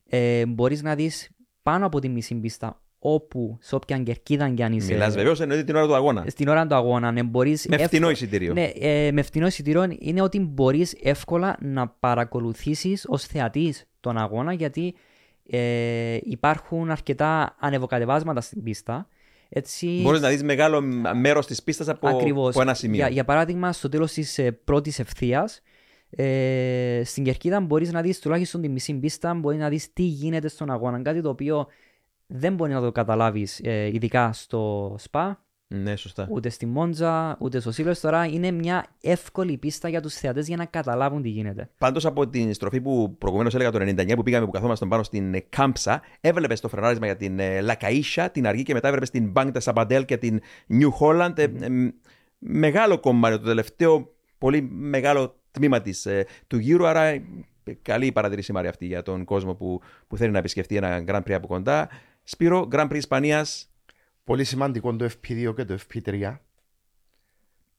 ε, 0.10 0.46
μπορείς 0.46 0.82
να 0.82 0.96
δεις 0.96 1.30
πάνω 1.64 1.86
από 1.86 2.00
τη 2.00 2.10
μισή 2.10 2.36
πίστα 2.36 2.82
όπου, 3.00 3.58
σε 3.62 3.76
όποια 3.76 3.98
κερκίδα 3.98 4.50
κι 4.50 4.64
αν 4.64 4.74
είσαι. 4.74 4.92
Μιλάς 4.94 5.16
βεβαίως 5.16 5.40
εννοείται 5.42 5.64
την 5.64 5.76
ώρα 5.76 5.86
του 5.86 5.96
αγώνα. 5.96 6.26
Στην 6.28 6.48
ώρα 6.48 6.68
του 6.68 6.76
αγώνα, 6.76 7.12
ναι, 7.12 7.24
μπορείς 7.24 7.60
Με 7.68 7.76
εύκολα- 7.76 7.88
φτηνό 7.88 8.10
εισιτήριο. 8.10 8.54
Ναι, 8.54 8.64
ε, 8.80 9.12
με 9.12 9.22
φτηνό 9.22 9.48
εισιτήριο 9.48 9.96
είναι 10.00 10.22
ότι 10.22 10.40
μπορείς 10.40 10.96
εύκολα 11.04 11.58
να 11.62 11.88
παρακολουθήσεις 11.88 13.06
ως 13.08 13.24
θεατής 13.26 13.86
τον 14.00 14.18
αγώνα 14.18 14.54
γιατί 14.54 14.94
ε, 15.50 16.18
υπάρχουν 16.24 16.92
αρκετά 16.92 17.56
ανεβοκατεβάσματα 17.60 18.42
στην 18.42 18.64
πίστα. 18.64 19.08
Έτσι, 19.50 20.00
Μπορείς 20.04 20.22
να 20.22 20.30
δεις 20.30 20.44
μεγάλο 20.44 20.82
μέρος 21.16 21.46
της 21.48 21.64
πίστας 21.64 21.88
από, 21.90 22.08
Ακριβώς. 22.08 22.50
από 22.50 22.62
ένα 22.62 22.74
σημείο. 22.74 22.96
Για, 22.96 23.08
για 23.10 23.24
παράδειγμα, 23.26 23.72
στο 23.74 23.90
τέλος 23.90 24.12
της 24.14 24.38
ε, 24.38 24.52
πρώτης 24.52 25.00
ευθείας, 25.00 25.62
ε, 26.10 27.02
στην 27.06 27.24
Κερκίδα 27.24 27.60
μπορείς 27.60 27.92
να 27.92 28.02
δεις 28.02 28.20
τουλάχιστον 28.20 28.62
τη 28.62 28.70
μισή 28.70 28.94
πίστα, 28.94 29.34
μπορεί 29.34 29.58
να 29.58 29.70
δεις 29.70 29.94
τι 29.94 30.04
γίνεται 30.04 30.48
στον 30.48 30.72
αγώνα. 30.72 31.02
Κάτι 31.02 31.22
το 31.22 31.30
οποίο 31.30 31.68
δεν 32.28 32.54
μπορεί 32.54 32.72
να 32.74 32.82
το 32.82 32.92
καταλάβεις 32.92 33.60
ε, 33.64 33.86
ειδικά 33.94 34.34
στο 34.34 34.96
ΣΠΑ, 35.00 35.44
Ναι, 35.68 35.96
σωστά. 35.96 36.28
ούτε 36.32 36.50
στη 36.50 36.66
Μόντζα, 36.66 37.38
ούτε 37.40 37.60
στο 37.60 37.72
Σίλος. 37.72 38.00
Τώρα 38.00 38.26
είναι 38.26 38.52
μια 38.52 38.86
εύκολη 39.02 39.58
πίστα 39.58 39.90
για 39.90 40.02
τους 40.02 40.14
θεατές 40.14 40.48
για 40.48 40.58
να 40.58 40.66
καταλάβουν 40.66 41.22
τι 41.22 41.30
γίνεται. 41.30 41.70
Πάντως 41.78 42.06
από 42.06 42.28
την 42.28 42.54
στροφή 42.54 42.82
που 42.82 43.16
προηγουμένως 43.18 43.56
έλεγα 43.56 43.72
το 43.72 43.80
99 43.80 44.16
που 44.16 44.24
πήγαμε 44.24 44.46
που 44.46 44.52
καθόμασταν 44.52 44.90
πάνω 44.90 45.04
στην 45.04 45.34
ε, 45.34 45.40
Κάμψα, 45.50 46.02
έβλεπες 46.22 46.60
το 46.60 46.68
φρενάρισμα 46.68 47.06
για 47.06 47.16
την 47.16 47.40
ε, 47.40 47.62
Λακαΐσια, 47.62 48.28
την 48.32 48.48
Αργή 48.48 48.64
και 48.64 48.74
μετά 48.74 48.88
έβλεπες 48.88 49.10
την 49.10 49.30
Μπάνκτα 49.30 49.60
Σαμπαντέλ 49.60 50.06
και 50.06 50.18
την 50.18 50.40
New 50.70 50.90
Holland. 51.00 51.38
Ε, 51.38 51.44
ε, 51.44 51.70
μ, 51.70 51.88
μεγάλο 52.38 53.00
κομμάτι, 53.00 53.38
το 53.40 53.46
τελευταίο 53.46 54.14
πολύ 54.38 54.62
μεγάλο 54.72 55.39
τμήμα 55.52 55.82
της, 55.82 56.06
ε, 56.06 56.26
του 56.48 56.58
γύρου. 56.58 56.88
Άρα 56.88 57.04
ε, 57.04 57.24
καλή 57.82 58.06
η 58.06 58.12
παρατηρήση 58.12 58.52
Μάρια 58.52 58.70
αυτή 58.70 58.86
για 58.86 59.02
τον 59.02 59.26
κόσμο 59.26 59.56
που, 59.56 59.82
που 60.08 60.18
θέλει 60.18 60.32
να 60.32 60.38
επισκεφτεί 60.38 60.76
ένα 60.76 61.04
Grand 61.08 61.24
Prix 61.24 61.32
από 61.32 61.48
κοντά. 61.48 61.90
Σπύρο, 62.24 62.68
Grand 62.72 62.90
Prix 62.90 62.96
Ισπανίας, 62.96 63.70
Πολύ 64.30 64.44
σημαντικό 64.44 64.96
το 64.96 65.06
FP2 65.06 65.54
και 65.56 65.66
το 65.66 65.78
FP3. 65.88 66.38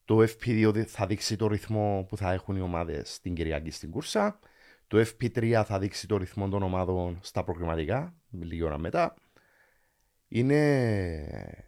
Το 0.04 0.22
FP2 0.22 0.70
δι- 0.74 0.88
θα 0.88 1.06
δείξει 1.06 1.36
το 1.36 1.46
ρυθμό 1.46 2.06
που 2.08 2.16
θα 2.16 2.32
έχουν 2.32 2.56
οι 2.56 2.60
ομάδες 2.60 3.20
την 3.20 3.34
Κυριακή 3.34 3.70
στην 3.70 3.90
κούρσα. 3.90 4.38
Το 4.86 4.98
FP3 4.98 5.62
θα 5.66 5.78
δείξει 5.78 6.06
το 6.06 6.16
ρυθμό 6.16 6.48
των 6.48 6.62
ομάδων 6.62 7.18
στα 7.22 7.44
προκριματικά, 7.44 8.14
λίγη 8.30 8.62
ώρα 8.62 8.78
μετά. 8.78 9.14
Είναι 10.28 11.62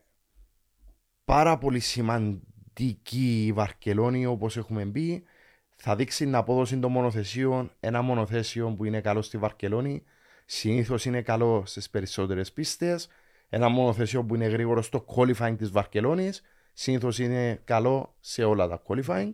πάρα 1.25 1.59
πολύ 1.59 1.81
σημαντική 1.81 3.47
η 3.47 3.53
Βαρκελόνη 3.53 4.27
όπως 4.27 4.57
έχουμε 4.57 4.87
πει. 4.87 5.25
Θα 5.85 5.97
δείξει 5.97 6.25
την 6.25 6.35
απόδοση 6.35 6.79
των 6.79 6.91
μονοθεσίων. 6.91 7.73
Ένα 7.81 8.03
μονοθέσιο 8.03 8.71
που 8.71 8.85
είναι 8.85 9.01
καλό 9.01 9.23
στη 9.23 9.39
Βαρκελόνη 9.39 10.03
συνήθως 10.45 11.05
είναι 11.05 11.23
καλό 11.23 11.63
στις 11.67 11.91
περισσότερες 11.91 12.53
πίστες. 12.53 13.09
Ένα 13.49 13.69
μονοθεσίο 13.69 14.25
που 14.25 14.35
είναι 14.35 14.47
γρήγορο 14.47 14.83
στο 14.83 15.05
qualifying 15.17 15.55
της 15.59 15.71
Βαρκελόνης 15.71 16.43
συνήθως 16.73 17.19
είναι 17.19 17.61
καλό 17.65 18.17
σε 18.21 18.45
όλα 18.45 18.69
τα 18.69 18.83
qualifying. 18.87 19.31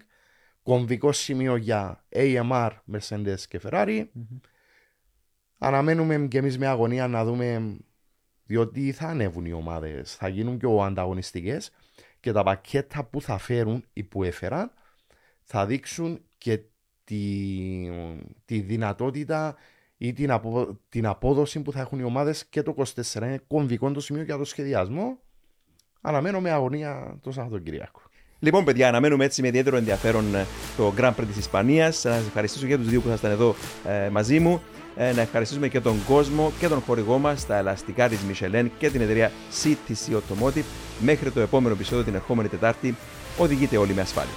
Κομβικό 0.63 1.13
σημείο 1.13 1.57
για 1.57 2.05
AMR, 2.15 2.71
Mercedes 2.93 3.41
και 3.49 3.61
Ferrari. 3.65 4.05
Αναμένουμε 5.59 6.27
και 6.31 6.39
εμείς 6.39 6.59
με 6.59 6.67
αγωνία 6.67 7.09
να 7.09 7.25
δούμε 7.25 7.77
διότι 8.45 8.93
θα 8.93 9.07
ανέβουν 9.07 9.45
οι 9.45 9.53
ομάδες, 9.53 10.15
θα 10.15 10.29
γίνουν 10.29 10.57
πιο 10.57 10.79
ανταγωνιστικές 10.79 11.71
και 12.21 12.33
τα 12.33 12.43
πακέτα 12.43 13.05
που 13.05 13.21
θα 13.21 13.39
φέρουν 13.39 13.85
ή 13.93 14.03
που 14.03 14.23
έφεραν 14.25 14.73
θα 15.51 15.67
δείξουν 15.67 16.21
και 16.39 16.61
τη, 17.05 17.19
τη 18.45 18.61
δυνατότητα 18.61 19.57
ή 19.97 20.13
την, 20.13 20.31
απο- 20.31 20.79
την 20.89 21.07
απόδοση 21.07 21.61
που 21.61 21.73
θα 21.73 21.81
έχουν 21.81 21.99
οι 21.99 22.03
ομάδες 22.03 22.47
και 22.47 22.63
το 22.63 22.75
24 22.77 23.15
είναι 23.15 23.41
κομβικό 23.47 23.91
το 23.91 24.01
σημείο 24.01 24.23
για 24.23 24.37
το 24.37 24.45
σχεδιασμό. 24.45 25.19
Αναμένω 26.01 26.41
με 26.41 26.51
αγωνία 26.51 27.19
το 27.23 27.33
Σαββατοκύριακο. 27.33 28.01
Λοιπόν, 28.39 28.65
παιδιά, 28.65 28.89
αναμένουμε 28.89 29.25
έτσι 29.25 29.43
με 29.43 29.49
ιδιαίτερο 29.49 29.77
ενδιαφέρον 29.77 30.35
ε, 30.35 30.47
το 30.77 30.93
Grand 30.99 31.15
Prix 31.15 31.27
της 31.27 31.37
Ισπανίας. 31.37 32.05
Να 32.05 32.13
σας 32.13 32.27
ευχαριστήσω 32.27 32.67
για 32.67 32.79
τους 32.79 32.89
δύο 32.89 33.01
που 33.01 33.09
ήσασταν 33.09 33.31
εδώ 33.31 33.55
ε, 33.87 34.09
μαζί 34.09 34.39
μου. 34.39 34.63
Ε, 34.97 35.13
να 35.13 35.21
ευχαριστήσουμε 35.21 35.69
και 35.69 35.81
τον 35.81 36.05
κόσμο 36.07 36.53
και 36.59 36.69
τον 36.69 36.81
χορηγό 36.81 37.19
μας, 37.19 37.47
τα 37.47 37.57
ελαστικά 37.57 38.09
της 38.09 38.19
Michelin 38.31 38.67
και 38.79 38.91
την 38.91 39.01
εταιρεία 39.01 39.31
CTC 39.63 40.17
Automotive. 40.17 40.65
Μέχρι 41.01 41.31
το 41.31 41.41
επόμενο 41.41 41.75
επεισόδιο 41.75 42.05
την 42.05 42.15
ερχόμενη 42.15 42.49
Τετάρτη, 42.49 42.95
οδηγείτε 43.39 43.77
όλοι 43.77 43.95
με 43.95 44.01
ασφάλεια. 44.01 44.35